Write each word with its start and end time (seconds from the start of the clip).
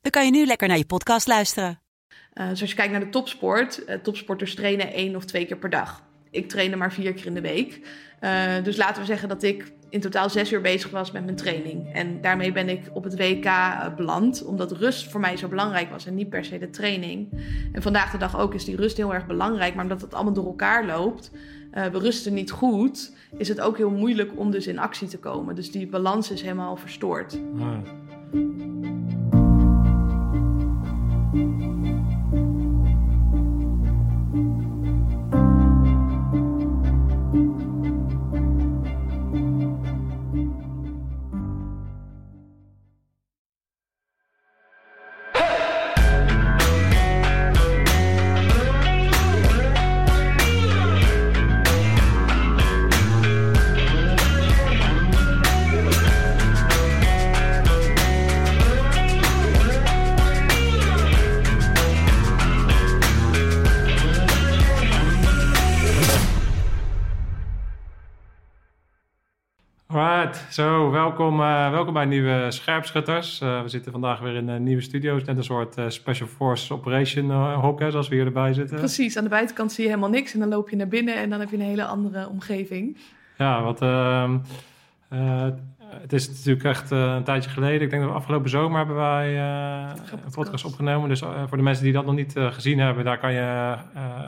dan 0.00 0.10
kan 0.10 0.24
je 0.24 0.30
nu 0.30 0.46
lekker 0.46 0.68
naar 0.68 0.76
je 0.76 0.86
podcast 0.86 1.26
luisteren. 1.26 1.80
Uh, 2.34 2.48
dus 2.48 2.60
als 2.60 2.70
je 2.70 2.76
kijkt 2.76 2.92
naar 2.92 3.00
de 3.00 3.08
topsport, 3.08 3.82
uh, 3.88 3.94
topsporters 3.94 4.54
trainen 4.54 4.92
één 4.92 5.16
of 5.16 5.24
twee 5.24 5.46
keer 5.46 5.56
per 5.56 5.70
dag. 5.70 6.02
Ik 6.30 6.48
trainde 6.48 6.76
maar 6.76 6.92
vier 6.92 7.12
keer 7.12 7.26
in 7.26 7.34
de 7.34 7.40
week. 7.40 7.80
Uh, 8.20 8.64
dus 8.64 8.76
laten 8.76 9.00
we 9.00 9.06
zeggen 9.06 9.28
dat 9.28 9.42
ik 9.42 9.72
in 9.88 10.00
totaal 10.00 10.30
zes 10.30 10.52
uur 10.52 10.60
bezig 10.60 10.90
was 10.90 11.10
met 11.10 11.24
mijn 11.24 11.36
training. 11.36 11.92
En 11.92 12.20
daarmee 12.20 12.52
ben 12.52 12.68
ik 12.68 12.80
op 12.92 13.04
het 13.04 13.16
WK 13.16 13.50
beland, 13.96 14.44
omdat 14.44 14.72
rust 14.72 15.10
voor 15.10 15.20
mij 15.20 15.36
zo 15.36 15.48
belangrijk 15.48 15.90
was 15.90 16.06
en 16.06 16.14
niet 16.14 16.28
per 16.28 16.44
se 16.44 16.58
de 16.58 16.70
training. 16.70 17.28
En 17.72 17.82
vandaag 17.82 18.10
de 18.10 18.18
dag 18.18 18.38
ook 18.38 18.54
is 18.54 18.64
die 18.64 18.76
rust 18.76 18.96
heel 18.96 19.14
erg 19.14 19.26
belangrijk, 19.26 19.74
maar 19.74 19.82
omdat 19.82 20.00
het 20.00 20.14
allemaal 20.14 20.32
door 20.32 20.46
elkaar 20.46 20.86
loopt, 20.86 21.30
we 21.70 21.98
rusten 21.98 22.34
niet 22.34 22.50
goed, 22.50 23.12
is 23.36 23.48
het 23.48 23.60
ook 23.60 23.76
heel 23.76 23.90
moeilijk 23.90 24.38
om 24.38 24.50
dus 24.50 24.66
in 24.66 24.78
actie 24.78 25.08
te 25.08 25.18
komen. 25.18 25.54
Dus 25.54 25.70
die 25.70 25.86
balans 25.86 26.30
is 26.30 26.42
helemaal 26.42 26.76
verstoord. 26.76 27.40
Ah. 27.58 27.78
thank 31.32 31.60
you 34.34 34.59
Zo, 70.50 70.90
welkom, 70.90 71.40
uh, 71.40 71.70
welkom 71.70 71.92
bij 71.92 72.04
Nieuwe 72.04 72.46
Scherpschutters. 72.48 73.40
Uh, 73.40 73.62
we 73.62 73.68
zitten 73.68 73.92
vandaag 73.92 74.20
weer 74.20 74.34
in 74.34 74.48
een 74.48 74.62
nieuwe 74.62 74.82
studio. 74.82 75.12
Het 75.12 75.20
is 75.20 75.26
net 75.26 75.36
een 75.36 75.44
soort 75.44 75.78
uh, 75.78 75.84
Special 75.88 76.28
Forces 76.28 76.70
Operation 76.70 77.30
hok, 77.54 77.80
hè, 77.80 77.90
zoals 77.90 78.08
we 78.08 78.14
hier 78.14 78.24
erbij 78.24 78.52
zitten. 78.52 78.76
Precies, 78.76 79.16
aan 79.16 79.24
de 79.24 79.30
buitenkant 79.30 79.72
zie 79.72 79.84
je 79.84 79.90
helemaal 79.90 80.10
niks. 80.10 80.32
En 80.32 80.38
dan 80.38 80.48
loop 80.48 80.70
je 80.70 80.76
naar 80.76 80.88
binnen 80.88 81.14
en 81.14 81.30
dan 81.30 81.40
heb 81.40 81.50
je 81.50 81.56
een 81.56 81.62
hele 81.62 81.84
andere 81.84 82.28
omgeving. 82.28 82.96
Ja, 83.36 83.62
wat... 83.62 83.82
Ehm, 83.82 84.38
het 86.00 86.12
is 86.12 86.28
natuurlijk 86.28 86.64
echt 86.64 86.90
een 86.90 87.24
tijdje 87.24 87.50
geleden. 87.50 87.82
Ik 87.82 87.90
denk 87.90 88.02
dat 88.02 88.10
we 88.10 88.18
afgelopen 88.18 88.50
zomer 88.50 88.78
hebben 88.78 88.96
wij 88.96 89.38
een 89.38 90.30
podcast 90.34 90.64
opgenomen. 90.64 91.08
Dus 91.08 91.20
voor 91.20 91.56
de 91.56 91.62
mensen 91.62 91.84
die 91.84 91.92
dat 91.92 92.06
nog 92.06 92.14
niet 92.14 92.32
gezien 92.36 92.78
hebben, 92.78 93.04
daar 93.04 93.18
kan 93.18 93.32
je 93.32 93.76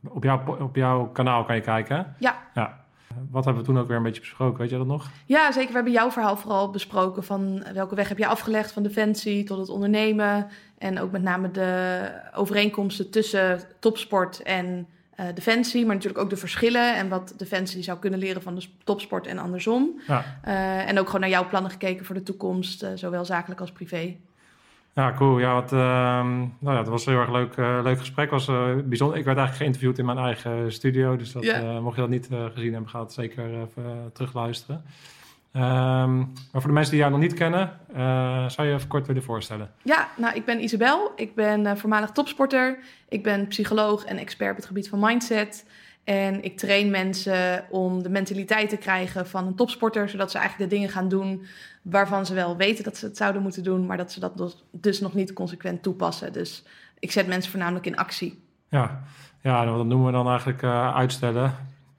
op, 0.09 0.25
jouw, 0.25 0.57
op 0.61 0.77
jouw 0.77 1.07
kanaal 1.07 1.45
kan 1.45 1.55
je 1.55 1.61
kijken. 1.61 2.14
Ja. 2.19 2.42
ja. 2.55 2.81
Wat 3.30 3.45
hebben 3.45 3.62
we 3.62 3.68
toen 3.68 3.78
ook 3.78 3.89
weer 3.89 3.96
een 3.96 4.02
beetje 4.02 4.20
besproken? 4.20 4.58
Weet 4.58 4.70
je 4.70 4.77
dat 4.77 4.86
nog? 4.86 5.11
Ja, 5.27 5.52
zeker. 5.52 5.68
We 5.68 5.74
hebben 5.74 5.92
jouw 5.92 6.11
verhaal 6.11 6.36
vooral 6.36 6.70
besproken. 6.70 7.24
Van 7.24 7.64
welke 7.74 7.95
weg 7.95 8.08
heb 8.08 8.18
je 8.18 8.27
afgelegd 8.27 8.73
van 8.73 8.83
defensie 8.83 9.45
tot 9.45 9.58
het 9.58 9.68
ondernemen. 9.68 10.46
En 10.78 11.00
ook 11.00 11.11
met 11.11 11.22
name 11.22 11.51
de 11.51 12.11
overeenkomsten 12.34 13.11
tussen 13.11 13.61
topsport 13.78 14.42
en 14.42 14.86
uh, 15.20 15.27
defensie. 15.34 15.86
Maar 15.86 15.95
natuurlijk 15.95 16.22
ook 16.22 16.30
de 16.30 16.36
verschillen. 16.36 16.96
En 16.96 17.08
wat 17.08 17.34
defensie 17.36 17.83
zou 17.83 17.98
kunnen 17.98 18.18
leren 18.18 18.42
van 18.42 18.55
de 18.55 18.67
topsport 18.84 19.27
en 19.27 19.39
andersom. 19.39 20.01
Ja. 20.06 20.24
Uh, 20.46 20.89
en 20.89 20.98
ook 20.98 21.06
gewoon 21.06 21.20
naar 21.20 21.30
jouw 21.30 21.48
plannen 21.48 21.70
gekeken 21.70 22.05
voor 22.05 22.14
de 22.14 22.22
toekomst. 22.22 22.83
Uh, 22.83 22.89
zowel 22.95 23.24
zakelijk 23.24 23.61
als 23.61 23.72
privé. 23.72 24.17
Ja, 24.95 25.13
cool. 25.17 25.39
Ja, 25.39 25.55
wat, 25.55 25.73
uh, 25.73 25.79
nou 25.79 26.51
ja, 26.61 26.77
het 26.77 26.89
was 26.89 27.07
een 27.07 27.13
heel 27.13 27.20
erg 27.20 27.30
leuk, 27.30 27.57
uh, 27.57 27.79
leuk 27.83 27.98
gesprek. 27.98 28.30
Was, 28.30 28.48
uh, 28.48 28.64
bijzonder. 28.85 29.19
Ik 29.19 29.25
werd 29.25 29.39
eigenlijk 29.39 29.57
geïnterviewd 29.57 29.98
in 29.98 30.05
mijn 30.05 30.19
eigen 30.19 30.73
studio. 30.73 31.17
Dus 31.17 31.33
dat, 31.33 31.42
yeah. 31.42 31.80
mocht 31.80 31.95
je 31.95 32.01
dat 32.01 32.11
niet 32.11 32.29
gezien 32.55 32.73
hebben, 32.73 32.91
ga 32.91 33.01
het 33.01 33.13
zeker 33.13 33.45
even 33.45 34.11
terugluisteren. 34.13 34.85
Um, 35.57 35.61
maar 35.63 36.61
voor 36.61 36.67
de 36.67 36.73
mensen 36.73 36.92
die 36.92 37.01
jou 37.01 37.13
nog 37.13 37.20
niet 37.20 37.35
kennen, 37.35 37.70
zou 38.51 38.69
je 38.69 38.75
even 38.75 38.89
kort 38.89 39.07
willen 39.07 39.23
voorstellen? 39.23 39.70
Ja, 39.83 40.08
nou, 40.17 40.35
ik 40.35 40.45
ben 40.45 40.63
Isabel. 40.63 41.13
Ik 41.17 41.35
ben 41.35 41.79
voormalig 41.79 42.11
topsporter. 42.11 42.79
Ik 43.08 43.23
ben 43.23 43.47
psycholoog 43.48 44.05
en 44.05 44.19
expert 44.19 44.51
op 44.51 44.57
het 44.57 44.67
gebied 44.67 44.89
van 44.89 45.01
mindset. 45.01 45.67
En 46.05 46.42
ik 46.45 46.58
train 46.58 46.90
mensen 46.90 47.64
om 47.70 48.02
de 48.02 48.08
mentaliteit 48.08 48.68
te 48.68 48.77
krijgen 48.77 49.27
van 49.27 49.46
een 49.46 49.55
topsporter, 49.55 50.08
zodat 50.08 50.30
ze 50.30 50.39
eigenlijk 50.39 50.70
de 50.70 50.77
dingen 50.77 50.92
gaan 50.92 51.08
doen 51.08 51.46
waarvan 51.83 52.27
ze 52.27 52.35
wel 52.35 52.57
weten 52.57 52.85
dat 52.85 52.96
ze 52.96 53.07
het 53.07 53.17
zouden 53.17 53.42
moeten 53.42 53.63
doen, 53.63 53.86
maar 53.86 53.96
dat 53.96 54.13
ze 54.13 54.20
dat 54.20 54.57
dus, 54.70 55.01
nog 55.01 55.14
niet 55.14 55.33
consequent 55.33 55.83
toepassen. 55.83 56.33
Dus 56.33 56.64
ik 56.98 57.13
zet 57.13 57.27
mensen 57.27 57.51
voornamelijk 57.51 57.86
in 57.86 57.96
actie. 57.96 58.42
Ja, 58.68 59.02
ja 59.40 59.64
dat 59.64 59.86
noemen 59.86 60.07
we 60.07 60.13
dan 60.13 60.29
eigenlijk 60.29 60.63
uh, 60.63 60.96
uitstellen. 60.96 61.55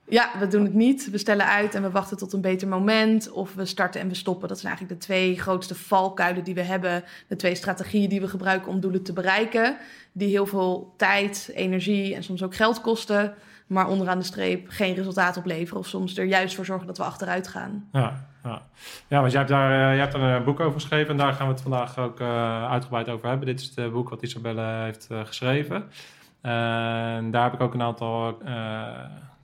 Ja, 0.07 0.29
we 0.39 0.47
doen 0.47 0.63
het 0.63 0.73
niet. 0.73 1.09
We 1.09 1.17
stellen 1.17 1.45
uit 1.45 1.75
en 1.75 1.81
we 1.81 1.89
wachten 1.89 2.17
tot 2.17 2.33
een 2.33 2.41
beter 2.41 2.67
moment. 2.67 3.31
Of 3.31 3.53
we 3.53 3.65
starten 3.65 4.01
en 4.01 4.07
we 4.07 4.15
stoppen. 4.15 4.47
Dat 4.47 4.59
zijn 4.59 4.73
eigenlijk 4.73 5.01
de 5.01 5.07
twee 5.07 5.39
grootste 5.39 5.75
valkuilen 5.75 6.43
die 6.43 6.53
we 6.53 6.61
hebben. 6.61 7.03
De 7.27 7.35
twee 7.35 7.55
strategieën 7.55 8.09
die 8.09 8.21
we 8.21 8.27
gebruiken 8.27 8.71
om 8.71 8.79
doelen 8.79 9.03
te 9.03 9.13
bereiken. 9.13 9.77
Die 10.11 10.29
heel 10.29 10.45
veel 10.45 10.93
tijd, 10.97 11.51
energie 11.53 12.15
en 12.15 12.23
soms 12.23 12.43
ook 12.43 12.55
geld 12.55 12.81
kosten 12.81 13.33
maar 13.67 13.87
onderaan 13.87 14.17
de 14.17 14.25
streep 14.25 14.65
geen 14.69 14.95
resultaat 14.95 15.37
opleveren. 15.37 15.79
Of 15.79 15.87
soms 15.87 16.17
er 16.17 16.25
juist 16.25 16.55
voor 16.55 16.65
zorgen 16.65 16.87
dat 16.87 16.97
we 16.97 17.03
achteruit 17.03 17.47
gaan. 17.47 17.89
Ja, 17.91 18.25
ja. 18.43 18.61
ja 19.07 19.19
want 19.19 19.31
jij 19.31 19.41
hebt, 19.41 19.51
daar, 19.53 19.71
uh, 19.71 19.77
jij 19.77 19.97
hebt 19.97 20.13
een 20.13 20.43
boek 20.43 20.59
over 20.59 20.79
geschreven 20.79 21.11
en 21.11 21.17
daar 21.17 21.33
gaan 21.33 21.47
we 21.47 21.53
het 21.53 21.61
vandaag 21.61 21.97
ook 21.97 22.19
uh, 22.19 22.71
uitgebreid 22.71 23.09
over 23.09 23.27
hebben. 23.27 23.47
Dit 23.47 23.59
is 23.59 23.71
het 23.75 23.91
boek 23.91 24.09
wat 24.09 24.21
Isabelle 24.21 24.83
heeft 24.83 25.07
geschreven. 25.23 25.83
En 26.41 27.31
daar 27.31 27.43
heb 27.43 27.53
ik 27.53 27.61
ook 27.61 27.73
een 27.73 27.81
aantal 27.81 28.37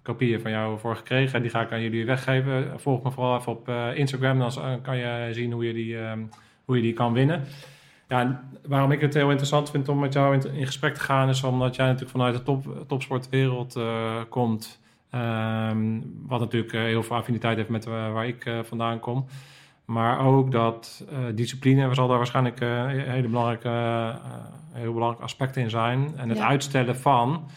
kopieën 0.02 0.42
van 0.42 0.52
jou 0.52 0.80
voor 0.80 0.96
gekregen. 0.96 1.36
En 1.36 1.42
die 1.42 1.52
ga 1.52 1.62
ik 1.62 1.72
aan 1.72 1.82
jullie 1.82 2.06
weggeven. 2.06 2.80
Volg 2.80 3.04
me 3.04 3.12
vooral 3.12 3.38
even 3.38 3.52
op 3.52 3.70
Instagram, 3.96 4.40
dan 4.40 4.82
kan 4.82 4.98
je 4.98 5.30
zien 5.32 5.52
hoe 5.52 5.66
je 5.66 5.74
die, 5.74 5.98
um, 5.98 6.30
hoe 6.66 6.76
je 6.76 6.82
die 6.82 6.94
kan 6.94 7.14
winnen. 7.14 7.44
Ja, 8.10 8.42
waarom 8.68 8.92
ik 8.92 9.02
het 9.02 9.14
heel 9.14 9.30
interessant 9.30 9.70
vind 9.70 9.90
om 9.90 10.00
met 10.00 10.14
jou 10.14 10.36
in, 10.36 10.54
in 10.54 10.66
gesprek 10.66 10.94
te 10.94 11.00
gaan, 11.00 11.30
is 11.30 11.44
omdat 11.44 11.76
jij 11.76 11.86
natuurlijk 11.86 12.12
vanuit 12.12 12.36
de 12.36 12.44
top, 12.44 12.84
topsportwereld 12.88 13.78
uh, 13.78 14.16
komt. 14.30 14.80
Um, 15.16 16.24
wat 16.28 16.40
natuurlijk 16.40 16.74
uh, 16.74 16.82
heel 16.82 17.04
veel 17.04 17.16
affiniteit 17.16 17.58
heeft 17.58 17.70
met 17.70 17.88
uh, 17.88 18.12
waar 18.14 18.28
ik 18.28 18.52
vandaan 18.64 19.00
kom. 19.00 19.26
Maar 19.86 20.20
ook 20.20 20.52
dat 20.52 21.06
discipline 21.34 21.94
zal 21.94 22.08
daar 22.08 22.18
waarschijnlijk 22.18 22.60
hele 22.60 23.28
belangrijke, 23.28 23.70
heel 24.72 24.94
belangrijke 24.94 25.24
aspecten 25.24 25.62
in 25.62 25.70
zijn. 25.70 26.14
En 26.18 26.30
het 26.30 26.38
ja. 26.38 26.48
uitstellen 26.48 26.98
van, 26.98 27.50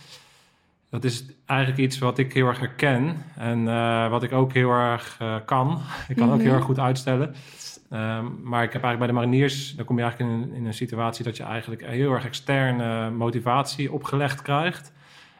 dat 0.90 1.04
is 1.04 1.24
eigenlijk 1.46 1.80
iets 1.80 1.98
wat 1.98 2.18
ik 2.18 2.32
heel 2.32 2.46
erg 2.46 2.58
herken. 2.58 3.16
En 3.36 3.64
wat 4.10 4.22
ik 4.22 4.32
ook 4.32 4.52
heel 4.52 4.70
erg 4.70 5.20
kan. 5.44 5.80
ik 6.08 6.16
kan 6.16 6.24
mm 6.24 6.32
-hmm. 6.32 6.40
ook 6.40 6.46
heel 6.46 6.54
erg 6.54 6.64
goed 6.64 6.78
uitstellen. 6.78 7.34
Um, 7.92 8.40
maar 8.42 8.62
ik 8.62 8.72
heb 8.72 8.82
eigenlijk 8.82 8.98
bij 8.98 9.06
de 9.06 9.12
mariniers, 9.12 9.76
dan 9.76 9.84
kom 9.84 9.96
je 9.96 10.02
eigenlijk 10.02 10.32
in, 10.32 10.52
in, 10.54 10.66
een 10.66 10.74
situatie 10.74 11.24
dat 11.24 11.36
je 11.36 11.42
eigenlijk 11.42 11.86
heel 11.86 12.12
erg 12.12 12.24
externe 12.24 13.10
motivatie 13.10 13.92
opgelegd 13.92 14.42
krijgt. 14.42 14.92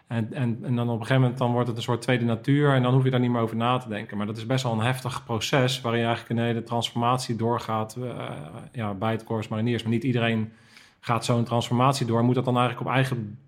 En, 0.06 0.32
en, 0.32 0.58
en 0.62 0.76
dan 0.76 0.88
op 0.88 0.94
een 0.94 1.06
gegeven 1.06 1.20
moment 1.20 1.38
dan 1.38 1.52
wordt 1.52 1.68
het 1.68 1.76
een 1.76 1.82
soort 1.82 2.02
tweede 2.02 2.24
natuur 2.24 2.74
en 2.74 2.82
dan 2.82 2.94
hoef 2.94 3.04
je 3.04 3.10
daar 3.10 3.20
niet 3.20 3.30
meer 3.30 3.40
over 3.40 3.56
na 3.56 3.78
te 3.78 3.88
denken. 3.88 4.16
Maar 4.16 4.26
dat 4.26 4.36
is 4.36 4.46
best 4.46 4.62
wel 4.62 4.72
een 4.72 4.80
heftig 4.80 5.24
proces 5.24 5.80
waarin 5.80 6.00
je 6.00 6.06
eigenlijk 6.06 6.38
een 6.38 6.46
hele 6.46 6.62
transformatie 6.62 7.36
doorgaat 7.36 7.96
uh, 7.98 8.28
ja, 8.72 8.94
bij 8.94 9.12
het 9.12 9.24
Corps 9.24 9.48
Mariniers. 9.48 9.82
Maar 9.82 9.92
niet 9.92 10.04
iedereen 10.04 10.52
gaat 11.00 11.24
zo'n 11.24 11.44
transformatie 11.44 12.06
door. 12.06 12.24
Moet 12.24 12.34
dat 12.34 12.44
dan 12.44 12.56
eigenlijk 12.56 12.86
op 12.88 12.94
eigen, 12.94 13.38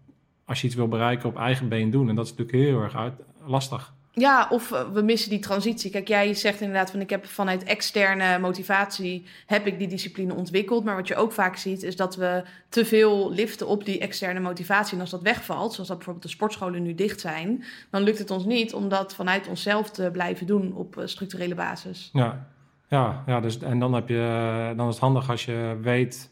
als 0.44 0.61
je 0.61 0.67
iets 0.67 0.76
wil 0.76 0.88
bereiken, 0.88 1.28
op 1.28 1.37
eigen 1.37 1.69
been 1.69 1.90
doen. 1.90 2.08
En 2.08 2.14
dat 2.14 2.25
is 2.25 2.31
natuurlijk 2.31 2.58
heel 2.58 2.82
erg 2.82 2.96
uit, 2.96 3.14
lastig. 3.46 3.94
Ja, 4.16 4.49
of 4.50 4.72
eh, 4.72 4.90
we 4.93 5.02
missen 5.02 5.31
die 5.31 5.38
transitie. 5.38 5.90
Kijk, 5.90 6.08
jij 6.08 6.34
zegt 6.34 6.61
inderdaad 6.61 6.90
van 6.90 7.00
ik 7.00 7.11
heb 7.11 7.26
vanuit 7.26 7.62
externe 7.62 8.38
motivatie 8.38 9.26
heb 9.46 9.66
ik 9.66 9.78
die 9.78 9.88
discipline 9.88 10.34
ontwikkeld. 10.34 10.84
Maar 10.84 10.96
wat 10.96 11.08
je 11.08 11.16
ook 11.16 11.32
vaak 11.32 11.56
ziet 11.56 11.82
is 11.82 11.96
dat 11.96 12.16
we 12.16 12.43
te 12.69 12.84
veel 12.84 13.32
liften 13.32 13.66
op 13.66 13.84
die 13.84 13.99
externe 13.99 14.40
motivatie. 14.40 14.94
En 14.94 15.00
als 15.00 15.11
dat 15.11 15.22
wegvalt, 15.22 15.72
zoals 15.72 15.88
dat 15.88 15.96
bijvoorbeeld 15.96 16.26
de 16.26 16.32
sportscholen 16.32 16.82
nu 16.82 16.94
dicht 16.94 17.20
zijn, 17.20 17.64
dan 17.90 18.02
lukt 18.02 18.19
het 18.19 18.31
ons 18.31 18.44
niet 18.44 18.75
om 18.75 18.88
dat 18.88 19.14
vanuit 19.14 19.49
onszelf 19.49 19.90
te 19.90 20.08
blijven 20.12 20.46
doen 20.46 20.75
op 20.75 20.99
eh, 20.99 21.06
structurele 21.06 21.55
basis. 21.55 22.11
Ja, 22.12 22.46
ja, 22.88 23.22
ja 23.26 23.40
dus, 23.40 23.58
en 23.58 23.78
dan, 23.78 23.93
heb 23.93 24.08
je, 24.08 24.72
dan 24.76 24.88
is 24.88 24.94
het 24.94 25.02
handig 25.02 25.31
als 25.31 25.44
je 25.44 25.78
weet 25.81 26.31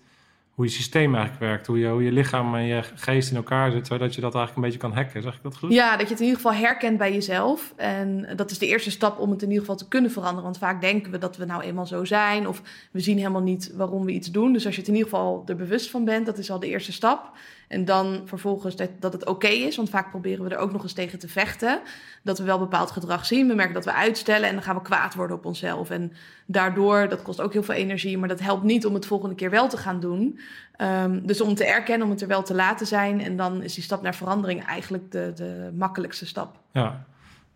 hoe 0.55 0.65
je 0.65 0.71
systeem 0.71 1.15
eigenlijk 1.15 1.45
werkt. 1.45 1.67
Hoe 1.67 1.79
je, 1.79 1.89
hoe 1.89 2.03
je 2.03 2.13
lichaam 2.13 2.55
en 2.55 2.65
je 2.65 2.83
geest 2.95 3.31
in 3.31 3.37
elkaar 3.37 3.71
zit, 3.71 3.87
zodat 3.87 4.15
je 4.15 4.21
dat 4.21 4.35
eigenlijk 4.35 4.57
een 4.57 4.63
beetje 4.73 4.89
kan 4.89 5.05
hacken. 5.05 5.23
Zeg 5.23 5.35
ik 5.35 5.43
dat 5.43 5.57
goed? 5.57 5.73
Ja, 5.73 5.91
dat 5.91 6.07
je 6.07 6.13
het 6.13 6.23
in 6.23 6.27
ieder 6.29 6.41
geval 6.41 6.61
herkent 6.61 6.99
bij 6.99 7.13
jezelf. 7.13 7.73
En 7.77 8.29
dat 8.37 8.51
is 8.51 8.59
de 8.59 8.67
eerste 8.67 8.91
stap 8.91 9.19
om 9.19 9.31
het 9.31 9.43
in 9.43 9.49
ieder 9.49 9.61
geval 9.61 9.77
te 9.77 9.89
kunnen 9.89 10.11
veranderen. 10.11 10.45
Want 10.45 10.59
vaak 10.59 10.81
denken 10.81 11.13
we 11.13 11.19
dat 11.19 11.37
we 11.37 11.45
nou 11.45 11.63
eenmaal 11.63 11.87
zo 11.87 12.05
zijn. 12.05 12.49
Of 12.49 12.63
we 12.91 13.01
zien 13.01 13.17
helemaal 13.17 13.43
niet 13.43 13.73
waarom 13.75 14.05
we 14.05 14.13
iets 14.13 14.31
doen. 14.31 14.53
Dus 14.53 14.65
als 14.65 14.75
je 14.75 14.81
het 14.81 14.91
in 14.91 14.97
ieder 14.97 15.11
geval 15.11 15.43
er 15.47 15.57
bewust 15.57 15.91
van 15.91 16.05
bent, 16.05 16.27
dat 16.27 16.39
is 16.39 16.51
al 16.51 16.59
de 16.59 16.69
eerste 16.69 16.93
stap. 16.93 17.31
En 17.73 17.85
dan 17.85 18.23
vervolgens 18.25 18.77
dat, 18.77 18.91
dat 19.01 19.13
het 19.13 19.27
oké 19.27 19.47
is. 19.47 19.77
Want 19.77 19.91
vaak 19.91 20.11
proberen 20.11 20.45
we 20.45 20.51
er 20.51 20.61
ook 20.61 20.73
nog 20.73 20.83
eens 20.83 20.93
tegen 20.93 21.19
te 21.19 21.29
vechten. 21.29 21.81
Dat 22.23 22.39
we 22.39 22.45
wel 22.45 22.59
bepaald 22.59 22.91
gedrag 22.91 23.27
zien. 23.27 23.49
We 23.49 23.55
merken 23.55 23.75
dat 23.75 23.85
we 23.85 23.93
uitstellen 23.93 24.49
en 24.49 24.55
dan 24.55 24.63
gaan 24.63 24.77
we 24.77 24.83
kwaad 24.83 25.15
worden 25.15 25.37
op 25.37 25.45
onszelf. 25.45 25.91
En 25.91 26.13
daardoor, 26.47 27.09
dat 27.09 27.23
kost 27.23 27.41
ook 27.41 27.53
heel 27.53 27.63
veel 27.63 27.75
energie. 27.75 28.19
Maar 28.19 28.29
dat 28.29 28.41
helpt 28.41 28.63
niet 28.63 28.87
om 28.87 28.95
het 28.95 29.07
volgende 29.07 29.35
keer 29.35 29.51
wel 29.51 29.69
te 29.69 29.77
gaan 29.77 30.01
doen. 30.01 30.41
Um, 30.79 31.27
dus 31.27 31.41
om 31.41 31.55
te 31.55 31.65
erkennen, 31.65 32.07
om 32.07 32.13
het 32.13 32.23
er 32.23 32.29
wel 32.29 32.43
te 32.43 32.55
laten 32.55 32.87
zijn. 32.87 33.21
En 33.21 33.37
dan 33.37 33.63
is 33.63 33.75
die 33.75 33.85
stap 33.85 34.03
naar 34.03 34.15
verandering 34.15 34.65
eigenlijk 34.65 35.11
de, 35.11 35.33
de 35.35 35.71
makkelijkste 35.75 36.27
stap. 36.27 36.59
Ja, 36.73 37.05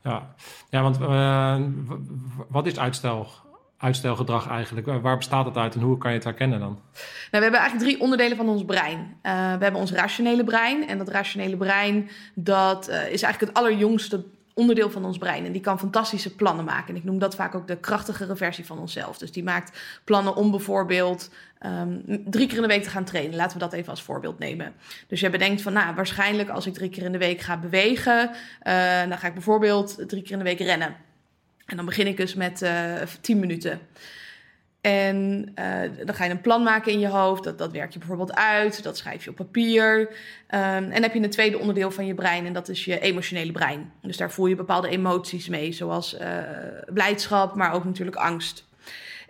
ja. 0.02 0.34
ja 0.70 0.82
want 0.82 1.00
uh, 1.00 1.60
wat 2.48 2.66
is 2.66 2.78
uitstel? 2.78 3.26
Uitstelgedrag 3.78 4.48
eigenlijk? 4.48 4.86
Waar 5.02 5.16
bestaat 5.16 5.44
het 5.44 5.56
uit 5.56 5.74
en 5.74 5.80
hoe 5.80 5.98
kan 5.98 6.10
je 6.10 6.16
het 6.16 6.24
herkennen 6.24 6.60
dan? 6.60 6.68
Nou, 6.70 6.80
we 7.30 7.38
hebben 7.38 7.60
eigenlijk 7.60 7.90
drie 7.90 8.00
onderdelen 8.00 8.36
van 8.36 8.48
ons 8.48 8.64
brein. 8.64 8.98
Uh, 8.98 9.32
we 9.32 9.62
hebben 9.62 9.80
ons 9.80 9.92
rationele 9.92 10.44
brein. 10.44 10.88
En 10.88 10.98
dat 10.98 11.08
rationele 11.08 11.56
brein, 11.56 12.08
dat 12.34 12.88
uh, 12.88 12.94
is 12.94 13.22
eigenlijk 13.22 13.40
het 13.40 13.54
allerjongste 13.54 14.24
onderdeel 14.54 14.90
van 14.90 15.04
ons 15.04 15.18
brein. 15.18 15.44
En 15.44 15.52
die 15.52 15.60
kan 15.60 15.78
fantastische 15.78 16.34
plannen 16.34 16.64
maken. 16.64 16.88
En 16.88 16.96
ik 16.96 17.04
noem 17.04 17.18
dat 17.18 17.34
vaak 17.34 17.54
ook 17.54 17.66
de 17.66 17.76
krachtigere 17.76 18.36
versie 18.36 18.66
van 18.66 18.78
onszelf. 18.78 19.18
Dus 19.18 19.32
die 19.32 19.44
maakt 19.44 19.78
plannen 20.04 20.36
om 20.36 20.50
bijvoorbeeld 20.50 21.30
um, 21.66 22.02
drie 22.24 22.46
keer 22.46 22.56
in 22.56 22.62
de 22.62 22.68
week 22.68 22.82
te 22.82 22.90
gaan 22.90 23.04
trainen. 23.04 23.36
Laten 23.36 23.58
we 23.58 23.64
dat 23.64 23.72
even 23.72 23.90
als 23.90 24.02
voorbeeld 24.02 24.38
nemen. 24.38 24.72
Dus 25.06 25.20
je 25.20 25.30
bedenkt 25.30 25.62
van, 25.62 25.72
nou, 25.72 25.94
waarschijnlijk 25.94 26.48
als 26.48 26.66
ik 26.66 26.74
drie 26.74 26.90
keer 26.90 27.02
in 27.02 27.12
de 27.12 27.18
week 27.18 27.40
ga 27.40 27.56
bewegen, 27.56 28.30
uh, 28.62 29.08
dan 29.08 29.18
ga 29.18 29.26
ik 29.26 29.34
bijvoorbeeld 29.34 30.08
drie 30.08 30.22
keer 30.22 30.32
in 30.32 30.38
de 30.38 30.44
week 30.44 30.58
rennen. 30.58 30.96
En 31.66 31.76
dan 31.76 31.84
begin 31.84 32.06
ik 32.06 32.16
dus 32.16 32.34
met 32.34 32.62
uh, 32.62 33.02
10 33.20 33.38
minuten. 33.38 33.80
En 34.80 35.52
uh, 35.58 36.06
dan 36.06 36.14
ga 36.14 36.24
je 36.24 36.30
een 36.30 36.40
plan 36.40 36.62
maken 36.62 36.92
in 36.92 36.98
je 36.98 37.08
hoofd. 37.08 37.44
Dat, 37.44 37.58
dat 37.58 37.72
werk 37.72 37.92
je 37.92 37.98
bijvoorbeeld 37.98 38.34
uit. 38.34 38.82
Dat 38.82 38.96
schrijf 38.96 39.24
je 39.24 39.30
op 39.30 39.36
papier. 39.36 39.98
Um, 40.00 40.10
en 40.90 41.02
heb 41.02 41.14
je 41.14 41.22
een 41.22 41.30
tweede 41.30 41.58
onderdeel 41.58 41.90
van 41.90 42.06
je 42.06 42.14
brein. 42.14 42.46
En 42.46 42.52
dat 42.52 42.68
is 42.68 42.84
je 42.84 43.00
emotionele 43.00 43.52
brein. 43.52 43.92
Dus 44.02 44.16
daar 44.16 44.30
voel 44.30 44.46
je 44.46 44.54
bepaalde 44.54 44.88
emoties 44.88 45.48
mee. 45.48 45.72
Zoals 45.72 46.18
uh, 46.20 46.38
blijdschap, 46.92 47.54
maar 47.54 47.72
ook 47.72 47.84
natuurlijk 47.84 48.16
angst. 48.16 48.65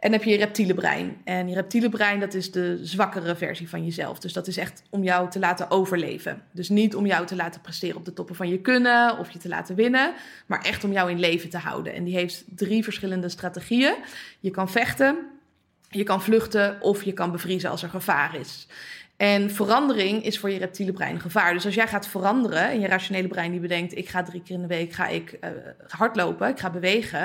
En 0.07 0.13
heb 0.13 0.25
je 0.25 0.31
je 0.31 0.37
reptiele 0.37 0.75
brein. 0.75 1.17
En 1.25 1.49
je 1.49 1.55
reptiele 1.55 1.89
brein, 1.89 2.21
dat 2.21 2.35
is 2.35 2.51
de 2.51 2.79
zwakkere 2.83 3.37
versie 3.37 3.69
van 3.69 3.85
jezelf. 3.85 4.19
Dus 4.19 4.33
dat 4.33 4.47
is 4.47 4.57
echt 4.57 4.83
om 4.91 5.03
jou 5.03 5.31
te 5.31 5.39
laten 5.39 5.71
overleven. 5.71 6.43
Dus 6.53 6.69
niet 6.69 6.95
om 6.95 7.07
jou 7.07 7.27
te 7.27 7.37
laten 7.37 7.61
presteren 7.61 7.97
op 7.97 8.05
de 8.05 8.13
toppen 8.13 8.35
van 8.35 8.49
je 8.49 8.59
kunnen 8.59 9.19
of 9.19 9.31
je 9.31 9.39
te 9.39 9.49
laten 9.49 9.75
winnen, 9.75 10.15
maar 10.47 10.65
echt 10.65 10.85
om 10.85 10.93
jou 10.93 11.11
in 11.11 11.19
leven 11.19 11.49
te 11.49 11.59
houden. 11.59 11.95
En 11.95 12.05
die 12.05 12.15
heeft 12.15 12.45
drie 12.47 12.85
verschillende 12.85 13.29
strategieën. 13.29 13.95
Je 14.41 14.51
kan 14.51 14.71
vechten, 14.71 15.17
je 15.89 16.03
kan 16.03 16.23
vluchten 16.23 16.81
of 16.81 17.03
je 17.03 17.13
kan 17.13 17.33
bevriezen 17.33 17.71
als 17.71 17.83
er 17.83 17.89
gevaar 17.89 18.37
is. 18.37 18.67
En 19.17 19.51
verandering 19.51 20.25
is 20.25 20.39
voor 20.39 20.51
je 20.51 20.59
reptiele 20.59 20.93
brein 20.93 21.21
gevaar. 21.21 21.53
Dus 21.53 21.65
als 21.65 21.75
jij 21.75 21.89
gaat 21.89 22.09
veranderen 22.09 22.71
en 22.71 22.81
je 22.81 22.87
rationele 22.87 23.29
brein 23.29 23.51
die 23.51 23.61
bedenkt... 23.61 23.97
ik 23.97 24.09
ga 24.09 24.23
drie 24.23 24.43
keer 24.43 24.55
in 24.55 24.61
de 24.61 24.67
week 24.67 24.93
ga 24.93 25.07
ik, 25.09 25.39
uh, 25.41 25.51
hardlopen, 25.89 26.49
ik 26.49 26.59
ga 26.59 26.71
bewegen... 26.71 27.21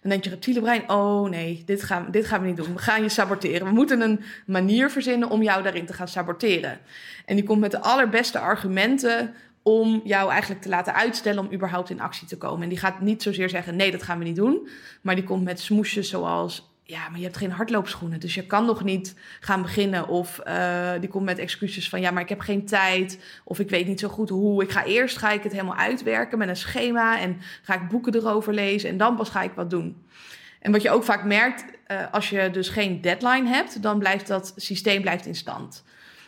dan 0.00 0.10
denkt 0.10 0.24
je 0.24 0.30
reptiele 0.30 0.60
brein, 0.60 0.90
oh 0.90 1.28
nee, 1.28 1.62
dit 1.66 1.82
gaan, 1.82 2.06
dit 2.10 2.26
gaan 2.26 2.40
we 2.40 2.46
niet 2.46 2.56
doen. 2.56 2.72
We 2.72 2.78
gaan 2.78 3.02
je 3.02 3.08
saboteren. 3.08 3.66
We 3.66 3.72
moeten 3.72 4.00
een 4.00 4.20
manier 4.46 4.90
verzinnen 4.90 5.30
om 5.30 5.42
jou 5.42 5.62
daarin 5.62 5.86
te 5.86 5.92
gaan 5.92 6.08
saboteren. 6.08 6.78
En 7.24 7.34
die 7.36 7.44
komt 7.44 7.60
met 7.60 7.70
de 7.70 7.80
allerbeste 7.80 8.38
argumenten 8.38 9.34
om 9.62 10.00
jou 10.04 10.30
eigenlijk 10.30 10.62
te 10.62 10.68
laten 10.68 10.94
uitstellen 10.94 11.46
om 11.46 11.52
überhaupt 11.52 11.90
in 11.90 12.00
actie 12.00 12.26
te 12.26 12.36
komen. 12.36 12.62
En 12.62 12.68
die 12.68 12.78
gaat 12.78 13.00
niet 13.00 13.22
zozeer 13.22 13.48
zeggen, 13.48 13.76
nee, 13.76 13.90
dat 13.90 14.02
gaan 14.02 14.18
we 14.18 14.24
niet 14.24 14.36
doen. 14.36 14.68
Maar 15.00 15.14
die 15.14 15.24
komt 15.24 15.44
met 15.44 15.60
smoesjes 15.60 16.08
zoals 16.08 16.73
ja, 16.86 17.08
maar 17.08 17.18
je 17.18 17.24
hebt 17.24 17.36
geen 17.36 17.50
hardloopschoenen, 17.50 18.20
dus 18.20 18.34
je 18.34 18.46
kan 18.46 18.64
nog 18.64 18.84
niet 18.84 19.14
gaan 19.40 19.62
beginnen. 19.62 20.08
Of 20.08 20.40
uh, 20.46 20.92
die 21.00 21.08
komt 21.08 21.24
met 21.24 21.38
excuses 21.38 21.88
van, 21.88 22.00
ja, 22.00 22.10
maar 22.10 22.22
ik 22.22 22.28
heb 22.28 22.40
geen 22.40 22.66
tijd. 22.66 23.18
Of 23.44 23.58
ik 23.58 23.70
weet 23.70 23.86
niet 23.86 24.00
zo 24.00 24.08
goed 24.08 24.28
hoe. 24.28 24.62
Ik 24.62 24.70
ga 24.70 24.84
eerst 24.84 25.16
ga 25.16 25.30
ik 25.30 25.42
het 25.42 25.52
helemaal 25.52 25.76
uitwerken 25.76 26.38
met 26.38 26.48
een 26.48 26.56
schema. 26.56 27.20
En 27.20 27.40
ga 27.62 27.74
ik 27.74 27.88
boeken 27.88 28.14
erover 28.14 28.54
lezen. 28.54 28.90
En 28.90 28.96
dan 28.96 29.16
pas 29.16 29.28
ga 29.28 29.42
ik 29.42 29.52
wat 29.54 29.70
doen. 29.70 30.06
En 30.60 30.72
wat 30.72 30.82
je 30.82 30.90
ook 30.90 31.04
vaak 31.04 31.24
merkt, 31.24 31.64
uh, 31.88 32.12
als 32.12 32.30
je 32.30 32.50
dus 32.50 32.68
geen 32.68 33.00
deadline 33.00 33.48
hebt, 33.48 33.82
dan 33.82 33.98
blijft 33.98 34.26
dat 34.26 34.52
systeem 34.56 35.00
blijft 35.00 35.26
in 35.26 35.34
stand. 35.34 35.84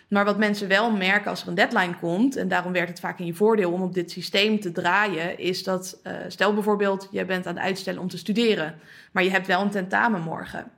Maar 0.08 0.24
wat 0.24 0.38
mensen 0.38 0.68
wel 0.68 0.90
merken 0.90 1.30
als 1.30 1.42
er 1.42 1.48
een 1.48 1.54
deadline 1.54 1.94
komt, 2.00 2.36
en 2.36 2.48
daarom 2.48 2.72
werkt 2.72 2.88
het 2.88 3.00
vaak 3.00 3.18
in 3.18 3.26
je 3.26 3.34
voordeel 3.34 3.72
om 3.72 3.82
op 3.82 3.94
dit 3.94 4.10
systeem 4.10 4.60
te 4.60 4.72
draaien, 4.72 5.38
is 5.38 5.62
dat, 5.62 6.00
uh, 6.04 6.12
stel 6.28 6.54
bijvoorbeeld, 6.54 7.08
je 7.10 7.24
bent 7.24 7.46
aan 7.46 7.54
het 7.54 7.64
uitstellen 7.64 8.00
om 8.00 8.08
te 8.08 8.18
studeren, 8.18 8.74
maar 9.12 9.24
je 9.24 9.30
hebt 9.30 9.46
wel 9.46 9.60
een 9.60 9.70
tentamen 9.70 10.20
morgen. 10.20 10.70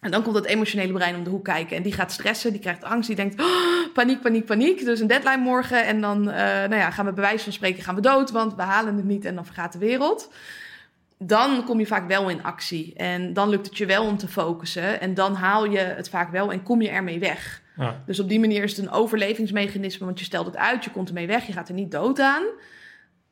En 0.00 0.10
dan 0.10 0.22
komt 0.22 0.34
dat 0.34 0.44
emotionele 0.44 0.92
brein 0.92 1.16
om 1.16 1.24
de 1.24 1.30
hoek 1.30 1.44
kijken 1.44 1.76
en 1.76 1.82
die 1.82 1.92
gaat 1.92 2.12
stressen, 2.12 2.50
die 2.50 2.60
krijgt 2.60 2.84
angst, 2.84 3.06
die 3.06 3.16
denkt, 3.16 3.40
oh, 3.40 3.92
paniek, 3.94 4.20
paniek, 4.20 4.44
paniek. 4.44 4.84
Dus 4.84 5.00
een 5.00 5.06
deadline 5.06 5.42
morgen 5.42 5.84
en 5.84 6.00
dan 6.00 6.18
uh, 6.28 6.34
nou 6.34 6.74
ja, 6.74 6.90
gaan 6.90 7.04
we 7.04 7.12
bij 7.12 7.24
wijze 7.24 7.44
van 7.44 7.52
spreken 7.52 7.82
gaan 7.82 7.94
we 7.94 8.00
dood, 8.00 8.30
want 8.30 8.54
we 8.54 8.62
halen 8.62 8.96
het 8.96 9.04
niet 9.04 9.24
en 9.24 9.34
dan 9.34 9.44
vergaat 9.44 9.72
de 9.72 9.78
wereld 9.78 10.28
dan 11.18 11.64
kom 11.64 11.78
je 11.78 11.86
vaak 11.86 12.08
wel 12.08 12.28
in 12.28 12.42
actie. 12.42 12.94
En 12.96 13.32
dan 13.32 13.48
lukt 13.48 13.66
het 13.66 13.76
je 13.76 13.86
wel 13.86 14.06
om 14.06 14.16
te 14.16 14.28
focussen. 14.28 15.00
En 15.00 15.14
dan 15.14 15.34
haal 15.34 15.64
je 15.70 15.78
het 15.78 16.08
vaak 16.08 16.30
wel 16.30 16.52
en 16.52 16.62
kom 16.62 16.82
je 16.82 16.88
ermee 16.88 17.18
weg. 17.18 17.62
Ja. 17.76 18.02
Dus 18.06 18.20
op 18.20 18.28
die 18.28 18.40
manier 18.40 18.62
is 18.62 18.76
het 18.76 18.86
een 18.86 18.92
overlevingsmechanisme, 18.92 20.06
want 20.06 20.18
je 20.18 20.24
stelt 20.24 20.46
het 20.46 20.56
uit, 20.56 20.84
je 20.84 20.90
komt 20.90 21.08
ermee 21.08 21.26
weg, 21.26 21.46
je 21.46 21.52
gaat 21.52 21.68
er 21.68 21.74
niet 21.74 21.90
dood 21.90 22.20
aan. 22.20 22.44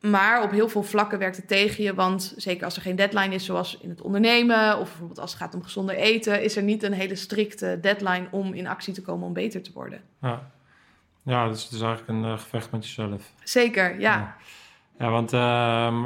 Maar 0.01 0.43
op 0.43 0.51
heel 0.51 0.69
veel 0.69 0.83
vlakken 0.83 1.19
werkt 1.19 1.37
het 1.37 1.47
tegen 1.47 1.83
je, 1.83 1.93
want 1.93 2.33
zeker 2.37 2.65
als 2.65 2.75
er 2.75 2.81
geen 2.81 2.95
deadline 2.95 3.33
is, 3.33 3.45
zoals 3.45 3.77
in 3.77 3.89
het 3.89 4.01
ondernemen, 4.01 4.79
of 4.79 4.87
bijvoorbeeld 4.87 5.19
als 5.19 5.31
het 5.31 5.41
gaat 5.41 5.55
om 5.55 5.63
gezonder 5.63 5.95
eten, 5.95 6.43
is 6.43 6.55
er 6.55 6.63
niet 6.63 6.83
een 6.83 6.93
hele 6.93 7.15
strikte 7.15 7.77
deadline 7.81 8.27
om 8.31 8.53
in 8.53 8.67
actie 8.67 8.93
te 8.93 9.01
komen 9.01 9.27
om 9.27 9.33
beter 9.33 9.61
te 9.61 9.71
worden. 9.73 10.01
Ja, 10.21 10.51
ja 11.23 11.47
dus 11.47 11.63
het 11.63 11.71
is 11.71 11.81
eigenlijk 11.81 12.09
een 12.09 12.31
uh, 12.31 12.39
gevecht 12.39 12.71
met 12.71 12.85
jezelf. 12.85 13.31
Zeker, 13.43 13.99
ja. 13.99 14.17
ja. 14.17 14.35
Ja, 14.99 15.09
want 15.09 15.33
uh, 15.33 15.39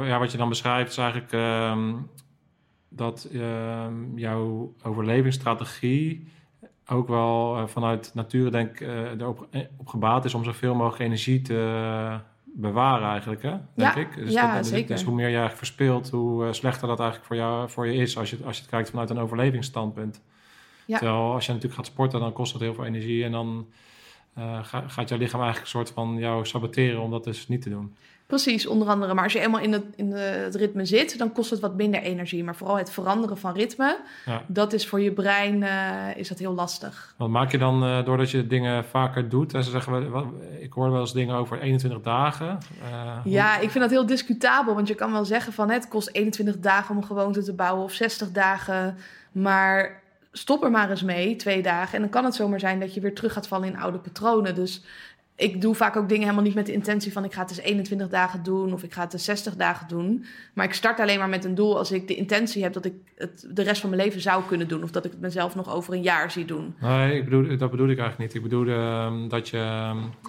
ja, 0.08 0.18
wat 0.18 0.32
je 0.32 0.38
dan 0.38 0.48
beschrijft 0.48 0.90
is 0.90 0.96
eigenlijk 0.96 1.32
uh, 1.32 1.94
dat 2.88 3.28
uh, 3.30 3.86
jouw 4.14 4.74
overlevingsstrategie 4.82 6.28
ook 6.90 7.08
wel 7.08 7.56
uh, 7.56 7.66
vanuit 7.66 8.10
nature 8.14 8.50
denk 8.50 8.80
uh, 8.80 9.10
erop 9.10 9.48
op 9.76 9.88
gebaat 9.88 10.24
is 10.24 10.34
om 10.34 10.44
zoveel 10.44 10.74
mogelijk 10.74 11.02
energie 11.02 11.42
te 11.42 12.18
bewaren 12.44 13.08
eigenlijk, 13.08 13.42
hè? 13.42 13.50
denk 13.74 13.94
ja, 13.94 14.00
ik. 14.00 14.16
Dus, 14.16 14.32
ja, 14.32 14.54
dat, 14.54 14.66
zeker. 14.66 14.94
dus 14.94 15.04
hoe 15.04 15.14
meer 15.14 15.28
je 15.28 15.36
eigenlijk 15.36 15.58
verspilt, 15.58 16.10
hoe 16.10 16.52
slechter 16.52 16.88
dat 16.88 16.98
eigenlijk 16.98 17.28
voor, 17.28 17.36
jou, 17.36 17.70
voor 17.70 17.86
je 17.86 17.94
is 17.94 18.18
als 18.18 18.30
je, 18.30 18.36
als 18.44 18.56
je 18.56 18.62
het 18.62 18.70
kijkt 18.70 18.90
vanuit 18.90 19.10
een 19.10 19.18
overlevingsstandpunt. 19.18 20.22
Ja. 20.86 20.98
Terwijl 20.98 21.32
als 21.32 21.46
je 21.46 21.52
natuurlijk 21.52 21.80
gaat 21.80 21.90
sporten, 21.90 22.20
dan 22.20 22.32
kost 22.32 22.52
dat 22.52 22.60
heel 22.60 22.74
veel 22.74 22.84
energie 22.84 23.24
en 23.24 23.32
dan 23.32 23.66
gaat 24.86 25.08
jouw 25.08 25.18
lichaam 25.18 25.40
eigenlijk 25.40 25.60
een 25.60 25.78
soort 25.78 25.90
van 25.90 26.16
jou 26.18 26.46
saboteren 26.46 27.00
om 27.00 27.10
dat 27.10 27.24
dus 27.24 27.48
niet 27.48 27.62
te 27.62 27.70
doen. 27.70 27.94
Precies, 28.30 28.66
onder 28.66 28.88
andere. 28.88 29.14
Maar 29.14 29.24
als 29.24 29.32
je 29.32 29.40
eenmaal 29.40 29.60
in 29.60 29.72
het, 29.72 29.84
in 29.96 30.12
het 30.12 30.54
ritme 30.54 30.84
zit, 30.84 31.18
dan 31.18 31.32
kost 31.32 31.50
het 31.50 31.60
wat 31.60 31.74
minder 31.74 32.02
energie. 32.02 32.44
Maar 32.44 32.56
vooral 32.56 32.78
het 32.78 32.90
veranderen 32.90 33.38
van 33.38 33.52
ritme, 33.52 33.98
ja. 34.26 34.42
dat 34.46 34.72
is 34.72 34.88
voor 34.88 35.00
je 35.00 35.12
brein 35.12 35.62
uh, 35.62 36.16
is 36.16 36.28
dat 36.28 36.38
heel 36.38 36.54
lastig. 36.54 37.14
Wat 37.16 37.28
maak 37.28 37.50
je 37.50 37.58
dan 37.58 37.84
uh, 37.84 38.04
doordat 38.04 38.30
je 38.30 38.46
dingen 38.46 38.84
vaker 38.84 39.28
doet? 39.28 39.54
En 39.54 39.64
ze 39.64 39.70
zeggen, 39.70 40.10
wat, 40.10 40.26
ik 40.60 40.72
hoor 40.72 40.90
wel 40.90 41.00
eens 41.00 41.12
dingen 41.12 41.34
over 41.34 41.60
21 41.60 42.00
dagen. 42.00 42.58
Uh, 42.82 43.32
ja, 43.32 43.58
ik 43.58 43.70
vind 43.70 43.84
dat 43.84 43.90
heel 43.90 44.06
discutabel. 44.06 44.74
Want 44.74 44.88
je 44.88 44.94
kan 44.94 45.12
wel 45.12 45.24
zeggen 45.24 45.52
van 45.52 45.70
het 45.70 45.88
kost 45.88 46.08
21 46.12 46.58
dagen 46.58 46.90
om 46.90 46.96
een 46.96 47.06
gewoonte 47.06 47.42
te 47.42 47.54
bouwen 47.54 47.84
of 47.84 47.92
60 47.92 48.30
dagen. 48.32 48.96
Maar 49.32 50.02
stop 50.32 50.64
er 50.64 50.70
maar 50.70 50.90
eens 50.90 51.02
mee, 51.02 51.36
twee 51.36 51.62
dagen. 51.62 51.94
En 51.94 52.00
dan 52.00 52.10
kan 52.10 52.24
het 52.24 52.34
zomaar 52.34 52.60
zijn 52.60 52.80
dat 52.80 52.94
je 52.94 53.00
weer 53.00 53.14
terug 53.14 53.32
gaat 53.32 53.48
vallen 53.48 53.68
in 53.68 53.78
oude 53.78 53.98
patronen. 53.98 54.54
Dus 54.54 54.82
ik 55.40 55.60
doe 55.60 55.74
vaak 55.74 55.96
ook 55.96 56.08
dingen 56.08 56.22
helemaal 56.22 56.44
niet 56.44 56.54
met 56.54 56.66
de 56.66 56.72
intentie 56.72 57.12
van 57.12 57.24
ik 57.24 57.32
ga 57.32 57.40
het 57.40 57.48
dus 57.48 57.60
21 57.60 58.08
dagen 58.08 58.42
doen 58.42 58.72
of 58.72 58.82
ik 58.82 58.92
ga 58.92 59.00
het 59.00 59.10
dus 59.10 59.24
60 59.24 59.56
dagen 59.56 59.88
doen. 59.88 60.24
Maar 60.54 60.64
ik 60.64 60.72
start 60.72 61.00
alleen 61.00 61.18
maar 61.18 61.28
met 61.28 61.44
een 61.44 61.54
doel 61.54 61.78
als 61.78 61.92
ik 61.92 62.08
de 62.08 62.14
intentie 62.14 62.62
heb 62.62 62.72
dat 62.72 62.84
ik 62.84 62.92
het 63.14 63.46
de 63.50 63.62
rest 63.62 63.80
van 63.80 63.90
mijn 63.90 64.02
leven 64.02 64.20
zou 64.20 64.42
kunnen 64.44 64.68
doen. 64.68 64.82
Of 64.82 64.90
dat 64.90 65.04
ik 65.04 65.10
het 65.10 65.20
mezelf 65.20 65.54
nog 65.54 65.74
over 65.74 65.94
een 65.94 66.02
jaar 66.02 66.30
zie 66.30 66.44
doen. 66.44 66.74
Nee, 66.80 67.16
ik 67.16 67.24
bedoel, 67.24 67.56
dat 67.58 67.70
bedoel 67.70 67.88
ik 67.88 67.98
eigenlijk 67.98 68.18
niet. 68.18 68.34
Ik 68.34 68.42
bedoel 68.42 68.66
uh, 68.66 69.12
dat 69.28 69.48
je 69.48 69.56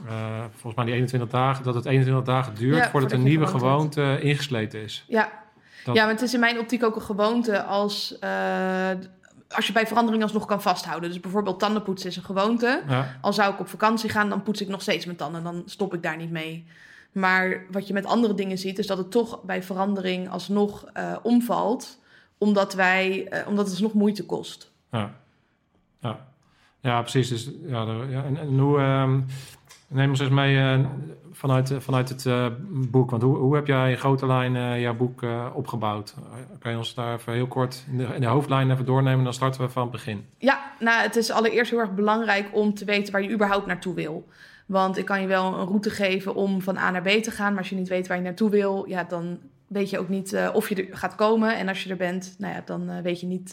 uh, 0.06 0.44
volgens 0.52 0.76
mij 0.76 0.86
die 0.86 0.94
21 0.94 1.30
dagen, 1.30 1.64
dat 1.64 1.76
het 1.76 1.86
21 1.86 2.26
dagen 2.26 2.56
duurt 2.56 2.78
ja, 2.78 2.90
voordat, 2.90 3.12
een 3.12 3.24
nieuwe 3.24 3.48
gewoonte, 3.48 4.20
ingesleten 4.22 4.82
is. 4.82 5.06
Ja. 5.08 5.32
Dat... 5.86 5.96
Ja, 5.96 6.04
maar 6.04 6.14
het 6.14 6.22
is 6.22 6.34
in 6.34 6.40
mijn 6.40 6.60
optiek 6.60 6.84
ook 6.84 6.96
een 6.96 7.02
gewoonte 7.02 7.64
als 7.64 8.18
uh, 8.24 8.90
als 9.56 9.68
je 9.68 9.74
bij 9.74 9.88
verandering 9.88 10.24
alsnog 10.24 10.46
kan 10.46 10.62
vasthouden. 10.62 11.10
Dus 11.10 11.20
bijvoorbeeld 11.20 11.60
tandenpoetsen 11.60 12.10
is 12.10 12.16
een 12.16 12.24
gewoonte. 12.24 12.82
Ja. 12.88 13.18
Al 13.22 13.34
zou 13.34 13.54
ik 13.54 13.60
op 13.60 13.68
vakantie 13.68 14.10
gaan, 14.10 14.30
dan 14.30 14.44
poets 14.44 14.62
ik 14.62 14.68
nog 14.68 14.82
steeds 14.82 15.06
mijn 15.06 15.18
tanden. 15.18 15.44
Dan 15.44 15.64
stop 15.66 15.94
ik 15.94 16.04
daar 16.04 16.18
niet 16.18 16.32
mee. 16.32 16.66
Maar 17.12 17.66
wat 17.72 17.88
je 17.88 17.94
met 17.94 18.06
andere 18.06 18.34
dingen 18.34 18.58
ziet, 18.58 18.80
is 18.80 18.88
dat 18.88 18.98
het 18.98 19.12
toch 19.12 19.44
bij 19.44 19.64
verandering 19.64 20.30
alsnog 20.30 20.86
uh, 20.98 21.16
omvalt. 21.22 22.00
Omdat, 22.38 22.74
wij, 22.74 23.28
uh, 23.34 23.48
omdat 23.48 23.64
het 23.66 23.74
alsnog 23.74 23.94
moeite 23.94 24.26
kost. 24.26 24.72
Ja. 24.92 25.14
ja. 26.00 26.30
Ja, 26.80 27.02
precies. 27.02 27.30
Dus, 27.30 27.50
ja, 27.66 27.86
de- 27.86 28.08
ja, 28.10 28.24
en, 28.24 28.38
en 28.38 28.60
hoe... 28.60 28.80
ehm, 28.80 29.20
neem 29.92 30.10
ons 30.10 30.20
eens 30.20 30.30
mee 30.30 30.58
eh, 30.58 30.80
vanuit, 31.32 31.72
eh, 31.72 31.80
vanuit 31.80 32.10
het 32.10 32.26
eh, 32.26 32.48
boek. 32.70 33.10
Want 33.10 33.24
hoe, 33.24 33.38
hoe 33.38 33.56
heb 33.56 33.68
jij 33.68 33.92
in 33.92 33.98
grote 33.98 34.26
lijnen 34.26 34.80
jouw 34.80 34.96
boek 34.96 35.26
opgebouwd? 35.54 36.16
Kan 36.60 36.72
je 36.72 36.78
ons 36.78 36.94
daar 36.94 37.14
even 37.14 37.34
heel 37.34 37.48
kort 37.48 37.84
in 37.92 37.98
de, 37.98 38.04
in 38.04 38.22
de 38.22 38.28
hoofdlijnen 38.28 38.74
even 38.74 38.86
doornemen? 38.86 39.24
Dan 39.24 39.34
starten 39.34 39.62
we 39.62 39.70
van 39.70 39.82
het 39.82 39.92
begin. 39.92 40.26
Ja, 40.38 40.72
nou, 40.80 41.02
het 41.02 41.16
is 41.16 41.32
allereerst 41.32 41.72
heel 41.72 41.80
erg 41.80 41.94
belangrijk 41.94 42.50
om 42.52 42.74
te 42.74 42.86
weten 42.86 43.12
waar 43.12 43.24
je 43.24 43.32
überhaupt 43.32 43.66
naartoe 43.66 43.94
wil. 43.94 44.28
Want 44.66 44.98
ik 44.98 45.06
kan 45.06 45.22
je 45.22 45.28
wel 45.28 45.60
een 45.60 45.68
route 45.68 45.90
geven 45.90 46.36
om 46.36 46.62
van 46.62 46.78
A 46.78 46.92
naar 46.92 47.02
B 47.02 47.08
te 47.08 47.32
gaan, 47.32 47.50
maar 47.50 47.62
als 47.62 47.70
je 47.70 47.76
niet 47.76 47.90
weet 47.90 48.08
waar 48.08 48.18
je 48.18 48.24
naartoe 48.24 48.50
wil, 48.50 48.86
ja, 48.88 49.04
dan 49.04 49.40
weet 49.68 49.90
je 49.90 50.00
ook 50.00 50.10
niet 50.10 50.38
of 50.54 50.70
je 50.70 50.76
er 50.76 50.98
gaat 50.98 51.16
komen. 51.16 51.58
En 51.58 51.68
als 51.68 51.84
je 51.84 51.90
er 51.90 51.98
bent, 51.98 52.36
nou 52.38 52.54
ja, 52.54 52.62
dan 52.66 53.02
weet 53.02 53.20
je 53.20 53.26
niet 53.26 53.52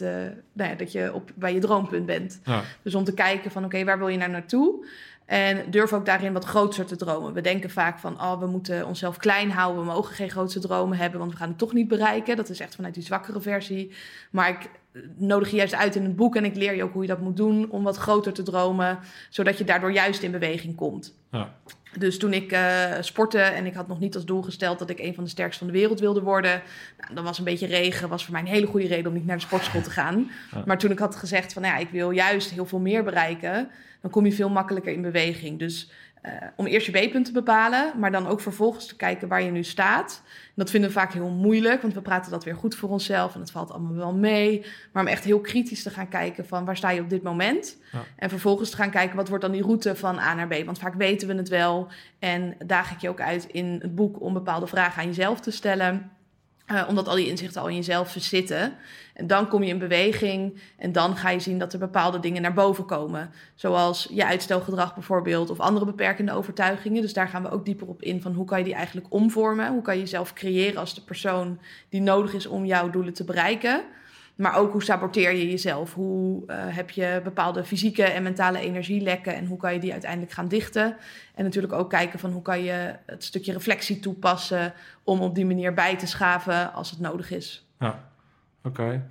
nou 0.53 0.69
ja, 0.69 0.75
dat 0.75 0.91
je 0.91 1.13
op, 1.13 1.31
bij 1.35 1.53
je 1.53 1.59
droompunt 1.59 2.05
bent. 2.05 2.41
Ja, 2.43 2.61
Dus 2.81 2.95
om 2.95 3.03
te 3.03 3.13
kijken 3.13 3.51
van 3.51 3.65
oké, 3.65 3.83
waar 3.83 3.97
wil 3.97 4.07
je 4.07 4.17
nou 4.17 4.31
naartoe? 4.31 4.85
En 5.29 5.71
durf 5.71 5.93
ook 5.93 6.05
daarin 6.05 6.33
wat 6.33 6.45
groter 6.45 6.85
te 6.85 6.95
dromen. 6.95 7.33
We 7.33 7.41
denken 7.41 7.69
vaak 7.69 7.99
van, 7.99 8.21
oh, 8.21 8.39
we 8.39 8.45
moeten 8.45 8.85
onszelf 8.85 9.17
klein 9.17 9.51
houden. 9.51 9.85
We 9.85 9.91
mogen 9.91 10.15
geen 10.15 10.29
grootste 10.29 10.59
dromen 10.59 10.97
hebben, 10.97 11.19
want 11.19 11.31
we 11.31 11.37
gaan 11.37 11.47
het 11.47 11.57
toch 11.57 11.73
niet 11.73 11.87
bereiken. 11.87 12.35
Dat 12.35 12.49
is 12.49 12.59
echt 12.59 12.75
vanuit 12.75 12.93
die 12.93 13.03
zwakkere 13.03 13.41
versie. 13.41 13.91
Maar 14.31 14.49
ik 14.49 14.69
eh, 14.91 15.01
nodig 15.15 15.49
je 15.49 15.55
juist 15.55 15.75
uit 15.75 15.95
in 15.95 16.03
het 16.03 16.15
boek 16.15 16.35
en 16.35 16.45
ik 16.45 16.55
leer 16.55 16.75
je 16.75 16.83
ook 16.83 16.93
hoe 16.93 17.01
je 17.01 17.07
dat 17.07 17.19
moet 17.19 17.37
doen 17.37 17.69
om 17.69 17.83
wat 17.83 17.97
groter 17.97 18.33
te 18.33 18.43
dromen, 18.43 18.99
zodat 19.29 19.57
je 19.57 19.63
daardoor 19.63 19.91
juist 19.91 20.23
in 20.23 20.31
beweging 20.31 20.75
komt. 20.75 21.13
ja, 21.31 21.53
Dus 21.97 22.17
toen 22.17 22.33
ik 22.33 22.51
eh, 22.51 22.93
sportte 22.99 23.39
en 23.39 23.65
ik 23.65 23.73
had 23.73 23.87
nog 23.87 23.99
niet 23.99 24.15
als 24.15 24.25
doel 24.25 24.41
gesteld 24.41 24.79
dat 24.79 24.89
ik 24.89 24.99
een 24.99 25.15
van 25.15 25.23
de 25.23 25.29
sterkste 25.29 25.63
van 25.63 25.73
de 25.73 25.79
wereld 25.79 25.99
wilde 25.99 26.21
worden. 26.21 26.61
Nou, 26.99 27.13
dan 27.13 27.23
was 27.23 27.37
een 27.37 27.43
beetje 27.43 27.67
regen, 27.67 28.09
was 28.09 28.23
voor 28.23 28.33
mij 28.33 28.41
een 28.41 28.47
hele 28.47 28.67
goede 28.67 28.87
reden 28.87 29.07
om 29.07 29.13
niet 29.13 29.25
naar 29.25 29.37
de 29.37 29.43
sportschool 29.43 29.81
te 29.81 29.89
gaan. 29.89 30.31
Ja. 30.51 30.63
Maar 30.65 30.77
toen 30.77 30.91
ik 30.91 30.99
had 30.99 31.15
gezegd 31.15 31.53
van 31.53 31.61
nou 31.61 31.73
ja, 31.73 31.79
ik 31.79 31.89
wil 31.89 32.11
juist 32.11 32.49
heel 32.49 32.65
veel 32.65 32.79
meer 32.79 33.03
bereiken, 33.03 33.69
dan 34.01 34.11
kom 34.11 34.25
je 34.25 34.33
veel 34.33 34.49
makkelijker 34.49 34.93
in 34.93 35.01
beweging. 35.01 35.59
Dus 35.59 35.91
eh, 36.21 36.33
om 36.55 36.65
eerst 36.65 36.85
je 36.85 37.07
B-punt 37.07 37.25
te 37.25 37.31
bepalen, 37.31 37.91
maar 37.99 38.11
dan 38.11 38.27
ook 38.27 38.41
vervolgens 38.41 38.85
te 38.85 38.95
kijken 38.95 39.27
waar 39.27 39.41
je 39.41 39.51
nu 39.51 39.63
staat. 39.63 40.21
En 40.25 40.53
dat 40.55 40.69
vinden 40.69 40.89
we 40.89 40.95
vaak 40.95 41.13
heel 41.13 41.29
moeilijk, 41.29 41.81
want 41.81 41.93
we 41.93 42.01
praten 42.01 42.31
dat 42.31 42.43
weer 42.43 42.55
goed 42.55 42.75
voor 42.75 42.89
onszelf 42.89 43.33
en 43.33 43.39
het 43.39 43.51
valt 43.51 43.71
allemaal 43.71 43.95
wel 43.95 44.13
mee. 44.13 44.65
Maar 44.91 45.03
om 45.03 45.09
echt 45.09 45.23
heel 45.23 45.39
kritisch 45.39 45.83
te 45.83 45.89
gaan 45.89 46.07
kijken 46.07 46.47
van 46.47 46.65
waar 46.65 46.77
sta 46.77 46.89
je 46.89 47.01
op 47.01 47.09
dit 47.09 47.23
moment? 47.23 47.77
Ja. 47.91 48.03
En 48.15 48.29
vervolgens 48.29 48.69
te 48.69 48.75
gaan 48.75 48.89
kijken 48.89 49.15
wat 49.15 49.27
wordt 49.27 49.43
dan 49.43 49.51
die 49.51 49.61
route 49.61 49.95
van 49.95 50.19
A 50.19 50.33
naar 50.33 50.47
B. 50.47 50.65
Want 50.65 50.79
vaak 50.79 50.93
weten 50.93 51.27
we 51.27 51.35
het 51.35 51.49
wel 51.49 51.87
en 52.19 52.55
daag 52.65 52.91
ik 52.91 52.99
je 52.99 53.09
ook 53.09 53.21
uit 53.21 53.45
in 53.45 53.79
het 53.81 53.95
boek 53.95 54.21
om 54.21 54.33
bepaalde 54.33 54.67
vragen 54.67 55.01
aan 55.01 55.07
jezelf 55.07 55.39
te 55.39 55.51
stellen. 55.51 56.11
Eh, 56.65 56.85
omdat 56.87 57.07
al 57.07 57.15
die 57.15 57.27
inzichten 57.27 57.61
al 57.61 57.67
in 57.67 57.75
jezelf 57.75 58.15
zitten. 58.17 58.73
En 59.19 59.27
dan 59.27 59.47
kom 59.47 59.63
je 59.63 59.69
in 59.69 59.79
beweging 59.79 60.61
en 60.77 60.91
dan 60.91 61.15
ga 61.15 61.29
je 61.29 61.39
zien 61.39 61.59
dat 61.59 61.73
er 61.73 61.79
bepaalde 61.79 62.19
dingen 62.19 62.41
naar 62.41 62.53
boven 62.53 62.85
komen. 62.85 63.31
Zoals 63.55 64.07
je 64.11 64.25
uitstelgedrag 64.25 64.93
bijvoorbeeld 64.93 65.49
of 65.49 65.59
andere 65.59 65.85
beperkende 65.85 66.31
overtuigingen. 66.31 67.01
Dus 67.01 67.13
daar 67.13 67.27
gaan 67.27 67.43
we 67.43 67.51
ook 67.51 67.65
dieper 67.65 67.87
op 67.87 68.01
in 68.01 68.21
van 68.21 68.33
hoe 68.33 68.45
kan 68.45 68.57
je 68.57 68.63
die 68.63 68.73
eigenlijk 68.73 69.07
omvormen? 69.09 69.71
Hoe 69.71 69.81
kan 69.81 69.93
je 69.93 69.99
jezelf 69.99 70.33
creëren 70.33 70.79
als 70.79 70.95
de 70.95 71.01
persoon 71.01 71.59
die 71.89 72.01
nodig 72.01 72.33
is 72.33 72.45
om 72.45 72.65
jouw 72.65 72.89
doelen 72.89 73.13
te 73.13 73.23
bereiken? 73.23 73.83
Maar 74.35 74.55
ook 74.55 74.71
hoe 74.71 74.83
saboteer 74.83 75.31
je 75.31 75.49
jezelf? 75.49 75.93
Hoe 75.93 76.43
eh, 76.47 76.57
heb 76.67 76.89
je 76.89 77.21
bepaalde 77.23 77.63
fysieke 77.63 78.03
en 78.03 78.23
mentale 78.23 78.59
energielekken 78.59 79.35
en 79.35 79.45
hoe 79.45 79.57
kan 79.57 79.73
je 79.73 79.79
die 79.79 79.91
uiteindelijk 79.91 80.31
gaan 80.31 80.47
dichten? 80.47 80.95
En 81.35 81.43
natuurlijk 81.43 81.73
ook 81.73 81.89
kijken 81.89 82.19
van 82.19 82.31
hoe 82.31 82.41
kan 82.41 82.63
je 82.63 82.95
het 83.05 83.23
stukje 83.23 83.53
reflectie 83.53 83.99
toepassen 83.99 84.73
om 85.03 85.21
op 85.21 85.35
die 85.35 85.45
manier 85.45 85.73
bij 85.73 85.97
te 85.97 86.07
schaven 86.07 86.73
als 86.73 86.89
het 86.89 86.99
nodig 86.99 87.31
is. 87.31 87.67
ja. 87.79 88.08
Oké. 88.63 89.07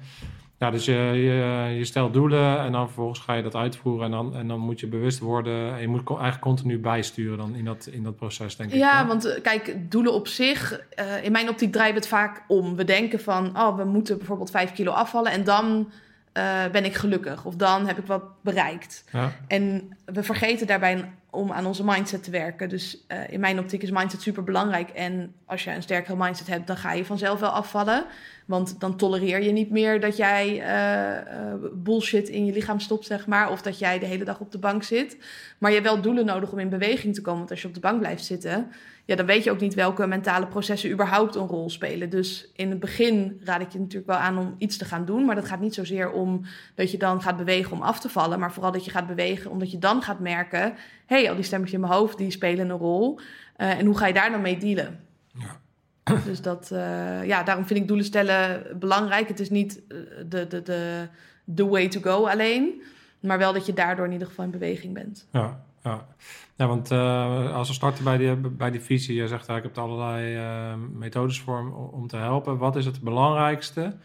Ja, 0.58 0.70
dus 0.70 0.84
je, 0.84 0.92
je, 0.92 1.74
je 1.76 1.84
stelt 1.84 2.12
doelen 2.12 2.60
en 2.60 2.72
dan 2.72 2.86
vervolgens 2.86 3.18
ga 3.18 3.34
je 3.34 3.42
dat 3.42 3.54
uitvoeren. 3.54 4.04
En 4.04 4.10
dan, 4.10 4.36
en 4.36 4.48
dan 4.48 4.60
moet 4.60 4.80
je 4.80 4.86
bewust 4.86 5.18
worden. 5.18 5.74
En 5.74 5.80
je 5.80 5.88
moet 5.88 6.08
eigenlijk 6.08 6.40
continu 6.40 6.78
bijsturen 6.78 7.38
dan 7.38 7.54
in 7.54 7.64
dat, 7.64 7.86
in 7.86 8.02
dat 8.02 8.16
proces, 8.16 8.56
denk 8.56 8.70
ik. 8.70 8.78
Ja, 8.78 9.06
want 9.06 9.24
eh, 9.24 9.42
kijk, 9.42 9.90
doelen 9.90 10.12
op 10.12 10.26
zich, 10.26 10.80
eh, 10.94 11.24
in 11.24 11.32
mijn 11.32 11.48
optiek 11.48 11.72
draaien 11.72 11.92
we 11.92 11.98
het 11.98 12.08
vaak 12.08 12.44
om. 12.48 12.76
We 12.76 12.84
denken 12.84 13.20
van, 13.20 13.58
oh, 13.58 13.76
we 13.76 13.84
moeten 13.84 14.18
bijvoorbeeld 14.18 14.50
5 14.50 14.72
kilo 14.72 14.90
afvallen 14.90 15.32
en 15.32 15.44
dan 15.44 15.90
eh, 16.32 16.66
ben 16.72 16.84
ik 16.84 16.94
gelukkig. 16.94 17.44
Of 17.44 17.56
dan 17.56 17.86
heb 17.86 17.98
ik 17.98 18.06
wat 18.06 18.22
bereikt. 18.40 19.04
Ja, 19.12 19.32
En 19.46 19.96
we 20.04 20.22
vergeten 20.22 20.66
daarbij 20.66 21.10
om 21.30 21.52
aan 21.52 21.66
onze 21.66 21.84
mindset 21.84 22.22
te 22.24 22.30
werken. 22.30 22.68
Dus 22.68 23.04
eh, 23.06 23.30
in 23.30 23.40
mijn 23.40 23.58
optiek 23.58 23.82
is 23.82 23.90
mindset 23.90 24.22
super 24.22 24.44
belangrijk. 24.44 24.90
En 24.90 25.34
als 25.44 25.64
je 25.64 25.70
een 25.70 25.82
sterkere 25.82 26.16
mindset 26.16 26.46
hebt, 26.46 26.66
dan 26.66 26.76
ga 26.76 26.92
je 26.92 27.04
vanzelf 27.04 27.40
wel 27.40 27.50
afvallen. 27.50 28.04
Want 28.46 28.80
dan 28.80 28.96
tolereer 28.96 29.42
je 29.42 29.50
niet 29.50 29.70
meer 29.70 30.00
dat 30.00 30.16
jij 30.16 30.60
eh, 30.60 31.16
eh, 31.16 31.54
bullshit 31.72 32.28
in 32.28 32.46
je 32.46 32.52
lichaam 32.52 32.80
stopt, 32.80 33.06
zeg 33.06 33.26
maar. 33.26 33.50
Of 33.50 33.62
dat 33.62 33.78
jij 33.78 33.98
de 33.98 34.06
hele 34.06 34.24
dag 34.24 34.40
op 34.40 34.52
de 34.52 34.58
bank 34.58 34.82
zit. 34.82 35.16
Maar 35.58 35.70
je 35.70 35.76
hebt 35.76 35.88
wel 35.88 36.00
doelen 36.00 36.26
nodig 36.26 36.52
om 36.52 36.58
in 36.58 36.68
beweging 36.68 37.14
te 37.14 37.20
komen. 37.20 37.38
Want 37.38 37.50
als 37.50 37.62
je 37.62 37.68
op 37.68 37.74
de 37.74 37.80
bank 37.80 37.98
blijft 37.98 38.24
zitten, 38.24 38.70
ja, 39.08 39.16
dan 39.16 39.26
weet 39.26 39.44
je 39.44 39.50
ook 39.50 39.60
niet 39.60 39.74
welke 39.74 40.06
mentale 40.06 40.46
processen 40.46 40.90
überhaupt 40.90 41.34
een 41.34 41.46
rol 41.46 41.70
spelen. 41.70 42.10
Dus 42.10 42.50
in 42.54 42.70
het 42.70 42.80
begin 42.80 43.40
raad 43.44 43.60
ik 43.60 43.72
je 43.72 43.78
natuurlijk 43.78 44.06
wel 44.06 44.16
aan 44.16 44.38
om 44.38 44.54
iets 44.58 44.76
te 44.76 44.84
gaan 44.84 45.04
doen. 45.04 45.24
Maar 45.24 45.34
dat 45.34 45.44
gaat 45.44 45.60
niet 45.60 45.74
zozeer 45.74 46.10
om 46.10 46.44
dat 46.74 46.90
je 46.90 46.98
dan 46.98 47.22
gaat 47.22 47.36
bewegen 47.36 47.72
om 47.72 47.82
af 47.82 48.00
te 48.00 48.08
vallen. 48.08 48.38
Maar 48.38 48.52
vooral 48.52 48.72
dat 48.72 48.84
je 48.84 48.90
gaat 48.90 49.06
bewegen 49.06 49.50
omdat 49.50 49.70
je 49.70 49.78
dan 49.78 50.02
gaat 50.02 50.18
merken... 50.18 50.60
hé, 51.06 51.16
hey, 51.16 51.28
al 51.28 51.34
die 51.34 51.44
stemmetjes 51.44 51.78
in 51.78 51.86
mijn 51.86 51.98
hoofd, 51.98 52.18
die 52.18 52.30
spelen 52.30 52.70
een 52.70 52.76
rol. 52.76 53.20
Eh, 53.56 53.78
en 53.78 53.86
hoe 53.86 53.98
ga 53.98 54.06
je 54.06 54.14
daar 54.14 54.30
dan 54.30 54.40
mee 54.40 54.58
dealen? 54.58 55.00
Ja. 55.32 56.16
Dus 56.24 56.40
dat, 56.40 56.70
eh, 56.70 57.24
ja, 57.24 57.42
daarom 57.42 57.66
vind 57.66 57.80
ik 57.80 57.88
doelen 57.88 58.06
stellen 58.06 58.66
belangrijk. 58.78 59.28
Het 59.28 59.40
is 59.40 59.50
niet 59.50 59.82
eh, 59.88 59.96
de, 60.28 60.46
de, 60.46 60.62
de, 60.62 61.08
the 61.54 61.68
way 61.68 61.88
to 61.88 62.00
go 62.00 62.26
alleen. 62.26 62.82
Maar 63.20 63.38
wel 63.38 63.52
dat 63.52 63.66
je 63.66 63.72
daardoor 63.72 64.06
in 64.06 64.12
ieder 64.12 64.28
geval 64.28 64.44
in 64.44 64.50
beweging 64.50 64.94
bent. 64.94 65.26
ja, 65.32 65.66
ja. 65.88 66.06
ja 66.56 66.66
want 66.66 66.90
eh, 66.90 67.54
als 67.54 67.68
we 67.68 67.74
starten 67.74 68.04
bij 68.04 68.16
die, 68.16 68.36
bij 68.36 68.70
die 68.70 68.80
visie, 68.80 69.14
je 69.14 69.28
zegt 69.28 69.48
eigenlijk, 69.48 69.64
ik 69.64 69.74
heb 69.74 69.76
er 69.76 69.90
allerlei 69.90 70.36
eh, 70.36 70.74
methodes 70.92 71.40
voor 71.40 71.58
om, 71.58 71.72
om 71.72 72.06
te 72.06 72.16
helpen. 72.16 72.58
Wat 72.58 72.76
is 72.76 72.84
het 72.84 73.00
belangrijkste? 73.00 73.96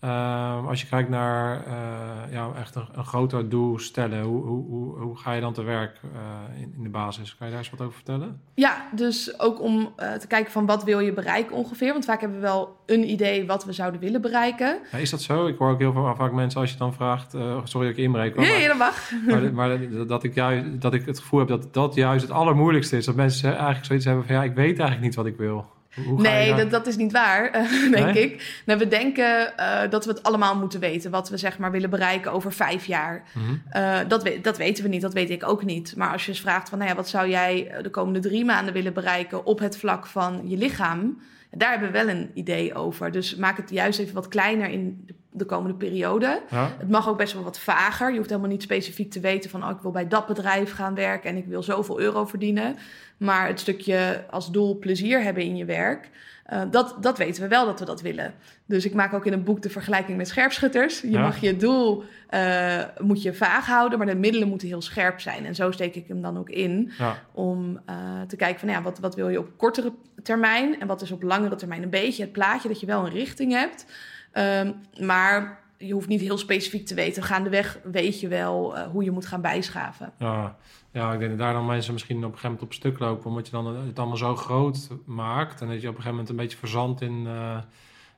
Eh, 0.00 0.66
als 0.66 0.80
je 0.80 0.86
kijkt 0.86 1.08
naar 1.08 1.66
eh, 1.66 2.32
ja, 2.32 2.48
echt 2.58 2.74
een, 2.74 2.88
een 2.92 3.04
groter 3.04 3.48
doel 3.48 3.78
stellen, 3.78 4.22
hoe, 4.22 4.44
hoe, 4.44 4.64
hoe, 4.68 4.98
hoe 4.98 5.16
ga 5.18 5.32
je 5.32 5.40
dan 5.40 5.52
te 5.52 5.62
werk 5.62 6.00
eh, 6.14 6.60
in, 6.62 6.72
in 6.76 6.82
de 6.82 6.88
basis? 6.88 7.36
Kan 7.36 7.46
je 7.46 7.52
daar 7.52 7.62
eens 7.62 7.70
wat 7.70 7.80
over 7.80 7.94
vertellen? 7.94 8.40
Ja, 8.54 8.88
dus 8.94 9.40
ook 9.40 9.60
om 9.62 9.92
eh, 9.96 10.12
te 10.12 10.26
kijken 10.26 10.52
van 10.52 10.66
wat 10.66 10.84
wil 10.84 11.00
je 11.00 11.12
bereiken 11.12 11.56
ongeveer. 11.56 11.92
Want 11.92 12.04
vaak 12.04 12.20
hebben 12.20 12.38
we 12.38 12.44
wel 12.46 12.76
een 12.86 13.10
idee 13.10 13.46
wat 13.46 13.64
we 13.64 13.72
zouden 13.72 14.00
willen 14.00 14.20
bereiken. 14.20 14.78
Ja, 14.92 14.98
is 14.98 15.10
dat 15.10 15.22
zo? 15.22 15.46
Ik 15.46 15.58
hoor 15.58 15.70
ook 15.70 15.78
heel 15.78 15.92
veel, 15.92 16.14
vaak 16.16 16.32
mensen 16.32 16.60
als 16.60 16.70
je 16.72 16.78
dan 16.78 16.94
vraagt, 16.94 17.34
eh, 17.34 17.60
sorry 17.64 17.88
dat 17.88 17.96
ik 17.96 18.04
inbreek, 18.04 18.34
hoor, 18.36 18.44
Ja, 18.44 18.50
maar- 18.58 18.68
dat 18.68 18.76
mag. 18.78 19.10
Maar, 19.26 19.52
maar 19.52 19.78
dat, 20.06 20.24
ik 20.24 20.34
juist, 20.34 20.80
dat 20.80 20.94
ik 20.94 21.06
het 21.06 21.18
gevoel 21.18 21.38
heb 21.38 21.48
dat 21.48 21.74
dat 21.74 21.94
juist 21.94 22.22
het 22.22 22.32
allermoeilijkste 22.32 22.96
is. 22.96 23.04
Dat 23.04 23.14
mensen 23.14 23.50
eigenlijk 23.54 23.84
zoiets 23.84 24.04
hebben 24.04 24.24
van 24.26 24.34
ja, 24.34 24.42
ik 24.42 24.54
weet 24.54 24.78
eigenlijk 24.78 25.00
niet 25.00 25.14
wat 25.14 25.26
ik 25.26 25.36
wil. 25.36 25.66
Hoe- 26.06 26.20
Nee, 26.20 26.54
dat, 26.54 26.70
dat 26.70 26.86
is 26.86 26.96
niet 26.96 27.12
waar, 27.12 27.52
denk 27.92 28.12
Nee? 28.14 28.22
ik. 28.32 28.62
Nou, 28.66 28.78
we 28.78 28.88
denken 28.88 29.56
eh, 29.56 29.90
dat 29.90 30.04
we 30.04 30.10
het 30.10 30.22
allemaal 30.22 30.56
moeten 30.56 30.80
weten. 30.80 31.10
Wat 31.10 31.28
we 31.28 31.36
zeg 31.36 31.58
maar 31.58 31.70
willen 31.70 31.90
bereiken 31.90 32.32
over 32.32 32.52
vijf 32.52 32.84
jaar. 32.86 33.22
Mhm. 33.34 33.54
Eh, 33.70 33.98
dat, 34.08 34.22
we- 34.22 34.40
dat 34.42 34.56
weten 34.56 34.82
we 34.82 34.88
niet, 34.90 35.00
dat 35.02 35.12
weet 35.12 35.30
ik 35.30 35.48
ook 35.48 35.64
niet. 35.64 35.96
Maar 35.96 36.12
als 36.12 36.24
je 36.24 36.30
eens 36.30 36.40
vraagt 36.40 36.68
van, 36.68 36.78
nou 36.78 36.90
ja, 36.90 36.96
wat 36.96 37.08
zou 37.08 37.28
jij 37.28 37.68
eh, 37.70 37.82
de 37.82 37.90
komende 37.90 38.20
drie 38.20 38.44
maanden 38.44 38.74
willen 38.74 38.92
bereiken 38.92 39.44
op 39.44 39.58
het 39.58 39.78
vlak 39.78 40.06
van 40.06 40.40
je 40.44 40.56
lichaam? 40.56 41.20
Daar 41.50 41.70
hebben 41.70 41.92
we 41.92 41.98
wel 42.04 42.08
een 42.08 42.30
idee 42.34 42.74
over. 42.74 43.10
Dus 43.10 43.36
maak 43.36 43.56
het 43.56 43.70
juist 43.70 43.98
even 43.98 44.14
wat 44.14 44.28
kleiner 44.28 44.68
in 44.70 45.02
de, 45.06 45.14
de 45.30 45.44
komende 45.44 45.76
periode. 45.76 46.42
Ja? 46.50 46.70
Het 46.78 46.90
mag 46.90 47.08
ook 47.08 47.18
best 47.18 47.32
wel 47.32 47.42
wat 47.42 47.58
vager. 47.58 48.10
Je 48.10 48.16
hoeft 48.16 48.28
helemaal 48.30 48.50
niet 48.50 48.62
specifiek 48.62 49.10
te 49.10 49.20
weten 49.20 49.50
van, 49.50 49.64
oh, 49.64 49.70
ik 49.70 49.80
wil 49.82 49.90
bij 49.90 50.08
dat 50.08 50.26
bedrijf 50.26 50.72
gaan 50.72 50.94
werken 50.94 51.30
en 51.30 51.36
ik 51.36 51.46
wil 51.46 51.62
zoveel 51.62 52.00
euro 52.00 52.24
verdienen. 52.26 52.76
Maar 53.16 53.46
het 53.46 53.60
stukje 53.60 54.24
als 54.30 54.50
doel 54.50 54.78
plezier 54.78 55.22
hebben 55.22 55.42
in 55.42 55.56
je 55.56 55.64
werk, 55.64 56.10
eh, 56.44 56.62
dat, 56.70 56.96
dat 57.00 57.18
weten 57.18 57.42
we 57.42 57.48
wel 57.48 57.64
dat 57.64 57.78
we 57.78 57.84
dat 57.84 58.00
willen. 58.00 58.34
Dus 58.66 58.84
ik 58.84 58.94
maak 58.94 59.12
ook 59.12 59.26
in 59.26 59.32
een 59.32 59.44
boek 59.44 59.62
de 59.62 59.70
vergelijking 59.70 60.16
met 60.16 60.28
scherpschutters. 60.28 61.00
Je 61.00 61.10
Ja. 61.10 61.20
mag 61.20 61.40
je 61.40 61.56
doel 61.56 62.04
eh, 62.28 62.82
moet 62.98 63.22
je 63.22 63.34
vaag 63.34 63.66
houden, 63.66 63.98
maar 63.98 64.06
de 64.06 64.14
middelen 64.14 64.48
moeten 64.48 64.68
heel 64.68 64.82
scherp 64.82 65.20
zijn. 65.20 65.46
En 65.46 65.54
zo 65.54 65.70
steek 65.70 65.94
ik 65.94 66.08
hem 66.08 66.22
dan 66.22 66.38
ook 66.38 66.50
in 66.50 66.90
Ja. 66.98 67.22
om 67.32 67.80
eh, 67.86 67.96
te 68.26 68.36
kijken 68.36 68.60
van 68.60 68.68
ja, 68.68 68.82
wat, 68.82 68.98
wat 68.98 69.14
wil 69.14 69.28
je 69.28 69.38
op 69.38 69.48
kortere 69.56 69.92
termijn 70.22 70.80
en 70.80 70.86
wat 70.86 71.02
is 71.02 71.10
op 71.10 71.22
langere 71.22 71.54
termijn. 71.56 71.82
Een 71.82 71.90
beetje 71.90 72.22
het 72.22 72.32
plaatje 72.32 72.68
dat 72.68 72.80
je 72.80 72.86
wel 72.86 73.06
een 73.06 73.12
richting 73.12 73.52
hebt, 73.52 73.86
Ehm, 74.32 74.72
maar 75.00 75.60
je 75.76 75.92
hoeft 75.92 76.08
niet 76.08 76.20
heel 76.20 76.38
specifiek 76.38 76.86
te 76.86 76.94
weten. 76.94 77.22
Gaandeweg 77.22 77.78
weet 77.84 78.20
je 78.20 78.28
wel 78.28 78.76
eh, 78.76 78.86
hoe 78.86 79.04
je 79.04 79.10
moet 79.10 79.26
gaan 79.26 79.40
bijschaven. 79.40 80.12
Ja. 80.18 80.56
ja, 80.92 81.12
ik 81.12 81.18
denk 81.18 81.30
dat 81.30 81.38
daar 81.38 81.52
dan 81.52 81.66
mensen 81.66 81.92
misschien 81.92 82.16
op 82.16 82.22
een 82.22 82.28
gegeven 82.28 82.50
moment 82.50 82.66
op 82.66 82.72
stuk 82.72 82.98
lopen. 82.98 83.30
Omdat 83.30 83.46
je 83.46 83.52
dan 83.52 83.76
het 83.86 83.98
allemaal 83.98 84.16
zo 84.16 84.36
groot 84.36 84.88
maakt. 85.04 85.60
En 85.60 85.68
dat 85.68 85.80
je 85.80 85.88
op 85.88 85.96
een 85.96 86.02
gegeven 86.02 86.10
moment 86.10 86.28
een 86.28 86.36
beetje 86.36 86.58
verzandt 86.58 87.00
in... 87.00 87.24
eh, 87.26 87.58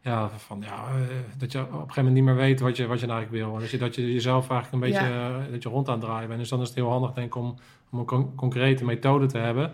ja, 0.02 0.28
van, 0.36 0.60
ja, 0.60 0.84
eh, 0.88 1.16
dat 1.38 1.52
je 1.52 1.58
op 1.60 1.66
een 1.66 1.72
gegeven 1.72 1.94
moment 1.96 2.14
niet 2.14 2.24
meer 2.24 2.34
weet 2.36 2.60
wat 2.60 2.76
je, 2.76 2.86
wat 2.86 3.00
je 3.00 3.06
nou 3.06 3.18
eigenlijk 3.18 3.44
wil. 3.44 3.54
En 3.54 3.60
dat 3.60 3.70
je, 3.70 3.78
dat 3.78 3.94
je 3.94 4.12
jezelf 4.12 4.50
eigenlijk 4.50 4.72
een 4.84 4.90
beetje 4.90 5.50
dat 5.50 5.62
je 5.62 5.68
rond 5.68 5.88
aan 5.88 5.94
het 5.94 6.02
draaien 6.02 6.28
bent. 6.28 6.40
Dus 6.40 6.48
dan 6.48 6.60
is 6.60 6.66
het 6.66 6.76
heel 6.76 6.90
handig 6.90 7.12
denk 7.12 7.26
ik 7.26 7.34
om, 7.34 7.54
om 7.90 7.98
een 7.98 8.04
con- 8.04 8.34
concrete 8.34 8.84
methode 8.84 9.26
te 9.26 9.38
hebben. 9.38 9.72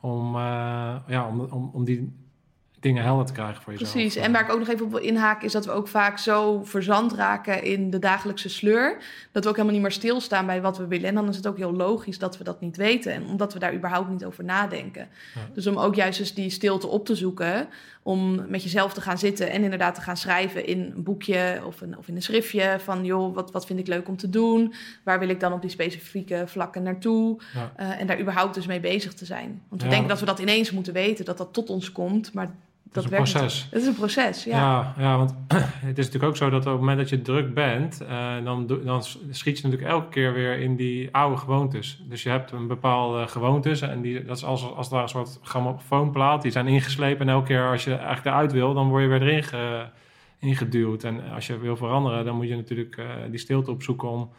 Om, 0.00 0.36
ja, 1.06 1.26
om, 1.28 1.40
om, 1.40 1.70
om 1.72 1.84
die 1.84 2.12
dingen 2.80 3.02
helder 3.02 3.26
te 3.26 3.32
krijgen 3.32 3.62
voor 3.62 3.72
jezelf. 3.72 3.92
Precies. 3.92 4.16
En 4.16 4.32
waar 4.32 4.42
ik 4.42 4.50
ook 4.50 4.58
nog 4.58 4.68
even 4.68 4.84
op 4.84 4.90
wil 4.90 5.00
inhaken, 5.00 5.46
is 5.46 5.52
dat 5.52 5.64
we 5.64 5.70
ook 5.70 5.88
vaak 5.88 6.18
zo 6.18 6.62
verzand 6.64 7.12
raken 7.12 7.62
in 7.62 7.90
de 7.90 7.98
dagelijkse 7.98 8.48
sleur. 8.48 8.96
Dat 9.32 9.42
we 9.42 9.48
ook 9.48 9.54
helemaal 9.56 9.74
niet 9.76 9.82
meer 9.86 9.92
stilstaan 9.96 10.46
bij 10.46 10.60
wat 10.62 10.78
we 10.78 10.86
willen. 10.86 11.08
En 11.08 11.14
dan 11.14 11.28
is 11.28 11.36
het 11.36 11.46
ook 11.46 11.56
heel 11.56 11.72
logisch 11.72 12.18
dat 12.18 12.38
we 12.38 12.44
dat 12.44 12.60
niet 12.60 12.76
weten. 12.76 13.12
En 13.12 13.26
omdat 13.26 13.52
we 13.52 13.58
daar 13.58 13.74
überhaupt 13.74 14.10
niet 14.10 14.24
over 14.24 14.44
nadenken. 14.44 15.08
Ja. 15.34 15.40
Dus 15.54 15.66
om 15.66 15.76
ook 15.78 15.94
juist 15.94 16.20
eens 16.20 16.34
die 16.34 16.50
stilte 16.50 16.86
op 16.86 17.06
te 17.06 17.14
zoeken. 17.14 17.68
Om 18.02 18.44
met 18.48 18.62
jezelf 18.62 18.92
te 18.92 19.00
gaan 19.00 19.18
zitten 19.18 19.50
en 19.50 19.62
inderdaad 19.62 19.94
te 19.94 20.00
gaan 20.00 20.16
schrijven 20.16 20.66
in 20.66 20.92
een 20.96 21.02
boekje 21.02 21.60
of, 21.66 21.80
een, 21.80 21.98
of 21.98 22.08
in 22.08 22.16
een 22.16 22.22
schriftje. 22.22 22.76
Van 22.78 23.04
joh, 23.04 23.34
wat, 23.34 23.50
wat 23.52 23.66
vind 23.66 23.78
ik 23.78 23.86
leuk 23.86 24.08
om 24.08 24.16
te 24.16 24.30
doen? 24.30 24.74
Waar 25.02 25.18
wil 25.18 25.28
ik 25.28 25.40
dan 25.40 25.52
op 25.52 25.60
die 25.60 25.70
specifieke 25.70 26.42
vlakken 26.46 26.82
naartoe? 26.82 27.40
Ja. 27.54 27.72
Eh, 27.76 28.00
en 28.00 28.06
daar 28.06 28.20
überhaupt 28.20 28.54
dus 28.54 28.66
mee 28.66 28.80
bezig 28.80 29.14
te 29.14 29.24
zijn. 29.24 29.62
Want 29.68 29.80
we 29.82 29.86
Ja. 29.88 29.92
denken 29.92 30.10
dat 30.10 30.20
we 30.20 30.26
dat 30.26 30.38
ineens 30.38 30.70
moeten 30.70 30.92
weten, 30.92 31.24
dat 31.24 31.38
dat 31.38 31.52
tot 31.52 31.70
ons 31.70 31.92
komt. 31.92 32.32
Maar 32.34 32.50
dat 33.02 33.04
een 33.04 33.10
werkt 33.10 33.26
niet. 33.26 33.34
proces. 33.42 33.66
Het 33.70 33.80
is 33.82 33.88
een 33.88 33.94
proces, 33.94 34.44
ja. 34.44 34.56
Ja. 34.58 34.94
Ja, 34.98 35.16
want 35.16 35.34
het 35.88 35.98
is 35.98 36.04
natuurlijk 36.04 36.24
ook 36.24 36.36
zo 36.36 36.50
dat 36.50 36.60
op 36.66 36.70
het 36.72 36.80
moment 36.80 36.98
dat 36.98 37.08
je 37.08 37.22
druk 37.22 37.54
bent, 37.54 38.00
eh, 38.00 38.34
dan, 38.44 38.66
dan 38.84 39.02
schiet 39.30 39.58
je 39.58 39.64
natuurlijk 39.64 39.92
elke 39.92 40.08
keer 40.08 40.32
weer 40.32 40.58
in 40.58 40.76
die 40.76 41.08
oude 41.12 41.36
gewoontes. 41.36 42.02
Dus 42.08 42.22
je 42.22 42.28
hebt 42.28 42.50
een 42.50 42.66
bepaalde 42.66 43.26
gewoontes 43.28 43.80
en 43.80 44.00
die, 44.00 44.24
dat 44.24 44.36
is 44.36 44.44
als, 44.44 44.62
als 44.74 44.76
het 44.86 44.88
ware 44.88 45.02
een 45.02 45.08
soort 45.08 45.38
grammofoonplaat. 45.42 46.42
Die 46.42 46.50
zijn 46.52 46.66
ingeslepen 46.66 47.26
en 47.28 47.32
elke 47.34 47.46
keer 47.46 47.70
als 47.70 47.84
je 47.84 47.94
eigenlijk 47.94 48.26
eruit 48.26 48.52
wil, 48.52 48.74
dan 48.74 48.88
word 48.88 49.02
je 49.02 49.08
weer 49.08 49.22
erin 49.22 49.42
ge- 49.42 49.86
ingeduwd. 50.38 51.04
En 51.04 51.20
als 51.34 51.46
je 51.46 51.58
wil 51.58 51.76
veranderen, 51.76 52.24
dan 52.24 52.36
moet 52.36 52.48
je 52.48 52.56
natuurlijk 52.56 52.96
eh, 52.96 53.04
die 53.30 53.38
stilte 53.38 53.70
opzoeken 53.70 54.08
om 54.10 54.30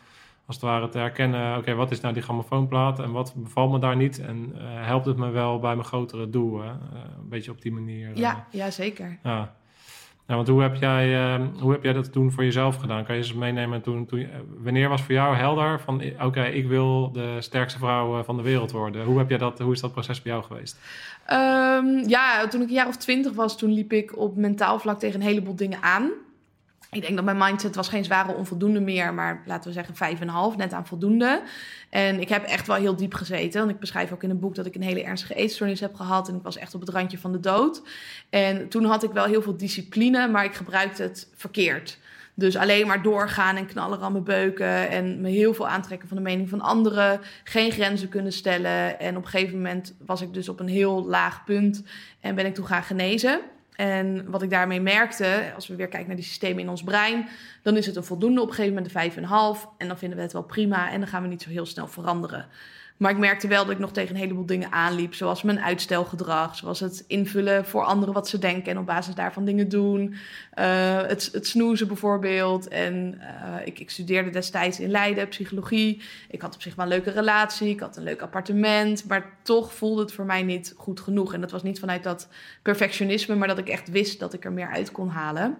als 0.48 0.56
het 0.56 0.66
ware 0.66 0.90
te 0.90 0.98
herkennen, 0.98 1.58
oké, 1.58 1.74
wat 1.76 1.92
is 1.92 2.02
nou 2.02 2.14
die 2.14 2.24
grammofoonplaat 2.24 3.00
en 3.00 3.12
wat 3.12 3.34
bevalt 3.36 3.72
me 3.72 3.80
daar 3.80 3.96
niet? 3.96 4.20
En 4.20 4.52
eh, 4.58 4.64
helpt 4.86 5.06
het 5.06 5.18
me 5.18 5.30
wel 5.30 5.60
bij 5.60 5.76
mijn 5.76 5.88
grotere 5.88 6.30
doel? 6.30 6.60
Hè? 6.62 6.68
Eh, 6.70 6.76
een 7.22 7.30
beetje 7.30 7.52
op 7.52 7.62
die 7.62 7.72
manier. 7.72 8.10
eh, 8.10 8.16
Ja, 8.16 8.48
ja, 8.52 8.72
zeker. 8.72 9.18
ja. 9.24 9.56
Ja, 10.28 10.36
want 10.36 10.48
hoe 10.48 10.62
heb, 10.62 10.76
jij, 10.76 11.34
eh, 11.36 11.42
hoe 11.60 11.72
heb 11.72 11.84
jij 11.84 11.94
dat 11.94 12.12
toen 12.12 12.32
voor 12.32 12.44
jezelf 12.44 12.76
gedaan? 12.76 13.04
Kan 13.06 13.16
je 13.16 13.22
eens 13.22 13.34
meenemen 13.34 13.82
toen, 13.82 14.06
toen, 14.06 14.28
wanneer 14.58 14.90
was 14.90 15.02
voor 15.02 15.14
jou 15.14 15.36
helder 15.36 15.80
van 15.80 16.02
oké, 16.22 16.44
ik 16.44 16.68
wil 16.68 17.12
de 17.12 17.36
sterkste 17.40 17.80
vrouw 17.80 18.24
van 18.24 18.38
de 18.38 18.44
wereld 18.44 18.72
worden? 18.72 19.06
Hoe, 19.06 19.18
heb 19.18 19.30
jij 19.30 19.38
dat, 19.38 19.60
hoe 19.60 19.74
is 19.74 19.82
dat 19.82 19.92
proces 19.92 20.22
bij 20.22 20.32
jou 20.32 20.44
geweest? 20.46 20.80
Ehm, 21.26 21.86
ja, 22.08 22.48
toen 22.48 22.62
ik 22.62 22.68
een 22.68 22.74
jaar 22.74 22.88
of 22.88 22.98
twintig 22.98 23.34
was, 23.34 23.58
toen 23.58 23.72
liep 23.74 23.94
ik 23.94 24.18
op 24.18 24.36
mentaal 24.36 24.80
vlak 24.80 25.00
tegen 25.00 25.20
een 25.22 25.28
heleboel 25.28 25.56
dingen 25.56 25.82
aan. 25.82 26.10
Ik 26.92 27.02
denk 27.02 27.16
dat 27.16 27.26
mijn 27.26 27.38
mindset 27.38 27.76
was 27.76 27.90
geen 27.90 28.04
zware 28.04 28.34
onvoldoende 28.34 28.80
meer, 28.80 29.14
maar 29.14 29.42
laten 29.46 29.68
we 29.68 29.74
zeggen 29.74 29.96
vijf 29.96 30.20
en 30.20 30.28
een 30.28 30.34
half, 30.34 30.58
net 30.58 30.74
aan 30.74 30.88
voldoende. 30.88 31.42
En 31.90 32.20
ik 32.20 32.30
heb 32.30 32.44
echt 32.44 32.68
wel 32.68 32.76
heel 32.76 32.96
diep 32.96 33.14
gezeten. 33.14 33.60
Want 33.60 33.72
ik 33.72 33.80
beschrijf 33.80 34.12
ook 34.12 34.24
in 34.24 34.30
een 34.30 34.40
boek 34.40 34.56
dat 34.56 34.66
ik 34.66 34.76
een 34.76 34.82
hele 34.82 35.04
ernstige 35.04 35.34
eetstoornis 35.34 35.80
heb 35.80 35.96
gehad. 35.96 36.28
En 36.28 36.36
ik 36.36 36.42
was 36.42 36.58
echt 36.58 36.76
op 36.76 36.82
het 36.82 36.90
randje 36.90 37.18
van 37.18 37.32
de 37.32 37.40
dood. 37.40 37.82
En 38.30 38.70
toen 38.70 38.86
had 38.86 39.04
ik 39.04 39.12
wel 39.12 39.26
heel 39.26 39.42
veel 39.42 39.58
discipline, 39.58 40.28
maar 40.28 40.46
ik 40.46 40.54
gebruikte 40.54 41.04
het 41.04 41.28
verkeerd. 41.36 42.00
Dus 42.34 42.56
alleen 42.56 42.88
maar 42.88 43.02
doorgaan 43.02 43.56
en 43.56 43.66
knallen, 43.66 44.00
rammen, 44.00 44.24
beuken. 44.24 44.90
En 44.90 45.22
me 45.22 45.30
heel 45.30 45.54
veel 45.54 45.68
aantrekken 45.68 46.08
van 46.08 46.18
de 46.18 46.24
mening 46.24 46.50
van 46.50 46.62
anderen. 46.62 47.20
Geen 47.44 47.72
grenzen 47.72 48.10
kunnen 48.10 48.34
stellen. 48.34 49.00
En 49.00 49.18
op 49.18 49.24
een 49.24 49.30
gegeven 49.30 49.56
moment 49.56 49.94
was 50.06 50.22
ik 50.22 50.34
dus 50.34 50.50
op 50.50 50.60
een 50.60 50.68
heel 50.68 51.06
laag 51.06 51.44
punt. 51.44 51.84
En 52.20 52.36
ben 52.36 52.46
ik 52.46 52.54
toen 52.54 52.66
gaan 52.66 52.84
genezen. 52.84 53.42
En 53.78 54.30
wat 54.30 54.42
ik 54.42 54.50
daarmee 54.50 54.82
merkte, 54.82 55.52
als 55.56 55.68
we 55.68 55.76
weer 55.76 55.88
kijken 55.88 56.08
naar 56.08 56.16
die 56.16 56.26
systemen 56.26 56.60
in 56.60 56.70
ons 56.70 56.84
brein, 56.84 57.28
dan 57.62 57.78
is 57.78 57.86
het 57.86 57.96
een 57.96 58.04
voldoende 58.04 58.42
op 58.42 58.48
een 58.48 58.54
gegeven 58.54 58.74
moment 58.74 58.94
de 58.94 59.00
vijf 59.00 59.16
en 59.16 59.24
een 59.24 59.30
half. 59.30 59.70
En 59.78 59.88
dan 59.88 59.98
vinden 59.98 60.18
we 60.18 60.24
het 60.24 60.34
wel 60.34 60.44
prima 60.44 60.92
en 60.92 61.00
dan 61.00 61.10
gaan 61.10 61.22
we 61.22 61.28
niet 61.28 61.42
zo 61.42 61.50
heel 61.50 61.66
snel 61.66 61.88
veranderen. 61.88 62.46
Maar 62.98 63.12
ik 63.12 63.18
merkte 63.18 63.48
wel 63.48 63.64
dat 63.64 63.74
ik 63.74 63.80
nog 63.80 63.92
tegen 63.92 64.16
een 64.16 64.22
heleboel 64.22 64.46
dingen 64.46 64.72
aanliep, 64.72 65.14
zoals 65.14 65.42
mijn 65.42 65.62
uitstelgedrag, 65.62 66.56
zoals 66.56 66.80
het 66.80 67.04
invullen 67.08 67.66
voor 67.66 67.84
anderen 67.84 68.14
wat 68.14 68.28
ze 68.28 68.40
denken 68.40 68.72
en 68.72 68.78
op 68.78 68.86
basis 68.86 69.16
daarvan 69.16 69.46
dingen 69.46 69.70
doen. 69.70 70.16
Eh, 70.52 71.02
het, 71.02 71.30
het 71.32 71.48
snoezen 71.48 71.88
bijvoorbeeld. 71.88 72.68
En 72.68 73.18
eh, 73.20 73.68
ik, 73.68 73.80
ik 73.80 73.90
studeerde 73.90 74.30
destijds 74.30 74.80
in 74.80 74.90
Leiden, 74.90 75.28
psychologie. 75.28 76.02
Ik 76.30 76.42
had 76.42 76.56
op 76.56 76.62
zich 76.62 76.76
wel 76.76 76.86
een 76.86 76.92
leuke 76.92 77.12
relatie, 77.12 77.70
ik 77.70 77.80
had 77.80 77.98
een 77.98 78.04
leuk 78.04 78.22
appartement, 78.22 79.08
maar 79.08 79.38
toch 79.44 79.74
voelde 79.74 80.02
het 80.02 80.14
voor 80.14 80.26
mij 80.26 80.44
niet 80.44 80.74
goed 80.78 81.00
genoeg. 81.00 81.34
En 81.34 81.42
dat 81.42 81.52
was 81.52 81.64
niet 81.64 81.80
vanuit 81.80 82.04
dat 82.04 82.28
perfectionisme, 82.62 83.36
maar 83.36 83.48
dat 83.48 83.58
ik 83.58 83.70
echt 83.70 83.90
wist 83.90 84.20
dat 84.20 84.34
ik 84.34 84.46
er 84.46 84.52
meer 84.52 84.70
uit 84.70 84.92
kon 84.92 85.10
halen. 85.10 85.58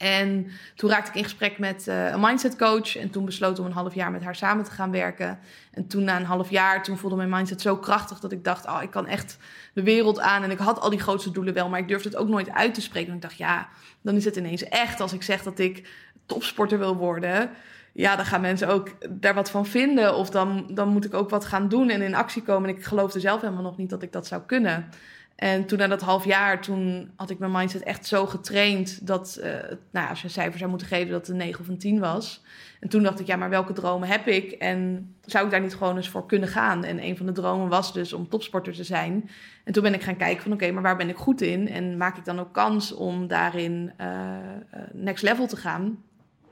En 0.00 0.50
toen 0.74 0.90
raakte 0.90 1.10
ik 1.10 1.16
in 1.16 1.22
gesprek 1.22 1.58
met 1.58 1.88
eh, 1.88 2.10
een 2.10 2.20
mindset 2.20 2.56
coach. 2.56 2.96
En 2.96 3.10
toen 3.10 3.24
besloot 3.24 3.58
om 3.58 3.66
een 3.66 3.72
half 3.72 3.94
jaar 3.94 4.10
met 4.10 4.22
haar 4.22 4.34
samen 4.34 4.64
te 4.64 4.70
gaan 4.70 4.90
werken. 4.90 5.38
En 5.72 5.86
toen 5.86 6.04
na 6.04 6.16
een 6.16 6.24
half 6.24 6.50
jaar, 6.50 6.82
toen 6.82 6.98
voelde 6.98 7.16
mijn 7.16 7.28
mindset 7.28 7.60
zo 7.60 7.76
krachtig 7.76 8.20
dat 8.20 8.32
ik 8.32 8.44
dacht, 8.44 8.66
oh, 8.66 8.78
ik 8.82 8.90
kan 8.90 9.06
echt 9.06 9.38
de 9.72 9.82
wereld 9.82 10.20
aan. 10.20 10.42
En 10.42 10.50
ik 10.50 10.58
had 10.58 10.80
al 10.80 10.90
die 10.90 10.98
grootste 10.98 11.30
doelen 11.30 11.54
wel, 11.54 11.68
maar 11.68 11.78
ik 11.78 11.88
durfde 11.88 12.08
het 12.08 12.18
ook 12.18 12.28
nooit 12.28 12.50
uit 12.50 12.74
te 12.74 12.80
spreken. 12.80 13.08
En 13.08 13.14
ik 13.14 13.22
dacht, 13.22 13.36
ja, 13.36 13.68
dan 14.00 14.14
is 14.14 14.24
het 14.24 14.36
ineens 14.36 14.64
echt. 14.64 15.00
Als 15.00 15.12
ik 15.12 15.22
zeg 15.22 15.42
dat 15.42 15.58
ik 15.58 15.88
topsporter 16.26 16.78
wil 16.78 16.96
worden, 16.96 17.50
ja, 17.92 18.16
dan 18.16 18.26
gaan 18.26 18.40
mensen 18.40 18.68
ook 18.68 18.88
daar 19.20 19.34
wat 19.34 19.50
van 19.50 19.66
vinden. 19.66 20.14
Of 20.16 20.30
dan, 20.30 20.66
dan 20.70 20.88
moet 20.88 21.04
ik 21.04 21.14
ook 21.14 21.30
wat 21.30 21.44
gaan 21.44 21.68
doen 21.68 21.90
en 21.90 22.02
in 22.02 22.14
actie 22.14 22.42
komen. 22.42 22.68
En 22.68 22.76
ik 22.76 22.84
geloofde 22.84 23.20
zelf 23.20 23.40
helemaal 23.40 23.62
nog 23.62 23.76
niet 23.76 23.90
dat 23.90 24.02
ik 24.02 24.12
dat 24.12 24.26
zou 24.26 24.42
kunnen. 24.46 24.88
En 25.40 25.66
toen 25.66 25.78
na 25.78 25.86
dat 25.86 26.00
half 26.00 26.24
jaar, 26.24 26.60
toen 26.60 27.10
had 27.16 27.30
ik 27.30 27.38
mijn 27.38 27.52
mindset 27.52 27.82
echt 27.82 28.06
zo 28.06 28.26
getraind 28.26 29.06
dat, 29.06 29.36
eh, 29.36 29.52
nou, 29.90 30.08
als 30.08 30.18
je 30.18 30.24
een 30.24 30.32
cijfer 30.32 30.58
zou 30.58 30.70
moeten 30.70 30.88
geven, 30.88 31.10
dat 31.10 31.20
het 31.20 31.28
een 31.28 31.36
9 31.36 31.60
of 31.60 31.68
een 31.68 31.78
10 31.78 31.98
was. 31.98 32.42
En 32.80 32.88
toen 32.88 33.02
dacht 33.02 33.20
ik, 33.20 33.26
ja, 33.26 33.36
maar 33.36 33.50
welke 33.50 33.72
dromen 33.72 34.08
heb 34.08 34.26
ik? 34.26 34.52
En 34.52 35.10
zou 35.24 35.44
ik 35.44 35.50
daar 35.50 35.60
niet 35.60 35.74
gewoon 35.74 35.96
eens 35.96 36.08
voor 36.08 36.26
kunnen 36.26 36.48
gaan? 36.48 36.84
En 36.84 37.02
een 37.02 37.16
van 37.16 37.26
de 37.26 37.32
dromen 37.32 37.68
was 37.68 37.92
dus 37.92 38.12
om 38.12 38.28
topsporter 38.28 38.72
te 38.72 38.84
zijn. 38.84 39.30
En 39.64 39.72
toen 39.72 39.82
ben 39.82 39.94
ik 39.94 40.02
gaan 40.02 40.16
kijken 40.16 40.42
van, 40.42 40.52
oké, 40.52 40.70
maar 40.70 40.82
waar 40.82 40.96
ben 40.96 41.08
ik 41.08 41.16
goed 41.16 41.40
in? 41.40 41.68
En 41.68 41.96
maak 41.96 42.16
ik 42.16 42.24
dan 42.24 42.40
ook 42.40 42.52
kans 42.52 42.94
om 42.94 43.26
daarin 43.26 43.92
eh, 43.96 44.36
eh, 44.36 44.80
next 44.92 45.22
level 45.22 45.46
te 45.46 45.56
gaan? 45.56 46.02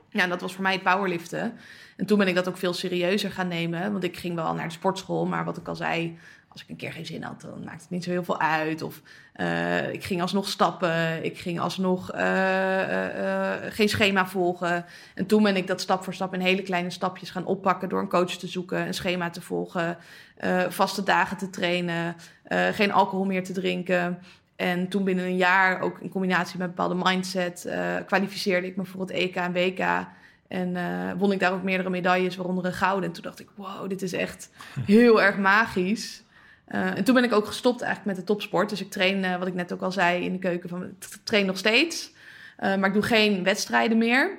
Ja, 0.09 0.23
en 0.23 0.29
dat 0.29 0.41
was 0.41 0.53
voor 0.53 0.63
mij 0.63 0.73
het 0.73 0.83
powerliften. 0.83 1.53
En 1.97 2.05
toen 2.05 2.17
ben 2.17 2.27
ik 2.27 2.35
dat 2.35 2.47
ook 2.47 2.57
veel 2.57 2.73
serieuzer 2.73 3.31
gaan 3.31 3.47
nemen. 3.47 3.91
Want 3.91 4.03
ik 4.03 4.17
ging 4.17 4.35
wel 4.35 4.53
naar 4.53 4.67
de 4.67 4.73
sportschool, 4.73 5.25
maar 5.25 5.45
wat 5.45 5.57
ik 5.57 5.67
al 5.67 5.75
zei, 5.75 6.17
als 6.59 6.67
ik 6.67 6.73
een 6.73 6.87
keer 6.87 6.93
geen 6.93 7.05
zin 7.05 7.23
had, 7.23 7.41
dan 7.41 7.63
maakt 7.63 7.81
het 7.81 7.89
niet 7.89 8.03
zo 8.03 8.09
heel 8.09 8.23
veel 8.23 8.39
uit. 8.39 8.81
Of 8.81 9.01
uh, 9.35 9.93
ik 9.93 10.03
ging 10.03 10.21
alsnog 10.21 10.47
stappen, 10.47 11.23
ik 11.23 11.37
ging 11.37 11.59
alsnog 11.59 12.13
uh, 12.15 12.19
uh, 12.19 13.53
geen 13.69 13.89
schema 13.89 14.27
volgen. 14.27 14.85
En 15.15 15.25
toen 15.25 15.43
ben 15.43 15.55
ik 15.55 15.67
dat 15.67 15.81
stap 15.81 16.03
voor 16.03 16.13
stap 16.13 16.33
in 16.33 16.39
hele 16.39 16.61
kleine 16.61 16.89
stapjes 16.89 17.29
gaan 17.29 17.45
oppakken 17.45 17.89
door 17.89 17.99
een 17.99 18.09
coach 18.09 18.31
te 18.31 18.47
zoeken, 18.47 18.87
een 18.87 18.93
schema 18.93 19.29
te 19.29 19.41
volgen, 19.41 19.97
eh, 20.39 20.69
vaste 20.69 21.03
dagen 21.03 21.37
te 21.37 21.49
trainen, 21.49 22.15
eh, 22.43 22.67
geen 22.67 22.91
alcohol 22.91 23.25
meer 23.25 23.43
te 23.43 23.53
drinken. 23.53 24.19
En 24.55 24.87
toen 24.87 25.03
binnen 25.03 25.25
een 25.25 25.37
jaar, 25.37 25.81
ook 25.81 25.99
in 25.99 26.09
combinatie 26.09 26.57
met 26.57 26.67
een 26.67 26.75
bepaalde 26.75 27.01
mindset, 27.03 27.63
uh, 27.67 27.95
kwalificeerde 28.05 28.67
ik 28.67 28.75
me 28.75 28.85
voor 28.85 29.01
het 29.01 29.09
EK 29.09 29.35
en 29.35 29.53
WK. 29.53 30.07
En 30.47 30.75
uh, 30.75 31.11
won 31.17 31.31
ik 31.31 31.39
daar 31.39 31.53
ook 31.53 31.63
meerdere 31.63 31.89
medailles, 31.89 32.35
waaronder 32.35 32.65
een 32.65 32.73
gouden. 32.73 33.09
En 33.09 33.11
toen 33.11 33.23
dacht 33.23 33.39
ik, 33.39 33.47
wow, 33.55 33.89
dit 33.89 34.01
is 34.01 34.13
echt 34.13 34.49
heel 34.85 35.21
erg 35.21 35.37
magisch. 35.37 36.23
Uh, 36.69 36.97
en 36.97 37.03
toen 37.03 37.15
ben 37.15 37.23
ik 37.23 37.33
ook 37.33 37.45
gestopt 37.45 37.81
eigenlijk 37.81 38.15
met 38.17 38.27
de 38.27 38.33
topsport. 38.33 38.69
Dus 38.69 38.81
ik 38.81 38.91
train, 38.91 39.23
uh, 39.23 39.37
wat 39.37 39.47
ik 39.47 39.53
net 39.53 39.73
ook 39.73 39.81
al 39.81 39.91
zei 39.91 40.23
in 40.23 40.31
de 40.31 40.39
keuken, 40.39 40.69
van, 40.69 40.83
ik 40.83 40.93
train 41.23 41.45
nog 41.45 41.57
steeds. 41.57 42.11
Uh, 42.59 42.75
maar 42.75 42.87
ik 42.87 42.93
doe 42.93 43.03
geen 43.03 43.43
wedstrijden 43.43 43.97
meer. 43.97 44.37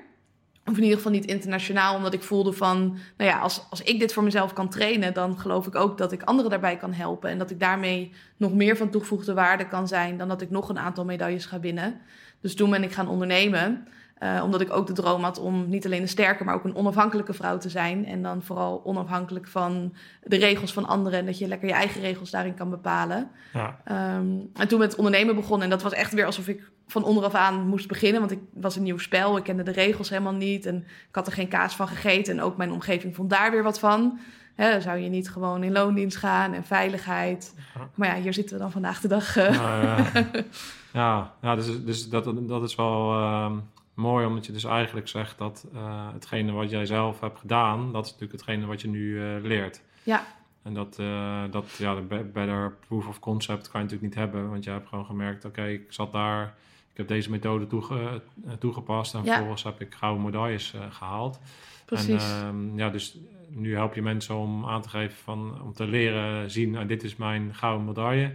Of 0.64 0.76
in 0.76 0.82
ieder 0.82 0.96
geval 0.96 1.12
niet 1.12 1.24
internationaal, 1.24 1.96
omdat 1.96 2.14
ik 2.14 2.22
voelde 2.22 2.52
van... 2.52 2.98
nou 3.16 3.30
ja, 3.30 3.38
als, 3.38 3.66
als 3.70 3.82
ik 3.82 3.98
dit 4.00 4.12
voor 4.12 4.22
mezelf 4.22 4.52
kan 4.52 4.68
trainen... 4.68 5.14
dan 5.14 5.38
geloof 5.38 5.66
ik 5.66 5.74
ook 5.74 5.98
dat 5.98 6.12
ik 6.12 6.22
anderen 6.22 6.50
daarbij 6.50 6.76
kan 6.76 6.92
helpen. 6.92 7.30
En 7.30 7.38
dat 7.38 7.50
ik 7.50 7.60
daarmee 7.60 8.12
nog 8.36 8.52
meer 8.52 8.76
van 8.76 8.90
toegevoegde 8.90 9.34
waarde 9.34 9.68
kan 9.68 9.88
zijn... 9.88 10.16
dan 10.16 10.28
dat 10.28 10.40
ik 10.40 10.50
nog 10.50 10.68
een 10.68 10.78
aantal 10.78 11.04
medailles 11.04 11.46
ga 11.46 11.60
winnen. 11.60 12.00
Dus 12.40 12.54
toen 12.54 12.70
ben 12.70 12.82
ik 12.82 12.92
gaan 12.92 13.08
ondernemen... 13.08 13.86
Uh, 14.22 14.40
omdat 14.44 14.61
ik 14.61 14.72
ook 14.72 14.87
de 14.87 14.92
droom 14.92 15.22
had 15.22 15.38
om 15.38 15.68
niet 15.68 15.85
alleen 15.85 16.02
een 16.02 16.09
sterke, 16.09 16.44
maar 16.44 16.54
ook 16.54 16.64
een 16.64 16.74
onafhankelijke 16.74 17.33
vrouw 17.33 17.59
te 17.59 17.68
zijn. 17.68 18.06
En 18.06 18.22
dan 18.22 18.42
vooral 18.42 18.80
onafhankelijk 18.85 19.46
van 19.46 19.94
de 20.22 20.37
regels 20.37 20.72
van 20.72 20.87
anderen. 20.87 21.18
En 21.18 21.26
dat 21.26 21.38
je 21.38 21.48
lekker 21.48 21.68
je 21.68 21.74
eigen 21.74 22.00
regels 22.00 22.30
daarin 22.30 22.54
kan 22.54 22.70
bepalen. 22.70 23.30
Ja. 23.52 23.78
Um, 24.16 24.50
en 24.54 24.68
toen 24.68 24.78
met 24.78 24.94
ondernemen 24.94 25.35
begonnen. 25.35 25.64
En 25.64 25.70
dat 25.70 25.83
was 25.83 25.92
echt 25.92 26.12
weer 26.12 26.24
alsof 26.24 26.48
ik 26.48 26.70
van 26.87 27.04
onderaf 27.04 27.35
aan 27.35 27.66
moest 27.66 27.88
beginnen. 27.88 28.20
Want 28.20 28.33
ik 28.33 28.40
was 28.52 28.76
een 28.76 28.83
nieuw 28.83 28.98
spel. 28.98 29.37
Ik 29.37 29.42
kende 29.42 29.62
de 29.62 29.72
regels 29.72 30.11
helemaal 30.11 30.33
niet. 30.33 30.66
En 30.66 30.76
ik 31.09 31.14
had 31.14 31.26
er 31.26 31.33
geen 31.33 31.48
kaas 31.48 31.76
van 31.76 31.88
gegeten. 31.88 32.37
En 32.37 32.42
ook 32.42 32.56
mijn 32.56 32.72
omgeving 32.72 33.14
vond 33.14 33.30
daar 33.30 33.50
weer 33.50 33.62
wat 33.62 33.78
van. 33.78 34.18
He, 34.54 34.80
zou 34.80 34.98
je 34.98 35.09
niet 35.09 35.30
gewoon 35.30 35.62
in 35.62 35.72
loondienst 35.72 36.16
gaan 36.16 36.52
en 36.52 36.64
veiligheid. 36.64 37.54
Ja. 37.74 37.88
Maar 37.94 38.16
ja, 38.16 38.22
hier 38.22 38.35
zitten 38.35 38.56
we 38.56 38.62
dan 38.62 38.72
vandaag 38.72 39.00
de 39.00 39.09
dag. 39.09 39.37
Uh. 39.37 39.54
Ja, 39.54 39.83
ja. 39.83 40.06
ja, 40.92 41.33
ja, 41.42 41.54
dus, 41.54 41.85
dus 41.85 42.09
dat, 42.09 42.48
dat 42.48 42.62
is 42.62 42.74
wel... 42.74 43.12
Uh 43.12 43.52
mooi, 44.00 44.26
omdat 44.26 44.46
je 44.46 44.52
dus 44.52 44.64
eigenlijk 44.64 45.08
zegt 45.08 45.38
dat 45.38 45.66
uh, 45.74 46.08
hetgene 46.12 46.52
wat 46.52 46.70
jij 46.70 46.86
zelf 46.86 47.20
hebt 47.20 47.38
gedaan, 47.38 47.92
dat 47.92 48.04
is 48.04 48.12
natuurlijk 48.12 48.40
hetgene 48.40 48.66
wat 48.66 48.80
je 48.80 48.88
nu 48.88 49.00
uh, 49.00 49.42
leert. 49.42 49.82
Ja. 50.02 50.26
En 50.62 50.74
dat, 50.74 50.96
uh, 51.00 51.42
dat 51.50 51.76
ja, 51.78 51.94
de 51.94 52.00
better 52.32 52.74
proof 52.88 53.06
of 53.06 53.18
concept 53.18 53.70
kan 53.70 53.80
je 53.80 53.86
natuurlijk 53.86 54.14
niet 54.14 54.24
hebben, 54.24 54.50
want 54.50 54.64
je 54.64 54.70
hebt 54.70 54.88
gewoon 54.88 55.06
gemerkt, 55.06 55.44
oké, 55.44 55.60
okay, 55.60 55.72
ik 55.72 55.92
zat 55.92 56.12
daar, 56.12 56.54
ik 56.90 56.96
heb 56.96 57.08
deze 57.08 57.30
methode 57.30 57.66
toege, 57.66 58.22
toegepast 58.58 59.14
en 59.14 59.24
ja. 59.24 59.32
vervolgens 59.32 59.62
heb 59.62 59.80
ik 59.80 59.94
gouden 59.94 60.24
medailles 60.24 60.74
gehaald. 60.90 61.40
Precies. 61.84 62.32
En 62.42 62.72
ja, 62.74 62.90
dus 62.90 63.18
nu 63.48 63.74
help 63.74 63.94
je 63.94 64.02
mensen 64.02 64.34
om 64.34 64.66
aan 64.66 64.82
te 64.82 64.88
geven 64.88 65.16
van, 65.16 65.62
om 65.62 65.72
te 65.72 65.86
leren 65.86 66.50
zien, 66.50 66.70
nou, 66.70 66.86
dit 66.86 67.02
is 67.02 67.16
mijn 67.16 67.54
gouden 67.54 67.86
medaille. 67.86 68.34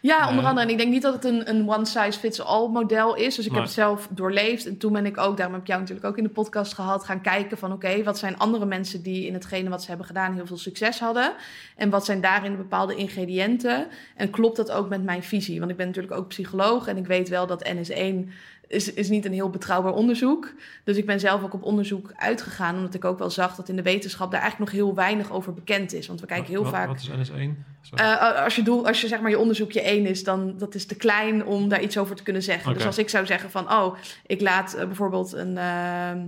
Ja, 0.00 0.28
onder 0.28 0.44
andere. 0.44 0.66
En 0.66 0.72
ik 0.72 0.78
denk 0.78 0.92
niet 0.92 1.02
dat 1.02 1.14
het 1.14 1.24
een, 1.24 1.48
een 1.48 1.68
one-size-fits-all 1.68 2.68
model 2.68 3.14
is. 3.14 3.34
Dus 3.34 3.46
ik 3.46 3.52
heb 3.52 3.62
het 3.62 3.72
zelf 3.72 4.08
doorleefd. 4.10 4.66
En 4.66 4.78
toen 4.78 4.92
ben 4.92 5.06
ik 5.06 5.18
ook, 5.18 5.36
daarom 5.36 5.54
heb 5.54 5.62
ik 5.62 5.68
jou 5.68 5.80
natuurlijk 5.80 6.06
ook 6.06 6.16
in 6.16 6.24
de 6.24 6.30
podcast 6.30 6.74
gehad, 6.74 7.04
gaan 7.04 7.20
kijken 7.20 7.58
van 7.58 7.72
oké, 7.72 8.02
wat 8.02 8.18
zijn 8.18 8.38
andere 8.38 8.66
mensen 8.66 9.02
die 9.02 9.26
in 9.26 9.34
hetgene 9.34 9.68
wat 9.68 9.82
ze 9.82 9.88
hebben 9.88 10.06
gedaan 10.06 10.34
heel 10.34 10.46
veel 10.46 10.56
succes 10.56 10.98
hadden? 10.98 11.32
En 11.76 11.90
wat 11.90 12.04
zijn 12.04 12.20
daarin 12.20 12.56
bepaalde 12.56 12.94
ingrediënten? 12.94 13.86
En 14.16 14.30
klopt 14.30 14.56
dat 14.56 14.70
ook 14.70 14.88
met 14.88 15.04
mijn 15.04 15.22
visie? 15.22 15.58
Want 15.58 15.70
ik 15.70 15.76
ben 15.76 15.86
natuurlijk 15.86 16.14
ook 16.14 16.28
psycholoog 16.28 16.86
en 16.86 16.96
ik 16.96 17.06
weet 17.06 17.28
wel 17.28 17.46
dat 17.46 17.68
NS1 17.68 18.28
is, 18.70 18.92
is 18.92 19.08
niet 19.08 19.24
een 19.24 19.32
heel 19.32 19.50
betrouwbaar 19.50 19.92
onderzoek. 19.92 20.52
Dus 20.84 20.96
ik 20.96 21.06
ben 21.06 21.20
zelf 21.20 21.42
ook 21.42 21.54
op 21.54 21.62
onderzoek 21.62 22.12
uitgegaan, 22.16 22.76
omdat 22.76 22.94
ik 22.94 23.04
ook 23.04 23.18
wel 23.18 23.30
zag 23.30 23.54
dat 23.54 23.68
in 23.68 23.76
de 23.76 23.82
wetenschap 23.82 24.30
daar 24.30 24.40
eigenlijk 24.40 24.72
nog 24.72 24.80
heel 24.80 24.94
weinig 24.94 25.32
over 25.32 25.54
bekend 25.54 25.92
is. 25.92 26.06
Want 26.06 26.20
we 26.20 26.26
kijken 26.26 26.50
heel 26.50 26.62
wat, 26.62 26.72
vaak. 26.72 26.86
Wat 26.86 27.00
is 27.00 27.08
NS1? 27.08 27.30
Sorry. 27.30 27.54
Eh, 27.94 28.44
als 28.44 28.56
je, 28.56 28.62
doel, 28.62 28.86
als 28.86 29.00
je 29.00 29.08
zeg 29.08 29.20
maar 29.20 29.30
je 29.30 29.38
onderzoekje 29.38 29.80
één 29.80 30.06
is, 30.06 30.24
dan 30.24 30.58
dat 30.58 30.74
is 30.74 30.86
te 30.86 30.96
klein 30.96 31.46
om 31.46 31.68
daar 31.68 31.82
iets 31.82 31.98
over 31.98 32.16
te 32.16 32.22
kunnen 32.22 32.42
zeggen. 32.42 32.74
Dus 32.74 32.86
als 32.86 32.98
ik 32.98 33.08
zou 33.08 33.26
zeggen 33.26 33.50
van, 33.50 33.72
oh, 33.72 33.96
ik 34.26 34.40
laat 34.40 34.74
eh, 34.74 34.86
bijvoorbeeld 34.86 35.32
een, 35.32 35.58
eh, 35.58 36.10
eh, 36.10 36.18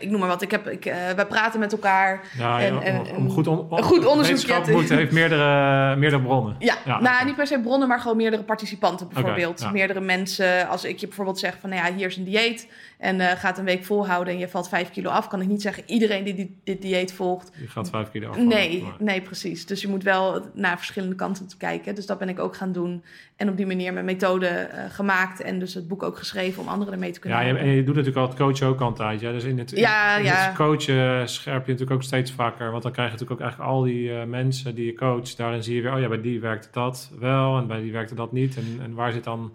ik 0.00 0.10
noem 0.10 0.20
maar 0.20 0.28
wat, 0.28 0.42
ik 0.42 0.50
heb, 0.50 0.68
ik, 0.68 0.84
eh, 0.86 0.94
wij 1.16 1.26
praten 1.26 1.60
met 1.60 1.72
elkaar. 1.72 2.20
ja, 2.38 2.60
en- 2.60 2.74
ja, 2.74 2.80
en- 2.80 3.00
om, 3.00 3.16
om 3.16 3.30
goed 3.30 3.46
on, 3.46 3.66
een 3.70 3.82
goed 3.82 4.06
onderzoek 4.06 4.66
moet, 4.68 4.88
heeft 4.88 5.12
meerdere, 5.12 5.96
meerdere 5.96 6.22
bronnen. 6.22 6.56
Ja, 6.58 6.74
Ja, 6.84 7.00
nou 7.00 7.24
niet 7.24 7.36
per 7.36 7.46
se 7.46 7.60
bronnen, 7.60 7.88
maar 7.88 8.00
gewoon 8.00 8.16
meerdere 8.16 8.42
participanten 8.42 9.08
bijvoorbeeld. 9.08 9.60
ja. 9.60 9.70
Meerdere 9.70 10.00
mensen. 10.00 10.68
Als 10.68 10.84
ik 10.84 10.98
je 10.98 11.06
bijvoorbeeld 11.06 11.38
zeg 11.38 11.56
van, 11.60 11.70
nou 11.70 11.86
ja, 11.86 11.94
hier 11.94 12.06
is 12.06 12.16
een 12.16 12.24
dieet 12.24 12.68
en 13.04 13.20
eh, 13.20 13.38
gaat 13.38 13.58
een 13.58 13.64
week 13.64 13.84
volhouden 13.84 14.32
en 14.32 14.38
je 14.38 14.48
valt 14.48 14.68
vijf 14.68 14.90
kilo 14.90 15.10
af, 15.10 15.28
kan 15.28 15.40
ik 15.40 15.48
niet 15.48 15.62
zeggen 15.62 15.82
iedereen 15.86 16.24
die 16.24 16.34
dit, 16.34 16.48
dit 16.64 16.82
dieet 16.82 17.12
volgt, 17.12 17.50
Je 17.60 17.68
gaat 17.68 17.90
vijf 17.90 18.10
keer 18.10 18.28
af. 18.28 18.36
Nee, 18.36 18.84
nee, 18.98 19.20
precies. 19.20 19.66
Dus 19.66 19.80
je 19.82 19.88
moet 19.88 20.02
wel 20.02 20.46
naar 20.54 20.76
verschillende 20.76 21.14
kanten 21.14 21.46
te 21.48 21.56
kijken. 21.56 21.94
Dus 21.94 22.06
dat 22.06 22.18
ben 22.18 22.28
ik 22.28 22.38
ook 22.38 22.56
gaan 22.56 22.72
doen. 22.72 23.02
En 23.36 23.48
op 23.48 23.56
die 23.56 23.66
manier 23.66 23.92
mijn 23.92 24.04
methode 24.04 24.46
eh, 24.46 24.84
gemaakt. 24.90 25.40
En 25.40 25.58
dus 25.58 25.74
het 25.74 25.88
boek 25.88 26.02
ook 26.02 26.18
geschreven 26.18 26.62
om 26.62 26.68
anderen 26.68 26.92
ermee 26.92 27.10
te 27.10 27.20
kunnen 27.20 27.38
Ja, 27.38 27.44
helpen. 27.44 27.62
en 27.64 27.68
je 27.70 27.84
doet 27.84 27.94
natuurlijk 27.94 28.22
al 28.22 28.28
het 28.28 28.38
coachen 28.38 28.66
ook 28.66 28.80
al 28.80 28.88
een 28.88 28.94
tijdje. 28.94 29.26
hè. 29.26 29.32
Dus 29.32 29.44
in 29.44 29.58
het, 29.58 29.70
Ja, 29.70 30.16
in 30.16 30.24
ja. 30.24 30.34
het 30.34 30.54
coachen 30.56 31.28
scherp 31.28 31.66
je 31.66 31.72
natuurlijk 31.72 31.90
ook 31.90 32.02
steeds 32.02 32.32
vaker. 32.32 32.70
Want 32.70 32.82
dan 32.82 32.92
krijg 32.92 33.08
je 33.10 33.14
natuurlijk 33.16 33.40
ook 33.40 33.46
eigenlijk 33.46 33.76
al 33.76 33.82
die 33.82 34.12
eh, 34.18 34.24
mensen 34.26 34.74
die 34.74 34.86
je 34.86 34.94
coacht. 34.94 35.36
Daarin 35.36 35.62
zie 35.62 35.74
je 35.74 35.82
weer, 35.82 35.92
oh 35.94 36.00
ja, 36.00 36.08
bij 36.08 36.20
die 36.20 36.40
werkte 36.40 36.68
dat 36.72 37.10
wel 37.18 37.58
en 37.58 37.66
bij 37.66 37.80
die 37.80 37.92
werkte 37.92 38.14
dat 38.14 38.32
niet. 38.32 38.56
En, 38.56 38.78
en 38.82 38.94
waar 38.94 39.12
zit 39.12 39.24
dan, 39.24 39.52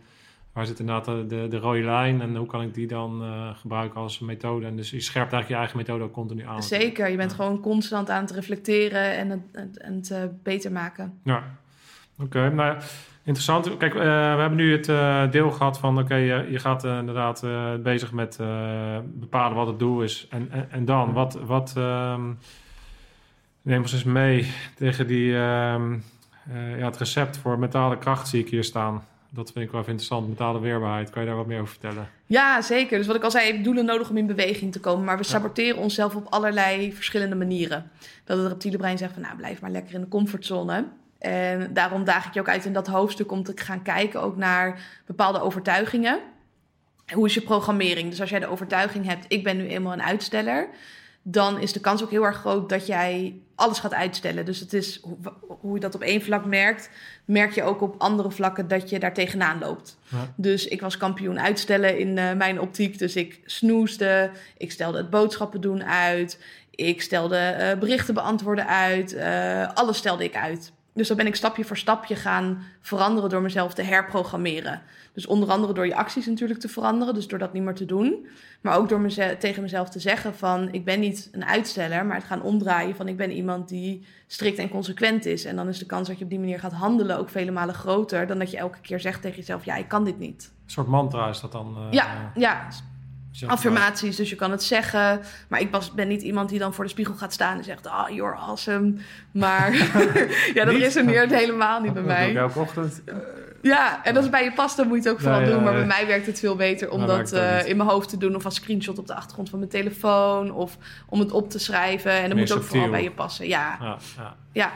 waar 0.54 0.66
zit 0.66 0.80
inderdaad 0.80 1.06
de, 1.06 1.26
de, 1.28 1.48
de 1.50 1.58
rode 1.58 1.82
lijn 1.84 2.22
en 2.22 2.36
hoe 2.36 2.48
kan 2.48 2.62
ik 2.62 2.74
die 2.74 2.88
dan 2.88 3.24
eh, 3.24 3.50
gebruiken 3.56 4.00
als 4.02 4.20
methode? 4.20 4.66
En 4.66 4.76
dus 4.76 4.90
je 4.90 5.00
scherpt 5.00 5.34
eigenlijk 5.34 5.48
je 5.50 5.56
eigen 5.56 5.78
methode 5.78 6.04
ook 6.04 6.12
continu 6.14 6.46
aan. 6.46 6.64
Zeker, 6.64 7.10
je 7.10 7.18
bent 7.18 7.30
Ja. 7.32 7.36
gewoon 7.36 7.60
constant 7.60 8.10
aan 8.10 8.22
het 8.22 8.32
reflecteren 8.32 9.18
en 9.18 9.30
het, 9.30 9.40
het, 9.52 9.78
het 9.82 10.12
eh, 10.12 10.24
beter 10.44 10.72
maken. 10.72 11.20
Ja, 11.24 11.44
oké. 12.20 12.50
nou, 12.50 12.78
interessant. 13.24 13.78
Kijk, 13.78 13.96
eh, 13.96 14.02
we 14.02 14.40
hebben 14.42 14.56
nu 14.56 14.78
het 14.78 15.32
deel 15.32 15.52
gehad 15.52 15.80
van... 15.80 16.00
oké, 16.00 16.16
je, 16.16 16.48
je 16.52 16.60
gaat 16.60 16.84
inderdaad 16.84 17.46
bezig 17.84 18.12
met 18.12 18.38
bepalen 19.04 19.58
wat 19.58 19.68
het 19.68 19.80
doel 19.80 20.02
is. 20.02 20.28
En, 20.30 20.52
en, 20.52 20.72
en 20.72 20.86
dan, 20.86 21.14
wat... 21.14 21.34
wat 21.46 21.74
ehm, 21.78 22.32
neem 23.62 23.82
ons 23.82 23.94
eens 23.94 24.04
mee 24.04 24.52
tegen 24.76 25.08
die... 25.08 25.38
ehm, 25.38 25.94
eh, 26.54 26.78
ja, 26.78 26.86
het 26.86 26.98
recept 26.98 27.38
voor 27.38 27.60
mentale 27.60 27.98
kracht 27.98 28.28
zie 28.28 28.40
ik 28.40 28.50
hier 28.50 28.64
staan. 28.64 29.04
Dat 29.30 29.52
vind 29.52 29.66
ik 29.66 29.72
wel 29.72 29.82
even 29.82 29.92
interessant. 29.92 30.28
Mentale 30.28 30.60
weerbaarheid. 30.60 31.10
Kan 31.10 31.22
je 31.22 31.28
daar 31.28 31.38
wat 31.38 31.48
meer 31.48 31.62
over 31.62 31.72
vertellen? 31.80 32.10
Ja, 32.26 32.62
zeker. 32.62 32.98
Dus 32.98 33.08
wat 33.08 33.16
ik 33.16 33.24
al 33.24 33.32
zei, 33.32 33.52
hebt 33.52 33.64
doelen 33.64 33.86
nodig 33.86 34.10
om 34.10 34.18
in 34.18 34.28
beweging 34.28 34.72
te 34.72 34.80
komen. 34.80 35.06
Maar 35.06 35.18
we 35.18 35.24
saboteren 35.24 35.82
onszelf 35.82 36.16
op 36.16 36.28
allerlei 36.30 36.94
verschillende 36.94 37.36
manieren. 37.36 37.92
Dat 38.24 38.38
het 38.38 38.48
reptiele 38.48 38.78
brein 38.78 38.98
zegt 38.98 39.14
van, 39.14 39.22
nou, 39.22 39.36
blijf 39.36 39.62
maar 39.62 39.72
lekker 39.72 39.94
in 39.94 40.02
de 40.02 40.08
comfortzone. 40.08 40.86
En 41.20 41.74
daarom 41.74 42.04
daag 42.04 42.26
ik 42.26 42.34
je 42.34 42.40
ook 42.40 42.50
uit 42.50 42.66
in 42.66 42.74
dat 42.74 42.88
hoofdstuk 42.88 43.32
om 43.32 43.44
te 43.44 43.52
gaan 43.56 43.82
kijken 43.82 44.22
ook 44.22 44.38
naar 44.38 44.82
bepaalde 45.06 45.42
overtuigingen. 45.42 46.20
Hoe 47.14 47.26
is 47.26 47.34
je 47.34 47.42
programmering? 47.42 48.10
Dus 48.10 48.22
als 48.22 48.30
jij 48.30 48.40
de 48.40 48.48
overtuiging 48.48 49.06
hebt, 49.06 49.26
ik 49.28 49.44
ben 49.44 49.58
nu 49.58 49.68
eenmaal 49.68 49.94
een 49.94 50.04
uitsteller, 50.04 50.70
dan 51.22 51.60
is 51.60 51.74
de 51.74 51.80
kans 51.80 52.04
ook 52.04 52.10
heel 52.10 52.26
erg 52.26 52.38
groot 52.38 52.70
dat 52.70 52.88
jij 52.88 53.40
alles 53.60 53.80
gaat 53.80 53.94
uitstellen. 53.94 54.46
Dus 54.46 54.60
het 54.60 54.74
is 54.74 55.00
hoe, 55.02 55.18
hoe 55.48 55.74
je 55.74 55.80
dat 55.80 55.96
op 55.96 56.02
één 56.02 56.22
vlak 56.22 56.46
merkt, 56.46 56.90
merk 57.26 57.52
je 57.52 57.64
ook 57.64 57.82
op 57.82 57.96
andere 57.98 58.32
vlakken 58.32 58.68
dat 58.68 58.90
je 58.90 59.00
daar 59.00 59.14
tegenaan 59.14 59.60
loopt. 59.60 59.98
Ja. 60.08 60.34
Dus 60.36 60.68
ik 60.68 60.82
was 60.82 60.98
kampioen 60.98 61.40
uitstellen 61.40 61.98
in 61.98 62.18
eh, 62.18 62.34
mijn 62.34 62.60
optiek. 62.60 62.98
Dus 62.98 63.16
ik 63.16 63.40
snoesde, 63.46 64.32
ik 64.58 64.72
stelde 64.72 64.98
het 64.98 65.10
boodschappen 65.10 65.62
doen 65.62 65.84
uit, 65.84 66.40
ik 66.72 67.02
stelde 67.02 67.38
eh, 67.38 67.80
berichten 67.80 68.14
beantwoorden 68.14 68.68
uit, 68.68 69.14
eh, 69.14 69.74
alles 69.74 69.98
stelde 69.98 70.24
ik 70.24 70.36
uit. 70.36 70.72
Dus 70.94 71.08
dan 71.08 71.18
ben 71.18 71.28
ik 71.28 71.36
stapje 71.36 71.66
voor 71.66 71.78
stapje 71.78 72.16
gaan 72.16 72.64
veranderen 72.82 73.30
door 73.30 73.42
mezelf 73.42 73.74
te 73.74 73.82
herprogrammeren. 73.82 74.82
Dus 75.14 75.26
onder 75.26 75.50
andere 75.50 75.74
door 75.74 75.86
je 75.88 75.96
acties 75.96 76.26
natuurlijk 76.26 76.60
te 76.60 76.68
veranderen, 76.68 77.14
dus 77.14 77.28
door 77.28 77.40
dat 77.40 77.54
niet 77.54 77.64
meer 77.64 77.74
te 77.74 77.86
doen. 77.86 78.28
Maar 78.62 78.78
ook 78.78 78.90
door 78.90 79.08
tegen 79.40 79.62
mezelf 79.62 79.90
te 79.90 80.00
zeggen 80.00 80.36
van 80.36 80.72
ik 80.72 80.86
ben 80.86 81.00
niet 81.00 81.30
een 81.32 81.46
uitsteller, 81.46 82.06
maar 82.06 82.16
het 82.16 82.26
gaan 82.26 82.42
omdraaien 82.42 82.96
van 82.96 83.08
ik 83.08 83.18
ben 83.18 83.32
iemand 83.32 83.70
die 83.70 84.06
strikt 84.28 84.58
en 84.58 84.70
consequent 84.70 85.26
is. 85.26 85.46
En 85.46 85.56
dan 85.56 85.68
is 85.68 85.80
de 85.80 85.86
kans 85.86 86.08
dat 86.08 86.18
je 86.18 86.24
op 86.24 86.30
die 86.30 86.40
manier 86.40 86.60
gaat 86.60 86.74
handelen 86.74 87.18
ook 87.18 87.30
vele 87.30 87.52
malen 87.52 87.76
groter 87.76 88.28
dan 88.28 88.40
dat 88.40 88.52
je 88.52 88.58
elke 88.58 88.80
keer 88.82 89.00
zegt 89.00 89.22
tegen 89.22 89.38
jezelf 89.38 89.66
ja 89.66 89.76
ik 89.76 89.88
kan 89.88 90.04
dit 90.04 90.20
niet. 90.20 90.52
Een 90.66 90.72
soort 90.72 90.88
mantra 90.88 91.30
is 91.30 91.40
dat 91.40 91.52
dan? 91.52 91.76
eh, 91.78 91.92
Ja, 91.92 92.32
ja, 92.36 92.68
zeg- 93.32 93.50
affirmaties, 93.50 94.16
dus 94.16 94.30
je 94.30 94.36
kan 94.36 94.52
het 94.52 94.64
zeggen. 94.64 95.22
Maar 95.48 95.60
ik 95.60 95.72
was, 95.72 95.92
ben 95.94 96.08
niet 96.08 96.22
iemand 96.22 96.50
die 96.50 96.60
dan 96.60 96.74
voor 96.74 96.84
de 96.84 96.90
spiegel 96.90 97.14
gaat 97.14 97.34
staan 97.34 97.58
en 97.58 97.64
zegt... 97.64 97.86
Oh, 97.86 98.06
you're 98.10 98.36
awesome. 98.36 98.94
Maar 99.32 99.74
ja, 100.54 100.64
dat 100.66 100.74
Niet? 100.74 100.82
resoneert 100.84 101.32
helemaal 101.36 101.82
niet 101.82 101.94
bij 101.94 102.04
Dat 102.04 102.12
doe 102.18 102.26
ik 102.28 102.34
mij. 102.34 102.36
elke 102.42 102.60
ochtend. 102.60 103.02
Ja, 103.62 104.04
en 104.04 104.14
als 104.16 104.24
het 104.24 104.32
bij 104.34 104.44
je 104.44 104.52
past, 104.54 104.78
dan 104.78 104.88
moet 104.88 104.98
je 104.98 105.04
het 105.04 105.12
ook 105.12 105.20
vooral 105.20 105.40
Ja, 105.40 105.46
ja, 105.48 105.52
doen. 105.54 105.64
Maar 105.64 105.72
ja. 105.74 105.78
bij 105.80 105.88
mij 105.88 106.08
werkt 106.08 106.26
het 106.26 106.40
veel 106.40 106.56
beter 106.56 106.92
om 106.92 107.08
dat 107.08 107.32
eh, 107.32 107.66
in 107.68 107.78
mijn 107.78 107.90
hoofd 107.90 108.10
te 108.10 108.18
doen... 108.18 108.36
of 108.36 108.46
als 108.46 108.56
screenshot 108.56 108.98
op 109.00 109.08
de 109.08 109.16
achtergrond 109.16 109.50
van 109.50 109.60
mijn 109.60 109.72
telefoon... 109.72 110.52
of 110.52 110.78
om 111.08 111.20
het 111.20 111.32
op 111.32 111.50
te 111.50 111.60
schrijven. 111.60 112.12
En 112.12 112.20
dat 112.22 112.30
Meer 112.38 112.38
moet 112.48 112.52
ook 112.52 112.64
vooral 112.64 112.90
bij 112.90 113.04
je 113.04 113.12
passen. 113.12 113.48
Ja, 113.48 113.98
Ja, 114.52 114.72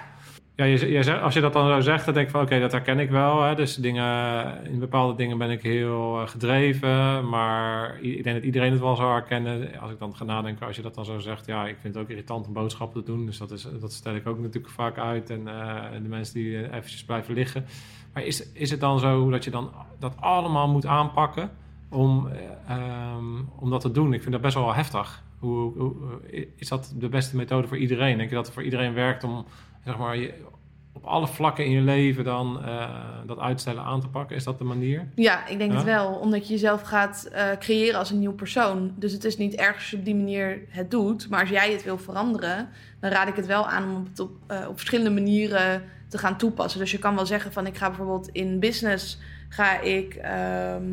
ja. 0.56 1.18
als 1.18 1.34
je 1.34 1.42
dat 1.42 1.54
dan 1.54 1.68
zo 1.68 1.80
zegt, 1.80 2.06
dan 2.06 2.14
denk 2.14 2.26
ik 2.26 2.32
van 2.32 2.42
oké, 2.42 2.60
dat 2.60 2.72
herken 2.72 3.00
ik 3.00 3.10
wel. 3.10 3.44
Hè. 3.44 3.56
Dus 3.56 3.76
dingen, 3.76 4.66
in 4.66 4.80
bepaalde 4.80 5.16
dingen 5.16 5.38
ben 5.38 5.50
ik 5.50 5.62
heel 5.62 6.22
eh, 6.22 6.28
gedreven, 6.28 7.30
maar 7.30 7.98
ik 8.02 8.24
denk 8.24 8.36
dat 8.36 8.46
iedereen 8.46 8.72
het 8.72 8.82
wel 8.82 8.96
zou 8.96 9.12
herkennen. 9.12 9.80
Als 9.80 9.92
ik 9.92 10.00
dan 10.00 10.16
ga 10.16 10.24
nadenken, 10.24 10.68
als 10.68 10.76
je 10.76 10.82
dat 10.82 10.96
dan 10.96 11.06
zo 11.06 11.20
zegt, 11.20 11.46
ja, 11.46 11.68
ik 11.68 11.78
vind 11.82 11.94
het 11.94 12.04
ook 12.04 12.10
irritant 12.10 12.48
om 12.48 12.54
boodschappen 12.54 13.04
te 13.04 13.12
doen. 13.12 13.26
Dus 13.26 13.38
dat, 13.38 13.52
is, 13.52 13.68
dat 13.80 13.94
stel 13.94 14.16
ik 14.16 14.28
ook 14.28 14.40
natuurlijk 14.40 14.74
vaak 14.74 14.98
uit. 14.98 15.30
En 15.30 15.48
eh, 15.48 16.02
de 16.02 16.10
mensen 16.10 16.34
die 16.34 16.58
eh, 16.58 16.78
eventjes 16.78 17.04
blijven 17.04 17.34
liggen. 17.34 17.66
Maar 18.14 18.24
is, 18.24 18.52
is 18.52 18.70
het 18.70 18.80
dan 18.80 19.00
zo 19.00 19.30
dat 19.30 19.44
je 19.44 19.52
dan 19.52 19.72
dat 20.00 20.14
allemaal 20.20 20.68
moet 20.68 20.86
aanpakken 20.86 21.50
om, 21.90 22.28
eh, 22.28 22.78
ehm, 22.78 23.42
om 23.56 23.70
dat 23.70 23.82
te 23.82 23.92
doen? 23.92 24.14
Ik 24.14 24.22
vind 24.22 24.32
dat 24.32 24.42
best 24.42 24.56
wel 24.56 24.74
heftig. 24.74 25.24
Hoe, 25.40 25.78
hoe, 25.78 25.96
is 26.56 26.68
dat 26.68 26.94
de 26.98 27.10
beste 27.10 27.36
methode 27.36 27.68
voor 27.68 27.78
iedereen? 27.78 28.18
Denk 28.18 28.30
je 28.30 28.36
dat 28.36 28.46
het 28.46 28.54
voor 28.54 28.64
iedereen 28.64 28.94
werkt 28.94 29.24
om 29.24 29.46
zeg 29.86 29.98
maar, 29.98 30.18
je, 30.18 30.34
op 30.94 31.04
alle 31.06 31.28
vlakken 31.28 31.66
in 31.66 31.72
je 31.72 31.82
leven 31.82 32.24
dan 32.24 32.64
eh, 32.66 32.90
dat 33.26 33.40
uitstellen 33.40 33.84
aan 33.84 34.02
te 34.02 34.08
pakken? 34.08 34.36
Is 34.36 34.44
dat 34.44 34.58
de 34.58 34.64
manier? 34.64 35.08
Ja, 35.16 35.48
ik 35.48 35.58
denk 35.58 35.72
Ja? 35.72 35.78
het 35.78 35.86
wel. 35.86 36.14
Omdat 36.14 36.48
je 36.48 36.54
jezelf 36.54 36.82
gaat 36.82 37.30
eh, 37.32 37.46
creëren 37.60 38.00
als 38.00 38.10
een 38.10 38.20
nieuw 38.20 38.34
persoon. 38.34 38.94
Dus 38.96 39.12
het 39.12 39.24
is 39.24 39.38
niet 39.38 39.56
erg 39.56 39.76
als 39.76 39.90
je 39.90 39.98
op 39.98 40.06
die 40.06 40.16
manier 40.16 40.62
het 40.70 40.92
doet. 40.92 41.30
Maar 41.30 41.40
als 41.40 41.50
jij 41.50 41.72
het 41.72 41.84
wil 41.84 41.98
veranderen, 41.98 42.70
dan 43.00 43.12
raad 43.12 43.28
ik 43.28 43.36
het 43.36 43.46
wel 43.46 43.68
aan 43.68 43.96
om 43.96 44.04
het 44.10 44.20
op, 44.20 44.32
eh, 44.48 44.66
op 44.68 44.78
verschillende 44.78 45.22
manieren 45.22 45.84
te 46.14 46.20
gaan 46.20 46.38
toepassen. 46.38 46.80
Dus 46.80 46.92
je 46.92 47.00
kan 47.00 47.16
wel 47.16 47.26
zeggen 47.26 47.54
van 47.54 47.68
ik 47.68 47.78
ga 47.78 47.88
bijvoorbeeld 47.88 48.30
in 48.32 48.60
business 48.60 49.18
ga 49.54 49.80
ik 49.80 50.16
ehm, 50.16 50.84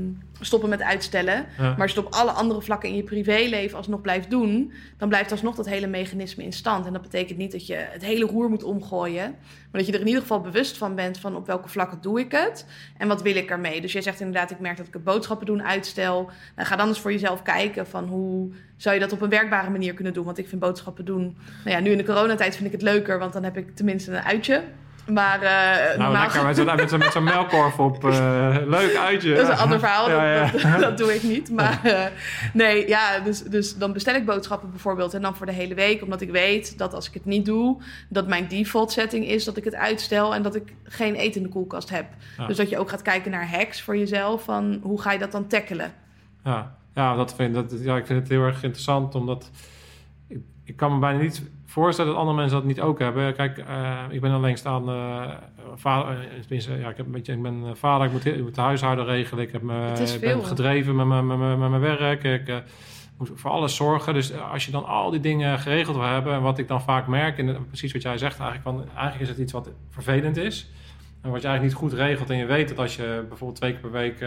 stoppen 0.41 0.69
met 0.69 0.83
uitstellen. 0.83 1.35
Ja. 1.35 1.63
Maar 1.63 1.81
als 1.81 1.93
je 1.93 1.99
het 1.99 2.07
op 2.07 2.15
alle 2.15 2.31
andere 2.31 2.63
vlakken 2.63 2.89
in 2.89 2.97
je 2.97 3.03
privéleven 3.03 3.77
alsnog 3.77 4.01
blijft 4.01 4.31
doen, 4.31 4.73
dan 4.97 5.09
blijft 5.09 5.31
alsnog 5.31 5.55
dat 5.55 5.67
hele 5.67 5.87
mechanisme 5.87 6.45
in 6.45 6.53
stand. 6.53 6.87
En 6.87 6.93
dat 6.93 7.03
betekent 7.03 7.39
niet 7.39 7.53
dat 7.53 7.67
je 7.67 7.75
het 7.75 8.05
hele 8.05 8.25
roer 8.25 8.49
moet 8.49 8.63
omgooien, 8.63 9.35
maar 9.71 9.81
dat 9.81 9.87
je 9.87 9.93
er 9.93 10.01
in 10.01 10.07
ieder 10.07 10.23
geval 10.23 10.41
bewust 10.41 10.77
van 10.77 10.95
bent 10.95 11.19
van 11.19 11.37
op 11.37 11.47
welke 11.47 11.69
vlakken 11.69 11.99
doe 12.01 12.21
ik 12.21 12.33
het 12.33 12.67
en 12.99 13.09
wat 13.09 13.23
wil 13.23 13.37
ik 13.37 13.51
ermee. 13.51 13.81
Dus 13.81 13.93
jij 13.93 14.03
zegt 14.03 14.21
inderdaad, 14.21 14.51
ik 14.51 14.61
merk 14.61 14.77
dat 14.77 14.87
ik 14.87 14.95
het 14.95 15.05
boodschappen 15.05 15.47
doen 15.47 15.63
uitstel. 15.63 16.31
Nou, 16.57 16.69
ga 16.69 16.77
dan 16.77 16.89
eens 16.89 17.01
voor 17.01 17.13
jezelf 17.13 17.43
kijken 17.43 17.87
van 17.87 18.05
hoe 18.05 18.53
zou 18.77 18.95
je 18.95 19.01
dat 19.01 19.13
op 19.13 19.21
een 19.21 19.29
werkbare 19.29 19.71
manier 19.71 19.95
kunnen 19.95 20.13
doen. 20.13 20.25
Want 20.25 20.39
ik 20.39 20.49
vind 20.49 20.61
boodschappen 20.61 21.05
doen, 21.05 21.37
nou 21.65 21.77
ja, 21.77 21.83
nu 21.83 21.91
in 21.91 21.99
de 21.99 22.05
coronatijd 22.05 22.55
vind 22.55 22.67
ik 22.67 22.73
het 22.73 22.83
leuker, 22.83 23.19
want 23.19 23.33
dan 23.33 23.45
heb 23.45 23.57
ik 23.57 23.77
tenminste 23.77 24.11
een 24.11 24.23
uitje. 24.23 24.63
Maar 25.07 25.43
eh 25.43 25.99
Nou, 25.99 26.13
lekker 26.13 26.45
met 26.45 26.57
zo'n 26.57 26.65
met 26.77 26.91
zo'n- 26.91 26.99
met 26.99 27.13
zo'n 27.13 27.25
melkkorf 27.25 27.79
op. 27.79 28.05
eh, 28.05 28.57
leuk 28.79 28.97
uitje. 28.97 29.35
Dat 29.35 29.43
is 29.43 29.49
een 29.49 29.59
ander 29.61 29.79
verhaal, 29.79 30.11
Ja, 30.11 30.33
ja. 30.35 30.51
Dat, 30.51 30.61
dat, 30.63 30.81
dat 30.81 30.99
doe 30.99 31.15
ik 31.15 31.23
niet. 31.23 31.51
Maar 31.51 31.81
eh, 31.85 32.07
nee, 32.53 32.89
ja, 32.89 33.19
dus, 33.21 33.43
dus 33.43 33.77
dan 33.77 33.93
bestel 33.93 34.15
ik 34.15 34.25
boodschappen 34.27 34.71
bijvoorbeeld 34.71 35.15
en 35.15 35.23
dan 35.23 35.37
voor 35.37 35.47
de 35.47 35.53
hele 35.53 35.75
week. 35.75 36.03
Omdat 36.03 36.21
ik 36.21 36.31
weet 36.31 36.79
dat 36.79 36.95
als 36.95 37.09
ik 37.09 37.15
het 37.15 37.25
niet 37.25 37.45
doe, 37.47 37.83
dat 38.09 38.27
mijn 38.29 38.49
default 38.49 38.93
setting 38.93 39.27
is 39.27 39.45
dat 39.45 39.57
ik 39.57 39.65
het 39.65 39.75
uitstel 39.75 40.35
en 40.35 40.43
dat 40.43 40.55
ik 40.55 40.73
geen 40.85 41.15
eten 41.15 41.41
in 41.41 41.47
de 41.47 41.53
koelkast 41.53 41.91
heb. 41.91 42.07
Ja. 42.39 42.47
Dus 42.47 42.57
dat 42.57 42.69
je 42.71 42.79
ook 42.79 42.89
gaat 42.91 43.03
kijken 43.03 43.31
naar 43.31 43.51
hacks 43.51 43.83
voor 43.83 43.97
jezelf, 43.97 44.45
van 44.45 44.79
hoe 44.83 45.01
ga 45.01 45.13
je 45.13 45.19
dat 45.19 45.33
dan 45.33 45.47
tackelen? 45.47 45.93
Ja, 46.45 46.75
ja, 46.95 47.15
dat 47.17 47.35
vind, 47.35 47.55
dat, 47.55 47.75
ja, 47.81 47.97
ik 47.97 48.07
vind 48.07 48.19
het 48.21 48.29
heel 48.29 48.43
erg 48.43 48.63
interessant, 48.63 49.15
omdat 49.15 49.51
ik 50.29 50.39
ik 50.65 50.77
kan 50.77 50.93
me 50.93 50.99
bijna 50.99 51.19
niet 51.19 51.43
voorstellen 51.71 52.11
dat 52.11 52.21
andere 52.21 52.39
mensen 52.39 52.57
dat 52.57 52.67
niet 52.67 52.81
ook 52.81 52.99
hebben. 52.99 53.35
Kijk, 53.35 53.59
uh, 53.59 54.01
ik 54.11 54.21
ben 54.21 54.33
alleenstaande 54.33 54.93
uh, 54.93 55.33
vader. 55.75 56.29
Uh, 56.51 56.81
ja, 56.81 56.89
ik, 56.89 56.97
heb 56.97 57.07
een 57.07 57.13
beetje, 57.13 57.33
ik 57.33 57.43
ben 57.43 57.77
vader, 57.77 58.07
ik 58.07 58.13
moet, 58.13 58.27
ik 58.27 58.43
moet 58.43 58.55
de 58.55 58.61
huishouden 58.61 59.05
regelen. 59.05 59.45
Ik 59.45 59.53
heb 59.53 59.63
me, 59.63 60.19
ben 60.21 60.45
gedreven 60.45 60.97
met 60.97 61.07
mijn, 61.07 61.27
met, 61.27 61.39
mijn, 61.39 61.59
met 61.59 61.71
mijn 61.71 61.81
werk. 61.81 62.25
Ik 62.25 62.63
moet 63.19 63.31
voor 63.35 63.51
alles 63.51 63.77
zorgen. 63.77 64.15
Dus 64.15 64.33
als 64.39 64.65
je 64.67 64.71
dan 64.71 64.87
al 64.87 65.11
die 65.11 65.21
dingen 65.21 65.59
geregeld 65.59 65.97
wil 65.97 66.07
hebben... 66.07 66.35
en 66.35 66.43
wat 66.43 66.59
ik 66.59 66.69
dan 66.69 66.83
vaak 66.83 67.07
merk, 67.07 67.39
en 67.39 67.67
precies 67.67 67.93
wat 67.93 68.03
jij 68.03 68.19
zegt... 68.19 68.39
eigenlijk, 68.39 68.63
van, 68.63 68.85
eigenlijk 68.97 69.21
is 69.21 69.29
het 69.29 69.39
iets 69.39 69.53
wat 69.53 69.71
vervelend 69.91 70.37
is... 70.37 70.71
En 71.23 71.31
wat 71.31 71.43
je 71.43 71.49
eigenlijk 71.49 71.81
niet 71.81 71.91
goed 71.91 72.01
regelt 72.01 72.31
en 72.31 72.37
je 72.37 72.47
weet 72.47 72.69
dat 72.69 72.79
als 72.79 72.97
je 72.97 73.25
bijvoorbeeld 73.29 73.59
twee 73.59 73.73
keer 73.73 73.81
per 73.81 73.91
week 73.91 74.25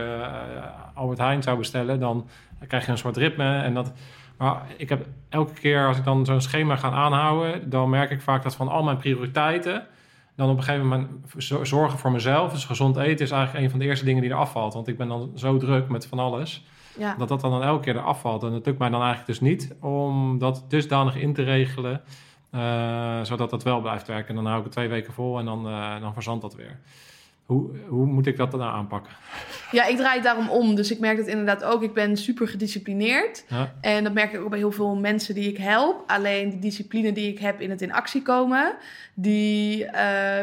Albert 0.93 1.19
Heijn 1.19 1.43
zou 1.43 1.57
bestellen, 1.57 1.99
dan 1.99 2.27
krijg 2.67 2.85
je 2.85 2.91
een 2.91 2.97
soort 2.97 3.17
ritme. 3.17 3.61
En 3.61 3.73
dat, 3.73 3.93
maar 4.43 4.61
ik 4.77 4.89
heb 4.89 5.05
elke 5.29 5.53
keer 5.53 5.87
als 5.87 5.97
ik 5.97 6.03
dan 6.03 6.25
zo'n 6.25 6.41
schema 6.41 6.75
ga 6.75 6.91
aanhouden, 6.91 7.69
dan 7.69 7.89
merk 7.89 8.11
ik 8.11 8.21
vaak 8.21 8.43
dat 8.43 8.55
van 8.55 8.67
al 8.67 8.83
mijn 8.83 8.97
prioriteiten, 8.97 9.87
dan 10.35 10.49
op 10.49 10.57
een 10.57 10.63
gegeven 10.63 10.87
moment 10.87 11.09
zorgen 11.67 11.99
voor 11.99 12.11
mezelf. 12.11 12.51
Dus 12.51 12.65
gezond 12.65 12.97
eten 12.97 13.25
is 13.25 13.31
eigenlijk 13.31 13.63
een 13.63 13.69
van 13.69 13.79
de 13.79 13.85
eerste 13.85 14.05
dingen 14.05 14.21
die 14.21 14.31
er 14.31 14.37
afvalt. 14.37 14.73
Want 14.73 14.87
ik 14.87 14.97
ben 14.97 15.07
dan 15.07 15.31
zo 15.35 15.57
druk 15.57 15.89
met 15.89 16.07
van 16.07 16.19
alles. 16.19 16.65
Ja. 16.97 17.15
Dat 17.17 17.27
dat 17.27 17.41
dan 17.41 17.63
elke 17.63 17.83
keer 17.83 17.95
eraf 17.95 18.19
valt. 18.19 18.43
En 18.43 18.53
het 18.53 18.65
lukt 18.65 18.79
mij 18.79 18.89
dan 18.89 19.01
eigenlijk 19.01 19.39
dus 19.39 19.49
niet 19.49 19.75
om 19.79 20.37
dat 20.37 20.65
dusdanig 20.67 21.15
in 21.15 21.33
te 21.33 21.43
regelen. 21.43 22.01
Uh, 22.51 23.21
zodat 23.21 23.49
dat 23.49 23.63
wel 23.63 23.81
blijft 23.81 24.07
werken. 24.07 24.29
En 24.29 24.35
dan 24.35 24.45
hou 24.45 24.57
ik 24.57 24.63
het 24.63 24.73
twee 24.73 24.87
weken 24.87 25.13
vol 25.13 25.39
en 25.39 25.45
dan, 25.45 25.67
uh, 25.67 26.01
dan 26.01 26.13
verzandt 26.13 26.41
dat 26.41 26.55
weer. 26.55 26.79
Hoe, 27.53 27.69
hoe 27.87 28.05
moet 28.05 28.27
ik 28.27 28.37
dat 28.37 28.51
dan 28.51 28.61
aanpakken? 28.61 29.11
Ja, 29.71 29.85
ik 29.85 29.97
draai 29.97 30.13
het 30.13 30.23
daarom 30.23 30.49
om. 30.49 30.75
Dus 30.75 30.91
ik 30.91 30.99
merk 30.99 31.17
het 31.17 31.27
inderdaad 31.27 31.63
ook. 31.63 31.83
Ik 31.83 31.93
ben 31.93 32.17
super 32.17 32.47
gedisciplineerd. 32.47 33.45
Ja. 33.47 33.73
En 33.81 34.03
dat 34.03 34.13
merk 34.13 34.33
ik 34.33 34.41
ook 34.41 34.49
bij 34.49 34.57
heel 34.59 34.71
veel 34.71 34.95
mensen 34.95 35.35
die 35.35 35.49
ik 35.49 35.57
help. 35.57 36.03
Alleen 36.07 36.49
die 36.49 36.59
discipline 36.59 37.11
die 37.11 37.31
ik 37.31 37.39
heb 37.39 37.61
in 37.61 37.69
het 37.69 37.81
in 37.81 37.93
actie 37.93 38.21
komen... 38.21 38.75
die 39.13 39.85
uh, 39.85 39.91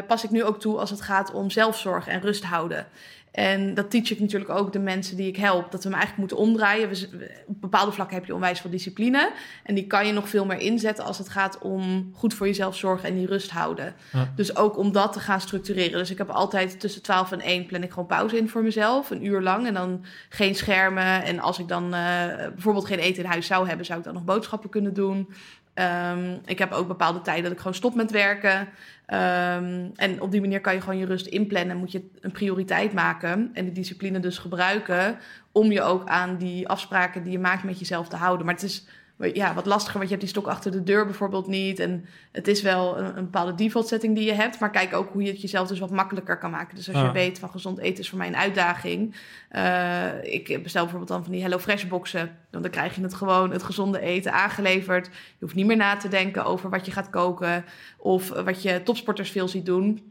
pas 0.07 0.23
ik 0.23 0.29
nu 0.29 0.43
ook 0.43 0.59
toe 0.59 0.77
als 0.77 0.89
het 0.89 1.01
gaat 1.01 1.33
om 1.33 1.49
zelfzorg 1.49 2.07
en 2.07 2.21
rust 2.21 2.43
houden. 2.43 2.87
En 3.31 3.73
dat 3.73 3.91
teach 3.91 4.11
ik 4.11 4.19
natuurlijk 4.19 4.49
ook 4.49 4.73
de 4.73 4.79
mensen 4.79 5.17
die 5.17 5.27
ik 5.27 5.37
help. 5.37 5.71
Dat 5.71 5.83
we 5.83 5.89
hem 5.89 5.97
eigenlijk 5.99 6.17
moeten 6.17 6.37
omdraaien. 6.37 6.89
We, 6.89 7.31
op 7.47 7.61
bepaalde 7.61 7.91
vlakken 7.91 8.15
heb 8.15 8.25
je 8.25 8.33
onwijs 8.33 8.59
veel 8.59 8.69
discipline. 8.69 9.31
En 9.63 9.75
die 9.75 9.87
kan 9.87 10.07
je 10.07 10.13
nog 10.13 10.29
veel 10.29 10.45
meer 10.45 10.59
inzetten 10.59 11.05
als 11.05 11.17
het 11.17 11.29
gaat 11.29 11.57
om 11.57 12.11
goed 12.15 12.33
voor 12.33 12.47
jezelf 12.47 12.75
zorgen 12.75 13.09
en 13.09 13.15
die 13.15 13.27
rust 13.27 13.51
houden. 13.51 13.95
Dus 14.35 14.55
ook 14.55 14.77
om 14.77 14.91
dat 14.91 15.13
te 15.13 15.19
gaan 15.19 15.41
structureren. 15.41 15.99
Dus 15.99 16.11
ik 16.11 16.17
heb 16.17 16.29
altijd 16.29 16.79
tussen 16.79 17.01
12 17.01 17.31
en 17.31 17.41
1 17.41 17.65
plan 17.65 17.83
ik 17.83 17.89
gewoon 17.89 18.05
pauze 18.05 18.37
in 18.37 18.49
voor 18.49 18.63
mezelf. 18.63 19.09
Een 19.09 19.25
uur 19.25 19.41
lang. 19.41 19.67
En 19.67 19.73
dan 19.73 20.05
geen 20.29 20.55
schermen. 20.55 21.23
En 21.23 21.39
als 21.39 21.59
ik 21.59 21.67
dan 21.67 21.83
uh, 21.83 22.25
bijvoorbeeld 22.35 22.85
geen 22.85 22.99
eten 22.99 23.23
in 23.23 23.29
huis 23.29 23.45
zou 23.45 23.67
hebben, 23.67 23.85
zou 23.85 23.99
ik 23.99 24.05
dan 24.05 24.13
nog 24.13 24.23
boodschappen 24.23 24.69
kunnen 24.69 24.93
doen. 24.93 25.27
Um, 25.75 26.41
ik 26.45 26.59
heb 26.59 26.71
ook 26.71 26.87
bepaalde 26.87 27.21
tijden 27.21 27.43
dat 27.43 27.51
ik 27.51 27.57
gewoon 27.57 27.73
stop 27.73 27.95
met 27.95 28.11
werken. 28.11 28.67
Um, 29.13 29.91
en 29.95 30.21
op 30.21 30.31
die 30.31 30.41
manier 30.41 30.61
kan 30.61 30.73
je 30.73 30.81
gewoon 30.81 30.97
je 30.97 31.05
rust 31.05 31.25
inplannen. 31.25 31.77
Moet 31.77 31.91
je 31.91 32.09
een 32.19 32.31
prioriteit 32.31 32.93
maken 32.93 33.49
en 33.53 33.63
die 33.63 33.73
discipline 33.73 34.19
dus 34.19 34.37
gebruiken 34.37 35.17
om 35.51 35.71
je 35.71 35.81
ook 35.81 36.07
aan 36.07 36.37
die 36.37 36.67
afspraken 36.67 37.23
die 37.23 37.31
je 37.31 37.39
maakt 37.39 37.63
met 37.63 37.79
jezelf 37.79 38.07
te 38.07 38.15
houden. 38.15 38.45
Maar 38.45 38.55
het 38.55 38.63
is 38.63 38.85
ja, 39.33 39.53
wat 39.53 39.65
lastiger, 39.65 39.97
want 39.97 40.09
je 40.09 40.15
hebt 40.15 40.27
die 40.27 40.35
stok 40.35 40.47
achter 40.47 40.71
de 40.71 40.83
deur 40.83 41.05
bijvoorbeeld 41.05 41.47
niet. 41.47 41.79
En 41.79 42.05
het 42.31 42.47
is 42.47 42.61
wel 42.61 42.97
een, 42.97 43.17
een 43.17 43.23
bepaalde 43.23 43.55
default 43.55 43.87
setting 43.87 44.15
die 44.15 44.25
je 44.25 44.33
hebt. 44.33 44.59
Maar 44.59 44.69
kijk 44.69 44.93
ook 44.93 45.11
hoe 45.11 45.23
je 45.23 45.31
het 45.31 45.41
jezelf 45.41 45.67
dus 45.67 45.79
wat 45.79 45.91
makkelijker 45.91 46.37
kan 46.37 46.51
maken. 46.51 46.75
Dus 46.75 46.93
als 46.93 47.01
je 47.01 47.11
weet 47.11 47.39
van 47.39 47.49
gezond 47.49 47.79
eten 47.79 47.99
is 47.99 48.09
voor 48.09 48.17
mij 48.17 48.27
een 48.27 48.35
uitdaging. 48.35 49.15
Uh, 49.51 50.23
ik 50.23 50.63
bestel 50.63 50.81
bijvoorbeeld 50.81 51.11
dan 51.11 51.23
van 51.23 51.31
die 51.31 51.41
Hello 51.41 51.59
Fresh 51.59 51.85
boxen. 51.85 52.37
Dan 52.49 52.69
krijg 52.69 52.95
je 52.95 53.01
het 53.01 53.13
gewoon, 53.13 53.51
het 53.51 53.63
gezonde 53.63 53.99
eten 53.99 54.33
aangeleverd. 54.33 55.05
Je 55.05 55.11
hoeft 55.39 55.55
niet 55.55 55.65
meer 55.65 55.77
na 55.77 55.97
te 55.97 56.07
denken 56.07 56.45
over 56.45 56.69
wat 56.69 56.85
je 56.85 56.91
gaat 56.91 57.09
koken. 57.09 57.65
Of 57.97 58.29
wat 58.29 58.61
je 58.61 58.83
topsporters 58.83 59.31
veel 59.31 59.47
ziet 59.47 59.65
doen. 59.65 60.10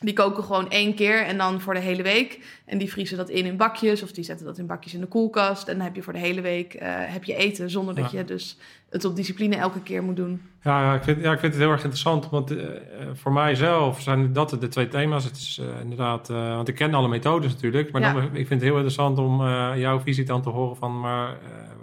Die 0.00 0.12
koken 0.12 0.44
gewoon 0.44 0.70
één 0.70 0.94
keer 0.94 1.24
en 1.24 1.38
dan 1.38 1.60
voor 1.60 1.74
de 1.74 1.80
hele 1.80 2.02
week. 2.02 2.60
En 2.64 2.78
die 2.78 2.90
vriezen 2.90 3.16
dat 3.16 3.28
in 3.28 3.44
in 3.44 3.56
bakjes 3.56 4.02
of 4.02 4.12
die 4.12 4.24
zetten 4.24 4.46
dat 4.46 4.58
in 4.58 4.66
bakjes 4.66 4.94
in 4.94 5.00
de 5.00 5.06
koelkast. 5.06 5.68
En 5.68 5.76
dan 5.76 5.84
heb 5.84 5.94
je 5.94 6.02
voor 6.02 6.12
de 6.12 6.18
hele 6.18 6.40
week 6.40 6.74
uh, 6.74 6.80
heb 6.86 7.24
je 7.24 7.34
eten 7.34 7.70
zonder 7.70 7.94
dat 7.94 8.10
je 8.10 8.24
dus 8.24 8.58
het 8.90 9.04
op 9.04 9.16
discipline 9.16 9.56
elke 9.56 9.82
keer 9.82 10.02
moet 10.02 10.16
doen. 10.16 10.42
Ja, 10.62 10.82
ja, 10.82 10.94
ik, 10.94 11.02
vind, 11.02 11.22
ja 11.22 11.32
ik 11.32 11.38
vind 11.38 11.52
het 11.52 11.62
heel 11.62 11.70
erg 11.70 11.82
interessant. 11.82 12.30
Want 12.30 12.52
uh, 12.52 12.64
voor 13.12 13.32
mijzelf 13.32 14.00
zijn 14.00 14.32
dat 14.32 14.50
de 14.50 14.68
twee 14.68 14.88
thema's. 14.88 15.24
Het 15.24 15.36
is 15.36 15.60
uh, 15.62 15.80
inderdaad, 15.80 16.28
want 16.28 16.68
ik 16.68 16.74
ken 16.74 16.94
alle 16.94 17.08
methodes 17.08 17.52
natuurlijk. 17.52 17.92
Maar 17.92 18.00
dan, 18.00 18.22
ik 18.22 18.30
vind 18.46 18.48
het 18.48 18.62
heel 18.62 18.74
interessant 18.74 19.18
om 19.18 19.42
jouw 19.76 20.00
visie 20.00 20.24
dan 20.24 20.42
te 20.42 20.48
horen 20.48 20.76
van... 20.76 21.00
maar 21.00 21.36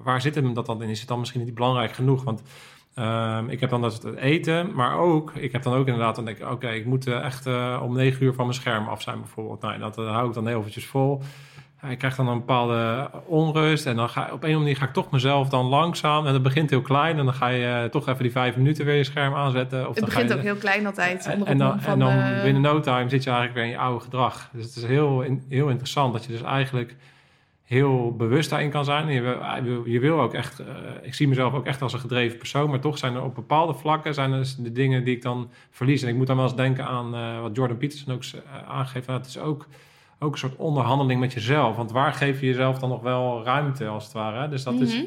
waar 0.04 0.22
zit 0.22 0.36
hem 0.36 0.54
dat 0.54 0.66
dan 0.66 0.84
in? 0.84 0.90
Is 0.90 1.00
het 1.00 1.08
dan 1.08 1.20
misschien 1.20 1.44
niet 1.44 1.54
belangrijk 1.54 1.92
genoeg? 1.92 2.24
Want 2.24 2.42
Um, 3.00 3.50
ik 3.50 3.60
heb 3.60 3.70
dan 3.70 3.82
dat 3.82 4.04
het 4.04 4.16
eten, 4.16 4.72
maar 4.74 4.98
ook, 4.98 5.32
ik 5.34 5.52
heb 5.52 5.64
dan 5.64 5.74
ook 5.74 5.86
inderdaad, 5.88 6.16
dan 6.16 6.26
denk 6.26 6.38
ik, 6.38 6.52
oké, 6.52 6.70
ik 6.70 6.86
moet 6.86 7.08
uh, 7.08 7.24
echt 7.24 7.48
uh, 7.48 7.80
om 7.84 7.96
negen 7.96 8.24
uur 8.24 8.34
van 8.34 8.46
mijn 8.46 8.58
scherm 8.58 8.88
af 8.88 9.02
zijn 9.02 9.20
bijvoorbeeld. 9.20 9.62
Nou, 9.62 9.80
dat 9.80 9.98
uh, 9.98 10.12
hou 10.12 10.28
ik 10.28 10.34
dan 10.34 10.48
heel 10.48 10.60
eventjes 10.60 10.86
vol. 10.86 11.22
ik 11.90 11.98
krijg 11.98 12.16
dan 12.16 12.28
een 12.28 12.38
bepaalde 12.38 13.10
onrust 13.26 13.86
en 13.86 13.96
dan 13.96 14.10
ga 14.10 14.22
op 14.22 14.28
een 14.28 14.36
of 14.36 14.42
andere 14.42 14.60
manier 14.60 14.76
ga 14.76 14.86
ik 14.86 14.94
toch 14.94 15.12
mezelf 15.12 15.50
dan 15.50 15.66
langzaam, 15.66 16.26
en 16.26 16.34
dat 16.34 16.44
begint 16.44 16.70
heel 16.70 16.82
klein 16.82 17.18
en 17.18 17.26
dan 17.26 17.34
ga 17.34 17.48
je 17.48 17.90
toch 17.92 18.08
even 18.08 18.24
die 18.24 18.32
vijf 18.32 18.56
minuten 18.56 18.86
weer 18.86 18.96
je 18.96 19.04
scherm 19.04 19.34
aanzetten. 19.34 19.90
Of 19.90 19.96
het 19.96 20.06
begint 20.06 20.34
ook 20.34 20.42
heel 20.42 20.56
klein 20.56 20.86
altijd. 20.86 21.26
En, 21.26 21.46
en, 21.46 21.58
dan, 21.58 21.80
en 21.80 22.00
dan 22.00 22.42
binnen 22.44 22.62
no 22.62 22.80
time 22.80 23.10
zit 23.10 23.24
je 23.24 23.30
eigenlijk 23.30 23.54
weer 23.54 23.64
in 23.64 23.70
je 23.70 23.78
oude 23.78 24.04
gedrag. 24.04 24.50
Dus 24.54 24.66
het 24.66 24.76
is 24.76 24.86
heel, 24.86 25.26
heel 25.50 25.70
interessant 25.70 26.14
dat 26.14 26.26
je 26.26 26.32
dus 26.32 26.42
eigenlijk 26.42 26.96
heel 27.66 28.16
bewust 28.16 28.50
daarin 28.50 28.70
kan 28.70 28.86
zijn. 28.86 29.08
Je 29.08 29.22
wil, 29.22 29.86
je 29.86 30.00
wil 30.00 30.22
ook 30.22 30.34
echt, 30.34 30.60
uh, 30.60 30.68
ik 31.02 31.14
zie 31.14 31.28
mezelf 31.28 31.54
ook 31.54 31.66
echt 31.66 31.82
als 31.82 31.94
een 31.94 32.00
gedreven 32.00 32.38
persoon, 32.38 32.70
maar 32.70 32.80
toch 32.80 32.98
zijn 32.98 33.16
er 33.16 33.24
op 33.24 33.36
bepaalde 33.36 33.74
vlakken 33.74 34.14
zijn 34.14 34.32
er 34.32 34.54
de 34.60 34.72
dingen 34.72 35.04
die 35.04 35.16
ik 35.16 35.22
dan 35.22 35.50
verlies. 35.70 36.02
En 36.02 36.10
ik 36.10 36.16
moet 36.16 36.28
dan 36.28 36.36
wel 36.36 36.46
eens 36.46 36.56
denken 36.56 36.86
aan 36.86 37.16
uh, 37.16 37.42
wat 37.42 37.56
Jordan 37.56 37.78
Peterson 37.78 38.14
ook 38.14 38.24
uh, 38.24 38.42
aangeeft. 38.68 39.08
het 39.08 39.26
is 39.26 39.38
ook, 39.38 39.68
ook 40.20 40.32
een 40.32 40.38
soort 40.38 40.56
onderhandeling 40.56 41.20
met 41.20 41.34
jezelf. 41.34 41.76
Want 41.76 41.92
waar 41.92 42.14
geef 42.14 42.40
je 42.40 42.46
jezelf 42.46 42.80
dan 42.80 42.90
nog 42.90 43.02
wel 43.02 43.44
ruimte, 43.44 43.88
als 43.88 44.04
het 44.04 44.14
ware? 44.14 44.48
Dus 44.48 44.64
dat 44.64 44.80
is 44.80 44.94
mhm. 44.94 45.06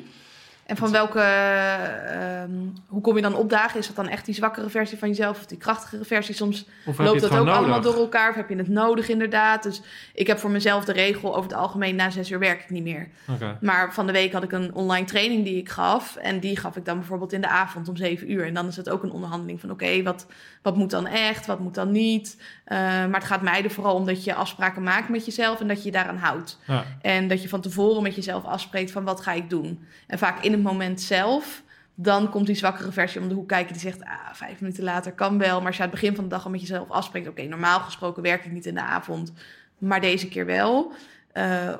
En 0.68 0.76
van 0.76 0.90
welke, 0.90 1.18
uh, 1.18 2.57
hoe 2.87 3.00
kom 3.00 3.16
je 3.16 3.22
dan 3.22 3.35
opdagen? 3.35 3.78
Is 3.78 3.87
dat 3.87 3.96
dan 3.96 4.09
echt 4.09 4.24
die 4.24 4.35
zwakkere 4.35 4.68
versie 4.68 4.98
van 4.98 5.09
jezelf 5.09 5.38
of 5.38 5.46
die 5.46 5.59
krachtigere 5.59 6.04
versie? 6.04 6.35
Soms 6.35 6.66
loopt 6.85 7.20
dat 7.20 7.31
ook 7.31 7.37
nodig? 7.37 7.54
allemaal 7.54 7.81
door 7.81 7.94
elkaar 7.94 8.31
of 8.31 8.35
heb 8.35 8.48
je 8.48 8.57
het 8.57 8.68
nodig 8.68 9.09
inderdaad? 9.09 9.62
Dus 9.62 9.83
ik 10.14 10.26
heb 10.26 10.38
voor 10.38 10.50
mezelf 10.50 10.85
de 10.85 10.92
regel, 10.92 11.37
over 11.37 11.50
het 11.50 11.59
algemeen 11.59 11.96
na 11.96 12.11
zes 12.11 12.31
uur 12.31 12.38
werk 12.38 12.62
ik 12.62 12.70
niet 12.70 12.83
meer. 12.83 13.09
Okay. 13.28 13.57
Maar 13.61 13.94
van 13.94 14.07
de 14.07 14.12
week 14.12 14.33
had 14.33 14.42
ik 14.42 14.52
een 14.52 14.74
online 14.74 15.07
training 15.07 15.44
die 15.44 15.57
ik 15.57 15.68
gaf. 15.68 16.16
En 16.16 16.40
die 16.40 16.57
gaf 16.57 16.76
ik 16.76 16.85
dan 16.85 16.98
bijvoorbeeld 16.98 17.33
in 17.33 17.40
de 17.40 17.48
avond 17.48 17.88
om 17.88 17.96
zeven 17.96 18.33
uur. 18.33 18.46
En 18.46 18.54
dan 18.54 18.66
is 18.66 18.76
het 18.76 18.90
ook 18.90 19.02
een 19.02 19.12
onderhandeling 19.12 19.61
van 19.61 19.70
oké, 19.70 20.02
wat, 20.02 20.26
wat 20.62 20.76
moet 20.76 20.90
dan 20.90 21.07
echt, 21.07 21.46
wat 21.46 21.61
moet 21.61 21.74
dan 21.74 21.92
niet? 21.92 22.37
Uh, 22.66 22.78
maar 22.78 23.20
het 23.20 23.24
gaat 23.24 23.42
mij 23.42 23.64
er 23.64 23.70
vooral 23.70 23.94
om 23.94 24.07
dat 24.07 24.24
je 24.24 24.35
afspraken 24.35 24.83
maakt 24.83 25.09
met 25.09 25.24
jezelf 25.24 25.61
en 25.61 25.68
dat 25.68 25.78
je 25.78 25.85
je 25.85 25.92
daaraan 25.92 26.16
houdt. 26.16 26.59
Ja. 26.66 26.85
En 27.00 27.28
dat 27.28 27.42
je 27.42 27.48
van 27.48 27.61
tevoren 27.61 28.02
met 28.02 28.14
jezelf 28.14 28.44
afspreekt 28.44 28.90
van 28.90 29.04
wat 29.04 29.20
ga 29.20 29.33
ik 29.33 29.50
doen. 29.50 29.87
En 30.07 30.18
vaak 30.18 30.44
in 30.44 30.57
moment 30.62 31.00
zelf, 31.00 31.62
dan 31.94 32.30
komt 32.30 32.46
die 32.46 32.54
zwakkere 32.54 32.92
versie 32.92 33.20
om 33.20 33.28
de 33.28 33.34
hoek 33.34 33.48
kijken 33.48 33.72
die 33.72 33.82
zegt, 33.82 34.04
ah, 34.04 34.32
vijf 34.32 34.60
minuten 34.60 34.84
later 34.84 35.12
kan 35.12 35.38
wel. 35.38 35.58
Maar 35.58 35.66
als 35.66 35.76
je 35.76 35.82
aan 35.82 35.88
het 35.88 36.00
begin 36.00 36.14
van 36.14 36.24
de 36.24 36.30
dag 36.30 36.44
al 36.44 36.50
met 36.50 36.60
jezelf 36.60 36.90
afspreekt, 36.90 37.28
oké, 37.28 37.42
normaal 37.42 37.80
gesproken 37.80 38.22
werk 38.22 38.44
ik 38.44 38.52
niet 38.52 38.66
in 38.66 38.74
de 38.74 38.82
avond, 38.82 39.32
maar 39.78 40.00
deze 40.00 40.28
keer 40.28 40.46
wel. 40.46 40.92
Uh, 41.34 41.74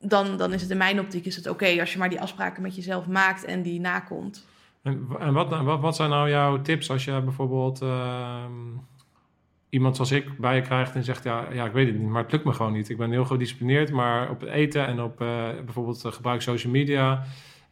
dan, 0.00 0.36
dan 0.36 0.52
is 0.52 0.62
het 0.62 0.70
in 0.70 0.76
mijn 0.76 1.00
optiek 1.00 1.24
is 1.24 1.36
het 1.36 1.48
oké 1.48 1.80
als 1.80 1.92
je 1.92 1.98
maar 1.98 2.08
die 2.08 2.20
afspraken 2.20 2.62
met 2.62 2.76
jezelf 2.76 3.06
maakt 3.06 3.44
en 3.44 3.62
die 3.62 3.80
nakomt. 3.80 4.46
En, 4.82 5.06
en 5.18 5.32
wat, 5.32 5.80
wat, 5.80 5.96
zijn 5.96 6.10
nou 6.10 6.30
jouw 6.30 6.62
tips 6.62 6.90
als 6.90 7.04
je 7.04 7.20
bijvoorbeeld 7.20 7.82
uh, 7.82 8.44
iemand 9.68 9.96
zoals 9.96 10.10
ik 10.10 10.38
bij 10.38 10.56
je 10.56 10.62
krijgt 10.62 10.94
en 10.94 11.04
zegt: 11.04 11.24
ja, 11.24 11.46
ja, 11.52 11.64
ik 11.64 11.72
weet 11.72 11.86
het 11.86 11.98
niet, 11.98 12.08
maar 12.08 12.22
het 12.22 12.32
lukt 12.32 12.44
me 12.44 12.52
gewoon 12.52 12.72
niet. 12.72 12.88
Ik 12.88 12.96
ben 12.96 13.10
heel 13.10 13.24
gedisciplineerd, 13.24 13.90
maar 13.90 14.30
op 14.30 14.40
het 14.40 14.50
eten 14.50 14.86
en 14.86 15.00
op 15.00 15.20
uh, 15.20 15.28
bijvoorbeeld 15.64 16.04
gebruik 16.04 16.42
social 16.42 16.72
media 16.72 17.24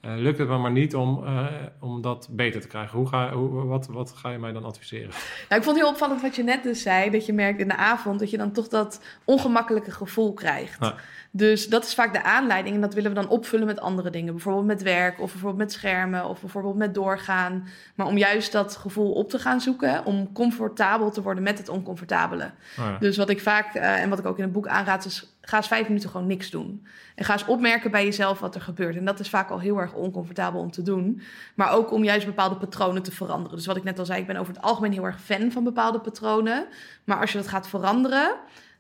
uh, 0.02 0.12
lukt 0.16 0.38
het 0.38 0.48
me 0.48 0.58
maar 0.58 0.70
niet 0.70 0.94
om, 0.94 1.24
uh, 1.24 1.46
om 1.80 2.00
dat 2.00 2.28
beter 2.30 2.60
te 2.60 2.66
krijgen. 2.66 2.98
Hoe 2.98 3.08
ga, 3.08 3.32
hoe, 3.32 3.64
wat, 3.64 3.86
wat 3.86 4.12
ga 4.12 4.30
je 4.30 4.38
mij 4.38 4.52
dan 4.52 4.64
adviseren? 4.64 5.10
Nou, 5.48 5.60
ik 5.60 5.62
vond 5.62 5.66
het 5.66 5.76
heel 5.76 5.88
opvallend 5.88 6.22
wat 6.22 6.36
je 6.36 6.42
net 6.42 6.62
dus 6.62 6.82
zei. 6.82 7.10
Dat 7.10 7.26
je 7.26 7.32
merkt 7.32 7.60
in 7.60 7.68
de 7.68 7.76
avond 7.76 8.18
dat 8.18 8.30
je 8.30 8.36
dan 8.36 8.52
toch 8.52 8.68
dat 8.68 9.04
ongemakkelijke 9.24 9.90
gevoel 9.90 10.32
krijgt. 10.32 10.76
Ja. 10.80 10.94
Dus 11.34 11.68
dat 11.68 11.84
is 11.84 11.94
vaak 11.94 12.12
de 12.12 12.22
aanleiding. 12.22 12.74
En 12.74 12.80
dat 12.80 12.94
willen 12.94 13.14
we 13.14 13.20
dan 13.20 13.28
opvullen 13.28 13.66
met 13.66 13.80
andere 13.80 14.10
dingen. 14.10 14.32
Bijvoorbeeld 14.32 14.66
met 14.66 14.82
werk, 14.82 15.20
of 15.20 15.30
bijvoorbeeld 15.30 15.62
met 15.62 15.72
schermen, 15.72 16.28
of 16.28 16.40
bijvoorbeeld 16.40 16.76
met 16.76 16.94
doorgaan. 16.94 17.68
Maar 17.94 18.06
om 18.06 18.18
juist 18.18 18.52
dat 18.52 18.76
gevoel 18.76 19.12
op 19.12 19.30
te 19.30 19.38
gaan 19.38 19.60
zoeken, 19.60 20.04
om 20.04 20.32
comfortabel 20.32 21.10
te 21.10 21.22
worden 21.22 21.42
met 21.42 21.58
het 21.58 21.68
oncomfortabele. 21.68 22.44
Oh 22.44 22.84
ja. 22.84 22.98
Dus 22.98 23.16
wat 23.16 23.28
ik 23.28 23.40
vaak, 23.40 23.74
uh, 23.74 24.02
en 24.02 24.08
wat 24.08 24.18
ik 24.18 24.26
ook 24.26 24.36
in 24.36 24.42
het 24.42 24.52
boek 24.52 24.66
aanraad, 24.66 25.04
is 25.04 25.32
ga 25.40 25.56
eens 25.56 25.66
vijf 25.66 25.86
minuten 25.86 26.10
gewoon 26.10 26.26
niks 26.26 26.50
doen. 26.50 26.86
En 27.14 27.24
ga 27.24 27.32
eens 27.32 27.44
opmerken 27.44 27.90
bij 27.90 28.04
jezelf 28.04 28.40
wat 28.40 28.54
er 28.54 28.60
gebeurt. 28.60 28.96
En 28.96 29.04
dat 29.04 29.20
is 29.20 29.28
vaak 29.28 29.50
al 29.50 29.60
heel 29.60 29.78
erg 29.78 29.94
oncomfortabel 29.94 30.60
om 30.60 30.70
te 30.70 30.82
doen. 30.82 31.22
Maar 31.54 31.72
ook 31.72 31.92
om 31.92 32.04
juist 32.04 32.26
bepaalde 32.26 32.56
patronen 32.56 33.02
te 33.02 33.12
veranderen. 33.12 33.56
Dus 33.56 33.66
wat 33.66 33.76
ik 33.76 33.84
net 33.84 33.98
al 33.98 34.04
zei, 34.04 34.20
ik 34.20 34.26
ben 34.26 34.36
over 34.36 34.54
het 34.54 34.62
algemeen 34.62 34.92
heel 34.92 35.04
erg 35.04 35.20
fan 35.20 35.50
van 35.50 35.64
bepaalde 35.64 36.00
patronen. 36.00 36.66
Maar 37.04 37.20
als 37.20 37.32
je 37.32 37.38
dat 37.38 37.48
gaat 37.48 37.68
veranderen, 37.68 38.34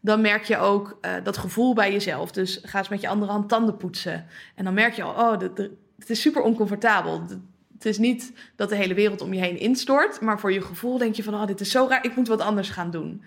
dan 0.04 0.20
merk 0.20 0.44
je 0.44 0.58
ook 0.58 0.98
uh, 1.00 1.12
dat 1.22 1.36
gevoel 1.36 1.74
bij 1.74 1.92
jezelf. 1.92 2.30
Dus 2.30 2.60
ga 2.62 2.78
eens 2.78 2.88
met 2.88 3.00
je 3.00 3.08
andere 3.08 3.32
hand 3.32 3.48
tanden 3.48 3.76
poetsen. 3.76 4.26
En 4.54 4.64
dan 4.64 4.74
merk 4.74 4.94
je 4.94 5.02
al, 5.02 5.34
oh, 5.34 5.40
het 5.98 6.10
is 6.10 6.20
super 6.20 6.42
oncomfortabel. 6.42 7.22
Het 7.74 7.86
is 7.86 7.98
niet 7.98 8.32
dat 8.56 8.68
de 8.68 8.76
hele 8.76 8.94
wereld 8.94 9.20
om 9.20 9.34
je 9.34 9.40
heen 9.40 9.58
instort, 9.58 10.20
maar 10.20 10.40
voor 10.40 10.52
je 10.52 10.60
gevoel 10.60 10.98
denk 10.98 11.14
je 11.14 11.22
van, 11.22 11.34
oh, 11.34 11.46
dit 11.46 11.60
is 11.60 11.70
zo 11.70 11.86
raar, 11.88 12.04
ik 12.04 12.16
moet 12.16 12.28
wat 12.28 12.40
anders 12.40 12.70
gaan 12.70 12.90
doen. 12.90 13.22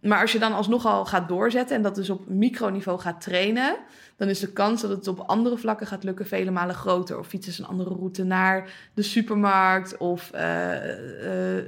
Maar 0.00 0.20
als 0.20 0.32
je 0.32 0.38
dan 0.38 0.52
alsnog 0.52 0.86
al 0.86 1.04
gaat 1.04 1.28
doorzetten 1.28 1.76
en 1.76 1.82
dat 1.82 1.94
dus 1.94 2.10
op 2.10 2.28
microniveau 2.28 2.98
gaat 2.98 3.20
trainen, 3.20 3.76
dan 4.16 4.28
is 4.28 4.40
de 4.40 4.52
kans 4.52 4.80
dat 4.80 4.90
het 4.90 5.08
op 5.08 5.18
andere 5.18 5.58
vlakken 5.58 5.86
gaat 5.86 6.04
lukken 6.04 6.26
vele 6.26 6.50
malen 6.50 6.74
groter. 6.74 7.18
Of 7.18 7.26
fietsen 7.26 7.64
een 7.64 7.70
andere 7.70 7.90
route 7.90 8.24
naar 8.24 8.70
de 8.94 9.02
supermarkt, 9.02 9.96
of 9.96 10.30
uh, 10.34 10.40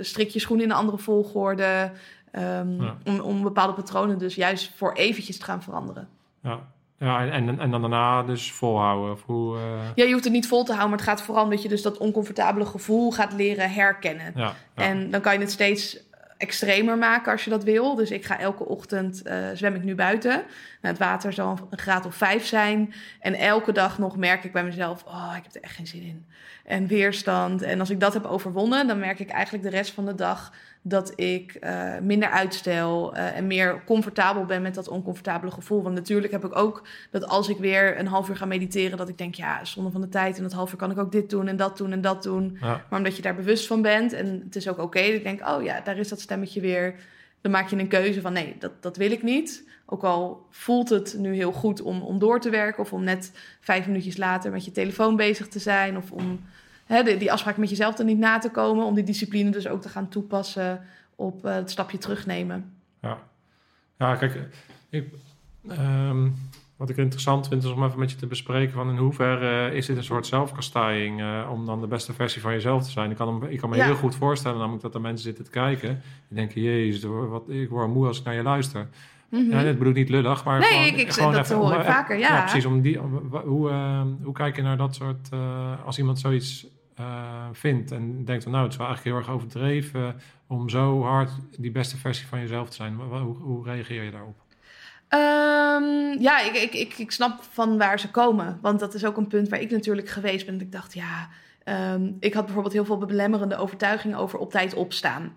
strik 0.01 0.29
je 0.29 0.39
schoenen 0.39 0.65
in 0.65 0.71
een 0.71 0.77
andere 0.77 0.99
volgorde. 0.99 1.91
Um, 2.39 2.83
ja. 2.83 2.97
om, 3.05 3.21
om 3.21 3.43
bepaalde 3.43 3.73
patronen 3.73 4.19
dus 4.19 4.35
juist 4.35 4.73
voor 4.77 4.93
eventjes 4.93 5.39
te 5.39 5.45
gaan 5.45 5.63
veranderen. 5.63 6.09
Ja, 6.43 6.61
ja, 6.99 7.27
en, 7.27 7.59
en 7.59 7.71
dan 7.71 7.81
daarna 7.81 8.23
dus 8.23 8.53
volhouden? 8.53 9.13
Of 9.13 9.23
hoe, 9.23 9.57
uh... 9.57 9.63
Ja, 9.95 10.05
je 10.05 10.13
hoeft 10.13 10.25
het 10.25 10.33
niet 10.33 10.49
vol 10.49 10.65
te 10.65 10.73
houden, 10.73 10.91
maar 10.91 10.99
het 10.99 11.09
gaat 11.09 11.23
vooral 11.23 11.49
dat 11.49 11.63
je 11.63 11.69
dus 11.69 11.83
dat 11.83 11.99
oncomfortabele 11.99 12.67
gevoel 12.67 13.13
gaat 13.13 13.33
leren 13.33 13.71
herkennen. 13.71 14.33
Ja, 14.35 14.55
ja. 14.77 14.83
En 14.83 15.11
dan 15.11 15.21
kan 15.21 15.33
je 15.33 15.39
het 15.39 15.51
steeds 15.51 15.99
extremer 16.43 16.99
maken 16.99 17.33
als 17.33 17.45
je 17.45 17.51
dat 17.51 17.65
wil. 17.65 17.95
Dus 17.95 18.11
ik 18.11 18.25
ga 18.25 18.39
elke 18.39 18.65
ochtend 18.65 19.23
uh, 19.27 19.35
zwem 19.55 19.75
ik 19.75 19.83
nu 19.83 19.95
buiten. 19.95 20.31
Nou, 20.31 20.45
het 20.81 20.99
water 20.99 21.33
zal 21.33 21.59
een 21.71 21.79
graad 21.79 22.07
of 22.07 22.15
vijf 22.15 22.47
zijn. 22.47 22.95
En 23.21 23.35
elke 23.35 23.73
dag 23.73 23.99
nog 23.99 24.17
merk 24.17 24.45
ik 24.45 24.53
bij 24.53 24.65
mezelf: 24.65 25.05
oh, 25.07 25.35
ik 25.37 25.43
heb 25.43 25.55
er 25.55 25.63
echt 25.63 25.75
geen 25.75 25.87
zin 25.87 26.03
in. 26.03 26.27
En 26.65 26.87
weerstand. 26.87 27.63
En 27.63 27.81
als 27.81 27.91
ik 27.91 28.01
dat 28.01 28.15
heb 28.15 28.25
overwonnen, 28.25 28.87
dan 28.87 28.99
merk 28.99 29.19
ik 29.19 29.31
eigenlijk 29.31 29.65
de 29.65 29.71
rest 29.71 29.93
van 29.93 30.05
de 30.05 30.15
dag 30.15 30.53
dat 30.83 31.13
ik 31.17 31.57
uh, 31.61 31.99
minder 31.99 32.29
uitstel 32.29 33.17
uh, 33.17 33.37
en 33.37 33.47
meer 33.47 33.83
comfortabel 33.85 34.45
ben 34.45 34.63
met 34.63 34.75
dat 34.75 34.89
oncomfortabele 34.89 35.53
gevoel. 35.53 35.83
Want 35.83 35.95
natuurlijk 35.95 36.33
heb 36.33 36.45
ik 36.45 36.57
ook 36.57 36.87
dat 37.11 37.27
als 37.27 37.49
ik 37.49 37.57
weer 37.57 37.99
een 37.99 38.07
half 38.07 38.29
uur 38.29 38.37
ga 38.37 38.45
mediteren, 38.45 38.99
dat 38.99 39.09
ik 39.09 39.19
denk, 39.19 39.35
ja, 39.35 39.65
zonde 39.65 39.91
van 39.91 40.01
de 40.01 40.09
tijd. 40.09 40.37
En 40.37 40.43
dat 40.43 40.53
half 40.53 40.73
uur 40.73 40.79
kan 40.79 40.91
ik 40.91 40.99
ook 40.99 41.13
dit 41.13 41.31
doen 41.31 41.49
en 41.49 41.57
dat 41.57 41.77
doen 41.77 41.93
en 41.93 42.01
dat 42.01 42.23
doen. 42.23 42.59
Ja. 42.61 42.85
Maar 42.91 42.99
omdat 42.99 43.17
je 43.17 43.23
daar 43.23 43.35
bewust 43.35 43.67
van 43.67 43.83
bent 43.83 44.13
en 44.13 44.43
het 44.45 44.57
is 44.57 44.69
ook 44.69 44.75
oké, 44.75 44.85
okay, 44.85 45.09
ik 45.09 45.25
denk, 45.25 45.49
oh 45.49 45.63
ja, 45.63 45.81
daar 45.81 45.99
is 45.99 46.09
dat 46.09 46.21
stemmetje 46.21 46.61
weer. 46.61 46.95
Dan 47.41 47.53
maak 47.53 47.69
je 47.69 47.77
een 47.77 47.89
keuze 47.89 48.21
van 48.21 48.33
nee, 48.33 48.57
dat, 48.59 48.73
dat 48.81 48.97
wil 48.97 49.11
ik 49.11 49.23
niet. 49.23 49.65
Ook 49.87 50.05
al 50.05 50.47
voelt 50.51 50.89
het 50.89 51.15
nu 51.19 51.35
heel 51.35 51.53
goed 51.53 51.83
om, 51.83 52.03
om 52.03 52.19
door 52.19 52.41
te 52.41 52.51
werken 52.51 52.83
of 52.83 52.93
om 52.93 53.05
net 53.05 53.33
vijf 53.61 53.87
minuutjes 53.87 54.17
later 54.17 54.51
met 54.51 54.65
je 54.65 54.71
telefoon 54.71 55.17
bezig 55.17 55.49
te 55.49 55.59
zijn 55.59 55.97
of 55.97 56.11
om 56.11 56.41
hè, 56.87 57.17
die, 57.17 57.33
afspraak 57.33 57.57
met 57.57 57.69
jezelf 57.69 57.99
er 57.99 58.05
niet 58.05 58.19
na 58.19 58.39
te 58.39 58.51
komen, 58.51 58.85
om 58.85 58.95
die 58.95 59.05
discipline 59.05 59.51
dus 59.51 59.69
ook 59.69 59.81
te 59.81 59.89
gaan 59.89 60.09
toepassen 60.09 60.81
op 61.15 61.47
uh, 61.47 61.55
het 61.55 61.71
stapje 61.71 61.99
terugnemen. 61.99 62.73
Ja, 63.01 63.19
ja 63.99 64.17
kijk, 64.17 64.49
ik, 64.91 65.05
um, 65.71 66.35
wat 66.83 66.91
ik 66.91 66.97
interessant 66.97 67.49
vind 67.49 67.65
is 67.65 67.71
om 67.71 67.85
even 67.85 67.99
met 67.99 68.11
je 68.11 68.17
te 68.17 68.27
bespreken 68.27 68.73
van 68.73 68.91
in 68.91 68.97
hoeverre 68.97 69.75
is 69.75 69.87
dit 69.87 69.97
een 69.97 70.05
soort 70.05 70.27
zelfkastijding 70.27 71.21
uh, 71.21 71.49
om 71.53 71.67
dan 71.67 71.81
de 71.81 71.87
beste 71.87 72.13
versie 72.13 72.41
van 72.41 72.53
jezelf 72.53 72.85
te 72.85 72.91
zijn. 72.91 73.11
Ik 73.11 73.17
kan, 73.17 73.49
ik 73.49 73.59
kan 73.59 73.71
me 73.71 73.77
ja. 73.77 73.85
heel 73.85 73.95
goed 73.95 74.15
voorstellen 74.15 74.59
namelijk 74.59 74.83
dat 74.83 74.95
er 74.95 75.01
mensen 75.01 75.25
zitten 75.25 75.45
te 75.45 75.51
kijken 75.51 76.03
die 76.29 76.37
denken, 76.37 76.63
jezus, 76.63 77.03
wat, 77.05 77.49
ik 77.49 77.69
word 77.69 77.89
moe 77.89 78.07
als 78.07 78.19
ik 78.19 78.25
naar 78.25 78.35
je 78.35 78.43
luister. 78.43 78.89
Mm 79.33 79.41
-hmm. 79.41 79.51
ja, 79.51 79.63
dat 79.65 79.79
bedoel 79.79 79.93
ik 79.93 79.99
niet 79.99 80.09
lullig, 80.09 80.45
maar 80.45 80.61
nee, 80.61 80.69
gewoon, 80.69 80.87
ik, 80.87 80.97
ik, 80.97 81.13
gewoon 81.13 81.33
dat 81.33 81.45
even, 81.45 81.57
hoor 81.57 81.75
ik 81.75 81.85
vaker, 81.85 82.19
ja. 82.19 82.29
ja. 82.29 82.41
precies. 82.41 82.65
Om 82.65 82.81
die, 82.81 83.03
om, 83.03 83.15
hoe, 83.45 83.71
uh, 83.71 84.03
hoe 84.23 84.35
kijk 84.35 84.57
je 84.57 84.63
naar 84.63 84.77
dat 84.77 84.95
soort, 84.95 85.29
als 85.85 85.99
iemand 85.99 86.19
zoiets 86.19 86.67
uh, 87.01 87.47
vindt 87.53 87.91
en 87.91 88.25
denkt 88.25 88.43
van 88.43 88.53
nou, 88.53 88.65
het 88.65 88.73
is 88.73 88.79
wel 88.79 88.87
eigenlijk 88.87 89.17
heel 89.17 89.27
erg 89.27 89.37
overdreven 89.37 90.21
om 90.47 90.69
zo 90.69 91.03
hard 91.03 91.31
die 91.59 91.71
beste 91.71 91.97
versie 91.97 92.27
van 92.27 92.41
jezelf 92.41 92.69
te 92.69 92.77
zijn. 92.77 92.95
Hoe, 92.95 93.37
hoe 93.37 93.65
reageer 93.65 94.03
je 94.03 94.11
daarop? 94.11 94.37
Um, 95.09 96.21
ja, 96.21 96.41
ik, 96.41 96.57
ik, 96.57 96.75
ik, 96.75 96.99
ik 96.99 97.11
snap 97.11 97.43
van 97.51 97.79
waar 97.79 98.01
ze 98.01 98.11
komen. 98.11 98.59
Want 98.63 98.81
dat 98.81 98.95
is 98.95 99.05
ook 99.05 99.17
een 99.17 99.27
punt 99.27 99.49
waar 99.49 99.61
ik 99.61 99.71
natuurlijk 99.71 100.09
geweest 100.09 100.47
ben. 100.47 100.55
Dat 100.55 100.67
ik 100.67 100.73
dacht, 100.73 100.95
ja, 100.95 101.29
um, 101.95 102.17
ik 102.21 102.35
had 102.35 102.45
bijvoorbeeld 102.45 102.75
heel 102.75 102.85
veel 102.85 102.99
belemmerende 102.99 103.57
overtuigingen 103.57 104.19
over 104.19 104.39
op 104.39 104.51
tijd 104.51 104.75
opstaan. 104.75 105.33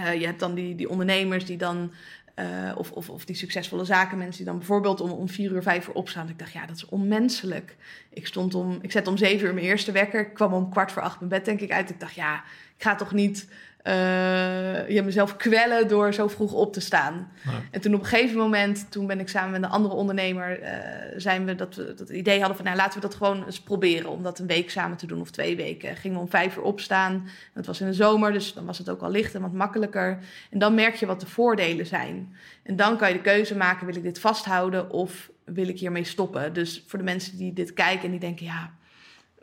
Uh, 0.00 0.20
je 0.20 0.26
hebt 0.26 0.40
dan 0.40 0.54
die, 0.54 0.74
die 0.74 0.88
ondernemers 0.88 1.44
die 1.44 1.56
dan 1.56 1.92
uh, 2.40 2.72
of, 2.76 2.90
of, 2.90 3.10
of 3.10 3.24
die 3.24 3.36
succesvolle 3.36 3.84
zakenmensen 3.84 4.36
die 4.36 4.44
dan 4.44 4.58
bijvoorbeeld 4.58 5.00
om, 5.00 5.10
om 5.10 5.28
vier 5.28 5.50
uur, 5.50 5.62
vijf 5.62 5.88
uur 5.88 5.94
opstaan. 5.94 6.28
Ik 6.28 6.38
dacht, 6.38 6.52
ja, 6.52 6.66
dat 6.66 6.76
is 6.76 6.86
onmenselijk. 6.86 7.76
Ik 8.10 8.26
stond 8.26 8.54
om, 8.54 8.78
ik 8.82 8.92
zet 8.92 9.06
om 9.06 9.16
zeven 9.16 9.46
uur 9.46 9.54
mijn 9.54 9.66
eerste 9.66 9.92
wekker. 9.92 10.20
Ik 10.20 10.34
kwam 10.34 10.52
om 10.52 10.70
kwart 10.70 10.92
voor 10.92 11.02
acht 11.02 11.18
mijn 11.18 11.30
bed, 11.30 11.44
denk 11.44 11.60
ik, 11.60 11.70
uit. 11.70 11.90
Ik 11.90 12.00
dacht, 12.00 12.14
ja, 12.14 12.34
ik 12.76 12.82
ga 12.82 12.94
toch 12.94 13.12
niet 13.12 13.48
uh, 13.84 14.88
je 14.88 15.02
mezelf 15.02 15.36
kwellen 15.36 15.88
door 15.88 16.14
zo 16.14 16.28
vroeg 16.28 16.52
op 16.52 16.72
te 16.72 16.80
staan. 16.80 17.32
En 17.70 17.80
toen 17.80 17.94
op 17.94 18.00
een 18.00 18.06
gegeven 18.06 18.36
moment, 18.36 18.90
toen 18.90 19.06
ben 19.06 19.20
ik 19.20 19.28
samen 19.28 19.50
met 19.50 19.62
een 19.62 19.76
andere 19.76 19.94
ondernemer, 19.94 20.62
uh, 20.62 20.68
zijn 21.16 21.44
we 21.44 21.54
dat, 21.54 21.74
we 21.74 21.84
dat 21.84 21.98
het 21.98 22.08
idee 22.08 22.38
hadden 22.38 22.56
van, 22.56 22.64
nou 22.64 22.76
laten 22.76 22.94
we 22.94 23.06
dat 23.06 23.14
gewoon 23.14 23.44
eens 23.44 23.60
proberen, 23.60 24.10
om 24.10 24.22
dat 24.22 24.38
een 24.38 24.46
week 24.46 24.70
samen 24.70 24.96
te 24.96 25.06
doen 25.06 25.20
of 25.20 25.30
twee 25.30 25.56
weken. 25.56 25.96
Gingen 25.96 26.16
we 26.16 26.22
om 26.22 26.30
vijf 26.30 26.56
uur 26.56 26.62
opstaan. 26.62 27.28
Het 27.52 27.66
was 27.66 27.80
in 27.80 27.86
de 27.86 27.92
zomer, 27.92 28.32
dus 28.32 28.54
dan 28.54 28.64
was 28.64 28.78
het 28.78 28.88
ook 28.88 29.02
al 29.02 29.10
licht 29.10 29.34
en 29.34 29.40
wat 29.40 29.52
makkelijker. 29.52 30.18
En 30.50 30.58
dan 30.58 30.74
merk 30.74 30.94
je 30.94 31.06
wat 31.06 31.20
de 31.20 31.26
voordelen 31.26 31.86
zijn. 31.86 32.36
En 32.62 32.76
dan 32.76 32.96
kan 32.96 33.08
je 33.08 33.14
de 33.14 33.20
keuze 33.20 33.56
maken, 33.56 33.86
wil 33.86 33.96
ik 33.96 34.02
dit 34.02 34.20
vasthouden 34.20 34.90
of 34.90 35.30
wil 35.44 35.68
ik 35.68 35.78
hiermee 35.78 36.04
stoppen? 36.04 36.52
Dus 36.52 36.84
voor 36.86 36.98
de 36.98 37.04
mensen 37.04 37.36
die 37.36 37.52
dit 37.52 37.72
kijken 37.72 38.04
en 38.04 38.10
die 38.10 38.20
denken, 38.20 38.46
ja, 38.46 38.70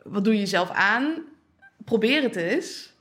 wat 0.02 0.24
doe 0.24 0.32
je 0.32 0.40
jezelf 0.40 0.70
aan? 0.70 1.14
Probeer 1.84 2.22
het 2.22 2.36
eens. 2.36 2.96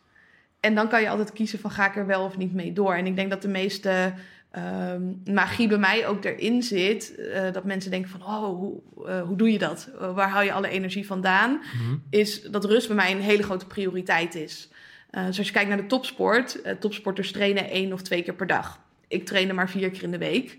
En 0.59 0.75
dan 0.75 0.87
kan 0.87 1.01
je 1.01 1.09
altijd 1.09 1.33
kiezen 1.33 1.59
van 1.59 1.71
ga 1.71 1.87
ik 1.87 1.95
er 1.95 2.05
wel 2.05 2.23
of 2.23 2.37
niet 2.37 2.53
mee 2.53 2.73
door. 2.73 2.93
En 2.93 3.05
ik 3.05 3.15
denk 3.15 3.29
dat 3.29 3.41
de 3.41 3.47
meeste 3.47 4.13
um, 4.55 5.21
magie 5.33 5.67
bij 5.67 5.77
mij 5.77 6.07
ook 6.07 6.25
erin 6.25 6.63
zit. 6.63 7.13
Uh, 7.17 7.51
dat 7.51 7.63
mensen 7.63 7.91
denken 7.91 8.09
van, 8.09 8.21
oh, 8.21 8.43
hoe, 8.43 8.81
uh, 9.05 9.21
hoe 9.21 9.37
doe 9.37 9.51
je 9.51 9.57
dat? 9.57 9.89
Uh, 10.01 10.13
waar 10.13 10.29
haal 10.29 10.41
je 10.41 10.53
alle 10.53 10.69
energie 10.69 11.05
vandaan? 11.05 11.51
Mm 11.51 11.59
-hmm. 11.61 12.03
Is 12.09 12.41
dat 12.41 12.65
rust 12.65 12.87
bij 12.87 12.95
mij 12.95 13.11
een 13.11 13.21
hele 13.21 13.43
grote 13.43 13.65
prioriteit 13.65 14.35
is. 14.35 14.69
dus 15.11 15.37
als 15.37 15.47
je 15.47 15.53
kijkt 15.53 15.69
naar 15.69 15.77
de 15.77 15.85
topsport, 15.85 16.61
topsporters 16.79 17.31
trainen 17.31 17.69
één 17.69 17.93
of 17.93 18.01
twee 18.01 18.23
keer 18.23 18.33
per 18.33 18.47
dag. 18.47 18.79
Ik 19.07 19.25
train 19.25 19.49
er 19.49 19.55
maar 19.55 19.69
vier 19.69 19.89
keer 19.89 20.03
in 20.03 20.11
de 20.11 20.17
week. 20.17 20.57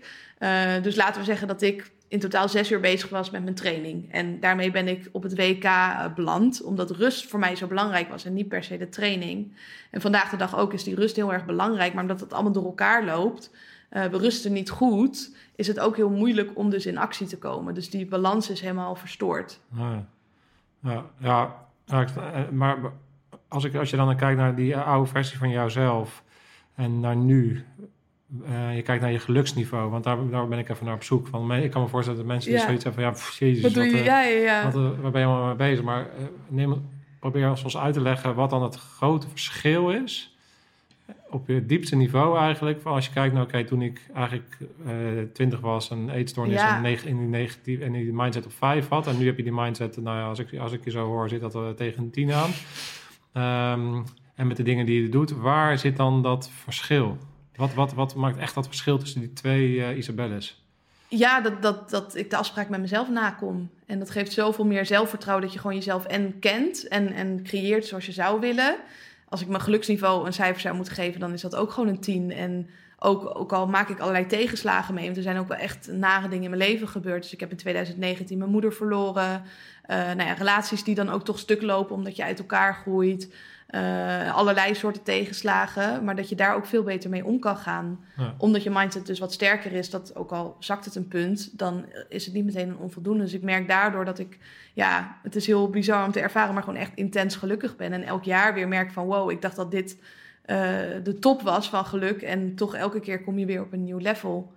dus 0.83 0.95
laten 0.95 1.19
we 1.19 1.25
zeggen 1.25 1.47
dat 1.47 1.61
ik 1.61 1.91
in 2.09 2.19
totaal 2.19 2.49
zes 2.49 2.71
uur 2.71 2.79
bezig 2.79 3.09
was 3.09 3.29
met 3.29 3.43
mijn 3.43 3.55
training. 3.55 4.11
En 4.11 4.39
daarmee 4.39 4.71
ben 4.71 4.87
ik 4.87 5.09
op 5.11 5.23
het 5.23 5.35
WK 5.35 5.63
uh, 5.63 6.13
beland, 6.15 6.63
omdat 6.63 6.91
rust 6.91 7.27
voor 7.27 7.39
mij 7.39 7.55
zo 7.55 7.67
belangrijk 7.67 8.09
was 8.09 8.25
en 8.25 8.33
niet 8.33 8.47
per 8.47 8.63
se 8.63 8.77
de 8.77 8.89
training. 8.89 9.53
En 9.91 10.01
vandaag 10.01 10.29
de 10.29 10.37
dag 10.37 10.57
ook 10.57 10.73
is 10.73 10.83
die 10.83 10.95
rust 10.95 11.15
heel 11.15 11.33
erg 11.33 11.45
belangrijk, 11.45 11.93
maar 11.93 12.01
omdat 12.01 12.19
het 12.19 12.33
allemaal 12.33 12.51
door 12.51 12.65
elkaar 12.65 13.05
loopt, 13.05 13.51
uh, 13.91 14.05
we 14.05 14.17
rusten 14.17 14.53
niet 14.53 14.69
goed, 14.69 15.35
is 15.55 15.67
het 15.67 15.79
ook 15.79 15.95
heel 15.95 16.09
moeilijk 16.09 16.51
om 16.53 16.69
dus 16.69 16.85
in 16.85 16.97
actie 16.97 17.27
te 17.27 17.37
komen. 17.37 17.73
Dus 17.73 17.89
die 17.89 18.05
balans 18.05 18.49
is 18.49 18.61
helemaal 18.61 18.95
verstoord. 18.95 19.59
Ja, 19.75 20.05
ja, 20.79 21.05
ja, 21.17 21.55
ja 21.85 22.05
eh, 22.15 22.49
maar 22.49 22.77
als, 23.47 23.63
ik, 23.63 23.75
als 23.75 23.89
je 23.89 23.95
dan 23.95 24.15
kijkt 24.15 24.39
naar 24.39 24.55
die 24.55 24.77
oude 24.77 25.09
versie 25.09 25.37
van 25.37 25.49
jouzelf 25.49 26.23
en 26.75 26.99
naar 26.99 27.15
nu, 27.15 27.65
uh, 28.49 28.75
je 28.75 28.81
kijkt 28.81 29.01
naar 29.01 29.11
je 29.11 29.19
geluksniveau, 29.19 29.89
want 29.89 30.03
daar, 30.03 30.29
daar, 30.29 30.47
ben 30.47 30.59
ik 30.59 30.69
even 30.69 30.85
naar 30.85 30.95
op 30.95 31.03
zoek. 31.03 31.27
Van, 31.27 31.53
ik 31.53 31.71
kan 31.71 31.81
me 31.81 31.87
voorstellen 31.87 32.19
dat 32.19 32.27
mensen 32.27 32.51
die 32.51 32.59
zoiets 32.59 32.83
hebben 32.83 33.03
van, 33.03 33.11
ja, 33.11 33.17
pff, 33.17 33.39
jezus, 33.39 33.63
wat, 33.63 33.73
doe 33.73 33.83
je? 33.83 33.91
Wat, 33.91 34.03
ja, 34.03 34.21
ja. 34.21 34.71
Wat, 34.71 34.95
waar 35.01 35.11
ben 35.11 35.21
je 35.21 35.27
allemaal 35.27 35.45
mee 35.45 35.55
bezig? 35.55 35.83
Maar 35.83 36.07
neem, 36.47 36.89
probeer 37.19 37.49
ons 37.49 37.77
uit 37.77 37.93
te 37.93 38.01
leggen 38.01 38.35
wat 38.35 38.49
dan 38.49 38.63
het 38.63 38.75
grote 38.75 39.27
verschil 39.29 39.89
is 39.89 40.37
op 41.29 41.47
je 41.47 41.65
diepste 41.65 41.95
niveau 41.95 42.37
eigenlijk. 42.37 42.81
Van 42.81 42.93
als 42.93 43.05
je 43.05 43.11
kijkt 43.11 43.33
naar, 43.33 43.43
oké, 43.43 43.51
okay, 43.55 43.67
toen 43.67 43.81
ik 43.81 44.01
eigenlijk 44.13 44.57
20 45.33 45.59
was 45.59 45.89
en 45.89 46.09
eetstoornis 46.09 46.61
en, 46.61 46.85
in 46.85 47.17
die 47.17 47.27
negatief 47.27 47.79
en 47.79 47.91
die 47.91 48.13
mindset 48.13 48.45
op 48.45 48.53
5 48.53 48.87
had. 48.87 49.07
En 49.07 49.17
nu 49.17 49.25
heb 49.25 49.37
je 49.37 49.43
die 49.43 49.53
mindset, 49.53 49.97
nou 49.97 50.17
ja, 50.17 50.27
als 50.27 50.39
ik, 50.39 50.57
als 50.59 50.71
ik 50.71 50.83
je 50.83 50.91
zo 50.91 51.05
hoor, 51.05 51.29
zit 51.29 51.41
dat 51.41 51.55
uh, 51.55 51.69
tegen 51.69 52.03
een 52.03 52.11
10 52.11 52.31
aan. 52.33 52.51
Um, 53.73 54.03
en 54.35 54.47
met 54.47 54.57
de 54.57 54.63
dingen 54.63 54.85
die 54.85 55.01
je 55.01 55.09
doet, 55.09 55.31
waar 55.31 55.77
zit 55.77 55.97
dan 55.97 56.21
dat 56.21 56.49
verschil? 56.63 57.17
Wat, 57.59 57.73
wat, 57.73 57.93
wat 57.93 58.15
maakt 58.15 58.37
echt 58.37 58.53
dat 58.53 58.67
verschil 58.67 58.97
tussen 58.97 59.19
die 59.19 59.33
twee 59.33 59.69
uh, 59.69 59.97
Isabelles? 59.97 60.63
Ja, 61.07 61.41
dat, 61.41 61.61
dat, 61.61 61.89
dat 61.89 62.15
ik 62.15 62.29
de 62.29 62.37
afspraak 62.37 62.69
met 62.69 62.79
mezelf 62.79 63.09
nakom. 63.09 63.69
En 63.85 63.99
dat 63.99 64.09
geeft 64.09 64.31
zoveel 64.31 64.65
meer 64.65 64.85
zelfvertrouwen 64.85 65.45
dat 65.45 65.53
je 65.53 65.59
gewoon 65.59 65.75
jezelf 65.75 66.05
en 66.05 66.39
kent 66.39 66.87
en, 66.87 67.13
en 67.13 67.43
creëert 67.43 67.85
zoals 67.85 68.05
je 68.05 68.11
zou 68.11 68.39
willen. 68.39 68.75
Als 69.29 69.41
ik 69.41 69.47
mijn 69.47 69.61
geluksniveau 69.61 70.25
een 70.25 70.33
cijfer 70.33 70.61
zou 70.61 70.75
moeten 70.75 70.93
geven, 70.93 71.19
dan 71.19 71.33
is 71.33 71.41
dat 71.41 71.55
ook 71.55 71.71
gewoon 71.71 71.89
een 71.89 71.99
10. 71.99 72.31
En 72.31 72.69
ook, 72.99 73.39
ook 73.39 73.53
al 73.53 73.67
maak 73.67 73.89
ik 73.89 73.99
allerlei 73.99 74.25
tegenslagen 74.25 74.93
mee, 74.93 75.05
want 75.05 75.17
er 75.17 75.23
zijn 75.23 75.37
ook 75.37 75.47
wel 75.47 75.57
echt 75.57 75.87
nare 75.91 76.29
dingen 76.29 76.43
in 76.43 76.57
mijn 76.57 76.71
leven 76.71 76.87
gebeurd. 76.87 77.21
Dus 77.21 77.33
ik 77.33 77.39
heb 77.39 77.51
in 77.51 77.57
2019 77.57 78.37
mijn 78.37 78.51
moeder 78.51 78.73
verloren. 78.73 79.43
Uh, 79.87 79.95
nou 79.95 80.23
ja, 80.23 80.33
relaties 80.33 80.83
die 80.83 80.95
dan 80.95 81.09
ook 81.09 81.25
toch 81.25 81.39
stuk 81.39 81.61
lopen 81.61 81.95
omdat 81.95 82.15
je 82.15 82.23
uit 82.23 82.39
elkaar 82.39 82.73
groeit. 82.73 83.33
Uh, 83.75 84.35
allerlei 84.35 84.75
soorten 84.75 85.03
tegenslagen, 85.03 86.03
maar 86.03 86.15
dat 86.15 86.29
je 86.29 86.35
daar 86.35 86.55
ook 86.55 86.65
veel 86.65 86.83
beter 86.83 87.09
mee 87.09 87.25
om 87.25 87.39
kan 87.39 87.57
gaan. 87.57 87.99
Ja. 88.17 88.35
Omdat 88.37 88.63
je 88.63 88.69
mindset 88.69 89.05
dus 89.05 89.19
wat 89.19 89.33
sterker 89.33 89.73
is, 89.73 89.89
dat 89.89 90.15
ook 90.15 90.31
al 90.31 90.55
zakt 90.59 90.85
het 90.85 90.95
een 90.95 91.07
punt, 91.07 91.57
dan 91.57 91.85
is 92.07 92.25
het 92.25 92.33
niet 92.33 92.45
meteen 92.45 92.69
een 92.69 92.77
onvoldoende. 92.77 93.23
Dus 93.23 93.33
ik 93.33 93.41
merk 93.41 93.67
daardoor 93.67 94.05
dat 94.05 94.19
ik, 94.19 94.37
ja, 94.73 95.17
het 95.23 95.35
is 95.35 95.47
heel 95.47 95.69
bizar 95.69 96.05
om 96.05 96.11
te 96.11 96.19
ervaren, 96.19 96.53
maar 96.53 96.63
gewoon 96.63 96.79
echt 96.79 96.91
intens 96.95 97.35
gelukkig 97.35 97.75
ben. 97.75 97.93
En 97.93 98.03
elk 98.03 98.23
jaar 98.23 98.53
weer 98.53 98.67
merk 98.67 98.91
van, 98.91 99.05
wow, 99.05 99.31
ik 99.31 99.41
dacht 99.41 99.55
dat 99.55 99.71
dit 99.71 99.97
uh, 100.45 100.57
de 101.03 101.17
top 101.19 101.41
was 101.41 101.69
van 101.69 101.85
geluk. 101.85 102.21
En 102.21 102.55
toch 102.55 102.75
elke 102.75 102.99
keer 102.99 103.23
kom 103.23 103.39
je 103.39 103.45
weer 103.45 103.61
op 103.61 103.73
een 103.73 103.83
nieuw 103.83 103.97
level. 103.97 104.53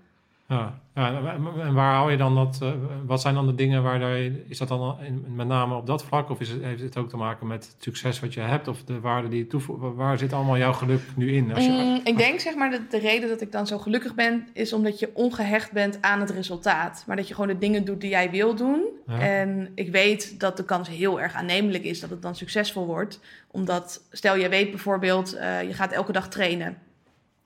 Ja, 0.52 0.80
ja, 0.94 1.36
en 1.58 1.74
waar 1.74 1.94
hou 1.94 2.10
je 2.10 2.16
dan 2.16 2.34
dat? 2.34 2.58
Uh, 2.62 2.70
wat 3.06 3.20
zijn 3.20 3.34
dan 3.34 3.46
de 3.46 3.54
dingen 3.54 3.82
waar 3.82 3.98
daar, 3.98 4.18
is 4.48 4.58
dat 4.58 4.68
dan 4.68 4.96
in, 5.00 5.24
met 5.34 5.46
name 5.46 5.74
op 5.74 5.86
dat 5.86 6.04
vlak? 6.04 6.30
Of 6.30 6.40
is 6.40 6.48
het, 6.48 6.62
heeft 6.62 6.82
het 6.82 6.96
ook 6.96 7.08
te 7.08 7.16
maken 7.16 7.46
met 7.46 7.64
het 7.64 7.82
succes 7.82 8.20
wat 8.20 8.34
je 8.34 8.40
hebt? 8.40 8.68
Of 8.68 8.84
de 8.84 9.00
waarde 9.00 9.28
die 9.28 9.38
je 9.38 9.46
toevoegt? 9.46 9.94
Waar 9.94 10.18
zit 10.18 10.32
allemaal 10.32 10.58
jouw 10.58 10.72
geluk 10.72 11.00
nu 11.16 11.32
in? 11.32 11.54
Als 11.54 11.64
je, 11.64 11.70
mm, 11.70 12.00
ik 12.04 12.16
denk 12.16 12.40
zeg 12.40 12.54
maar 12.54 12.70
dat 12.70 12.90
de 12.90 12.98
reden 12.98 13.28
dat 13.28 13.40
ik 13.40 13.52
dan 13.52 13.66
zo 13.66 13.78
gelukkig 13.78 14.14
ben, 14.14 14.48
is 14.52 14.72
omdat 14.72 14.98
je 14.98 15.10
ongehecht 15.14 15.72
bent 15.72 15.98
aan 16.00 16.20
het 16.20 16.30
resultaat. 16.30 17.04
Maar 17.06 17.16
dat 17.16 17.28
je 17.28 17.34
gewoon 17.34 17.50
de 17.50 17.58
dingen 17.58 17.84
doet 17.84 18.00
die 18.00 18.10
jij 18.10 18.30
wil 18.30 18.54
doen. 18.54 18.84
En 19.06 19.72
ik 19.74 19.90
weet 19.90 20.40
dat 20.40 20.56
de 20.56 20.64
kans 20.64 20.88
heel 20.88 21.20
erg 21.20 21.34
aannemelijk 21.34 21.84
is 21.84 22.00
dat 22.00 22.10
het 22.10 22.22
dan 22.22 22.34
succesvol 22.34 22.86
wordt. 22.86 23.20
Omdat, 23.50 24.06
stel 24.10 24.36
je 24.36 24.48
weet 24.48 24.70
bijvoorbeeld, 24.70 25.34
uh, 25.34 25.62
je 25.62 25.74
gaat 25.74 25.92
elke 25.92 26.12
dag 26.12 26.28
trainen. 26.28 26.76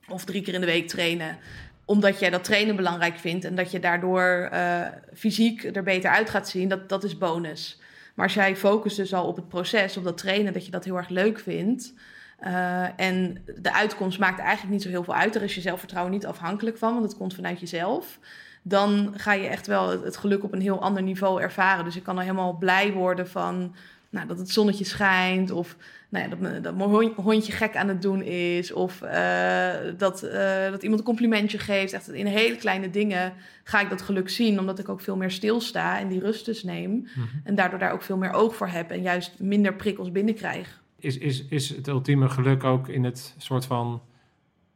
Of 0.09 0.24
drie 0.24 0.42
keer 0.42 0.54
in 0.54 0.61
de 0.61 0.66
week 0.66 0.88
trainen 0.88 1.38
omdat 1.87 2.18
jij 2.18 2.30
dat 2.30 2.45
trainen 2.45 2.76
belangrijk 2.76 3.18
vindt 3.18 3.45
en 3.45 3.55
dat 3.55 3.70
je 3.70 3.78
daardoor 3.78 4.49
uh, 4.53 4.80
fysiek 5.14 5.64
er 5.76 5.82
beter 5.82 6.11
uit 6.11 6.30
gaat 6.30 6.49
zien, 6.49 6.68
dat, 6.68 6.89
dat 6.89 7.05
is 7.05 7.18
bonus. 7.18 7.80
Maar 8.14 8.24
als 8.24 8.34
jij 8.34 8.57
focust 8.57 8.97
dus 8.97 9.14
al 9.14 9.26
op 9.26 9.37
het 9.37 9.49
proces, 9.49 9.97
op 9.97 10.05
dat 10.05 10.18
trainen, 10.18 10.53
dat 10.53 10.64
je 10.64 10.70
dat 10.70 10.84
heel 10.84 10.97
erg 10.97 11.09
leuk 11.09 11.39
vindt. 11.39 11.93
Uh, 12.41 13.01
en 13.01 13.45
de 13.61 13.72
uitkomst 13.72 14.18
maakt 14.18 14.39
eigenlijk 14.39 14.72
niet 14.72 14.82
zo 14.82 14.89
heel 14.89 15.05
veel 15.05 15.14
uit. 15.14 15.34
Er 15.34 15.43
is 15.43 15.55
je 15.55 15.61
zelfvertrouwen 15.61 16.12
niet 16.12 16.26
afhankelijk 16.26 16.78
van, 16.78 16.93
want 16.93 17.05
het 17.05 17.16
komt 17.16 17.34
vanuit 17.34 17.61
jezelf. 17.61 18.18
Dan 18.62 19.12
ga 19.16 19.32
je 19.32 19.49
echt 19.49 19.66
wel 19.66 20.03
het 20.03 20.16
geluk 20.16 20.45
op 20.45 20.53
een 20.53 20.61
heel 20.61 20.82
ander 20.82 21.03
niveau 21.03 21.43
ervaren. 21.43 21.84
Dus 21.84 21.97
ik 21.97 22.03
kan 22.03 22.16
er 22.16 22.22
helemaal 22.22 22.57
blij 22.57 22.93
worden 22.93 23.28
van 23.28 23.74
nou, 24.09 24.26
dat 24.26 24.39
het 24.39 24.51
zonnetje 24.51 24.84
schijnt. 24.84 25.51
Of 25.51 25.76
nou 26.16 26.28
ja, 26.30 26.36
dat, 26.36 26.62
dat 26.64 26.76
mijn 26.76 27.12
hondje 27.16 27.52
gek 27.52 27.76
aan 27.76 27.88
het 27.88 28.02
doen 28.02 28.22
is. 28.22 28.72
Of 28.72 29.02
uh, 29.02 29.72
dat, 29.96 30.24
uh, 30.24 30.70
dat 30.70 30.82
iemand 30.82 31.00
een 31.00 31.06
complimentje 31.06 31.58
geeft. 31.58 31.92
Echt 31.92 32.12
in 32.12 32.26
hele 32.26 32.56
kleine 32.56 32.90
dingen 32.90 33.32
ga 33.64 33.80
ik 33.80 33.90
dat 33.90 34.02
geluk 34.02 34.28
zien. 34.28 34.58
Omdat 34.58 34.78
ik 34.78 34.88
ook 34.88 35.00
veel 35.00 35.16
meer 35.16 35.30
stilsta 35.30 35.98
en 35.98 36.08
die 36.08 36.20
rust 36.20 36.44
dus 36.44 36.62
neem. 36.62 36.90
Mm 36.90 37.06
-hmm. 37.14 37.40
En 37.44 37.54
daardoor 37.54 37.78
daar 37.78 37.92
ook 37.92 38.02
veel 38.02 38.16
meer 38.16 38.32
oog 38.32 38.56
voor 38.56 38.68
heb. 38.68 38.90
En 38.90 39.02
juist 39.02 39.40
minder 39.40 39.74
prikkels 39.74 40.12
binnenkrijg. 40.12 40.82
Is, 40.98 41.18
is, 41.18 41.44
is 41.48 41.68
het 41.68 41.88
ultieme 41.88 42.28
geluk 42.28 42.64
ook 42.64 42.88
in 42.88 43.04
het 43.04 43.34
soort 43.38 43.66
van 43.66 44.02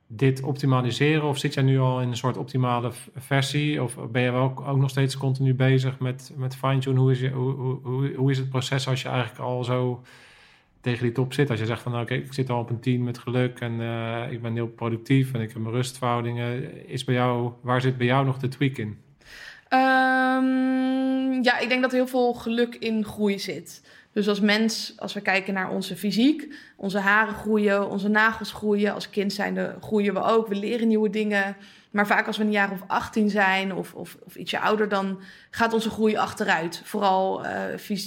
dit 0.07 0.43
optimaliseren? 0.43 1.29
Of 1.29 1.39
zit 1.39 1.55
jij 1.55 1.63
nu 1.63 1.79
al 1.79 2.01
in 2.01 2.09
een 2.09 2.17
soort 2.17 2.37
optimale 2.37 2.91
versie? 3.17 3.83
Of 3.83 3.97
ben 4.11 4.23
je 4.23 4.31
ook, 4.31 4.61
ook 4.61 4.79
nog 4.79 4.91
steeds 4.91 5.17
continu 5.17 5.55
bezig 5.55 5.99
met, 5.99 6.33
met 6.37 6.57
fine-tune? 6.57 7.01
Hoe 7.01 7.11
is, 7.11 7.21
je, 7.21 7.31
hoe, 7.31 7.53
hoe, 7.83 8.15
hoe 8.15 8.31
is 8.31 8.39
het 8.39 8.49
proces 8.49 8.89
als 8.89 9.03
je 9.03 9.09
eigenlijk 9.09 9.41
al 9.41 9.65
zo 9.65 10.03
tegen 10.81 11.03
die 11.03 11.13
top 11.13 11.33
zit? 11.33 11.51
Als 11.51 11.59
je 11.59 11.67
zegt 11.67 11.83
van, 11.83 11.93
nou, 11.93 12.05
oké, 12.05 12.15
ik 12.15 12.33
zit 12.33 12.51
al 12.51 12.61
op 12.61 12.71
een 12.71 12.81
team 12.81 13.03
met 13.03 13.19
geluk 13.19 13.61
en 13.61 13.81
uh, 13.81 14.23
ik 14.31 14.43
ben 14.43 14.55
heel 14.55 14.69
productief 14.69 15.33
en 15.33 15.41
ik 15.41 15.53
heb 15.53 15.63
mijn 15.63 15.75
rustverhoudingen. 15.75 16.89
Is 16.89 17.05
bij 17.05 17.15
jou, 17.15 17.53
waar 17.61 17.81
zit 17.81 17.97
bij 17.97 18.07
jou 18.07 18.25
nog 18.27 18.39
de 18.39 18.49
tweak 18.49 18.77
in? 18.77 18.99
Um, 19.73 21.43
ja, 21.43 21.59
ik 21.59 21.69
denk 21.69 21.83
dat 21.83 21.93
heel 21.93 22.07
veel 22.07 22.33
geluk 22.33 22.75
in 22.75 23.05
groei 23.05 23.39
zit. 23.39 23.83
Dus 24.13 24.29
als 24.29 24.41
mens, 24.41 24.93
als 24.97 25.15
we 25.15 25.21
kijken 25.21 25.55
naar 25.55 25.71
onze 25.71 25.97
fysiek, 25.97 26.55
onze 26.77 26.99
haren 26.99 27.35
groeien, 27.35 27.91
onze 27.91 28.09
nagels 28.09 28.53
groeien. 28.53 28.95
Als 28.95 29.11
kind 29.11 29.33
zijnde 29.33 29.77
groeien 29.81 30.15
we 30.15 30.23
ook. 30.23 30.49
We 30.49 30.55
leren 30.55 30.89
nieuwe 30.89 31.11
dingen. 31.11 31.57
Maar 31.91 32.07
vaak 32.07 32.27
als 32.27 32.37
we 32.37 32.45
een 32.45 32.51
jaar 32.51 32.71
of 32.71 32.83
18 32.87 33.31
zijn 33.31 33.75
of, 33.75 33.95
of, 33.95 34.17
of 34.25 34.35
ietsje 34.35 34.61
ouder, 34.61 34.89
dan 34.89 35.21
gaat 35.51 35.73
onze 35.73 35.91
groei 35.91 36.17
achteruit. 36.17 36.83
Vooral 36.85 37.47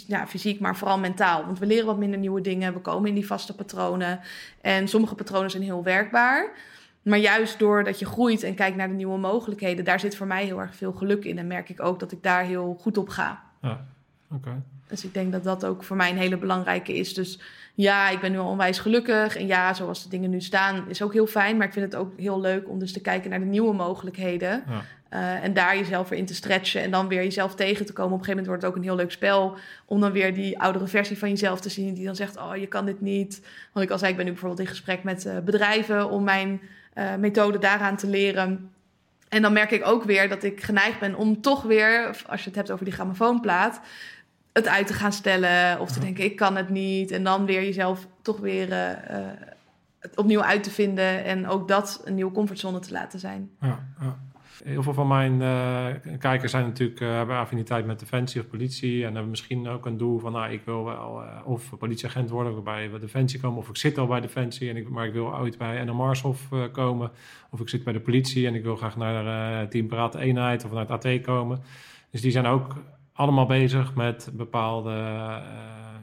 ja, 0.07 0.27
fysiek, 0.27 0.59
maar 0.59 0.75
vooral 0.75 0.99
mentaal. 0.99 1.45
Want 1.45 1.59
we 1.59 1.65
leren 1.65 1.86
wat 1.86 1.97
minder 1.97 2.19
nieuwe 2.19 2.41
dingen. 2.41 2.73
We 2.73 2.79
komen 2.79 3.09
in 3.09 3.15
die 3.15 3.25
vaste 3.25 3.55
patronen. 3.55 4.19
En 4.61 4.88
sommige 4.88 5.15
patronen 5.15 5.51
zijn 5.51 5.63
heel 5.63 5.84
werkbaar. 5.84 6.51
Maar 7.03 7.17
juist 7.17 7.59
doordat 7.59 7.99
je 7.99 8.05
groeit 8.05 8.43
en 8.43 8.55
kijkt 8.55 8.77
naar 8.77 8.88
de 8.88 8.93
nieuwe 8.93 9.17
mogelijkheden, 9.17 9.86
daar 9.86 9.99
zit 9.99 10.15
voor 10.15 10.27
mij 10.27 10.45
heel 10.45 10.59
erg 10.59 10.75
veel 10.75 10.91
geluk 10.91 11.25
in. 11.25 11.38
En 11.38 11.47
merk 11.47 11.69
ik 11.69 11.81
ook 11.81 11.99
dat 11.99 12.11
ik 12.11 12.23
daar 12.23 12.43
heel 12.43 12.77
goed 12.81 12.97
op 12.97 13.09
ga. 13.09 13.43
Ja, 13.61 13.86
Dus 14.88 15.03
ik 15.03 15.13
denk 15.13 15.31
dat 15.31 15.43
dat 15.43 15.65
ook 15.65 15.84
voor 15.84 15.95
mij 15.95 16.09
een 16.09 16.17
hele 16.17 16.38
belangrijke 16.38 16.93
is. 16.93 17.13
Dus 17.13 17.39
ja, 17.73 18.09
ik 18.09 18.19
ben 18.19 18.31
nu 18.31 18.38
al 18.38 18.49
onwijs 18.49 18.79
gelukkig. 18.79 19.38
En 19.38 19.47
ja, 19.47 19.73
zoals 19.73 20.03
de 20.03 20.09
dingen 20.09 20.29
nu 20.29 20.41
staan, 20.41 20.84
is 20.88 21.01
ook 21.01 21.13
heel 21.13 21.27
fijn. 21.27 21.57
Maar 21.57 21.67
ik 21.67 21.73
vind 21.73 21.86
het 21.86 21.95
ook 21.95 22.19
heel 22.19 22.41
leuk 22.41 22.69
om 22.69 22.79
dus 22.79 22.93
te 22.93 23.01
kijken 23.01 23.29
naar 23.29 23.39
de 23.39 23.45
nieuwe 23.45 23.73
mogelijkheden. 23.73 24.63
Ja. 24.67 24.81
Uh, 25.13 25.43
en 25.43 25.53
daar 25.53 25.77
jezelf 25.77 26.09
weer 26.09 26.19
in 26.19 26.25
te 26.25 26.36
stretchen. 26.36 26.81
En 26.81 26.91
dan 26.91 27.07
weer 27.07 27.23
jezelf 27.23 27.55
tegen 27.55 27.86
te 27.86 27.93
komen. 27.93 28.13
Op 28.13 28.19
een 28.19 28.25
gegeven 28.25 28.43
moment 28.43 28.47
wordt 28.47 28.61
het 28.61 28.71
ook 28.71 28.77
een 28.77 28.89
heel 28.89 29.05
leuk 29.05 29.11
spel. 29.11 29.57
Om 29.86 30.01
dan 30.01 30.11
weer 30.11 30.34
die 30.34 30.59
oudere 30.59 30.88
versie 30.88 31.17
van 31.17 31.29
jezelf 31.29 31.59
te 31.59 31.69
zien. 31.69 31.93
Die 31.93 32.05
dan 32.05 32.15
zegt, 32.15 32.38
oh, 32.38 32.55
je 32.55 32.67
kan 32.67 32.86
dit 32.86 33.01
niet. 33.01 33.45
Want 33.73 33.86
ik 33.86 33.91
al 33.91 33.97
zei, 33.97 34.11
ik 34.11 34.17
ben 34.17 34.25
nu 34.25 34.31
bijvoorbeeld 34.31 34.61
in 34.61 34.67
gesprek 34.67 35.03
met 35.03 35.25
uh, 35.25 35.38
bedrijven. 35.39 36.09
Om 36.09 36.23
mijn 36.23 36.61
uh, 36.95 37.15
methode 37.15 37.57
daaraan 37.57 37.95
te 37.95 38.07
leren. 38.07 38.71
En 39.29 39.41
dan 39.41 39.53
merk 39.53 39.71
ik 39.71 39.88
ook 39.88 40.03
weer 40.03 40.29
dat 40.29 40.43
ik 40.43 40.63
geneigd 40.63 40.99
ben 40.99 41.15
om 41.15 41.41
toch 41.41 41.61
weer, 41.61 42.21
als 42.27 42.39
je 42.39 42.47
het 42.47 42.55
hebt 42.55 42.71
over 42.71 42.86
die 42.86 42.93
grammofoonplaat, 42.93 43.81
het 44.54 44.68
uit 44.68 44.88
te 44.88 44.93
gaan 44.93 45.14
stellen 45.14 45.80
of 45.80 45.91
te 45.91 45.99
denken 45.99 46.24
ik 46.24 46.36
kan 46.36 46.56
het 46.56 46.70
niet 46.70 47.12
en 47.12 47.24
dan 47.24 47.45
weer 47.45 47.64
jezelf 47.64 48.08
toch 48.22 48.39
weer 48.39 48.70
uh, 48.70 49.18
het 49.99 50.18
opnieuw 50.18 50.41
uit 50.41 50.64
te 50.64 50.72
vinden 50.72 51.24
en 51.24 51.47
ook 51.47 51.68
dat 51.68 52.01
een 52.06 52.16
nieuwe 52.16 52.32
comfortzone 52.32 52.80
te 52.80 52.91
laten 52.91 53.20
zijn. 53.20 53.49
Ja, 53.60 53.80
ja. 53.99 54.18
Heel 54.64 54.84
veel 54.84 54.93
van 54.93 55.08
mijn 55.08 55.41
uh, 55.41 56.18
kijkers 56.20 56.51
zijn 56.51 56.66
natuurlijk, 56.66 56.99
uh, 56.99 57.12
hebben 57.12 57.38
affiniteit 57.38 57.86
met 57.86 57.99
defensie 57.99 58.41
of 58.41 58.47
politie. 58.47 59.06
En 59.06 59.12
hebben 59.12 59.30
misschien 59.30 59.68
ook 59.68 59.86
een 59.86 59.97
doel 59.97 60.20
van, 60.20 60.32
nou, 60.32 60.51
ik 60.51 60.62
wil 60.66 60.84
wel 60.84 61.24
uh, 61.24 61.47
of 61.47 61.78
politieagent 61.78 62.30
worden, 62.30 62.58
of 62.58 62.64
bij 62.64 62.89
defensie 62.99 63.39
komen. 63.39 63.58
Of 63.58 63.70
ik 63.70 63.78
zit 63.78 63.97
al 63.97 64.08
bij 64.08 64.22
defensie, 64.22 64.70
en 64.70 64.78
ik, 64.78 64.89
maar 64.89 65.06
ik 65.06 65.14
wil 65.14 65.36
ooit 65.36 65.58
bij 65.58 65.84
NMARShof 65.84 66.49
komen. 66.72 67.12
Of 67.49 67.60
ik 67.60 67.70
zit 67.70 67.84
bij 67.84 67.93
de 67.93 67.99
politie 67.99 68.47
en 68.47 68.56
ik 68.56 68.64
wil 68.64 68.76
graag 68.76 68.97
naar 68.97 69.68
Team 69.68 69.88
Parate 69.88 70.20
Eenheid 70.20 70.66
of 70.66 70.72
naar 70.72 70.89
het 70.89 71.06
AT 71.06 71.22
komen. 71.22 71.60
Dus 72.12 72.22
die 72.22 72.32
zijn 72.32 72.45
ook 72.45 72.76
allemaal 73.14 73.45
bezig 73.45 73.95
met 73.95 74.30
bepaalde 74.34 74.91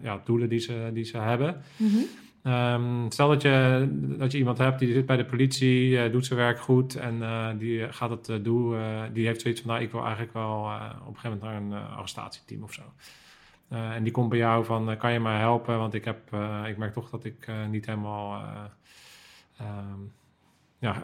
ja, 0.02 0.20
doelen 0.24 0.48
die 0.48 0.58
ze, 0.58 0.90
die 0.92 1.04
ze 1.04 1.18
hebben. 1.18 1.62
Mm 1.76 1.88
-hmm. 1.88 2.04
Um, 2.44 3.11
stel 3.11 3.28
dat 3.28 3.42
je, 3.42 3.88
dat 4.18 4.32
je 4.32 4.38
iemand 4.38 4.58
hebt 4.58 4.78
die 4.78 4.92
zit 4.92 5.06
bij 5.06 5.16
de 5.16 5.24
politie, 5.24 5.90
uh, 5.90 6.12
doet 6.12 6.26
zijn 6.26 6.38
werk 6.38 6.61
goed 6.61 6.94
en 6.94 7.14
uh, 7.14 7.48
die 7.58 7.92
gaat 7.92 8.11
het 8.11 8.28
uh, 8.28 8.36
doen. 8.42 8.76
die 9.12 9.26
heeft 9.26 9.40
zoiets 9.40 9.61
van, 9.61 9.70
nou, 9.70 9.82
ik 9.82 9.90
wil 9.90 10.00
eigenlijk 10.00 10.32
wel 10.32 10.62
op 11.06 11.14
een 11.14 11.20
gegeven 11.20 11.38
moment 11.42 11.70
naar 11.70 11.80
een 11.80 11.88
arrestatieteam 11.96 12.62
of 12.62 12.72
zo. 12.72 12.82
en 13.68 14.02
die 14.02 14.12
komt 14.12 14.28
bij 14.28 14.38
jou 14.38 14.64
van, 14.64 14.96
kan 14.96 15.12
je 15.12 15.20
mij 15.20 15.38
helpen? 15.38 15.78
Want 15.78 15.94
ik, 15.94 16.04
heb, 16.04 16.18
ik 16.66 16.76
merk 16.76 16.92
toch 16.92 17.11
dat 17.11 17.24
ik 17.24 17.48
niet 17.70 17.86
helemaal 17.86 18.42
um, 19.61 20.12
ja, 20.80 21.02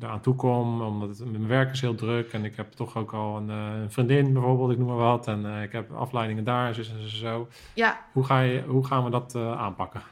eraan 0.00 0.20
toe 0.20 0.34
kom, 0.34 0.82
omdat 0.82 1.08
het, 1.08 1.30
mijn 1.30 1.48
werk 1.48 1.72
is 1.72 1.80
heel 1.80 1.94
druk 1.94 2.32
en 2.32 2.44
ik 2.44 2.56
heb 2.56 2.72
toch 2.72 2.96
ook 2.96 3.12
al 3.12 3.36
een, 3.36 3.48
een 3.48 3.90
vriendin 3.90 4.32
bijvoorbeeld, 4.32 4.70
ik 4.70 4.78
noem 4.78 4.86
maar 4.86 4.96
wat. 4.96 5.26
En 5.26 5.62
ik 5.62 5.72
heb 5.72 5.92
afleidingen 5.92 6.44
daar, 6.44 6.78
en 6.78 7.08
zo. 7.08 7.48
Ja. 7.74 8.00
Hoe, 8.12 8.24
ga 8.24 8.40
je, 8.40 8.62
hoe 8.66 8.86
gaan 8.86 9.04
we 9.04 9.10
dat 9.10 9.34
aanpakken? 9.36 10.02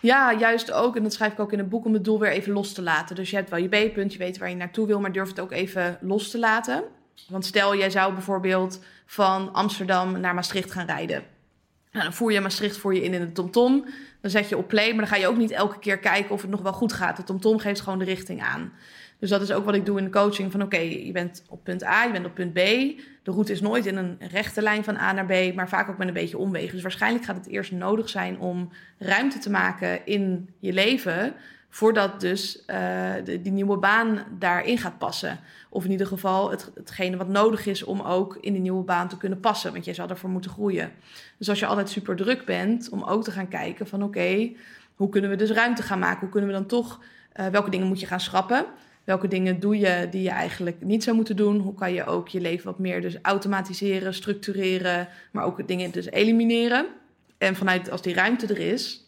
Ja, 0.00 0.34
juist 0.34 0.72
ook. 0.72 0.96
En 0.96 1.02
dat 1.02 1.12
schrijf 1.12 1.32
ik 1.32 1.40
ook 1.40 1.52
in 1.52 1.58
het 1.58 1.68
boek 1.68 1.84
om 1.84 1.92
het 1.92 2.04
doel 2.04 2.18
weer 2.18 2.30
even 2.30 2.52
los 2.52 2.72
te 2.72 2.82
laten. 2.82 3.16
Dus 3.16 3.30
je 3.30 3.36
hebt 3.36 3.50
wel 3.50 3.58
je 3.58 3.68
B-punt, 3.68 4.12
je 4.12 4.18
weet 4.18 4.38
waar 4.38 4.48
je 4.48 4.56
naartoe 4.56 4.86
wil, 4.86 5.00
maar 5.00 5.12
durf 5.12 5.28
het 5.28 5.40
ook 5.40 5.52
even 5.52 5.98
los 6.00 6.30
te 6.30 6.38
laten. 6.38 6.84
Want 7.28 7.44
stel, 7.44 7.76
jij 7.76 7.90
zou 7.90 8.12
bijvoorbeeld 8.12 8.84
van 9.06 9.52
Amsterdam 9.52 10.20
naar 10.20 10.34
Maastricht 10.34 10.72
gaan 10.72 10.86
rijden. 10.86 11.22
Nou, 11.92 12.04
dan 12.04 12.12
voer 12.12 12.32
je 12.32 12.40
Maastricht 12.40 12.76
voor 12.76 12.94
je 12.94 13.02
in 13.02 13.14
in 13.14 13.20
de 13.20 13.32
TomTom. 13.32 13.84
Dan 14.20 14.30
zet 14.30 14.48
je 14.48 14.56
op 14.56 14.68
play, 14.68 14.88
maar 14.88 14.98
dan 14.98 15.06
ga 15.06 15.16
je 15.16 15.26
ook 15.26 15.36
niet 15.36 15.50
elke 15.50 15.78
keer 15.78 15.98
kijken 15.98 16.30
of 16.30 16.40
het 16.40 16.50
nog 16.50 16.62
wel 16.62 16.72
goed 16.72 16.92
gaat. 16.92 17.16
De 17.16 17.22
TomTom 17.22 17.58
geeft 17.58 17.80
gewoon 17.80 17.98
de 17.98 18.04
richting 18.04 18.42
aan. 18.42 18.72
Dus 19.18 19.30
dat 19.30 19.40
is 19.40 19.52
ook 19.52 19.64
wat 19.64 19.74
ik 19.74 19.86
doe 19.86 19.98
in 19.98 20.04
de 20.04 20.10
coaching. 20.10 20.52
Van 20.52 20.62
oké, 20.62 20.78
je 20.78 21.12
bent 21.12 21.42
op 21.48 21.64
punt 21.64 21.84
A, 21.84 22.04
je 22.04 22.12
bent 22.12 22.26
op 22.26 22.34
punt 22.34 22.52
B. 22.52 22.56
De 23.22 23.30
route 23.30 23.52
is 23.52 23.60
nooit 23.60 23.86
in 23.86 23.96
een 23.96 24.16
rechte 24.30 24.62
lijn 24.62 24.84
van 24.84 24.96
A 24.96 25.12
naar 25.12 25.26
B, 25.26 25.54
maar 25.54 25.68
vaak 25.68 25.88
ook 25.88 25.98
met 25.98 26.08
een 26.08 26.14
beetje 26.14 26.38
omwegen. 26.38 26.72
Dus 26.72 26.82
waarschijnlijk 26.82 27.24
gaat 27.24 27.36
het 27.36 27.46
eerst 27.46 27.72
nodig 27.72 28.08
zijn 28.08 28.38
om 28.38 28.72
ruimte 28.98 29.38
te 29.38 29.50
maken 29.50 30.06
in 30.06 30.48
je 30.58 30.72
leven. 30.72 31.34
Voordat 31.68 32.20
dus 32.20 32.56
uh, 32.56 32.66
de, 33.24 33.40
die 33.42 33.52
nieuwe 33.52 33.76
baan 33.76 34.24
daarin 34.38 34.78
gaat 34.78 34.98
passen. 34.98 35.40
Of 35.68 35.84
in 35.84 35.90
ieder 35.90 36.06
geval 36.06 36.50
het, 36.50 36.70
hetgene 36.74 37.16
wat 37.16 37.28
nodig 37.28 37.66
is 37.66 37.82
om 37.82 38.00
ook 38.00 38.38
in 38.40 38.52
die 38.52 38.62
nieuwe 38.62 38.84
baan 38.84 39.08
te 39.08 39.16
kunnen 39.16 39.40
passen. 39.40 39.72
Want 39.72 39.84
jij 39.84 39.94
zal 39.94 40.08
ervoor 40.08 40.30
moeten 40.30 40.50
groeien. 40.50 40.92
Dus 41.38 41.48
als 41.48 41.58
je 41.58 41.66
altijd 41.66 41.90
super 41.90 42.16
druk 42.16 42.44
bent, 42.44 42.88
om 42.88 43.02
ook 43.02 43.24
te 43.24 43.30
gaan 43.30 43.48
kijken 43.48 43.86
van 43.86 44.02
oké, 44.02 44.52
hoe 44.94 45.08
kunnen 45.08 45.30
we 45.30 45.36
dus 45.36 45.50
ruimte 45.50 45.82
gaan 45.82 45.98
maken? 45.98 46.20
Hoe 46.20 46.28
kunnen 46.28 46.50
we 46.50 46.56
dan 46.56 46.66
toch, 46.66 47.00
uh, 47.36 47.46
welke 47.46 47.70
dingen 47.70 47.86
moet 47.86 48.00
je 48.00 48.06
gaan 48.06 48.20
schrappen? 48.20 48.66
Welke 49.04 49.28
dingen 49.28 49.60
doe 49.60 49.78
je 49.78 50.08
die 50.10 50.22
je 50.22 50.30
eigenlijk 50.30 50.82
niet 50.82 51.02
zou 51.02 51.16
moeten 51.16 51.36
doen? 51.36 51.58
Hoe 51.58 51.74
kan 51.74 51.92
je 51.92 52.04
ook 52.04 52.28
je 52.28 52.40
leven 52.40 52.64
wat 52.64 52.78
meer 52.78 53.00
dus 53.00 53.18
automatiseren, 53.22 54.14
structureren, 54.14 55.08
maar 55.32 55.44
ook 55.44 55.68
dingen 55.68 55.90
dus 55.90 56.10
elimineren? 56.10 56.86
En 57.38 57.56
vanuit 57.56 57.90
als 57.90 58.02
die 58.02 58.14
ruimte 58.14 58.46
er 58.46 58.58
is, 58.58 59.07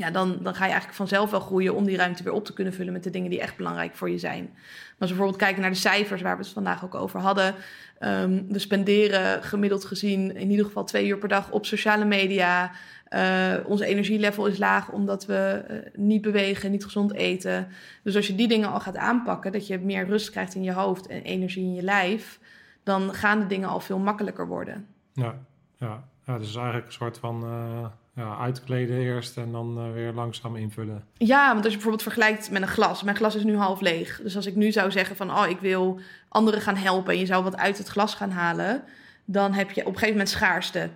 ja, 0.00 0.10
dan, 0.10 0.38
dan 0.42 0.54
ga 0.54 0.64
je 0.64 0.70
eigenlijk 0.70 0.94
vanzelf 0.94 1.30
wel 1.30 1.40
groeien 1.40 1.74
om 1.74 1.84
die 1.84 1.96
ruimte 1.96 2.22
weer 2.22 2.32
op 2.32 2.44
te 2.44 2.52
kunnen 2.52 2.72
vullen 2.72 2.92
met 2.92 3.04
de 3.04 3.10
dingen 3.10 3.30
die 3.30 3.40
echt 3.40 3.56
belangrijk 3.56 3.94
voor 3.96 4.10
je 4.10 4.18
zijn. 4.18 4.44
Maar 4.44 4.98
als 4.98 5.10
we 5.10 5.16
bijvoorbeeld 5.16 5.36
kijken 5.36 5.60
naar 5.60 5.70
de 5.70 5.76
cijfers 5.76 6.22
waar 6.22 6.36
we 6.36 6.42
het 6.42 6.52
vandaag 6.52 6.84
ook 6.84 6.94
over 6.94 7.20
hadden. 7.20 7.54
Um, 8.00 8.46
we 8.48 8.58
spenderen 8.58 9.42
gemiddeld 9.42 9.84
gezien 9.84 10.36
in 10.36 10.50
ieder 10.50 10.64
geval 10.64 10.84
twee 10.84 11.06
uur 11.06 11.18
per 11.18 11.28
dag 11.28 11.50
op 11.50 11.66
sociale 11.66 12.04
media. 12.04 12.70
Uh, 13.10 13.54
onze 13.64 13.86
energielevel 13.86 14.46
is 14.46 14.58
laag 14.58 14.90
omdat 14.90 15.26
we 15.26 15.64
uh, 15.70 15.76
niet 15.94 16.22
bewegen, 16.22 16.70
niet 16.70 16.84
gezond 16.84 17.12
eten. 17.12 17.68
Dus 18.02 18.16
als 18.16 18.26
je 18.26 18.34
die 18.34 18.48
dingen 18.48 18.70
al 18.70 18.80
gaat 18.80 18.96
aanpakken, 18.96 19.52
dat 19.52 19.66
je 19.66 19.78
meer 19.78 20.06
rust 20.06 20.30
krijgt 20.30 20.54
in 20.54 20.62
je 20.62 20.72
hoofd 20.72 21.06
en 21.06 21.22
energie 21.22 21.64
in 21.64 21.74
je 21.74 21.82
lijf, 21.82 22.40
dan 22.82 23.14
gaan 23.14 23.40
de 23.40 23.46
dingen 23.46 23.68
al 23.68 23.80
veel 23.80 23.98
makkelijker 23.98 24.46
worden. 24.46 24.86
Ja, 25.12 25.34
ja. 25.78 26.04
ja 26.26 26.38
dus 26.38 26.54
eigenlijk 26.56 26.86
een 26.86 26.92
soort 26.92 27.18
van 27.18 27.44
uh, 27.44 27.86
ja, 28.14 28.36
uitkleden 28.36 28.96
eerst 28.96 29.36
en 29.36 29.52
dan 29.52 29.92
weer 29.92 30.12
langzaam 30.12 30.56
invullen. 30.56 31.04
Ja, 31.16 31.46
want 31.46 31.58
als 31.58 31.66
je 31.66 31.72
bijvoorbeeld 31.72 32.02
vergelijkt 32.02 32.50
met 32.50 32.62
een 32.62 32.68
glas. 32.68 33.02
Mijn 33.02 33.16
glas 33.16 33.34
is 33.34 33.44
nu 33.44 33.56
half 33.56 33.80
leeg. 33.80 34.20
Dus 34.22 34.36
als 34.36 34.46
ik 34.46 34.54
nu 34.54 34.72
zou 34.72 34.90
zeggen 34.90 35.16
van, 35.16 35.30
oh, 35.30 35.48
ik 35.48 35.58
wil 35.60 36.00
anderen 36.28 36.60
gaan 36.60 36.76
helpen 36.76 37.12
en 37.12 37.18
je 37.18 37.26
zou 37.26 37.44
wat 37.44 37.56
uit 37.56 37.78
het 37.78 37.88
glas 37.88 38.14
gaan 38.14 38.30
halen, 38.30 38.82
dan 39.24 39.52
heb 39.52 39.70
je 39.70 39.80
op 39.80 39.86
een 39.86 39.92
gegeven 39.92 40.12
moment 40.12 40.28
schaarste. 40.28 40.90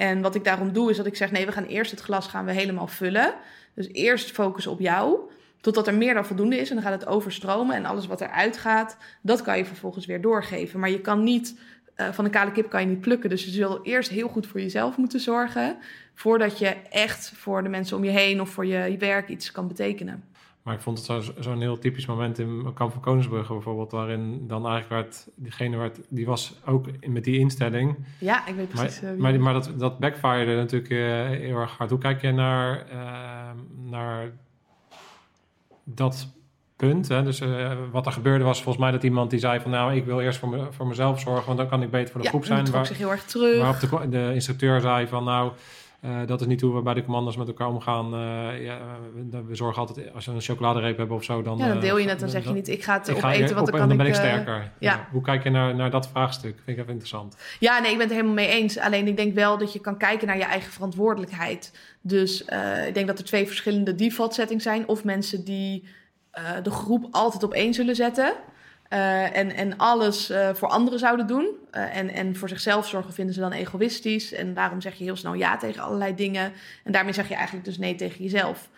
En 0.00 0.20
wat 0.20 0.34
ik 0.34 0.44
daarom 0.44 0.72
doe, 0.72 0.90
is 0.90 0.96
dat 0.96 1.06
ik 1.06 1.16
zeg: 1.16 1.30
nee, 1.30 1.46
we 1.46 1.52
gaan 1.52 1.64
eerst 1.64 1.90
het 1.90 2.00
glas 2.00 2.26
gaan 2.26 2.44
we 2.44 2.52
helemaal 2.52 2.86
vullen. 2.86 3.34
Dus 3.74 3.88
eerst 3.92 4.30
focussen 4.30 4.72
op 4.72 4.80
jou, 4.80 5.18
totdat 5.60 5.86
er 5.86 5.94
meer 5.94 6.14
dan 6.14 6.24
voldoende 6.24 6.56
is. 6.56 6.68
En 6.68 6.74
dan 6.74 6.84
gaat 6.84 7.00
het 7.00 7.08
overstromen. 7.08 7.76
En 7.76 7.84
alles 7.84 8.06
wat 8.06 8.20
eruit 8.20 8.56
gaat, 8.56 8.96
dat 9.22 9.42
kan 9.42 9.56
je 9.56 9.64
vervolgens 9.64 10.06
weer 10.06 10.20
doorgeven. 10.20 10.80
Maar 10.80 10.90
je 10.90 11.00
kan 11.00 11.22
niet, 11.22 11.58
uh, 11.96 12.08
van 12.08 12.24
een 12.24 12.30
kale 12.30 12.52
kip 12.52 12.70
kan 12.70 12.80
je 12.80 12.86
niet 12.86 13.00
plukken. 13.00 13.30
Dus 13.30 13.44
je 13.44 13.50
zult 13.50 13.86
eerst 13.86 14.10
heel 14.10 14.28
goed 14.28 14.46
voor 14.46 14.60
jezelf 14.60 14.96
moeten 14.96 15.20
zorgen. 15.20 15.76
Voordat 16.20 16.58
je 16.58 16.76
echt 16.90 17.32
voor 17.36 17.62
de 17.62 17.68
mensen 17.68 17.96
om 17.96 18.04
je 18.04 18.10
heen 18.10 18.40
of 18.40 18.50
voor 18.50 18.66
je, 18.66 18.90
je 18.90 18.96
werk 18.96 19.28
iets 19.28 19.52
kan 19.52 19.68
betekenen. 19.68 20.24
Maar 20.62 20.74
ik 20.74 20.80
vond 20.80 20.96
het 20.98 21.06
zo'n 21.06 21.42
zo 21.42 21.58
heel 21.58 21.78
typisch 21.78 22.06
moment 22.06 22.38
in 22.38 22.72
Kamp 22.74 22.92
van 22.92 23.00
Koningsbrugge 23.00 23.52
bijvoorbeeld, 23.52 23.90
waarin 23.90 24.46
dan 24.46 24.66
eigenlijk 24.66 25.02
werd, 25.02 25.28
diegene 25.34 25.76
werd, 25.76 25.98
die 26.08 26.26
was 26.26 26.54
ook 26.66 26.86
met 27.06 27.24
die 27.24 27.38
instelling. 27.38 27.96
Ja, 28.18 28.46
ik 28.46 28.54
weet 28.54 28.68
precies. 28.68 29.00
Maar, 29.00 29.12
uh, 29.12 29.20
maar, 29.20 29.40
maar, 29.40 29.52
dat, 29.52 29.72
dat 29.76 29.98
backfired 29.98 30.56
natuurlijk 30.56 30.90
uh, 30.90 30.98
heel 31.26 31.56
erg 31.56 31.76
hard. 31.76 31.90
Hoe 31.90 31.98
kijk 31.98 32.20
je 32.20 32.32
naar, 32.32 32.86
uh, 32.92 33.50
naar 33.90 34.30
dat 35.84 36.28
punt? 36.76 37.08
Hè? 37.08 37.22
Dus 37.22 37.42
wat 37.90 38.06
er 38.06 38.12
gebeurde 38.12 38.44
was 38.44 38.62
volgens 38.62 38.84
mij 38.84 38.92
dat 38.92 39.02
iemand 39.02 39.30
die 39.30 39.38
zei 39.38 39.60
van 39.60 39.70
nou, 39.70 39.94
ik 39.94 40.04
wil 40.04 40.20
eerst 40.20 40.38
voor, 40.38 40.48
me, 40.48 40.66
voor 40.70 40.86
mezelf 40.86 41.20
zorgen, 41.20 41.46
want 41.46 41.58
dan 41.58 41.68
kan 41.68 41.82
ik 41.82 41.90
beter 41.90 42.10
voor 42.10 42.20
de 42.20 42.26
ja, 42.26 42.32
groep 42.32 42.44
zijn. 42.44 42.66
Ja, 42.72 42.84
zich 42.84 42.98
heel 42.98 43.10
erg 43.10 43.24
terug. 43.24 43.60
Waarop 43.60 44.02
de, 44.02 44.08
de 44.08 44.30
instructeur 44.34 44.80
zei 44.80 45.06
van 45.06 45.24
nou, 45.24 45.52
uh, 46.04 46.26
dat 46.26 46.40
is 46.40 46.46
niet 46.46 46.60
hoe 46.60 46.74
we 46.74 46.82
bij 46.82 46.94
de 46.94 47.04
commanders 47.04 47.36
met 47.36 47.46
elkaar 47.46 47.68
omgaan. 47.68 48.14
Uh, 48.14 48.64
ja, 48.64 48.78
we, 49.30 49.42
we, 49.44 49.54
zorgen 49.54 49.80
altijd, 49.80 50.14
als 50.14 50.26
we 50.26 50.32
een 50.32 50.40
chocoladereep 50.40 50.96
hebben 50.96 51.16
of 51.16 51.24
zo, 51.24 51.42
dan... 51.42 51.58
Ja, 51.58 51.68
dan 51.68 51.80
deel 51.80 51.98
je 51.98 52.08
het, 52.08 52.20
dan, 52.20 52.28
zeg 52.28 52.44
je 52.44 52.52
niet, 52.52 52.68
ik 52.68 52.84
ga 52.84 52.98
het 52.98 53.08
ik 53.08 53.16
opeten, 53.16 53.54
want 53.54 53.66
dan 53.66 53.78
kan 53.78 53.88
dan 53.88 53.96
ben 53.96 54.06
ik... 54.06 54.14
sterker. 54.14 54.54
Ja. 54.54 54.70
ja. 54.78 55.08
Hoe 55.10 55.22
kijk 55.22 55.42
je 55.42 55.50
naar, 55.50 55.74
naar 55.74 55.90
dat 55.90 56.08
vraagstuk? 56.08 56.54
Vind 56.54 56.68
ik 56.68 56.76
even 56.76 56.90
interessant. 56.90 57.36
Ja, 57.58 57.78
nee, 57.78 57.90
ik 57.90 57.96
ben 57.96 58.06
het 58.06 58.14
helemaal 58.14 58.34
mee 58.34 58.48
eens. 58.48 58.78
Alleen 58.78 59.06
ik 59.06 59.16
denk 59.16 59.34
wel 59.34 59.58
dat 59.58 59.72
je 59.72 59.80
kan 59.80 59.96
kijken 59.96 60.26
naar 60.26 60.38
je 60.38 60.44
eigen 60.44 60.72
verantwoordelijkheid. 60.72 61.72
Dus 62.00 62.40
ik 62.86 62.94
denk 62.94 63.06
dat 63.06 63.18
er 63.18 63.24
twee 63.24 63.46
verschillende 63.46 63.94
default 63.94 64.34
settings 64.34 64.64
zijn. 64.64 64.88
Of 64.88 65.04
mensen 65.04 65.44
die 65.44 65.88
de 66.62 66.70
groep 66.70 67.06
altijd 67.10 67.42
op 67.42 67.52
één 67.52 67.74
zullen 67.74 67.96
zetten... 67.96 68.34
Uh, 68.92 69.36
en, 69.36 69.54
en 69.54 69.76
alles 69.76 70.30
uh, 70.30 70.54
voor 70.54 70.68
anderen 70.68 70.98
zouden 70.98 71.26
doen. 71.26 71.48
Uh, 71.72 71.96
en, 71.96 72.10
en 72.10 72.36
voor 72.36 72.48
zichzelf 72.48 72.88
zorgen 72.88 73.12
vinden 73.12 73.34
ze 73.34 73.40
dan 73.40 73.52
egoïstisch. 73.52 74.32
En 74.32 74.54
daarom 74.54 74.80
zeg 74.80 74.94
je 74.94 75.04
heel 75.04 75.16
snel 75.16 75.34
ja 75.34 75.56
tegen 75.56 75.82
allerlei 75.82 76.14
dingen. 76.14 76.52
En 76.84 76.92
daarmee 76.92 77.12
zeg 77.12 77.28
je 77.28 77.34
eigenlijk 77.34 77.64
dus 77.64 77.78
nee 77.78 77.94
tegen 77.94 78.22
jezelf. 78.22 78.68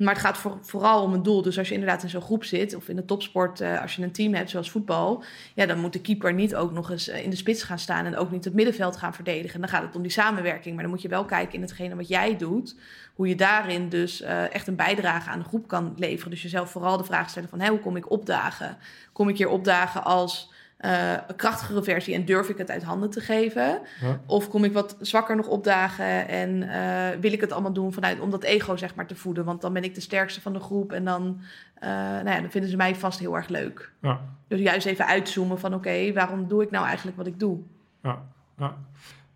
Maar 0.00 0.14
het 0.14 0.22
gaat 0.22 0.38
voor, 0.38 0.58
vooral 0.60 1.02
om 1.02 1.12
een 1.12 1.22
doel. 1.22 1.42
Dus 1.42 1.58
als 1.58 1.68
je 1.68 1.74
inderdaad 1.74 2.02
in 2.02 2.08
zo'n 2.08 2.20
groep 2.20 2.44
zit, 2.44 2.74
of 2.74 2.88
in 2.88 2.96
de 2.96 3.04
topsport, 3.04 3.60
als 3.60 3.96
je 3.96 4.02
een 4.02 4.12
team 4.12 4.34
hebt 4.34 4.50
zoals 4.50 4.70
voetbal, 4.70 5.24
ja, 5.54 5.66
dan 5.66 5.78
moet 5.78 5.92
de 5.92 6.00
keeper 6.00 6.34
niet 6.34 6.54
ook 6.54 6.72
nog 6.72 6.90
eens 6.90 7.08
in 7.08 7.30
de 7.30 7.36
spits 7.36 7.62
gaan 7.62 7.78
staan 7.78 8.04
en 8.04 8.16
ook 8.16 8.30
niet 8.30 8.44
het 8.44 8.54
middenveld 8.54 8.96
gaan 8.96 9.14
verdedigen. 9.14 9.60
Dan 9.60 9.68
gaat 9.68 9.82
het 9.82 9.96
om 9.96 10.02
die 10.02 10.10
samenwerking. 10.10 10.74
Maar 10.74 10.82
dan 10.82 10.92
moet 10.92 11.02
je 11.02 11.08
wel 11.08 11.24
kijken 11.24 11.54
in 11.54 11.60
hetgene 11.60 11.96
wat 11.96 12.08
jij 12.08 12.36
doet, 12.36 12.76
hoe 13.14 13.28
je 13.28 13.34
daarin 13.34 13.88
dus 13.88 14.22
uh, 14.22 14.54
echt 14.54 14.66
een 14.66 14.76
bijdrage 14.76 15.30
aan 15.30 15.38
de 15.38 15.44
groep 15.44 15.68
kan 15.68 15.94
leveren. 15.96 16.30
Dus 16.30 16.42
jezelf 16.42 16.70
vooral 16.70 16.96
de 16.96 17.04
vraag 17.04 17.30
stellen 17.30 17.48
van, 17.48 17.66
hoe 17.66 17.78
kom 17.78 17.96
ik 17.96 18.10
opdagen? 18.10 18.76
Kom 19.12 19.28
ik 19.28 19.38
hier 19.38 19.48
opdagen 19.48 20.04
als 20.04 20.49
uh, 20.84 21.12
een 21.26 21.36
krachtigere 21.36 21.82
versie 21.82 22.14
en 22.14 22.24
durf 22.24 22.48
ik 22.48 22.58
het 22.58 22.70
uit 22.70 22.82
handen 22.82 23.10
te 23.10 23.20
geven? 23.20 23.80
Ja. 24.00 24.20
Of 24.26 24.48
kom 24.48 24.64
ik 24.64 24.72
wat 24.72 24.96
zwakker 25.00 25.36
nog 25.36 25.46
opdagen 25.46 26.28
en 26.28 26.62
uh, 26.62 27.20
wil 27.20 27.32
ik 27.32 27.40
het 27.40 27.52
allemaal 27.52 27.72
doen 27.72 27.92
vanuit 27.92 28.20
om 28.20 28.30
dat 28.30 28.42
ego 28.42 28.76
zeg 28.76 28.94
maar 28.94 29.06
te 29.06 29.14
voeden? 29.14 29.44
Want 29.44 29.60
dan 29.60 29.72
ben 29.72 29.84
ik 29.84 29.94
de 29.94 30.00
sterkste 30.00 30.40
van 30.40 30.52
de 30.52 30.60
groep 30.60 30.92
en 30.92 31.04
dan, 31.04 31.40
nou 31.80 32.28
ja, 32.28 32.40
dan 32.40 32.50
vinden 32.50 32.70
ze 32.70 32.76
mij 32.76 32.94
vast 32.94 33.18
heel 33.18 33.36
erg 33.36 33.48
leuk. 33.48 33.92
Ja. 34.02 34.20
Dus 34.48 34.60
juist 34.60 34.86
even 34.86 35.06
uitzoomen 35.06 35.58
van 35.58 35.74
oké, 35.74 35.88
okay, 35.88 36.14
waarom 36.14 36.48
doe 36.48 36.62
ik 36.62 36.70
nou 36.70 36.86
eigenlijk 36.86 37.16
wat 37.16 37.26
ik 37.26 37.38
doe? 37.38 37.58
Ja, 38.02 38.22
ja. 38.58 38.76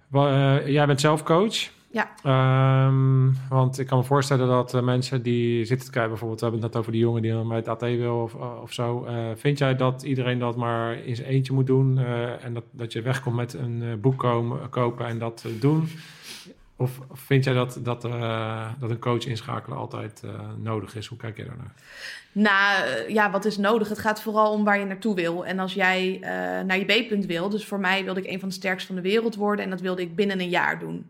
Well, 0.08 0.70
jij 0.70 0.86
bent 0.86 1.00
zelf 1.00 1.22
coach. 1.22 1.70
Ja. 1.94 2.86
Um, 2.86 3.36
want 3.48 3.78
ik 3.78 3.86
kan 3.86 3.98
me 3.98 4.04
voorstellen 4.04 4.48
dat 4.48 4.74
uh, 4.74 4.82
mensen 4.82 5.22
die 5.22 5.64
zitten 5.64 5.86
te 5.86 5.92
kijken, 5.92 6.10
bijvoorbeeld, 6.10 6.40
we 6.40 6.46
hebben 6.46 6.64
het 6.64 6.72
net 6.72 6.80
over 6.80 6.92
die 6.92 7.00
jongen 7.00 7.22
die 7.22 7.32
dan 7.32 7.48
bij 7.48 7.56
het 7.56 7.68
AT 7.68 7.80
wil 7.80 8.22
of, 8.22 8.34
of 8.34 8.72
zo. 8.72 9.06
Uh, 9.06 9.30
vind 9.34 9.58
jij 9.58 9.76
dat 9.76 10.02
iedereen 10.02 10.38
dat 10.38 10.56
maar 10.56 10.98
in 10.98 11.16
zijn 11.16 11.28
eentje 11.28 11.52
moet 11.52 11.66
doen 11.66 11.98
en 12.40 12.54
dat, 12.54 12.64
dat 12.70 12.92
je 12.92 13.02
wegkomt 13.02 13.36
met 13.36 13.54
een 13.54 14.00
boek 14.00 14.18
komen, 14.18 14.68
kopen 14.68 15.06
en 15.06 15.18
dat 15.18 15.44
doen? 15.60 15.88
Of 16.76 17.00
vind 17.12 17.44
jij 17.44 17.54
dat, 17.54 17.78
dat, 17.82 18.02
dat 18.78 18.90
een 18.90 18.98
coach 18.98 19.26
inschakelen 19.26 19.78
altijd 19.78 20.22
nodig 20.62 20.96
is? 20.96 21.06
Hoe 21.06 21.18
kijk 21.18 21.36
je 21.36 21.44
daarnaar? 21.44 21.74
Nou 22.32 23.12
ja, 23.12 23.30
wat 23.30 23.44
is 23.44 23.58
nodig? 23.58 23.88
Het 23.88 23.98
gaat 23.98 24.22
vooral 24.22 24.52
om 24.52 24.64
waar 24.64 24.78
je 24.78 24.84
naartoe 24.84 25.14
wil. 25.14 25.46
En 25.46 25.58
als 25.58 25.74
jij 25.74 26.18
naar 26.66 26.78
je 26.78 26.84
B-punt 26.84 27.26
wil, 27.26 27.48
dus 27.48 27.64
voor 27.64 27.80
mij 27.80 28.04
wilde 28.04 28.20
ik 28.20 28.30
een 28.30 28.40
van 28.40 28.48
de 28.48 28.54
sterkste 28.54 28.86
van 28.86 28.96
de 28.96 29.08
wereld 29.08 29.34
worden 29.34 29.64
en 29.64 29.70
dat 29.70 29.80
wilde 29.80 30.02
ik 30.02 30.16
binnen 30.16 30.40
een 30.40 30.48
jaar 30.48 30.78
doen 30.78 31.06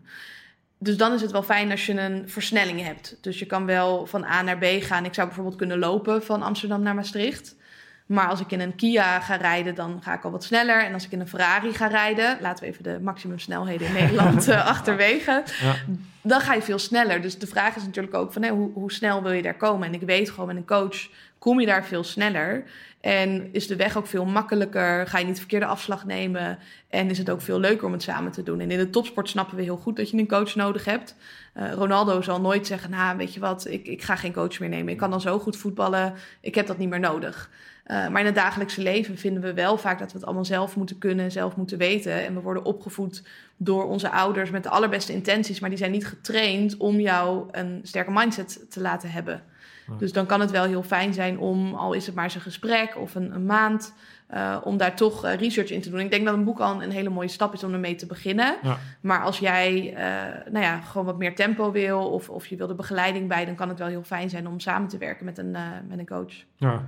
dus 0.84 0.96
dan 0.96 1.12
is 1.12 1.20
het 1.20 1.30
wel 1.30 1.42
fijn 1.42 1.70
als 1.70 1.86
je 1.86 2.00
een 2.00 2.28
versnelling 2.28 2.82
hebt. 2.82 3.16
Dus 3.20 3.38
je 3.38 3.46
kan 3.46 3.66
wel 3.66 4.06
van 4.06 4.24
A 4.24 4.42
naar 4.42 4.58
B 4.58 4.64
gaan. 4.64 5.04
Ik 5.04 5.14
zou 5.14 5.26
bijvoorbeeld 5.26 5.56
kunnen 5.56 5.78
lopen 5.78 6.24
van 6.24 6.42
Amsterdam 6.42 6.82
naar 6.82 6.94
Maastricht. 6.94 7.54
Maar 8.06 8.28
als 8.28 8.40
ik 8.40 8.50
in 8.50 8.60
een 8.60 8.76
Kia 8.76 9.20
ga 9.20 9.36
rijden, 9.36 9.74
dan 9.74 10.00
ga 10.02 10.14
ik 10.14 10.24
al 10.24 10.30
wat 10.30 10.44
sneller. 10.44 10.84
En 10.84 10.92
als 10.92 11.04
ik 11.04 11.12
in 11.12 11.20
een 11.20 11.28
Ferrari 11.28 11.72
ga 11.72 11.86
rijden, 11.86 12.38
laten 12.40 12.64
we 12.64 12.70
even 12.70 12.82
de 12.82 12.98
maximumsnelheden 13.02 13.86
in 13.86 13.92
Nederland 14.02 14.48
uh, 14.48 14.66
achterwege, 14.66 15.42
ja. 15.60 15.74
dan 16.22 16.40
ga 16.40 16.54
je 16.54 16.62
veel 16.62 16.78
sneller. 16.78 17.22
Dus 17.22 17.38
de 17.38 17.46
vraag 17.46 17.76
is 17.76 17.84
natuurlijk 17.84 18.14
ook 18.14 18.32
van 18.32 18.46
hoe, 18.46 18.72
hoe 18.72 18.92
snel 18.92 19.22
wil 19.22 19.32
je 19.32 19.42
daar 19.42 19.56
komen? 19.56 19.86
En 19.86 19.94
ik 19.94 20.02
weet 20.02 20.30
gewoon 20.30 20.46
met 20.46 20.56
een 20.56 20.66
coach 20.66 21.08
kom 21.44 21.60
je 21.60 21.66
daar 21.66 21.84
veel 21.84 22.04
sneller. 22.04 22.64
En 23.00 23.48
is 23.52 23.66
de 23.66 23.76
weg 23.76 23.96
ook 23.96 24.06
veel 24.06 24.24
makkelijker? 24.24 25.06
Ga 25.06 25.18
je 25.18 25.24
niet 25.24 25.34
de 25.34 25.40
verkeerde 25.40 25.66
afslag 25.66 26.04
nemen? 26.04 26.58
En 26.88 27.10
is 27.10 27.18
het 27.18 27.30
ook 27.30 27.40
veel 27.40 27.60
leuker 27.60 27.86
om 27.86 27.92
het 27.92 28.02
samen 28.02 28.32
te 28.32 28.42
doen? 28.42 28.60
En 28.60 28.70
in 28.70 28.78
de 28.78 28.90
topsport 28.90 29.28
snappen 29.28 29.56
we 29.56 29.62
heel 29.62 29.76
goed 29.76 29.96
dat 29.96 30.10
je 30.10 30.18
een 30.18 30.26
coach 30.26 30.54
nodig 30.54 30.84
hebt. 30.84 31.16
Uh, 31.56 31.72
Ronaldo 31.72 32.22
zal 32.22 32.40
nooit 32.40 32.66
zeggen: 32.66 32.90
Nou, 32.90 33.16
weet 33.16 33.34
je 33.34 33.40
wat, 33.40 33.66
ik, 33.66 33.86
ik 33.86 34.02
ga 34.02 34.16
geen 34.16 34.32
coach 34.32 34.60
meer 34.60 34.68
nemen. 34.68 34.92
Ik 34.92 34.98
kan 34.98 35.10
dan 35.10 35.20
zo 35.20 35.38
goed 35.38 35.56
voetballen, 35.56 36.14
ik 36.40 36.54
heb 36.54 36.66
dat 36.66 36.78
niet 36.78 36.88
meer 36.88 37.00
nodig. 37.00 37.50
Uh, 37.86 38.08
maar 38.08 38.20
in 38.20 38.26
het 38.26 38.34
dagelijkse 38.34 38.82
leven 38.82 39.18
vinden 39.18 39.42
we 39.42 39.54
wel 39.54 39.78
vaak 39.78 39.98
dat 39.98 40.12
we 40.12 40.16
het 40.16 40.26
allemaal 40.26 40.44
zelf 40.44 40.76
moeten 40.76 40.98
kunnen, 40.98 41.32
zelf 41.32 41.56
moeten 41.56 41.78
weten. 41.78 42.24
En 42.24 42.34
we 42.34 42.40
worden 42.40 42.64
opgevoed 42.64 43.22
door 43.56 43.84
onze 43.84 44.10
ouders 44.10 44.50
met 44.50 44.62
de 44.62 44.68
allerbeste 44.68 45.12
intenties, 45.12 45.60
maar 45.60 45.70
die 45.70 45.78
zijn 45.78 45.90
niet 45.90 46.06
getraind 46.06 46.76
om 46.76 47.00
jou 47.00 47.48
een 47.50 47.80
sterke 47.82 48.10
mindset 48.10 48.66
te 48.70 48.80
laten 48.80 49.10
hebben. 49.10 49.42
Dus 49.98 50.12
dan 50.12 50.26
kan 50.26 50.40
het 50.40 50.50
wel 50.50 50.64
heel 50.64 50.82
fijn 50.82 51.14
zijn 51.14 51.38
om, 51.38 51.74
al 51.74 51.92
is 51.92 52.06
het 52.06 52.14
maar 52.14 52.24
eens 52.24 52.34
een 52.34 52.40
gesprek 52.40 52.96
of 52.96 53.14
een, 53.14 53.34
een 53.34 53.46
maand, 53.46 53.94
uh, 54.34 54.56
om 54.64 54.76
daar 54.76 54.96
toch 54.96 55.24
uh, 55.24 55.34
research 55.34 55.70
in 55.70 55.80
te 55.80 55.90
doen. 55.90 56.00
Ik 56.00 56.10
denk 56.10 56.24
dat 56.24 56.34
een 56.34 56.44
boek 56.44 56.60
al 56.60 56.82
een 56.82 56.90
hele 56.90 57.08
mooie 57.08 57.28
stap 57.28 57.52
is 57.52 57.64
om 57.64 57.72
ermee 57.72 57.94
te 57.94 58.06
beginnen. 58.06 58.56
Ja. 58.62 58.78
Maar 59.00 59.22
als 59.22 59.38
jij 59.38 59.92
uh, 59.92 60.52
nou 60.52 60.64
ja, 60.64 60.80
gewoon 60.80 61.06
wat 61.06 61.18
meer 61.18 61.34
tempo 61.34 61.70
wil 61.70 62.10
of, 62.10 62.28
of 62.28 62.46
je 62.46 62.56
wil 62.56 62.66
de 62.66 62.74
begeleiding 62.74 63.28
bij, 63.28 63.44
dan 63.44 63.54
kan 63.54 63.68
het 63.68 63.78
wel 63.78 63.88
heel 63.88 64.02
fijn 64.02 64.30
zijn 64.30 64.46
om 64.48 64.60
samen 64.60 64.88
te 64.88 64.98
werken 64.98 65.24
met 65.24 65.38
een, 65.38 65.56
met 65.88 65.98
een 65.98 66.06
coach. 66.06 66.34
Ja. 66.56 66.82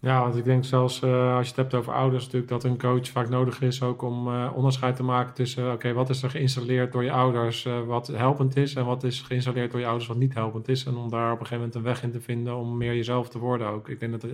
Ja, 0.00 0.22
want 0.22 0.36
ik 0.36 0.44
denk 0.44 0.64
zelfs 0.64 1.02
uh, 1.02 1.36
als 1.36 1.44
je 1.44 1.52
het 1.52 1.56
hebt 1.56 1.74
over 1.74 1.92
ouders, 1.92 2.24
natuurlijk 2.24 2.50
dat 2.50 2.64
een 2.64 2.78
coach 2.78 3.08
vaak 3.08 3.28
nodig 3.28 3.60
is 3.60 3.82
ook 3.82 4.02
om 4.02 4.28
uh, 4.28 4.50
onderscheid 4.54 4.96
te 4.96 5.02
maken 5.02 5.34
tussen, 5.34 5.72
oké, 5.72 5.92
wat 5.92 6.10
is 6.10 6.22
er 6.22 6.30
geïnstalleerd 6.30 6.92
door 6.92 7.04
je 7.04 7.12
ouders 7.12 7.64
uh, 7.64 7.80
wat 7.80 8.06
helpend 8.06 8.56
is 8.56 8.74
en 8.74 8.84
wat 8.84 9.04
is 9.04 9.20
geïnstalleerd 9.20 9.70
door 9.70 9.80
je 9.80 9.86
ouders 9.86 10.08
wat 10.08 10.16
niet 10.16 10.34
helpend 10.34 10.68
is. 10.68 10.84
En 10.84 10.96
om 10.96 11.10
daar 11.10 11.32
op 11.32 11.40
een 11.40 11.46
gegeven 11.46 11.56
moment 11.56 11.74
een 11.74 11.82
weg 11.82 12.02
in 12.02 12.10
te 12.10 12.20
vinden 12.20 12.56
om 12.56 12.76
meer 12.76 12.94
jezelf 12.94 13.28
te 13.28 13.38
worden 13.38 13.66
ook. 13.66 13.88
Ik 13.88 14.00
denk 14.00 14.20
dat 14.20 14.30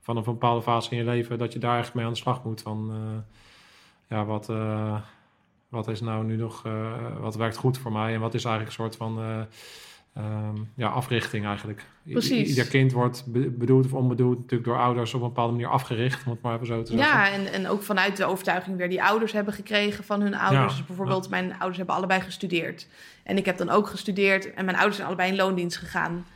vanaf 0.00 0.26
een 0.26 0.32
bepaalde 0.32 0.62
fase 0.62 0.90
in 0.90 0.96
je 0.96 1.04
leven 1.04 1.38
dat 1.38 1.52
je 1.52 1.58
daar 1.58 1.78
echt 1.78 1.94
mee 1.94 2.04
aan 2.04 2.12
de 2.12 2.18
slag 2.18 2.44
moet 2.44 2.62
van, 2.62 2.92
ja, 4.08 4.24
wat, 4.24 4.52
wat 5.68 5.88
is 5.88 6.00
nou 6.00 6.24
nu 6.24 6.36
nog, 6.36 6.62
wat 7.20 7.36
werkt 7.36 7.56
goed 7.56 7.78
voor 7.78 7.92
mij 7.92 8.14
en 8.14 8.20
wat 8.20 8.34
is 8.34 8.44
eigenlijk 8.44 8.76
een 8.76 8.84
soort 8.84 8.96
van 8.96 9.46
ehm, 10.14 10.56
ja, 10.76 10.88
africhting 10.88 11.46
eigenlijk. 11.46 11.84
I- 12.06 12.12
Precies. 12.12 12.48
Ieder 12.48 12.66
kind 12.66 12.92
wordt 12.92 13.24
be- 13.26 13.50
bedoeld 13.50 13.84
of 13.84 13.92
onbedoeld 13.92 14.36
natuurlijk 14.36 14.64
door 14.64 14.78
ouders 14.78 15.14
op 15.14 15.20
een 15.20 15.26
bepaalde 15.26 15.52
manier 15.52 15.68
afgericht, 15.68 16.24
om 16.26 16.30
het 16.32 16.42
maar 16.42 16.54
even 16.54 16.66
zo 16.66 16.82
te 16.82 16.92
zeggen. 16.92 17.08
Ja, 17.18 17.30
en, 17.30 17.52
en 17.52 17.68
ook 17.68 17.82
vanuit 17.82 18.16
de 18.16 18.24
overtuiging 18.24 18.76
weer 18.76 18.88
die 18.88 19.02
ouders 19.02 19.32
hebben 19.32 19.54
gekregen 19.54 20.04
van 20.04 20.20
hun 20.20 20.34
ouders. 20.34 20.72
Ja, 20.72 20.78
Dus 20.78 20.86
bijvoorbeeld, 20.86 21.30
mijn 21.30 21.52
ouders 21.52 21.76
hebben 21.76 21.94
allebei 21.94 22.20
gestudeerd. 22.20 22.86
En 23.22 23.36
ik 23.36 23.44
heb 23.44 23.56
dan 23.56 23.70
ook 23.70 23.86
gestudeerd 23.88 24.54
en 24.54 24.64
mijn 24.64 24.76
ouders 24.76 24.96
zijn 24.96 25.08
allebei 25.08 25.30
in 25.30 25.36
loondienst 25.36 25.76
gegaan. 25.76 26.26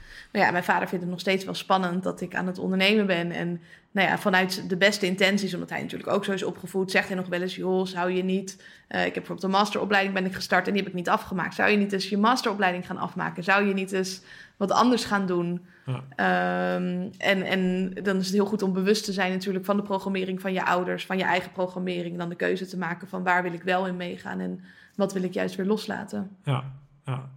Ja, 0.40 0.50
mijn 0.50 0.64
vader 0.64 0.88
vindt 0.88 1.04
het 1.04 1.12
nog 1.12 1.20
steeds 1.20 1.44
wel 1.44 1.54
spannend 1.54 2.02
dat 2.02 2.20
ik 2.20 2.34
aan 2.34 2.46
het 2.46 2.58
ondernemen 2.58 3.06
ben. 3.06 3.30
En 3.30 3.60
nou 3.90 4.08
ja, 4.08 4.18
vanuit 4.18 4.68
de 4.68 4.76
beste 4.76 5.06
intenties, 5.06 5.54
omdat 5.54 5.70
hij 5.70 5.80
natuurlijk 5.82 6.10
ook 6.10 6.24
zo 6.24 6.32
is 6.32 6.42
opgevoed, 6.42 6.90
zegt 6.90 7.08
hij 7.08 7.16
nog 7.16 7.26
wel 7.26 7.42
eens: 7.42 7.56
joh, 7.56 7.86
zou 7.86 8.10
je 8.12 8.24
niet. 8.24 8.56
eh, 8.88 8.98
ik 8.98 9.04
heb 9.04 9.14
bijvoorbeeld 9.14 9.42
een 9.42 9.58
masteropleiding 9.58 10.14
ben 10.14 10.24
ik 10.24 10.34
gestart 10.34 10.66
en 10.66 10.72
die 10.72 10.82
heb 10.82 10.90
ik 10.90 10.96
niet 10.96 11.08
afgemaakt. 11.08 11.54
Zou 11.54 11.70
je 11.70 11.76
niet 11.76 11.92
eens 11.92 12.08
je 12.08 12.18
masteropleiding 12.18 12.86
gaan 12.86 12.98
afmaken? 12.98 13.44
Zou 13.44 13.66
je 13.66 13.74
niet 13.74 13.92
eens 13.92 14.20
wat 14.56 14.70
anders 14.70 15.04
gaan 15.04 15.26
doen? 15.26 15.66
Ja. 15.86 16.04
Ehm, 16.16 17.08
en, 17.18 17.42
en 17.42 17.90
dan 18.02 18.16
is 18.16 18.26
het 18.26 18.34
heel 18.34 18.46
goed 18.46 18.62
om 18.62 18.72
bewust 18.72 19.04
te 19.04 19.12
zijn 19.12 19.32
natuurlijk 19.32 19.64
van 19.64 19.76
de 19.76 19.82
programmering 19.82 20.40
van 20.40 20.52
je 20.52 20.64
ouders, 20.64 21.06
van 21.06 21.18
je 21.18 21.24
eigen 21.24 21.52
programmering. 21.52 22.18
Dan 22.18 22.28
de 22.28 22.34
keuze 22.34 22.66
te 22.66 22.78
maken 22.78 23.08
van 23.08 23.22
waar 23.22 23.42
wil 23.42 23.52
ik 23.52 23.62
wel 23.62 23.86
in 23.86 23.96
meegaan 23.96 24.40
en 24.40 24.60
wat 24.94 25.12
wil 25.12 25.22
ik 25.22 25.34
juist 25.34 25.54
weer 25.54 25.66
loslaten. 25.66 26.36
Ja, 26.44 26.64
ja. 27.04 27.28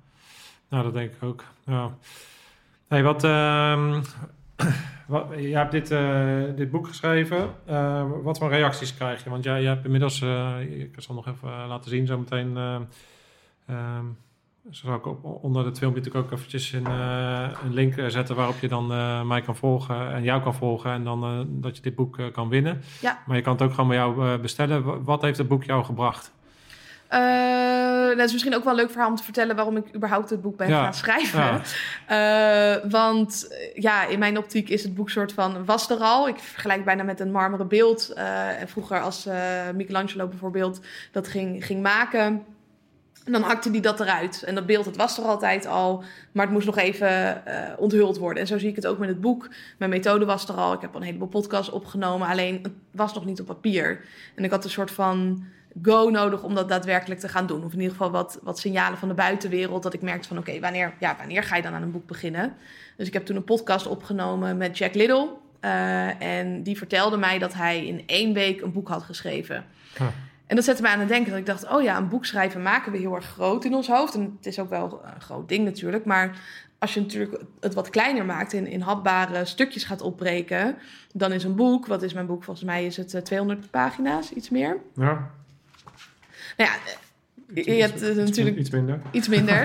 Nou, 0.70 0.84
dat 0.84 0.94
denk 0.94 1.12
ik 1.12 1.24
ook. 1.24 1.44
Ja. 1.66 1.92
Hey, 2.88 3.04
wat, 3.04 3.24
ehm, 3.24 4.02
wat, 5.08 5.26
je 5.38 5.56
hebt 5.56 5.72
dit, 5.72 5.92
eh, 5.92 6.44
dit 6.56 6.72
boek 6.72 6.88
geschreven. 6.88 7.50
Eh, 7.66 8.04
wat 8.24 8.38
voor 8.38 8.50
reacties 8.50 8.96
krijg 8.96 9.24
je? 9.24 9.30
Want 9.30 9.44
jij, 9.44 9.62
jij 9.62 9.72
hebt 9.72 9.86
inmiddels, 9.86 10.22
eh, 10.22 10.56
ik 10.80 10.96
zal 10.98 11.16
nog 11.16 11.28
even 11.28 11.68
laten 11.68 11.90
zien 11.90 12.06
zo 12.08 12.18
meteen. 12.18 12.58
eh, 12.58 12.76
ehm, 13.68 14.06
zo 14.72 14.86
zal 14.88 14.96
ik 14.96 15.06
op, 15.06 15.24
onder 15.44 15.66
het 15.66 15.78
filmpje 15.78 16.00
natuurlijk 16.02 16.26
ook 16.26 16.32
eventjes 16.38 16.72
een, 16.72 16.86
een 17.66 17.74
link 17.74 17.94
zetten 18.08 18.36
waarop 18.36 18.60
je 18.60 18.68
dan 18.68 18.88
mij 19.28 19.42
kan 19.42 19.56
volgen 19.56 20.14
en 20.14 20.24
jou 20.24 20.42
kan 20.42 20.54
volgen. 20.56 20.92
En 20.92 21.04
dan 21.04 21.48
dat 21.50 21.76
je 21.76 21.82
dit 21.82 21.96
boek 21.96 22.20
kan 22.32 22.50
winnen. 22.50 22.82
Ja. 23.02 23.24
Maar 23.26 23.36
je 23.36 23.42
kan 23.42 23.54
het 23.54 23.62
ook 23.62 23.70
gewoon 23.74 23.88
bij 23.88 23.98
jou 23.98 24.38
bestellen. 24.38 24.84
Wa- 24.84 25.02
Wat 25.02 25.22
heeft 25.22 25.38
het 25.38 25.48
boek 25.48 25.64
jou 25.64 25.84
gebracht? 25.84 26.34
Eh, 27.08 28.08
dat 28.18 28.26
is 28.26 28.32
misschien 28.32 28.56
ook 28.56 28.64
wel 28.64 28.74
een 28.74 28.80
leuk 28.80 28.92
verhaal 28.92 29.10
om 29.10 29.16
te 29.16 29.24
vertellen 29.24 29.56
waarom 29.56 29.78
ik 29.78 29.96
überhaupt 29.96 30.30
het 30.30 30.42
boek 30.42 30.58
ben 30.58 30.70
Ja, 30.70 30.84
gaan 30.84 30.94
schrijven. 30.94 31.40
ja. 31.40 31.62
Eh, 32.08 32.90
want 32.92 33.48
eh, 33.48 33.82
ja, 33.82 34.06
in 34.06 34.20
mijn 34.20 34.38
optiek 34.38 34.70
is 34.70 34.84
het 34.84 34.96
boek 34.96 35.10
soort 35.10 35.34
van 35.34 35.66
was 35.66 35.90
er 35.90 35.98
al. 35.98 36.28
Ik 36.28 36.40
vergelijk 36.40 36.86
bijna 36.86 37.04
met 37.04 37.20
een 37.20 37.32
marmeren 37.32 37.68
beeld. 37.68 38.14
En 38.60 38.68
vroeger 38.68 39.02
als 39.02 39.28
Michelangelo 39.76 40.28
bijvoorbeeld 40.28 40.80
dat 41.12 41.28
ging, 41.28 41.66
ging 41.66 41.82
maken. 41.82 42.44
En 43.26 43.32
dan 43.32 43.42
hakte 43.42 43.70
hij 43.70 43.80
dat 43.80 44.00
eruit. 44.00 44.44
En 44.44 44.56
dat 44.56 44.66
beeld, 44.66 44.86
het 44.86 44.96
was 44.96 45.18
er 45.18 45.24
altijd 45.24 45.66
al. 45.66 46.04
Maar 46.32 46.44
het 46.44 46.54
moest 46.54 46.66
nog 46.66 46.78
even 46.78 47.44
onthuld 47.78 48.18
worden. 48.18 48.42
En 48.42 48.48
zo 48.48 48.58
zie 48.58 48.70
ik 48.70 48.76
het 48.76 48.88
ook 48.88 48.98
met 48.98 49.10
het 49.10 49.22
boek. 49.22 49.50
Mijn 49.78 49.92
methode 49.92 50.26
was 50.26 50.48
er 50.48 50.56
al. 50.56 50.74
Ik 50.74 50.82
heb 50.82 50.94
al 50.94 51.00
een 51.00 51.06
heleboel 51.06 51.28
podcasts 51.28 51.72
opgenomen. 51.72 52.28
Alleen 52.28 52.60
het 52.64 52.74
was 52.92 53.14
nog 53.14 53.26
niet 53.26 53.40
op 53.40 53.46
papier. 53.46 54.02
En 54.36 54.44
ik 54.44 54.52
had 54.52 54.64
een 54.64 54.70
soort 54.70 54.92
van 54.92 55.46
go 55.82 56.10
nodig 56.10 56.44
om 56.44 56.56
dat 56.56 56.70
daadwerkelijk 56.70 57.20
te 57.20 57.30
gaan 57.30 57.48
doen. 57.48 57.64
Of 57.64 57.74
in 57.74 57.80
ieder 57.80 57.96
geval 57.96 58.12
wat, 58.12 58.40
wat 58.44 58.60
signalen 58.60 58.98
van 58.98 59.08
de 59.08 59.14
buitenwereld. 59.14 59.84
Dat 59.84 59.94
ik 59.94 60.02
merkte 60.02 60.28
van 60.28 60.38
oké, 60.38 60.60
wanneer, 60.60 60.94
ja, 61.00 61.16
wanneer 61.18 61.44
ga 61.44 61.56
je 61.56 61.62
dan 61.62 61.74
aan 61.74 61.82
een 61.82 61.92
boek 61.92 62.08
beginnen? 62.08 62.54
Dus 62.98 63.08
ik 63.08 63.14
heb 63.14 63.26
toen 63.26 63.36
een 63.36 63.44
podcast 63.44 63.88
opgenomen 63.88 64.58
met 64.58 64.78
Jack 64.78 64.94
Little. 64.94 65.30
Eh, 65.60 66.22
en 66.22 66.64
die 66.64 66.78
vertelde 66.78 67.18
mij 67.18 67.40
dat 67.40 67.54
hij 67.54 67.86
in 67.86 68.04
één 68.06 68.34
week 68.34 68.62
een 68.62 68.72
boek 68.72 68.88
had 68.88 69.04
geschreven. 69.04 69.66
En 70.46 70.56
dat 70.56 70.66
zette 70.66 70.82
me 70.82 70.88
aan 70.88 71.00
het 71.00 71.08
denken. 71.08 71.30
Dat 71.30 71.40
ik 71.40 71.46
dacht, 71.46 71.70
oh 71.70 71.82
ja, 71.82 71.98
een 71.98 72.08
boek 72.08 72.26
schrijven 72.26 72.62
maken 72.62 72.92
we 72.92 72.98
heel 72.98 73.16
erg 73.16 73.26
groot 73.26 73.66
in 73.66 73.74
ons 73.74 73.88
hoofd. 73.88 74.14
En 74.14 74.36
het 74.38 74.46
is 74.46 74.60
ook 74.60 74.70
wel 74.70 75.02
een 75.16 75.22
groot 75.22 75.50
ding 75.50 75.66
natuurlijk. 75.66 76.06
Maar 76.06 76.40
als 76.80 76.94
je 76.94 77.00
natuurlijk 77.00 77.42
het 77.60 77.74
wat 77.74 77.90
kleiner 77.90 78.26
maakt, 78.26 78.54
in, 78.54 78.68
in 78.68 78.82
hapbare 78.82 79.46
stukjes 79.46 79.84
gaat 79.84 80.02
opbreken, 80.02 80.76
dan 81.14 81.32
is 81.32 81.44
een 81.44 81.56
boek, 81.56 81.86
wat 81.86 82.02
is 82.04 82.14
mijn 82.14 82.26
boek? 82.26 82.44
Volgens 82.44 82.66
mij 82.66 82.86
is 82.86 82.98
het 82.98 83.14
eh, 83.14 83.22
200 83.22 83.72
pagina's, 83.72 84.32
iets 84.32 84.50
meer. 84.50 84.78
Ja, 84.96 85.32
Nou 86.58 86.70
ja, 86.70 86.76
je, 87.54 87.82
hebt 87.82 88.02
eh, 88.02 88.16
natuurlijk 88.16 88.58
iets 88.58 88.70
minder. 88.70 89.00
iets 89.12 89.28
minder. 89.28 89.64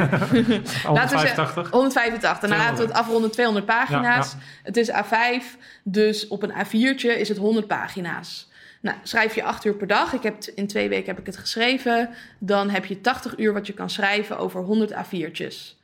185. 0.87 1.71
185. 1.71 2.49
Nou, 2.49 2.61
laten 2.61 2.77
we 2.77 2.83
het 2.83 2.93
afronden 2.93 3.31
200 3.31 3.67
pagina's. 3.67 4.33
Ja, 4.33 4.39
Het 4.63 4.77
is 4.77 4.91
A5, 4.91 5.45
dus 5.83 6.29
op 6.29 6.43
een 6.43 6.53
A4'tje 6.53 7.19
is 7.19 7.29
het 7.29 7.39
100 7.39 7.67
pagina's. 7.67 8.51
Nou, 8.81 8.97
schrijf 9.03 9.35
je 9.35 9.43
acht 9.45 9.65
uur 9.65 9.75
per 9.75 9.87
dag. 9.87 10.13
Ik 10.13 10.23
heb 10.23 10.37
in 10.55 10.67
twee 10.67 10.89
weken 10.89 11.07
heb 11.07 11.19
ik 11.19 11.27
het 11.27 11.37
geschreven. 11.37 12.09
Dan 12.39 12.71
heb 12.71 12.85
je 12.85 13.01
80 13.01 13.39
uur 13.39 13.53
wat 13.53 13.67
je 13.67 13.73
kan 13.73 13.91
schrijven 13.91 14.39
over 14.39 14.61
100 14.63 14.93
A4'tjes. 14.93 15.81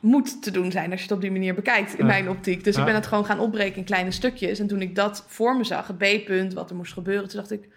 Moet 0.00 0.42
te 0.42 0.50
doen 0.50 0.70
zijn 0.70 0.90
als 0.90 1.00
je 1.00 1.06
het 1.06 1.14
op 1.16 1.20
die 1.20 1.30
manier 1.30 1.54
bekijkt, 1.54 1.92
in 1.92 1.98
Ja. 1.98 2.04
mijn 2.04 2.28
optiek. 2.28 2.64
Dus 2.64 2.76
ik 2.76 2.84
ben 2.84 2.94
het 2.94 3.06
gewoon 3.06 3.24
gaan 3.24 3.38
opbreken 3.38 3.76
in 3.76 3.84
kleine 3.84 4.10
stukjes. 4.10 4.58
En 4.58 4.66
toen 4.66 4.82
ik 4.82 4.94
dat 4.94 5.24
voor 5.28 5.56
me 5.56 5.64
zag, 5.64 5.86
het 5.86 5.98
B-punt, 5.98 6.54
wat 6.54 6.70
er 6.70 6.76
moest 6.76 6.92
gebeuren, 6.92 7.28
toen 7.28 7.38
dacht 7.38 7.50
ik, 7.52 7.68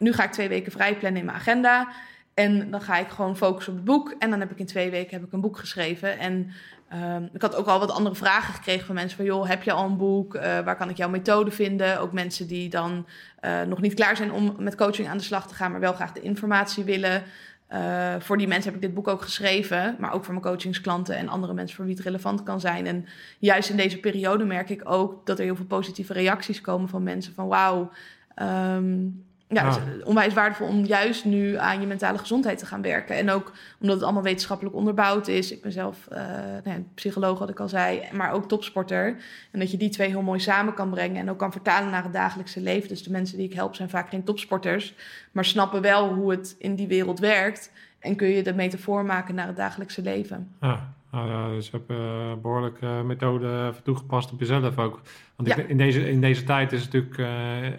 nu 0.00 0.12
ga 0.12 0.24
ik 0.24 0.32
twee 0.32 0.48
weken 0.48 0.72
vrij 0.72 0.96
plannen 0.96 1.20
in 1.20 1.26
mijn 1.26 1.38
agenda. 1.38 1.88
En 2.34 2.70
dan 2.70 2.80
ga 2.80 2.98
ik 2.98 3.08
gewoon 3.08 3.36
focussen 3.36 3.72
op 3.72 3.78
het 3.78 3.86
boek. 3.86 4.14
En 4.18 4.30
dan 4.30 4.40
heb 4.40 4.50
ik 4.50 4.58
in 4.58 4.66
twee 4.66 4.90
weken 4.90 5.16
heb 5.16 5.26
ik 5.26 5.32
een 5.32 5.40
boek 5.40 5.58
geschreven. 5.58 6.18
En 6.18 6.50
ehm, 6.88 7.24
ik 7.32 7.42
had 7.42 7.54
ook 7.54 7.66
al 7.66 7.78
wat 7.78 7.90
andere 7.90 8.14
vragen 8.14 8.54
gekregen 8.54 8.86
van 8.86 8.94
mensen 8.94 9.16
van... 9.16 9.26
joh, 9.26 9.48
heb 9.48 9.62
je 9.62 9.72
al 9.72 9.84
een 9.84 9.96
boek? 9.96 10.34
Eh, 10.34 10.42
waar 10.42 10.76
kan 10.76 10.88
ik 10.88 10.96
jouw 10.96 11.08
methode 11.08 11.50
vinden? 11.50 12.00
Ook 12.00 12.12
mensen 12.12 12.46
die 12.46 12.68
dan 12.68 13.06
eh, 13.40 13.62
nog 13.62 13.80
niet 13.80 13.94
klaar 13.94 14.16
zijn 14.16 14.32
om 14.32 14.54
met 14.58 14.74
coaching 14.74 15.08
aan 15.08 15.16
de 15.16 15.22
slag 15.22 15.48
te 15.48 15.54
gaan... 15.54 15.70
maar 15.70 15.80
wel 15.80 15.92
graag 15.92 16.12
de 16.12 16.20
informatie 16.20 16.84
willen. 16.84 17.22
Eh, 17.66 18.14
voor 18.18 18.38
die 18.38 18.48
mensen 18.48 18.72
heb 18.72 18.80
ik 18.80 18.86
dit 18.86 18.94
boek 18.94 19.08
ook 19.08 19.22
geschreven. 19.22 19.96
Maar 19.98 20.12
ook 20.12 20.24
voor 20.24 20.34
mijn 20.34 20.46
coachingsklanten 20.46 21.16
en 21.16 21.28
andere 21.28 21.52
mensen 21.52 21.76
voor 21.76 21.84
wie 21.84 21.94
het 21.94 22.04
relevant 22.04 22.42
kan 22.42 22.60
zijn. 22.60 22.86
En 22.86 23.06
juist 23.38 23.70
in 23.70 23.76
deze 23.76 23.98
periode 23.98 24.44
merk 24.44 24.70
ik 24.70 24.90
ook 24.90 25.26
dat 25.26 25.38
er 25.38 25.44
heel 25.44 25.56
veel 25.56 25.64
positieve 25.64 26.12
reacties 26.12 26.60
komen 26.60 26.88
van 26.88 27.02
mensen 27.02 27.34
van... 27.34 27.46
wauw, 27.48 27.90
ehm, 28.34 29.06
ja, 29.52 29.62
Ah. 29.62 29.74
het 29.74 29.96
is 29.96 30.02
onwijs 30.04 30.34
waardevol 30.34 30.66
om 30.66 30.84
juist 30.84 31.24
nu 31.24 31.56
aan 31.56 31.80
je 31.80 31.86
mentale 31.86 32.18
gezondheid 32.18 32.58
te 32.58 32.66
gaan 32.66 32.82
werken. 32.82 33.16
En 33.16 33.30
ook 33.30 33.52
omdat 33.80 33.96
het 33.96 34.04
allemaal 34.04 34.22
wetenschappelijk 34.22 34.76
onderbouwd 34.76 35.28
is. 35.28 35.52
Ik 35.52 35.62
ben 35.62 35.72
zelf 35.72 36.06
eh, 36.06 36.22
nou 36.36 36.60
ja, 36.64 36.76
psycholoog, 36.94 37.38
wat 37.38 37.48
ik 37.48 37.60
al 37.60 37.68
zei, 37.68 38.02
maar 38.12 38.32
ook 38.32 38.48
topsporter. 38.48 39.16
En 39.50 39.58
dat 39.58 39.70
je 39.70 39.76
die 39.76 39.88
twee 39.88 40.08
heel 40.08 40.22
mooi 40.22 40.40
samen 40.40 40.74
kan 40.74 40.90
brengen 40.90 41.16
en 41.16 41.30
ook 41.30 41.38
kan 41.38 41.52
vertalen 41.52 41.90
naar 41.90 42.02
het 42.02 42.12
dagelijkse 42.12 42.60
leven. 42.60 42.88
Dus 42.88 43.02
de 43.02 43.10
mensen 43.10 43.36
die 43.36 43.46
ik 43.46 43.54
help 43.54 43.74
zijn 43.74 43.90
vaak 43.90 44.08
geen 44.08 44.24
topsporters, 44.24 44.94
maar 45.32 45.44
snappen 45.44 45.82
wel 45.82 46.14
hoe 46.14 46.30
het 46.30 46.54
in 46.58 46.74
die 46.74 46.88
wereld 46.88 47.18
werkt. 47.18 47.70
En 47.98 48.16
kun 48.16 48.28
je 48.28 48.42
de 48.42 48.54
metafoor 48.54 49.04
maken 49.04 49.34
naar 49.34 49.46
het 49.46 49.56
dagelijkse 49.56 50.02
leven. 50.02 50.54
Ja, 50.60 50.92
nou 51.12 51.28
ja, 51.30 51.48
dus 51.48 51.64
je 51.70 51.76
hebt 51.76 51.90
eh, 51.90 52.42
behoorlijk 52.42 52.78
eh, 52.80 53.02
methode 53.02 53.72
toegepast 53.82 54.32
op 54.32 54.38
jezelf 54.40 54.78
ook. 54.78 55.00
Want 55.36 55.48
Ja. 55.48 55.56
in, 55.56 55.76
deze, 55.76 56.10
in 56.10 56.20
deze 56.20 56.44
tijd 56.44 56.72
is 56.72 56.82
het 56.84 56.92
natuurlijk 56.92 57.18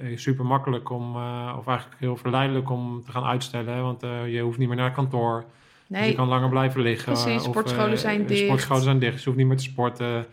eh, 0.01 0.17
super 0.17 0.45
makkelijk 0.45 0.89
om, 0.89 1.15
of 1.57 1.67
eigenlijk 1.67 1.99
heel 1.99 2.17
verleidelijk 2.17 2.69
om 2.69 3.03
te 3.05 3.11
gaan 3.11 3.23
uitstellen. 3.23 3.73
hè, 3.75 3.81
Want 3.81 4.01
je 4.27 4.39
hoeft 4.41 4.57
niet 4.57 4.67
meer 4.67 4.77
naar 4.77 4.91
kantoor. 4.91 5.43
Dus 5.87 6.05
je 6.07 6.13
kan 6.15 6.27
langer 6.27 6.49
blijven 6.49 6.81
liggen. 6.81 7.13
Precies, 7.13 7.43
sportscholen 7.43 7.97
zijn 7.97 8.25
dicht. 8.25 8.43
Sportscholen 8.43 8.83
zijn 8.83 8.99
dicht, 8.99 9.11
dus 9.13 9.21
je 9.21 9.25
hoeft 9.25 9.39
niet 9.39 9.47
meer 9.49 9.57
te 9.57 9.63
sporten. 9.63 10.25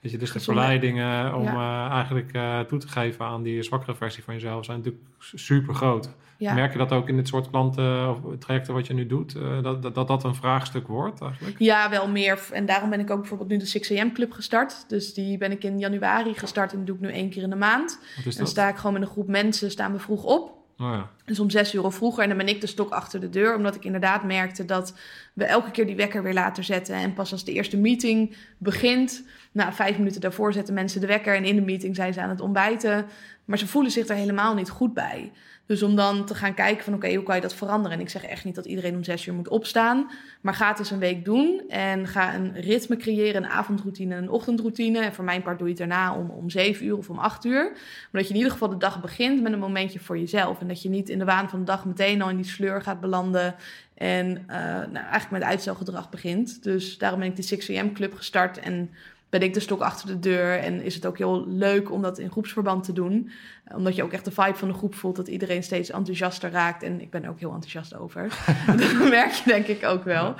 Weet 0.00 0.12
je, 0.12 0.18
dus 0.18 0.32
de 0.32 0.40
verleidingen 0.40 1.34
om 1.34 1.42
Ja. 1.42 1.90
eigenlijk 1.90 2.38
toe 2.68 2.78
te 2.78 2.88
geven 2.88 3.24
aan 3.24 3.42
die 3.42 3.62
zwakkere 3.62 3.94
versie 3.94 4.24
van 4.24 4.34
jezelf 4.34 4.64
zijn 4.64 4.76
natuurlijk 4.76 5.04
super 5.18 5.74
groot. 5.74 6.14
Ja. 6.40 6.54
Merk 6.54 6.72
je 6.72 6.78
dat 6.78 6.92
ook 6.92 7.08
in 7.08 7.16
dit 7.16 7.28
soort 7.28 7.50
klanten 7.50 8.10
of 8.10 8.18
trajecten 8.38 8.74
wat 8.74 8.86
je 8.86 8.94
nu 8.94 9.06
doet, 9.06 9.34
eh, 9.34 9.62
dat, 9.62 9.82
dat, 9.82 9.94
dat 9.94 10.08
dat 10.08 10.24
een 10.24 10.34
vraagstuk 10.34 10.86
wordt 10.86 11.20
eigenlijk? 11.20 11.58
Ja, 11.58 11.90
wel 11.90 12.08
meer. 12.08 12.48
En 12.52 12.66
daarom 12.66 12.90
ben 12.90 13.00
ik 13.00 13.10
ook 13.10 13.20
bijvoorbeeld 13.20 13.48
nu 13.48 13.56
de 13.56 13.66
6am 13.66 14.12
Club 14.12 14.32
gestart. 14.32 14.84
Dus 14.88 15.14
die 15.14 15.38
ben 15.38 15.50
ik 15.50 15.64
in 15.64 15.78
januari 15.78 16.34
gestart 16.34 16.72
en 16.72 16.76
die 16.76 16.86
doe 16.86 16.94
ik 16.94 17.00
nu 17.00 17.08
één 17.08 17.30
keer 17.30 17.42
in 17.42 17.50
de 17.50 17.56
maand. 17.56 17.98
Dan 18.36 18.46
sta 18.46 18.68
ik 18.68 18.76
gewoon 18.76 18.92
met 18.92 19.02
een 19.02 19.08
groep 19.08 19.28
mensen, 19.28 19.70
staan 19.70 19.92
we 19.92 19.98
vroeg 19.98 20.24
op. 20.24 20.58
Oh 20.78 20.92
ja. 20.92 21.10
Dus 21.24 21.40
om 21.40 21.50
zes 21.50 21.74
uur 21.74 21.84
of 21.84 21.94
vroeger. 21.94 22.22
En 22.22 22.28
dan 22.28 22.38
ben 22.38 22.48
ik 22.48 22.60
de 22.60 22.66
stok 22.66 22.90
achter 22.90 23.20
de 23.20 23.28
deur. 23.28 23.56
Omdat 23.56 23.74
ik 23.74 23.84
inderdaad 23.84 24.24
merkte 24.24 24.64
dat 24.64 24.94
we 25.32 25.44
elke 25.44 25.70
keer 25.70 25.86
die 25.86 25.96
wekker 25.96 26.22
weer 26.22 26.34
later 26.34 26.64
zetten. 26.64 26.94
En 26.94 27.12
pas 27.12 27.32
als 27.32 27.44
de 27.44 27.52
eerste 27.52 27.76
meeting 27.76 28.36
begint. 28.58 29.24
Nou, 29.52 29.72
vijf 29.72 29.98
minuten 29.98 30.20
daarvoor 30.20 30.52
zetten 30.52 30.74
mensen 30.74 31.00
de 31.00 31.06
wekker. 31.06 31.34
En 31.34 31.44
in 31.44 31.54
de 31.54 31.62
meeting 31.62 31.96
zijn 31.96 32.12
ze 32.12 32.20
aan 32.20 32.28
het 32.28 32.40
ontbijten. 32.40 33.06
Maar 33.44 33.58
ze 33.58 33.66
voelen 33.66 33.90
zich 33.90 34.08
er 34.08 34.16
helemaal 34.16 34.54
niet 34.54 34.70
goed 34.70 34.94
bij. 34.94 35.32
Dus 35.70 35.82
om 35.82 35.96
dan 35.96 36.24
te 36.24 36.34
gaan 36.34 36.54
kijken 36.54 36.84
van 36.84 36.94
oké, 36.94 37.14
hoe 37.14 37.22
kan 37.22 37.34
je 37.34 37.40
dat 37.40 37.54
veranderen? 37.54 37.96
En 37.96 38.02
ik 38.02 38.10
zeg 38.10 38.24
echt 38.24 38.44
niet 38.44 38.54
dat 38.54 38.64
iedereen 38.64 38.94
om 38.94 39.04
zes 39.04 39.26
uur 39.26 39.34
moet 39.34 39.48
opstaan. 39.48 40.10
Maar 40.40 40.54
ga 40.54 40.68
het 40.68 40.78
eens 40.78 40.90
een 40.90 40.98
week 40.98 41.24
doen. 41.24 41.62
En 41.68 42.06
ga 42.06 42.34
een 42.34 42.60
ritme 42.60 42.96
creëren. 42.96 43.44
Een 43.44 43.50
avondroutine 43.50 44.14
en 44.14 44.22
een 44.22 44.30
ochtendroutine. 44.30 45.00
En 45.00 45.14
voor 45.14 45.24
mijn 45.24 45.42
part 45.42 45.58
doe 45.58 45.68
je 45.68 45.74
het 45.74 45.88
daarna 45.88 46.14
om, 46.14 46.30
om 46.30 46.50
zeven 46.50 46.86
uur 46.86 46.96
of 46.96 47.10
om 47.10 47.18
acht 47.18 47.44
uur. 47.44 47.70
Maar 47.72 48.20
dat 48.20 48.22
je 48.22 48.30
in 48.30 48.36
ieder 48.36 48.52
geval 48.52 48.68
de 48.68 48.76
dag 48.76 49.00
begint 49.00 49.42
met 49.42 49.52
een 49.52 49.58
momentje 49.58 49.98
voor 49.98 50.18
jezelf. 50.18 50.60
En 50.60 50.68
dat 50.68 50.82
je 50.82 50.88
niet 50.88 51.08
in 51.08 51.18
de 51.18 51.24
waan 51.24 51.48
van 51.48 51.58
de 51.58 51.64
dag 51.64 51.84
meteen 51.84 52.22
al 52.22 52.30
in 52.30 52.36
die 52.36 52.44
sleur 52.44 52.82
gaat 52.82 53.00
belanden. 53.00 53.54
En 53.94 54.44
eh, 54.46 54.56
nou, 54.66 54.94
eigenlijk 54.94 55.30
met 55.30 55.42
uitstelgedrag 55.42 56.10
begint. 56.10 56.62
Dus 56.62 56.98
daarom 56.98 57.20
ben 57.20 57.28
ik 57.28 57.48
de 57.48 57.82
6am 57.82 57.92
Club 57.92 58.14
gestart. 58.14 58.58
En 58.58 58.90
ben 59.30 59.42
ik 59.42 59.54
de 59.54 59.60
stok 59.60 59.80
achter 59.80 60.06
de 60.06 60.18
deur. 60.18 60.58
En 60.58 60.82
is 60.82 60.94
het 60.94 61.06
ook 61.06 61.18
heel 61.18 61.44
leuk 61.48 61.90
om 61.90 62.02
dat 62.02 62.18
in 62.18 62.30
groepsverband 62.30 62.84
te 62.84 62.92
doen. 62.92 63.30
Omdat 63.74 63.96
je 63.96 64.02
ook 64.02 64.12
echt 64.12 64.24
de 64.24 64.30
vibe 64.30 64.54
van 64.54 64.68
de 64.68 64.74
groep 64.74 64.94
voelt. 64.94 65.16
Dat 65.16 65.28
iedereen 65.28 65.62
steeds 65.62 65.90
enthousiaster 65.90 66.50
raakt. 66.50 66.82
En 66.82 67.00
ik 67.00 67.10
ben 67.10 67.24
ook 67.24 67.38
heel 67.38 67.52
enthousiast 67.52 67.96
over. 67.96 68.22
dat 68.76 69.08
merk 69.08 69.32
je 69.32 69.42
denk 69.44 69.66
ik 69.66 69.84
ook 69.84 70.04
wel. 70.04 70.34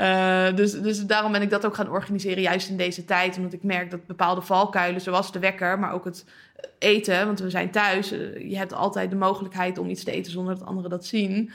Uh, 0.00 0.54
dus, 0.54 0.80
dus 0.80 1.06
daarom 1.06 1.32
ben 1.32 1.42
ik 1.42 1.50
dat 1.50 1.66
ook 1.66 1.74
gaan 1.74 1.90
organiseren. 1.90 2.42
Juist 2.42 2.68
in 2.68 2.76
deze 2.76 3.04
tijd. 3.04 3.36
Omdat 3.36 3.52
ik 3.52 3.62
merk 3.62 3.90
dat 3.90 4.06
bepaalde 4.06 4.42
valkuilen. 4.42 5.00
Zoals 5.00 5.32
de 5.32 5.38
wekker. 5.38 5.78
Maar 5.78 5.92
ook 5.92 6.04
het 6.04 6.24
eten. 6.78 7.26
Want 7.26 7.40
we 7.40 7.50
zijn 7.50 7.70
thuis. 7.70 8.08
Je 8.08 8.56
hebt 8.56 8.72
altijd 8.72 9.10
de 9.10 9.16
mogelijkheid 9.16 9.78
om 9.78 9.88
iets 9.88 10.04
te 10.04 10.12
eten 10.12 10.32
zonder 10.32 10.58
dat 10.58 10.66
anderen 10.66 10.90
dat 10.90 11.06
zien. 11.06 11.50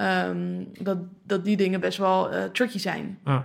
Um, 0.00 0.68
dat, 0.80 0.98
dat 1.22 1.44
die 1.44 1.56
dingen 1.56 1.80
best 1.80 1.98
wel 1.98 2.34
uh, 2.34 2.44
tricky 2.44 2.78
zijn. 2.78 3.18
Ja. 3.24 3.44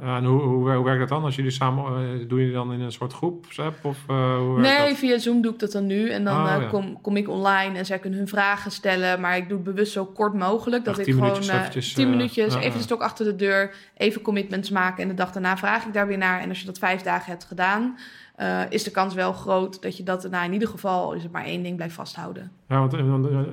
Ja, 0.00 0.16
en 0.16 0.24
hoe, 0.24 0.40
hoe, 0.40 0.70
hoe, 0.72 0.84
werkt 0.84 1.00
dat 1.00 1.08
dan? 1.08 1.24
Als 1.24 1.36
jullie 1.36 1.50
samen, 1.50 1.84
uh, 1.84 2.28
doen 2.28 2.38
jullie 2.38 2.54
dan 2.54 2.72
in 2.72 2.80
een 2.80 2.92
soort 2.92 3.12
groep? 3.12 3.46
Of, 3.82 4.04
uh, 4.10 4.36
hoe 4.36 4.60
nee, 4.60 4.94
via 4.94 5.18
Zoom 5.18 5.42
doe 5.42 5.52
ik 5.52 5.58
dat 5.58 5.72
dan 5.72 5.86
nu. 5.86 6.10
En 6.10 6.24
dan 6.24 6.46
oh, 6.46 6.56
uh, 6.60 6.70
kom, 6.70 7.00
kom 7.00 7.16
ik 7.16 7.28
online 7.28 7.78
en 7.78 7.86
zij 7.86 7.98
kunnen 7.98 8.18
hun 8.18 8.28
vragen 8.28 8.70
stellen. 8.70 9.20
Maar 9.20 9.36
ik 9.36 9.48
doe 9.48 9.56
het 9.56 9.66
bewust 9.66 9.92
zo 9.92 10.04
kort 10.04 10.34
mogelijk. 10.34 10.84
Dat 10.84 10.98
ik 10.98 11.04
gewoon 11.14 11.38
eventjes, 11.38 11.92
tien 11.92 12.10
minuutjes, 12.10 12.54
even 12.54 12.78
de 12.78 12.84
stok 12.84 13.00
achter 13.00 13.24
de 13.24 13.36
deur, 13.36 13.74
even 13.96 14.22
commitments 14.22 14.70
maken. 14.70 15.02
En 15.02 15.08
de 15.08 15.14
dag 15.14 15.32
daarna 15.32 15.56
vraag 15.56 15.86
ik 15.86 15.92
daar 15.92 16.06
weer 16.06 16.18
naar. 16.18 16.40
En 16.40 16.48
als 16.48 16.60
je 16.60 16.66
dat 16.66 16.78
vijf 16.78 17.02
dagen 17.02 17.30
hebt 17.30 17.44
gedaan, 17.44 17.98
uh, 18.38 18.60
is 18.68 18.82
de 18.82 18.90
kans 18.90 19.14
wel 19.14 19.32
groot 19.32 19.82
dat 19.82 19.96
je 19.96 20.02
dat 20.02 20.22
daarna 20.22 20.44
in 20.44 20.52
ieder 20.52 20.68
geval, 20.68 21.12
is 21.12 21.22
het 21.22 21.32
maar 21.32 21.44
één 21.44 21.62
ding, 21.62 21.76
blijft 21.76 21.94
vasthouden. 21.94 22.50
Ja, 22.68 22.80
want, 22.80 22.94
eh, 22.94 23.00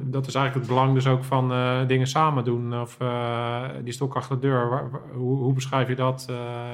dat 0.01 0.27
is 0.27 0.35
eigenlijk 0.35 0.65
het 0.65 0.75
belang 0.75 0.93
dus 0.93 1.07
ook 1.07 1.23
van 1.23 1.51
uh, 1.51 1.87
dingen 1.87 2.07
samen 2.07 2.43
doen. 2.43 2.81
Of 2.81 2.97
die 3.83 3.93
stok 3.93 4.15
achter 4.15 4.35
de 4.35 4.47
deur. 4.47 4.69
Waar, 4.69 4.83
hoe, 5.13 5.37
hoe, 5.37 5.53
beschrijf 5.53 5.87
je 5.87 5.95
dat 5.95 6.25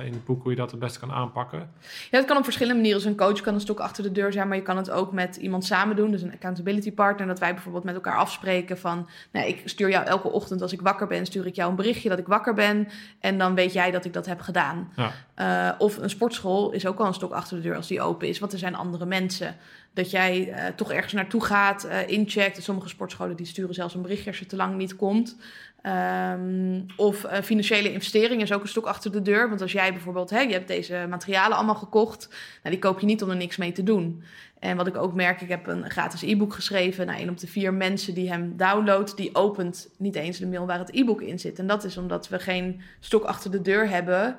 in 0.06 0.12
het 0.12 0.26
boek, 0.26 0.42
hoe 0.42 0.52
je 0.52 0.58
dat 0.58 0.72
het 0.72 0.80
beste 0.80 1.00
kan 1.00 1.12
aanpakken? 1.12 1.70
Ja, 2.12 2.18
het 2.18 2.26
kan 2.26 2.38
op 2.38 2.44
verschillende 2.44 2.80
manieren. 2.80 3.02
Dus 3.02 3.12
een 3.12 3.18
coach 3.18 3.42
kan 3.42 3.54
een 3.54 3.60
stok 3.60 3.80
achter 3.80 4.04
de 4.04 4.12
deur 4.12 4.32
zijn, 4.32 4.48
maar 4.48 4.58
je 4.58 4.64
kan 4.64 4.78
het 4.78 4.92
ook 4.92 5.12
met 5.12 5.36
iemand 5.36 5.66
samen 5.66 5.96
doen. 5.96 6.12
Dus 6.12 6.22
een 6.22 6.34
accountability 6.34 6.92
partner. 6.94 7.28
Dat 7.28 7.40
wij 7.40 7.54
bijvoorbeeld 7.54 7.84
met 7.84 7.96
elkaar 7.96 8.18
afspreken 8.18 8.78
van, 8.78 9.08
nou, 9.32 9.48
ik 9.48 9.62
stuur 9.66 9.90
jou 9.90 10.06
elke 10.06 10.32
ochtend 10.32 10.62
als 10.62 10.74
ik 10.74 10.82
wakker 10.82 11.08
ben, 11.08 11.26
stuur 11.26 11.46
ik 11.46 11.56
jou 11.56 11.70
een 11.70 11.76
berichtje 11.76 12.10
dat 12.10 12.20
ik 12.20 12.28
wakker 12.28 12.54
ben. 12.54 12.88
En 13.20 13.38
dan 13.38 13.56
weet 13.56 13.74
jij 13.74 13.92
dat 13.92 14.06
ik 14.06 14.14
dat 14.14 14.26
heb 14.26 14.42
gedaan. 14.42 14.92
Ja. 14.96 15.76
of 15.78 15.98
een 15.98 16.10
sportschool 16.10 16.72
is 16.72 16.88
ook 16.88 17.00
al 17.00 17.06
een 17.06 17.14
stok 17.14 17.32
achter 17.32 17.58
de 17.58 17.64
deur 17.64 17.76
als 17.76 17.88
die 17.88 18.01
open 18.02 18.28
is, 18.28 18.40
want 18.40 18.54
er 18.54 18.60
zijn 18.60 18.76
andere 18.76 19.06
mensen. 19.06 19.56
Dat 19.94 20.12
jij 20.12 20.48
uh, 20.48 20.66
toch 20.76 20.92
ergens 20.92 21.14
naartoe 21.14 21.46
gaat, 21.46 21.86
uh, 21.86 22.08
incheckt. 22.08 22.64
Sommige 22.64 22.90
sportscholen 22.90 23.36
die 23.36 23.46
sturen 23.46 23.74
zelfs 23.74 23.94
een 23.94 24.02
berichtje 24.02 24.30
als 24.30 24.40
je 24.40 24.46
te 24.46 24.56
lang 24.56 24.76
niet 24.76 24.96
komt. 24.96 25.38
Um, 25.86 26.86
of 26.96 27.24
uh, 27.24 27.34
financiële 27.34 27.94
investering 27.94 28.42
is 28.42 28.54
ook 28.54 28.62
een 28.62 28.68
stok 28.68 28.86
achter 28.86 29.12
de 29.12 29.22
deur. 29.22 29.50
Want 29.50 29.62
als 29.62 29.72
jij 29.72 29.92
bijvoorbeeld, 29.92 30.30
hè, 30.30 30.40
je 30.40 30.54
hebt 30.54 30.68
deze 30.68 31.06
materialen 31.10 31.58
allemaal 31.58 31.76
gekocht, 31.76 32.28
nou, 32.64 32.76
die 32.76 32.80
koop 32.80 33.00
je 33.00 33.06
niet 33.06 33.24
om 33.24 33.30
er 33.30 33.36
niks 33.36 33.58
mee 33.58 33.72
te 33.72 33.84
doen. 33.84 34.24
En 34.60 34.78
wat 34.78 34.88
ik 34.88 34.98
ook 34.98 35.14
merk, 35.14 35.42
ik 35.42 35.50
heb 35.50 35.68
een 35.68 35.90
gratis 35.90 36.22
e-book 36.22 36.54
geschreven. 36.54 37.06
Nou, 37.06 37.22
een 37.22 37.30
op 37.30 37.40
de 37.40 37.48
vier 37.48 37.74
mensen 37.74 38.14
die 38.14 38.30
hem 38.30 38.58
downloadt, 38.58 39.18
die 39.18 39.36
opent 39.36 39.90
niet 39.98 40.16
eens 40.16 40.38
de 40.38 40.48
mail 40.48 40.66
waar 40.66 40.80
het 40.80 40.96
e-book 40.96 41.22
in 41.22 41.40
zit. 41.40 41.60
En 41.60 41.68
dat 41.68 41.84
is 41.84 41.98
omdat 41.98 42.30
we 42.30 42.40
geen 42.40 42.82
stok 43.00 43.24
achter 43.24 43.52
de 43.52 43.62
deur 43.62 43.90
hebben 43.90 44.38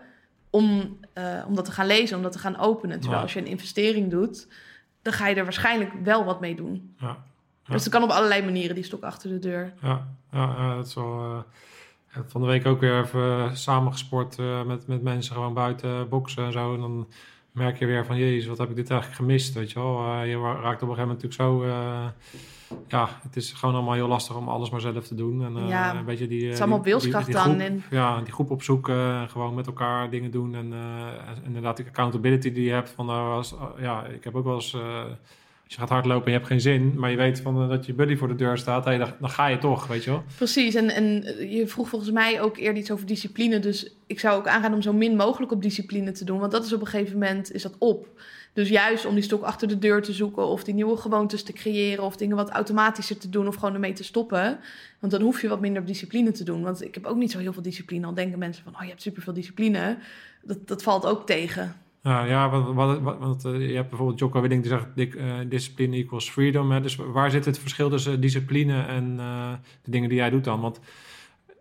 om, 0.53 0.99
uh, 1.19 1.45
om 1.47 1.55
dat 1.55 1.65
te 1.65 1.73
gaan 1.73 1.87
lezen, 1.87 2.17
om 2.17 2.23
dat 2.23 2.33
te 2.33 2.39
gaan 2.39 2.59
openen. 2.59 2.97
Terwijl 2.97 3.17
ja. 3.17 3.23
als 3.23 3.33
je 3.33 3.41
een 3.41 3.47
investering 3.47 4.11
doet, 4.11 4.49
dan 5.03 5.13
ga 5.13 5.27
je 5.27 5.35
er 5.35 5.45
waarschijnlijk 5.45 5.93
wel 6.03 6.25
wat 6.25 6.41
mee 6.41 6.55
doen. 6.55 6.95
Ja. 6.99 7.07
ja. 7.65 7.73
Dus 7.73 7.83
dat 7.83 7.93
kan 7.93 8.03
op 8.03 8.11
allerlei 8.11 8.45
manieren, 8.45 8.75
die 8.75 8.85
stok 8.85 9.03
achter 9.03 9.31
de 9.31 9.39
deur. 9.39 9.73
Ja, 9.83 10.09
ja 10.33 10.75
dat 10.77 10.87
is 10.87 10.95
wel... 10.95 11.21
Uh, 11.21 11.39
van 12.27 12.41
de 12.41 12.47
week 12.47 12.67
ook 12.67 12.81
weer 12.81 13.01
even 13.01 13.57
samen 13.57 13.93
gesport 13.93 14.39
uh, 14.39 14.63
met, 14.63 14.87
met 14.87 15.03
mensen 15.03 15.35
gewoon 15.35 15.55
buiten 15.55 16.09
boksen 16.09 16.45
en 16.45 16.53
zo. 16.53 16.75
En 16.75 16.81
dan 16.81 17.09
merk 17.53 17.79
je 17.79 17.87
weer 17.87 18.07
van, 18.07 18.19
jezus, 18.19 18.47
wat 18.47 18.59
heb 18.59 18.71
ik 18.71 18.77
dit 18.77 18.91
eigenlijk 18.91 19.21
gemist, 19.21 19.55
weet 19.55 19.73
je 19.73 19.79
wel. 19.79 20.23
je 20.23 20.41
raakt 20.41 20.83
op 20.83 20.89
een 20.89 20.95
gegeven 20.95 21.09
moment 21.09 21.23
natuurlijk 21.23 21.35
zo 21.35 21.65
ja, 22.89 23.09
het 23.23 23.37
is 23.37 23.53
gewoon 23.53 23.75
allemaal 23.75 23.95
heel 23.95 24.09
lastig 24.09 24.37
om 24.37 24.49
alles 24.49 24.71
maar 24.71 24.81
zelf 24.81 25.07
te 25.07 25.15
doen. 25.15 25.45
En, 25.45 25.67
ja, 25.67 25.93
uh, 25.93 25.99
een 25.99 26.05
beetje 26.05 26.27
die, 26.27 26.45
het 26.45 26.55
is 26.55 26.61
allemaal 26.61 26.83
wilskracht 26.83 27.33
dan. 27.33 27.61
En... 27.61 27.83
Ja, 27.91 28.21
die 28.21 28.33
groep 28.33 28.51
opzoeken 28.51 29.15
en 29.15 29.29
gewoon 29.29 29.55
met 29.55 29.67
elkaar 29.67 30.11
dingen 30.11 30.31
doen. 30.31 30.55
En 30.55 30.73
inderdaad, 31.45 31.77
die 31.77 31.87
accountability 31.87 32.53
die 32.53 32.65
je 32.65 32.73
hebt. 32.73 32.91
Van, 32.91 33.09
als, 33.09 33.55
ja, 33.79 34.05
ik 34.05 34.25
heb 34.25 34.35
ook 34.35 34.45
wel 34.45 34.55
eens... 34.55 34.77
je 35.73 35.79
gaat 35.79 35.89
hardlopen 35.89 36.25
en 36.25 36.33
je 36.33 36.37
hebt 36.37 36.51
geen 36.51 36.61
zin, 36.61 36.93
maar 36.97 37.11
je 37.11 37.17
weet 37.17 37.41
van, 37.41 37.69
dat 37.69 37.87
je 37.87 37.95
buddy 37.95 38.17
voor 38.17 38.29
de 38.29 38.35
deur 38.35 38.59
staat, 38.59 38.85
dan, 38.85 38.99
dan, 39.21 39.31
ga 39.31 39.47
je 39.47 39.59
toch, 39.59 39.87
weet 39.87 40.05
je 40.05 40.11
wel. 40.11 40.23
Precies, 40.37 40.75
en, 40.75 40.91
en 40.91 41.05
je 41.51 41.67
vroeg 41.67 41.89
volgens 41.89 42.11
mij 42.11 42.41
ook 42.41 42.57
eerder 42.57 42.83
iets 42.83 42.91
over 42.91 43.07
discipline. 43.07 43.59
Dus 43.59 43.95
ik 44.07 44.21
zou 44.21 44.39
ook 44.39 44.47
aangaan 44.47 44.75
om 44.75 44.83
zo 44.83 44.93
min 44.93 45.17
mogelijk 45.17 45.53
op 45.53 45.63
discipline 45.63 46.13
te 46.13 46.25
doen, 46.25 46.39
want 46.39 46.53
dat 46.53 46.65
is 46.65 46.73
op 46.73 46.81
een 46.81 46.87
gegeven 46.87 47.19
moment 47.19 47.53
is 47.53 47.63
dat 47.63 47.75
op. 47.79 48.09
Dus 48.53 48.69
juist 48.69 49.07
om 49.07 49.15
die 49.15 49.23
stok 49.23 49.43
achter 49.43 49.69
de 49.69 49.79
deur 49.79 50.03
te 50.03 50.13
zoeken 50.13 50.47
of 50.47 50.65
die 50.65 50.75
nieuwe 50.75 50.97
gewoontes 50.97 51.43
te 51.43 51.53
creëren 51.53 52.05
of 52.05 52.17
dingen 52.17 52.37
wat 52.37 52.51
automatischer 52.51 53.19
te 53.19 53.29
doen 53.29 53.47
of 53.47 53.55
gewoon 53.55 53.75
ermee 53.75 53.93
te 53.93 54.05
stoppen. 54.05 54.59
Want 54.99 55.13
dan 55.13 55.23
hoef 55.23 55.41
je 55.41 55.49
wat 55.49 55.61
minder 55.61 55.85
discipline 55.85 56.31
te 56.31 56.45
doen. 56.45 56.63
Want 56.63 56.83
ik 56.83 56.95
heb 56.95 57.07
ook 57.07 57.17
niet 57.17 57.31
zo 57.31 57.39
heel 57.39 57.53
veel 57.53 57.63
discipline. 57.63 58.07
Al 58.07 58.15
denken 58.15 58.39
mensen 58.39 58.65
van, 58.65 58.75
oh 58.75 58.83
je 58.83 58.89
hebt 58.89 59.03
superveel 59.03 59.33
discipline. 59.33 59.99
Dat, 60.43 60.69
dat 60.69 60.83
valt 60.83 61.07
ook 61.07 61.27
tegen. 61.27 61.77
Ja, 62.03 62.25
ja 62.25 62.51
want, 62.51 62.75
wat, 62.75 63.01
want 63.19 63.45
uh, 63.45 63.69
je 63.69 63.75
hebt 63.75 63.89
bijvoorbeeld 63.89 64.19
Jocko 64.19 64.41
Willing 64.41 64.63
die 64.63 64.71
zegt 64.71 65.17
uh, 65.17 65.35
discipline 65.49 65.97
equals 65.97 66.31
freedom. 66.31 66.71
Hè? 66.71 66.81
Dus 66.81 66.97
waar 66.97 67.31
zit 67.31 67.45
het 67.45 67.59
verschil 67.59 67.91
tussen 67.91 68.21
discipline 68.21 68.83
en 68.83 69.17
uh, 69.19 69.53
de 69.83 69.91
dingen 69.91 70.09
die 70.09 70.19
jij 70.19 70.31
doet 70.31 70.45
dan? 70.45 70.61
Want 70.61 70.81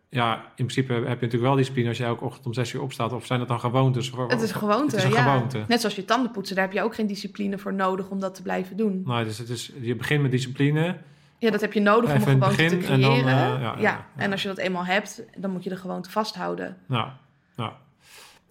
ja, 0.10 0.36
in 0.36 0.66
principe 0.66 0.94
heb 0.94 1.04
je 1.04 1.08
natuurlijk 1.08 1.42
wel 1.44 1.56
discipline 1.56 1.88
als 1.88 1.98
je 1.98 2.04
elke 2.04 2.24
ochtend 2.24 2.46
om 2.46 2.54
zes 2.54 2.74
uur 2.74 2.82
opstaat. 2.82 3.12
Of 3.12 3.26
zijn 3.26 3.40
dat 3.40 3.48
dan 3.48 3.60
gewoontes? 3.60 4.12
Het 4.28 4.42
is 4.42 4.52
gewoonte, 4.52 4.96
het 4.96 5.06
is 5.06 5.14
ja. 5.14 5.22
gewoonte. 5.22 5.64
Net 5.68 5.80
zoals 5.80 5.96
je 5.96 6.06
tanden 6.06 6.32
poetsen, 6.32 6.56
daar 6.56 6.66
heb 6.66 6.74
je 6.74 6.82
ook 6.84 6.96
geen 6.96 7.08
discipline 7.08 7.58
voor 7.58 7.74
nodig 7.74 8.10
om 8.10 8.20
dat 8.20 8.36
te 8.36 8.42
blijven 8.42 8.78
doen. 8.78 9.04
Nee, 9.06 9.24
dus 9.24 9.38
het 9.38 9.50
is, 9.50 9.72
je 9.82 9.96
begint 9.96 10.22
met 10.22 10.32
discipline. 10.32 10.98
Ja, 11.38 11.52
dat 11.52 11.62
heb 11.62 11.74
je 11.74 11.80
nodig 11.80 12.10
om 12.10 12.16
een 12.16 12.22
gewoonte 12.22 12.66
te 12.66 12.78
creëren. 12.78 13.16
En, 13.16 13.24
dan, 13.24 13.34
ja, 13.34 13.60
ja, 13.60 13.76
ja, 13.80 14.06
en 14.16 14.32
als 14.32 14.42
je 14.42 14.48
dat 14.48 14.58
eenmaal 14.58 14.86
hebt, 14.86 15.24
dan 15.38 15.52
moet 15.52 15.64
je 15.64 15.70
de 15.70 15.76
gewoonte 15.78 16.10
vasthouden. 16.10 16.78
Nou, 16.86 17.10
nou. 17.56 17.72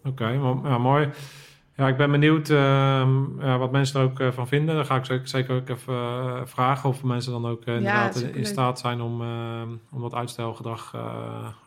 oké, 0.04 0.08
okay, 0.08 0.78
mooi. 0.78 1.08
Ja, 1.80 1.88
ik 1.88 1.96
ben 1.96 2.10
benieuwd 2.10 2.48
uh, 2.48 2.56
ja, 3.40 3.58
wat 3.58 3.72
mensen 3.72 4.00
er 4.00 4.06
ook 4.06 4.20
uh, 4.20 4.30
van 4.30 4.48
vinden. 4.48 4.74
Dan 4.74 4.86
ga 4.86 4.96
ik 4.96 5.20
zeker 5.22 5.54
ook 5.54 5.68
even 5.68 5.94
uh, 5.94 6.40
vragen 6.44 6.88
of 6.88 7.02
mensen 7.02 7.32
dan 7.32 7.46
ook 7.46 7.64
inderdaad 7.64 8.20
ja, 8.20 8.28
in 8.28 8.46
staat 8.46 8.78
zijn 8.78 9.00
om, 9.00 9.22
om 9.92 10.00
dat 10.00 10.14
uitstelgedrag 10.14 10.96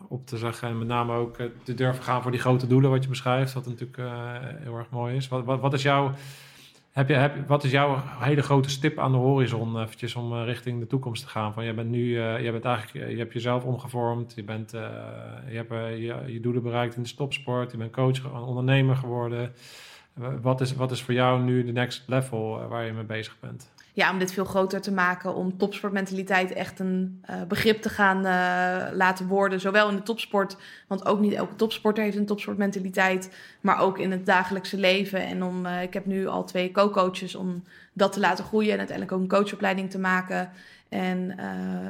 op 0.08 0.28
te 0.28 0.38
zeggen. 0.38 0.68
En 0.68 0.78
met 0.78 0.88
name 0.88 1.14
ook 1.14 1.36
te 1.64 1.74
durven 1.74 2.04
gaan 2.04 2.22
voor 2.22 2.32
die 2.32 2.40
grote 2.40 2.68
doelen 2.68 2.90
wat 2.90 3.04
je 3.04 3.10
beschrijft. 3.10 3.54
Wat 3.54 3.66
natuurlijk 3.66 4.02
heel 4.64 4.78
erg 4.78 4.90
mooi 4.90 5.16
is. 5.16 5.28
Wat, 5.28 5.44
wat, 5.44 5.60
wat, 5.60 5.74
is 5.74 5.82
jouw, 5.82 6.12
heb 6.92 7.08
je, 7.08 7.14
heb, 7.14 7.48
wat 7.48 7.64
is 7.64 7.72
jouw 7.72 8.02
hele 8.20 8.42
grote 8.42 8.70
stip 8.70 9.00
aan 9.00 9.12
de 9.12 9.18
horizon 9.18 9.82
eventjes 9.82 10.16
om 10.16 10.34
richting 10.34 10.80
de 10.80 10.88
toekomst 10.88 11.24
te 11.24 11.30
gaan? 11.30 11.54
Van, 11.54 11.66
je 11.66 11.74
bent 11.74 11.90
nu, 11.90 12.20
je 12.20 12.52
bent 12.52 12.66
eigenlijk, 12.66 13.10
je 13.10 13.18
hebt 13.18 13.34
jezelf 13.34 13.64
omgevormd. 13.64 14.34
Je, 14.36 14.44
bent, 14.44 14.72
je 15.50 15.56
hebt 15.56 15.72
je, 15.72 16.24
je 16.28 16.40
doelen 16.40 16.64
bereikt 16.64 16.96
in 16.96 17.02
de 17.02 17.08
stopsport. 17.08 17.72
Je 17.72 17.78
bent 17.78 17.92
coach, 17.92 18.46
ondernemer 18.46 18.96
geworden. 18.96 19.54
Wat 20.42 20.62
is, 20.62 20.76
wat 20.76 20.92
is 20.92 21.02
voor 21.02 21.14
jou 21.14 21.42
nu 21.42 21.64
de 21.64 21.72
next 21.72 22.04
level 22.06 22.60
eh, 22.62 22.68
waar 22.68 22.86
je 22.86 22.94
mee 22.94 23.04
bezig 23.04 23.40
bent? 23.40 23.72
Ja, 23.94 24.12
om 24.12 24.20
dit 24.20 24.34
veel 24.34 24.46
groter 24.46 24.82
te 24.82 24.92
maken, 24.92 25.36
om 25.36 25.58
topsportmentaliteit 25.58 26.52
echt 26.52 26.80
een 26.80 27.24
uh, 27.30 27.44
begrip 27.48 27.82
te 27.82 27.90
gaan 27.90 28.18
uh, 28.18 28.96
laten 28.98 29.28
worden. 29.28 29.60
Zowel 29.60 29.90
in 29.90 29.96
de 29.96 30.04
topsport, 30.04 30.58
want 30.88 31.06
ook 31.06 31.20
niet 31.20 31.34
elke 31.34 31.56
topsporter 31.56 32.04
heeft 32.04 32.18
een 32.18 32.26
topsportmentaliteit, 32.26 33.38
maar 33.62 33.80
ook 33.80 34.00
in 34.00 34.12
het 34.12 34.26
dagelijkse 34.26 34.78
leven. 34.78 35.26
En 35.26 35.44
om, 35.44 35.66
uh, 35.66 35.82
ik 35.82 35.94
heb 35.94 36.06
nu 36.06 36.28
al 36.28 36.44
twee 36.44 36.72
co-coaches 36.72 37.36
om 37.36 37.64
dat 37.94 38.14
te 38.14 38.20
laten 38.20 38.46
groeien 38.46 38.72
en 38.72 38.78
uiteindelijk 38.78 39.18
ook 39.18 39.24
een 39.24 39.38
coachopleiding 39.38 39.90
te 39.90 40.00
maken. 40.00 40.50
En 40.90 41.34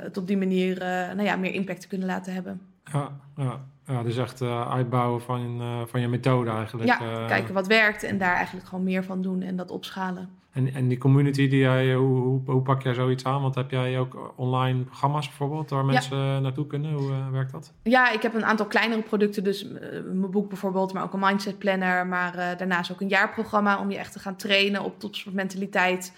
het 0.01 0.17
op 0.17 0.27
die 0.27 0.37
manier 0.37 0.77
nou 1.15 1.23
ja, 1.23 1.35
meer 1.35 1.53
impact 1.53 1.81
te 1.81 1.87
kunnen 1.87 2.07
laten 2.07 2.33
hebben. 2.33 2.61
Ja, 2.91 3.11
ja. 3.35 3.59
Ja, 3.87 4.03
dus 4.03 4.17
echt 4.17 4.41
uh, 4.41 4.71
uitbouwen 4.71 5.21
van, 5.21 5.61
uh, 5.61 5.81
van 5.85 6.01
je 6.01 6.07
methode 6.07 6.49
eigenlijk. 6.49 6.89
Ja, 6.89 7.01
uh, 7.01 7.27
kijken 7.27 7.53
wat 7.53 7.67
werkt 7.67 8.03
en 8.03 8.17
daar 8.17 8.35
eigenlijk 8.35 8.67
gewoon 8.67 8.83
meer 8.83 9.03
van 9.03 9.21
doen 9.21 9.41
en 9.41 9.55
dat 9.55 9.71
opschalen. 9.71 10.29
En, 10.53 10.73
en 10.73 10.87
die 10.87 10.97
community, 10.97 11.47
die 11.47 11.59
jij, 11.59 11.93
hoe, 11.93 12.19
hoe, 12.19 12.41
hoe, 12.45 12.61
pak 12.61 12.81
jij 12.81 12.93
zoiets 12.93 13.23
aan? 13.23 13.41
Want 13.41 13.55
heb 13.55 13.71
jij 13.71 13.99
ook 13.99 14.33
online 14.35 14.83
programma's 14.83 15.27
bijvoorbeeld 15.27 15.69
waar 15.69 15.85
mensen 15.85 16.17
ja. 16.17 16.39
naartoe 16.39 16.67
kunnen? 16.67 16.93
Hoe 16.93 17.11
werkt 17.31 17.51
dat? 17.51 17.73
Ja, 17.83 18.11
ik 18.11 18.21
heb 18.21 18.33
een 18.33 18.45
aantal 18.45 18.65
kleinere 18.65 19.01
producten. 19.01 19.43
Dus 19.43 19.67
mijn 20.13 20.31
boek 20.31 20.47
bijvoorbeeld, 20.47 20.93
maar 20.93 21.03
ook 21.03 21.13
een 21.13 21.19
mindset 21.19 21.57
planner. 21.57 22.07
Maar 22.07 22.55
daarnaast 22.57 22.91
ook 22.91 23.01
een 23.01 23.07
jaarprogramma 23.07 23.79
om 23.79 23.91
je 23.91 23.97
echt 23.97 24.11
te 24.11 24.19
gaan 24.19 24.35
trainen 24.35 24.83
op 24.83 24.99
topsportmentaliteit. 24.99 26.13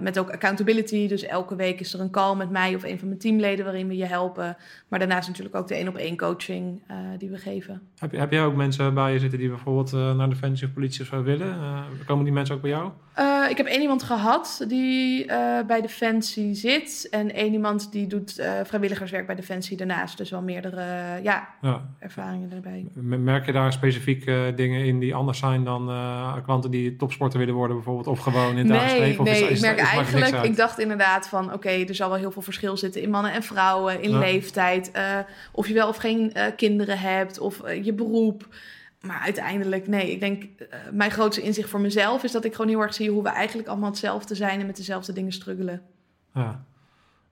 Met 0.00 0.18
ook 0.18 0.30
accountability. 0.30 1.08
Dus 1.08 1.22
elke 1.22 1.56
week 1.56 1.80
is 1.80 1.94
er 1.94 2.00
een 2.00 2.10
call 2.10 2.36
met 2.36 2.50
mij 2.50 2.74
of 2.74 2.82
een 2.82 2.98
van 2.98 3.08
mijn 3.08 3.20
teamleden 3.20 3.64
waarin 3.64 3.88
we 3.88 3.96
je 3.96 4.04
helpen. 4.04 4.56
Maar 4.88 4.98
daarnaast 4.98 5.28
natuurlijk 5.28 5.56
ook 5.56 5.68
de 5.68 5.74
één 5.74 5.88
op 5.88 5.96
één 5.96 6.16
coaching 6.16 6.82
die 7.18 7.30
we 7.30 7.38
geven. 7.38 7.80
Heb, 7.98 8.12
heb 8.12 8.32
jij 8.32 8.44
ook 8.44 8.54
mensen 8.54 8.94
bij 8.94 9.12
je 9.12 9.18
zitten 9.18 9.38
die 9.38 9.48
bijvoorbeeld 9.48 9.92
naar 9.92 10.28
Defensie 10.28 10.66
of 10.66 10.72
politie 10.72 11.00
of 11.00 11.06
zo 11.06 11.22
willen? 11.22 11.58
komen 12.06 12.24
die 12.24 12.32
mensen 12.32 12.54
ook 12.54 12.60
bij 12.60 12.70
jou? 12.70 12.90
Ik 13.48 13.56
heb 13.56 13.66
één 13.66 13.80
iemand 13.80 14.02
gehad 14.02 14.64
die 14.68 15.26
eh, 15.26 15.66
bij 15.66 15.80
Defensie 15.80 16.54
zit. 16.54 17.06
En 17.10 17.34
één 17.34 17.52
iemand 17.52 17.92
die 17.92 18.06
doet 18.06 18.38
eh, 18.38 18.52
vrijwilligerswerk 18.64 19.26
bij 19.26 19.34
Defensie 19.34 19.76
daarnaast. 19.76 20.16
Dus 20.18 20.30
wel 20.30 20.42
meerdere 20.42 20.82
ja, 21.22 21.48
Ja. 21.60 21.88
ervaringen 21.98 22.52
erbij. 22.52 22.86
Merk 22.94 23.46
je 23.46 23.52
daar 23.52 23.72
specifieke 23.72 24.52
dingen 24.56 24.84
in 24.84 24.98
die 24.98 25.14
anders 25.14 25.38
zijn 25.38 25.64
dan 25.64 25.88
eh, 25.90 26.34
klanten 26.44 26.70
die 26.70 26.96
topsporter 26.96 27.38
willen 27.38 27.54
worden 27.54 27.76
bijvoorbeeld? 27.76 28.06
Of 28.06 28.18
gewoon 28.18 28.50
in 28.50 28.56
het 28.58 28.68
dagelijks 28.68 28.98
Nee, 28.98 29.08
leven? 29.08 29.20
Of 29.24 29.30
nee 29.30 29.42
is- 29.50 29.56
ik 29.58 29.64
merk 29.64 29.80
is- 29.80 29.88
eigenlijk... 29.88 30.44
Ik 30.44 30.56
dacht 30.56 30.78
inderdaad 30.78 31.28
van... 31.28 31.52
Oké, 31.52 31.68
er 31.70 31.94
zal 31.94 32.08
wel 32.08 32.18
heel 32.18 32.30
veel 32.30 32.42
verschil 32.42 32.76
zitten 32.76 33.02
in 33.02 33.10
mannen 33.10 33.32
en 33.32 33.42
vrouwen. 33.42 34.02
In 34.02 34.10
Ja. 34.10 34.18
leeftijd. 34.18 34.90
eh, 34.90 35.18
of 35.52 35.68
je 35.68 35.74
wel 35.74 35.88
of 35.88 35.96
geen 35.96 36.32
eh, 36.32 36.44
kinderen 36.56 36.98
hebt. 36.98 37.38
Of 37.38 37.60
eh, 37.60 37.84
je 37.84 37.92
beroep. 37.92 38.48
Maar 39.00 39.20
uiteindelijk, 39.20 39.86
nee. 39.86 40.10
Ik 40.10 40.20
denk, 40.20 40.42
eh, 40.42 40.78
mijn 40.92 41.10
grootste 41.10 41.42
inzicht 41.42 41.70
voor 41.70 41.80
mezelf... 41.80 42.24
is 42.24 42.32
dat 42.32 42.44
ik 42.44 42.54
gewoon 42.54 42.70
heel 42.70 42.80
erg 42.80 42.94
zie 42.94 43.10
hoe 43.10 43.22
we 43.22 43.28
eigenlijk 43.28 43.68
allemaal 43.68 43.90
hetzelfde 43.90 44.34
zijn... 44.34 44.60
en 44.60 44.66
met 44.66 44.76
dezelfde 44.76 45.12
dingen 45.12 45.32
struggelen. 45.32 45.82
Ja, 46.34 46.64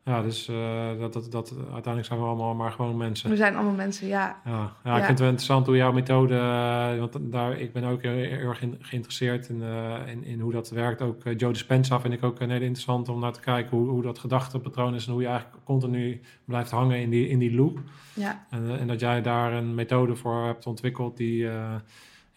ja 0.05 0.23
dus 0.23 0.49
eh, 0.49 0.89
dat, 0.99 1.13
dat, 1.13 1.31
dat, 1.33 1.55
uiteindelijk 1.59 2.05
zijn 2.07 2.19
we 2.19 2.25
allemaal 2.27 2.55
maar 2.55 2.71
gewoon 2.71 2.97
mensen. 2.97 3.31
We 3.31 3.37
zijn 3.37 3.55
allemaal 3.55 3.75
mensen, 3.75 4.07
ja. 4.07 4.41
Ja, 4.45 4.73
ja, 4.85 4.91
ik 4.91 4.97
vind 4.97 5.09
het 5.09 5.19
wel 5.19 5.29
interessant 5.29 5.67
hoe 5.67 5.77
jouw 5.77 5.93
methode, 5.93 6.35
eh, 6.37 6.99
want 6.99 7.19
daar, 7.21 7.59
ik 7.59 7.73
ben 7.73 7.85
ook 7.85 8.03
heel, 8.03 8.13
heel 8.13 8.49
erg 8.49 8.63
in- 8.63 8.77
geïnteresseerd 8.81 9.49
in, 9.49 9.63
eh, 9.63 9.95
in, 10.07 10.25
in 10.25 10.41
hoe 10.41 10.53
dat 10.53 10.71
werkt. 10.71 11.03
Ook 11.03 11.25
eh, 11.25 11.37
Joe 11.37 11.53
Dispenza 11.53 12.01
vind 12.01 12.15
ik 12.15 12.25
ook 12.25 12.41
een 12.41 12.51
hele 12.51 12.65
interessant 12.65 13.09
om 13.09 13.21
naar 13.21 13.33
te 13.33 13.41
kijken 13.41 13.77
hoe, 13.77 13.89
hoe 13.89 14.03
dat 14.03 14.19
gedachtepatroon 14.19 14.95
is 14.95 15.07
en 15.07 15.13
hoe 15.13 15.23
je 15.23 15.29
eigenlijk 15.29 15.65
continu 15.65 16.21
blijft 16.45 16.71
hangen 16.71 17.01
in 17.01 17.11
die, 17.11 17.29
in 17.29 17.39
die 17.39 17.55
loop. 17.55 17.79
ja. 18.15 18.47
En, 18.51 18.79
en 18.79 18.87
dat 18.87 19.01
jij 19.01 19.23
daar 19.23 19.53
een 19.53 19.75
methode 19.75 20.17
voor 20.17 20.45
hebt 20.45 20.67
ontwikkeld 20.67 21.17
die, 21.17 21.49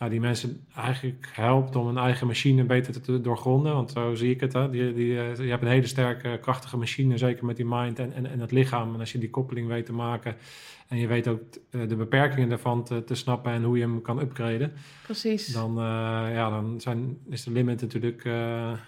ja, 0.02 0.10
die 0.10 0.20
mensen 0.20 0.66
eigenlijk 0.76 1.30
helpt 1.32 1.76
om 1.76 1.86
hun 1.86 1.98
eigen 1.98 2.28
machine 2.28 2.64
beter 2.64 3.02
te, 3.02 3.22
doorgronden. 3.22 3.74
Want 3.74 3.92
zo 3.92 4.16
zie 4.16 4.32
ik 4.32 4.40
het. 4.40 4.54
Hè. 4.54 4.70
Die, 4.70 4.94
die, 4.94 5.20
eh, 5.20 5.36
je 5.36 5.50
hebt 5.50 5.62
een 5.62 5.68
hele 5.68 5.88
sterke, 5.88 6.38
krachtige 6.42 6.78
machine, 6.78 7.18
zeker 7.18 7.46
met 7.46 7.56
die 7.56 7.66
mind 7.66 8.00
en, 8.00 8.14
en, 8.14 8.26
en 8.26 8.40
het 8.40 8.52
lichaam. 8.52 8.94
En 8.94 9.00
als 9.00 9.12
je 9.12 9.18
die 9.18 9.30
koppeling 9.30 9.68
weet 9.68 9.86
te 9.86 9.94
maken 9.94 10.36
en 10.88 10.98
je 10.98 11.08
weet 11.08 11.28
ook 11.28 11.42
eh, 11.70 11.82
de 11.88 11.96
beperkingen 11.96 12.50
daarvan 12.50 12.84
te, 12.84 13.04
te 13.04 13.16
snappen 13.16 13.52
en 13.52 13.64
hoe 13.64 13.78
je 13.78 13.84
hem 13.84 14.02
kan 14.02 14.20
upgraden, 14.20 14.74
Precies. 15.04 15.48
dan, 15.48 15.78
eh, 15.78 15.84
ja, 16.34 16.50
dan 16.50 16.82
zijn, 16.82 17.18
is 17.30 17.44
de 17.44 17.52
limit 17.52 17.82
natuurlijk, 17.82 18.24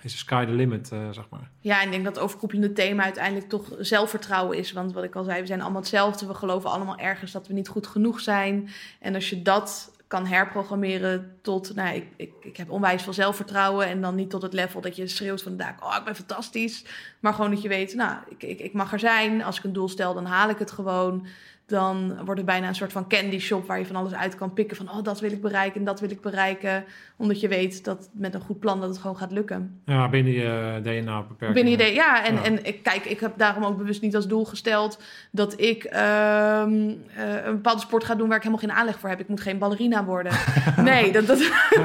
is 0.01 0.11
de 0.11 0.17
sky 0.17 0.45
the 0.45 0.51
limit, 0.51 0.87
zeg 0.87 1.29
maar. 1.29 1.49
Ja, 1.59 1.79
en 1.79 1.85
ik 1.85 1.91
denk 1.91 2.03
dat 2.03 2.15
het 2.15 2.23
overkoepelende 2.23 2.73
thema 2.73 3.03
uiteindelijk 3.03 3.49
toch 3.49 3.71
zelfvertrouwen 3.79 4.57
is. 4.57 4.71
Want 4.71 4.93
wat 4.93 5.03
ik 5.03 5.15
al 5.15 5.23
zei, 5.23 5.41
we 5.41 5.47
zijn 5.47 5.61
allemaal 5.61 5.81
hetzelfde. 5.81 6.27
We 6.27 6.33
geloven 6.33 6.69
allemaal 6.69 6.97
ergens 6.97 7.31
dat 7.31 7.47
we 7.47 7.53
niet 7.53 7.67
goed 7.67 7.87
genoeg 7.87 8.19
zijn. 8.19 8.69
En 8.99 9.15
als 9.15 9.29
je 9.29 9.41
dat 9.41 9.92
kan 10.13 10.25
herprogrammeren 10.25 11.37
tot, 11.41 11.75
nou, 11.75 11.95
ik, 11.95 12.07
ik, 12.15 12.31
ik 12.41 12.57
heb 12.57 12.69
onwijs 12.69 13.03
veel 13.03 13.13
zelfvertrouwen. 13.13 13.87
En 13.87 14.01
dan 14.01 14.15
niet 14.15 14.29
tot 14.29 14.41
het 14.41 14.53
level 14.53 14.81
dat 14.81 14.95
je 14.95 15.07
schreeuwt 15.07 15.41
van 15.41 15.51
de 15.51 15.57
daak, 15.57 15.83
oh, 15.83 15.95
ik 15.97 16.03
ben 16.03 16.15
fantastisch. 16.15 16.85
Maar 17.19 17.33
gewoon 17.33 17.51
dat 17.51 17.61
je 17.61 17.67
weet, 17.67 17.95
nou, 17.95 18.17
ik, 18.29 18.43
ik, 18.43 18.59
ik 18.59 18.73
mag 18.73 18.93
er 18.93 18.99
zijn. 18.99 19.43
Als 19.43 19.57
ik 19.57 19.63
een 19.63 19.73
doel 19.73 19.89
stel, 19.89 20.13
dan 20.13 20.25
haal 20.25 20.49
ik 20.49 20.57
het 20.57 20.71
gewoon. 20.71 21.25
Dan 21.73 22.15
wordt 22.15 22.37
het 22.39 22.45
bijna 22.45 22.67
een 22.67 22.75
soort 22.75 22.91
van 22.91 23.07
candy 23.07 23.39
shop 23.39 23.67
waar 23.67 23.79
je 23.79 23.85
van 23.85 23.95
alles 23.95 24.13
uit 24.13 24.35
kan 24.35 24.53
pikken. 24.53 24.77
Van, 24.77 24.89
oh, 24.89 25.03
dat 25.03 25.19
wil 25.19 25.31
ik 25.31 25.41
bereiken 25.41 25.79
en 25.79 25.85
dat 25.85 25.99
wil 25.99 26.11
ik 26.11 26.21
bereiken. 26.21 26.83
Omdat 27.17 27.39
je 27.39 27.47
weet 27.47 27.83
dat 27.83 28.09
met 28.11 28.33
een 28.33 28.41
goed 28.41 28.59
plan 28.59 28.79
dat 28.79 28.89
het 28.89 28.97
gewoon 28.97 29.17
gaat 29.17 29.31
lukken. 29.31 29.81
Ja, 29.85 30.09
binnen 30.09 30.33
je 30.33 30.79
DNA-beperkingen. 30.83 31.53
Binnen 31.53 31.73
idee, 31.73 31.93
ja. 31.93 32.25
En, 32.25 32.35
Ja. 32.35 32.43
en 32.43 32.65
ik, 32.65 32.83
kijk, 32.83 33.05
ik 33.05 33.19
heb 33.19 33.37
daarom 33.37 33.63
ook 33.63 33.77
bewust 33.77 34.01
niet 34.01 34.15
als 34.15 34.27
doel 34.27 34.45
gesteld 34.45 35.01
dat 35.31 35.61
ik 35.61 35.83
ehm, 35.83 36.89
eh, 37.15 37.45
een 37.45 37.53
bepaalde 37.53 37.81
sport 37.81 38.03
ga 38.03 38.15
doen 38.15 38.27
waar 38.27 38.37
ik 38.37 38.43
helemaal 38.43 38.67
geen 38.67 38.77
aanleg 38.77 38.99
voor 38.99 39.09
heb. 39.09 39.19
Ik 39.19 39.27
moet 39.27 39.41
geen 39.41 39.57
ballerina 39.57 40.05
worden. 40.05 40.31
nee, 40.83 41.11
dat, 41.11 41.27
dat, 41.27 41.39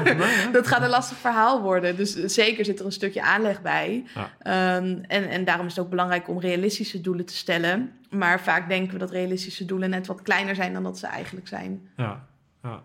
dat 0.51 0.67
gaat 0.67 0.81
een 0.81 0.89
lastig 0.89 1.17
verhaal 1.17 1.61
worden. 1.61 1.95
Dus 1.95 2.13
zeker 2.25 2.65
zit 2.65 2.79
er 2.79 2.85
een 2.85 2.91
stukje 2.91 3.21
aanleg 3.21 3.61
bij. 3.61 4.03
Ja. 4.15 4.29
Ehm, 4.39 4.97
en, 5.07 5.29
en 5.29 5.45
daarom 5.45 5.65
is 5.65 5.75
het 5.75 5.83
ook 5.83 5.89
belangrijk 5.89 6.27
om 6.27 6.39
realistische 6.39 7.01
doelen 7.01 7.25
te 7.25 7.35
stellen. 7.35 7.91
Maar 8.09 8.41
vaak 8.41 8.67
denken 8.67 8.93
we 8.93 8.99
dat 8.99 9.11
realistische 9.11 9.65
doelen 9.65 9.89
net 9.89 10.07
wat 10.07 10.21
kleiner 10.21 10.55
zijn 10.55 10.73
dan 10.73 10.83
dat 10.83 10.97
ze 10.97 11.07
eigenlijk 11.07 11.47
zijn. 11.47 11.89
Ja, 11.97 12.25
ja, 12.63 12.83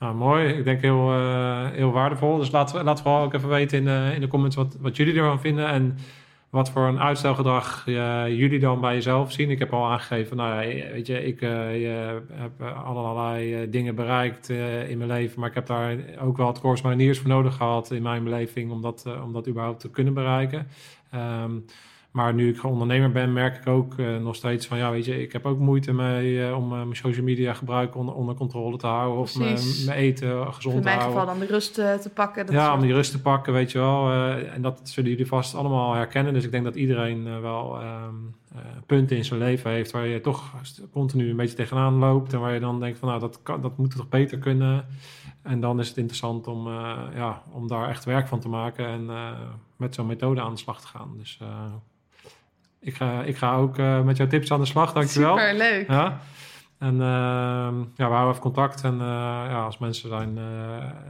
ja. 0.00 0.12
Mooi. 0.12 0.48
Ik 0.48 0.64
denk 0.64 0.80
heel, 0.80 1.12
eh, 1.12 1.70
heel 1.70 1.92
waardevol. 1.92 2.36
Dus 2.36 2.50
laat, 2.50 2.82
laat 2.82 3.02
vooral 3.02 3.22
ook 3.24 3.34
even 3.34 3.48
weten 3.48 3.78
in 3.78 3.84
de, 3.84 4.10
in 4.14 4.20
de 4.20 4.28
comments 4.28 4.56
wat, 4.56 4.76
wat 4.80 4.96
jullie 4.96 5.14
ervan 5.14 5.40
vinden. 5.40 5.66
En 5.66 5.98
wat 6.50 6.70
voor 6.70 6.82
een 6.82 7.00
uitstelgedrag 7.00 7.84
eh, 7.86 8.28
jullie 8.28 8.58
dan 8.58 8.80
bij 8.80 8.94
jezelf 8.94 9.32
zien. 9.32 9.50
Ik 9.50 9.58
heb 9.58 9.72
al 9.72 9.86
aangegeven, 9.86 10.36
nou 10.36 10.62
ja, 10.62 10.92
weet 10.92 11.06
je, 11.06 11.24
ik 11.26 11.40
eh, 11.42 11.80
je 11.80 12.22
heb 12.32 12.62
allerlei 12.62 13.70
dingen 13.70 13.94
bereikt 13.94 14.48
in 14.88 14.98
mijn 14.98 15.10
leven. 15.10 15.40
Maar 15.40 15.48
ik 15.48 15.54
heb 15.54 15.66
daar 15.66 15.96
ook 16.20 16.36
wel 16.36 16.46
het 16.46 16.82
Mariniers 16.82 17.18
voor 17.18 17.28
nodig 17.28 17.56
gehad 17.56 17.90
in 17.90 18.02
mijn 18.02 18.24
beleving. 18.24 18.70
Om 18.70 18.82
dat, 18.82 19.06
om 19.24 19.32
dat 19.32 19.48
überhaupt 19.48 19.80
te 19.80 19.90
kunnen 19.90 20.14
bereiken. 20.14 20.66
Ehm, 21.10 21.52
maar 22.10 22.34
nu 22.34 22.48
ik 22.48 22.64
ondernemer 22.64 23.12
ben, 23.12 23.32
merk 23.32 23.56
ik 23.56 23.66
ook 23.66 23.98
eh, 23.98 24.16
nog 24.16 24.34
steeds 24.34 24.66
van 24.66 24.78
ja, 24.78 24.90
weet 24.90 25.04
je, 25.04 25.22
ik 25.22 25.32
heb 25.32 25.46
ook 25.46 25.58
moeite 25.58 25.92
mee 25.92 26.46
eh, 26.46 26.56
om 26.56 26.64
eh, 26.72 26.78
mijn 26.82 26.96
social 26.96 27.24
media 27.24 27.52
gebruik 27.54 27.96
onder, 27.96 28.14
onder 28.14 28.34
controle 28.34 28.76
te 28.76 28.86
houden. 28.86 29.18
Of 29.20 29.38
mijn, 29.38 29.58
mijn 29.86 29.98
eten 29.98 30.54
gezond 30.54 30.74
in 30.74 30.80
te 30.80 30.86
mijn 30.88 30.98
houden. 30.98 31.20
geval 31.20 31.34
dan 31.38 31.46
de 31.46 31.52
rust 31.52 31.74
te 31.74 32.10
pakken. 32.14 32.46
Dat 32.46 32.54
ja, 32.54 32.64
soort- 32.64 32.74
om 32.76 32.82
die 32.82 32.92
rust 32.94 33.10
te 33.10 33.20
pakken, 33.20 33.52
weet 33.52 33.72
je 33.72 33.78
wel. 33.78 34.12
en 34.52 34.62
dat 34.62 34.80
zullen 34.84 35.10
jullie 35.10 35.26
vast 35.26 35.54
allemaal 35.54 35.94
herkennen. 35.94 36.32
Dus 36.32 36.44
ik 36.44 36.50
denk 36.50 36.64
dat 36.64 36.74
iedereen 36.76 37.40
wel 37.40 37.80
eh, 37.80 38.02
punten 38.86 39.16
in 39.16 39.24
zijn 39.24 39.40
leven 39.40 39.70
heeft 39.70 39.90
waar 39.90 40.06
je 40.06 40.20
toch 40.20 40.54
continu 40.92 41.30
een 41.30 41.36
beetje 41.36 41.56
tegenaan 41.56 41.94
loopt. 41.94 42.32
En 42.32 42.40
waar 42.40 42.54
je 42.54 42.60
dan 42.60 42.80
denkt 42.80 42.98
van 42.98 43.08
nou, 43.08 43.20
dat, 43.20 43.42
kan, 43.42 43.60
dat 43.60 43.78
moet 43.78 43.96
toch 43.96 44.08
beter 44.08 44.38
kunnen. 44.38 44.86
En 45.42 45.60
dan 45.60 45.80
is 45.80 45.88
het 45.88 45.96
interessant 45.96 46.46
om, 46.46 46.68
ja, 47.14 47.42
om 47.52 47.68
daar 47.68 47.88
echt 47.88 48.04
werk 48.04 48.28
van 48.28 48.40
te 48.40 48.48
maken 48.48 48.86
en 48.86 49.10
met 49.76 49.94
zo'n 49.94 50.06
methode 50.06 50.40
aan 50.40 50.52
de 50.52 50.58
slag 50.58 50.80
te 50.80 50.86
gaan. 50.86 51.10
Dus 51.16 51.38
ik, 52.80 52.94
ga, 52.94 53.22
ik 53.22 53.36
ga 53.36 53.56
ook 53.56 53.78
eh, 53.78 54.02
met 54.02 54.16
jouw 54.16 54.26
tips 54.26 54.52
aan 54.52 54.60
de 54.60 54.66
slag, 54.66 54.92
dankjewel. 54.92 55.38
Super 55.38 55.56
leuk. 55.56 55.88
Ja. 55.88 56.20
En 56.78 56.94
ehm, 56.94 57.78
ja, 57.78 58.08
we 58.08 58.14
houden 58.14 58.28
even 58.28 58.40
contact. 58.40 58.84
En 58.84 58.92
eh, 58.92 59.06
ja, 59.48 59.64
als 59.64 59.78
mensen 59.78 60.08
zijn, 60.08 60.38
eh 60.38 60.44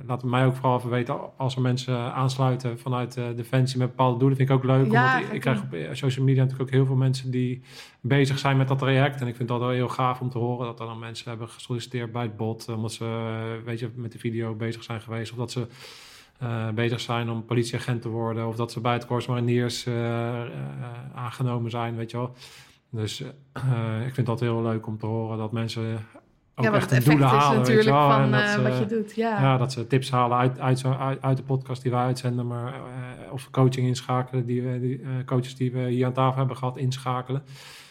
laten 0.07 0.29
mij 0.29 0.47
ook 0.47 0.55
vooral 0.55 0.79
even 0.79 0.91
weten 0.91 1.19
als 1.37 1.57
er 1.57 1.61
mensen 1.61 2.13
aansluiten 2.15 2.79
vanuit 2.79 3.15
Defensie 3.15 3.79
met 3.79 3.89
bepaalde 3.89 4.19
doelen. 4.19 4.37
Vind 4.37 4.49
ik 4.49 4.55
ook 4.55 4.65
leuk. 4.65 4.91
Ja, 4.91 5.17
omdat 5.17 5.33
ik, 5.35 5.41
krijg 5.41 5.63
op 5.63 5.77
social 5.93 6.25
media 6.25 6.43
natuurlijk 6.43 6.69
ook 6.69 6.75
heel 6.75 6.87
veel 6.87 6.97
mensen 6.97 7.31
die 7.31 7.63
bezig 8.01 8.39
zijn 8.39 8.57
met 8.57 8.69
dat 8.69 8.79
traject. 8.79 9.21
En 9.21 9.27
ik 9.27 9.37
vind 9.37 9.49
dat 9.49 9.61
wel 9.61 9.71
heel 9.71 9.89
gaaf 9.89 10.21
om 10.21 10.31
te 10.31 10.39
horen 10.39 10.67
dat 10.67 10.81
er 10.81 10.87
dan 10.87 10.99
mensen 10.99 11.29
hebben 11.29 11.49
gesolliciteerd 11.49 12.13
bij 12.13 12.23
het 12.23 12.37
bot. 12.37 12.69
Omdat 12.69 12.93
ze, 12.93 13.61
weet 13.65 13.79
je, 13.79 13.91
met 13.95 14.13
de 14.13 14.19
video 14.19 14.55
bezig 14.55 14.83
zijn 14.83 15.01
geweest. 15.01 15.33
Of 15.33 15.39
dat 15.39 15.51
ze 15.51 15.67
eh, 16.39 16.69
bezig 16.69 17.01
zijn 17.01 17.31
om 17.31 17.45
politieagent 17.45 18.03
te 18.03 18.09
worden. 18.09 18.47
Of 18.49 18.57
dat 18.57 18.73
ze 18.73 18.81
bij 18.81 18.93
het 18.93 19.07
Corps 19.07 19.27
Mariniers 19.27 19.87
eh, 19.87 20.41
eh, 20.43 20.49
aangenomen 21.15 21.71
zijn, 21.71 21.97
weet 21.97 22.11
je 22.11 22.17
wel. 22.17 22.35
Dus 22.91 23.21
ik 24.07 24.15
vind 24.15 24.27
dat 24.27 24.41
heel 24.41 24.63
leuk 24.63 24.87
om 24.87 24.99
te 24.99 25.07
horen 25.07 25.39
dat 25.39 25.53
mensen 25.53 26.07
ook 26.55 26.65
ja, 26.65 26.73
echt 26.73 26.91
hun 26.91 27.03
doelen 27.05 27.29
halen. 27.29 27.59
natuurlijk 27.59 27.89
wel. 27.89 28.11
van 28.11 28.31
dat 28.31 28.49
ze- 28.49 28.63
wat 28.63 28.79
je 28.79 28.87
doet. 28.87 29.15
Ja. 29.15 29.41
ja, 29.41 29.57
dat 29.57 29.73
ze 29.73 29.87
tips 29.87 30.11
halen 30.11 30.39
uit, 30.39 30.59
uit, 30.61 30.85
uit, 30.85 31.23
uit 31.23 31.37
de 31.37 31.43
podcast 31.43 31.83
die 31.83 31.91
wij 31.91 32.01
uitzenden, 32.01 32.47
maar 32.47 32.75
of 33.31 33.51
coaching 33.51 33.87
inschakelen, 33.87 34.47
die, 34.47 34.63
we- 34.63 34.81
die 34.81 35.25
coaches 35.25 35.57
die 35.57 35.73
we 35.73 35.81
hier 35.89 36.07
aan 36.07 36.13
tafel 36.13 36.39
hebben 36.39 36.57
gehad, 36.57 36.77
inschakelen. 36.77 37.43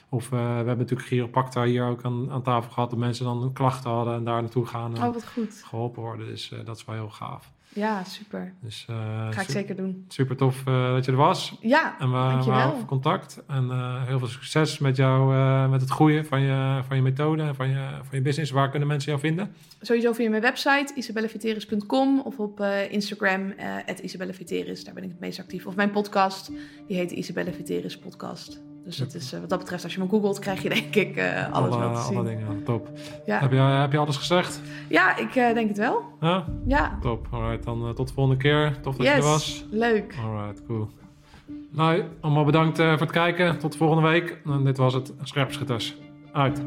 Of 0.10 0.30
we 0.30 0.36
hebben 0.38 0.78
natuurlijk 0.78 1.08
chiropractor 1.08 1.64
hier 1.66 1.86
ook 1.86 2.04
aan, 2.04 2.32
aan 2.32 2.41
tafel 2.41 2.72
gehad, 2.72 2.89
dat 2.89 3.00
mensen 3.00 3.26
dan 3.26 3.41
een 3.41 3.66
hadden 3.84 4.14
en 4.14 4.24
daar 4.24 4.41
naartoe 4.41 4.66
gaan 4.66 4.95
en 4.95 5.04
Oh, 5.08 5.14
wat 5.14 5.28
goed. 5.28 5.64
geholpen 5.66 6.02
worden. 6.02 6.26
Dus 6.28 6.54
dat 6.66 6.78
is 6.78 6.86
wel 6.86 6.95
heel 6.95 7.10
gaaf. 7.10 7.52
Ja, 7.74 8.03
super. 8.03 8.53
Dus 8.61 8.86
eh, 8.89 9.28
Ga 9.32 9.41
ik 9.41 9.49
zeker 9.49 9.76
doen. 9.76 10.05
super 10.07 10.36
tof 10.36 10.68
eh, 10.68 10.93
dat 10.93 11.05
je 11.05 11.11
er 11.11 11.18
was. 11.18 11.57
Ja, 11.61 11.95
En 11.99 12.11
we, 12.11 12.18
we 12.18 12.24
Dankjewel. 12.24 12.59
houden 12.59 12.86
contact. 12.86 13.43
En 13.47 13.70
eh, 13.72 14.03
heel 14.05 14.20
veel 14.20 14.28
succes 14.28 14.78
met 14.80 14.95
jou, 14.95 15.36
met 15.70 15.82
het 15.82 15.89
groeien 15.89 16.26
van 16.26 16.41
je, 16.41 16.82
van 16.88 16.95
je 16.95 17.01
methode 17.01 17.43
en 17.43 17.55
van 17.55 17.70
je, 17.70 17.88
van 18.03 18.18
je 18.18 18.22
business. 18.22 18.51
Waar 18.51 18.70
kunnen 18.70 18.88
mensen 18.88 19.09
jou 19.11 19.24
vinden? 19.24 19.53
sowieso 19.82 20.13
via 20.13 20.30
mijn 20.30 20.41
website 20.41 20.91
isabelleviteris.com 20.95 22.20
of 22.20 22.39
op 22.39 22.59
Instagram 22.89 23.41
uh, 23.59 23.76
isabelleviteris. 24.01 24.84
Daar 24.84 24.93
ben 24.93 25.03
ik 25.03 25.09
het 25.09 25.20
meest 25.20 25.39
actief. 25.39 25.65
Of 25.65 25.76
mijn 25.76 25.91
podcast, 25.91 26.51
die 26.88 26.97
heet 26.97 27.11
Isabelle 27.11 27.53
Viteris 27.53 27.97
Podcast. 27.97 28.61
Dus 28.88 28.98
dat 28.98 29.14
is, 29.14 29.34
eh, 29.34 29.40
wat 29.40 29.50
dat 29.50 29.60
betreft, 29.60 29.84
als 29.84 29.94
je 29.94 30.00
me 30.00 30.08
googelt, 30.10 30.40
krijg 30.40 30.62
je 30.62 30.70
denk 30.70 30.96
ik 30.96 31.16
eh, 31.16 31.54
alles 31.54 31.74
alle, 31.74 31.80
wel 31.80 31.94
te 31.94 32.02
zien. 32.02 32.18
alle 32.18 32.28
dingen, 32.28 32.64
top. 32.64 32.90
Ja. 33.26 33.40
Heb, 33.40 33.52
je, 33.52 33.58
heb 33.58 33.92
je 33.92 33.98
alles 33.98 34.18
gezegd? 34.18 34.62
ja, 34.90 35.18
ik 35.18 35.36
eh, 35.36 35.54
denk 35.54 35.68
het 35.68 35.78
wel. 35.78 36.02
Ja, 36.22 36.46
Ja, 36.66 36.98
top. 37.02 37.28
Alright, 37.32 37.64
dan 37.64 37.94
tot 37.96 38.08
de 38.08 38.14
volgende 38.14 38.42
keer. 38.42 38.80
Tof 38.82 38.96
dat 38.96 39.06
je 39.06 39.12
er 39.12 39.22
was. 39.22 39.48
yes, 39.48 39.66
leuk. 39.70 40.16
Alright, 40.24 40.66
cool. 40.68 40.90
Nou, 41.72 42.04
allemaal 42.22 42.46
bedankt 42.46 42.78
voor 42.78 42.88
het 42.88 43.12
kijken. 43.12 43.60
Tot 43.60 43.72
de 43.72 43.78
volgende 43.78 44.10
week. 44.10 44.42
En 44.46 44.64
dit 44.64 44.78
was 44.78 44.94
het 44.94 45.14
Scherpschutters. 45.24 45.96
Uit. 46.32 46.62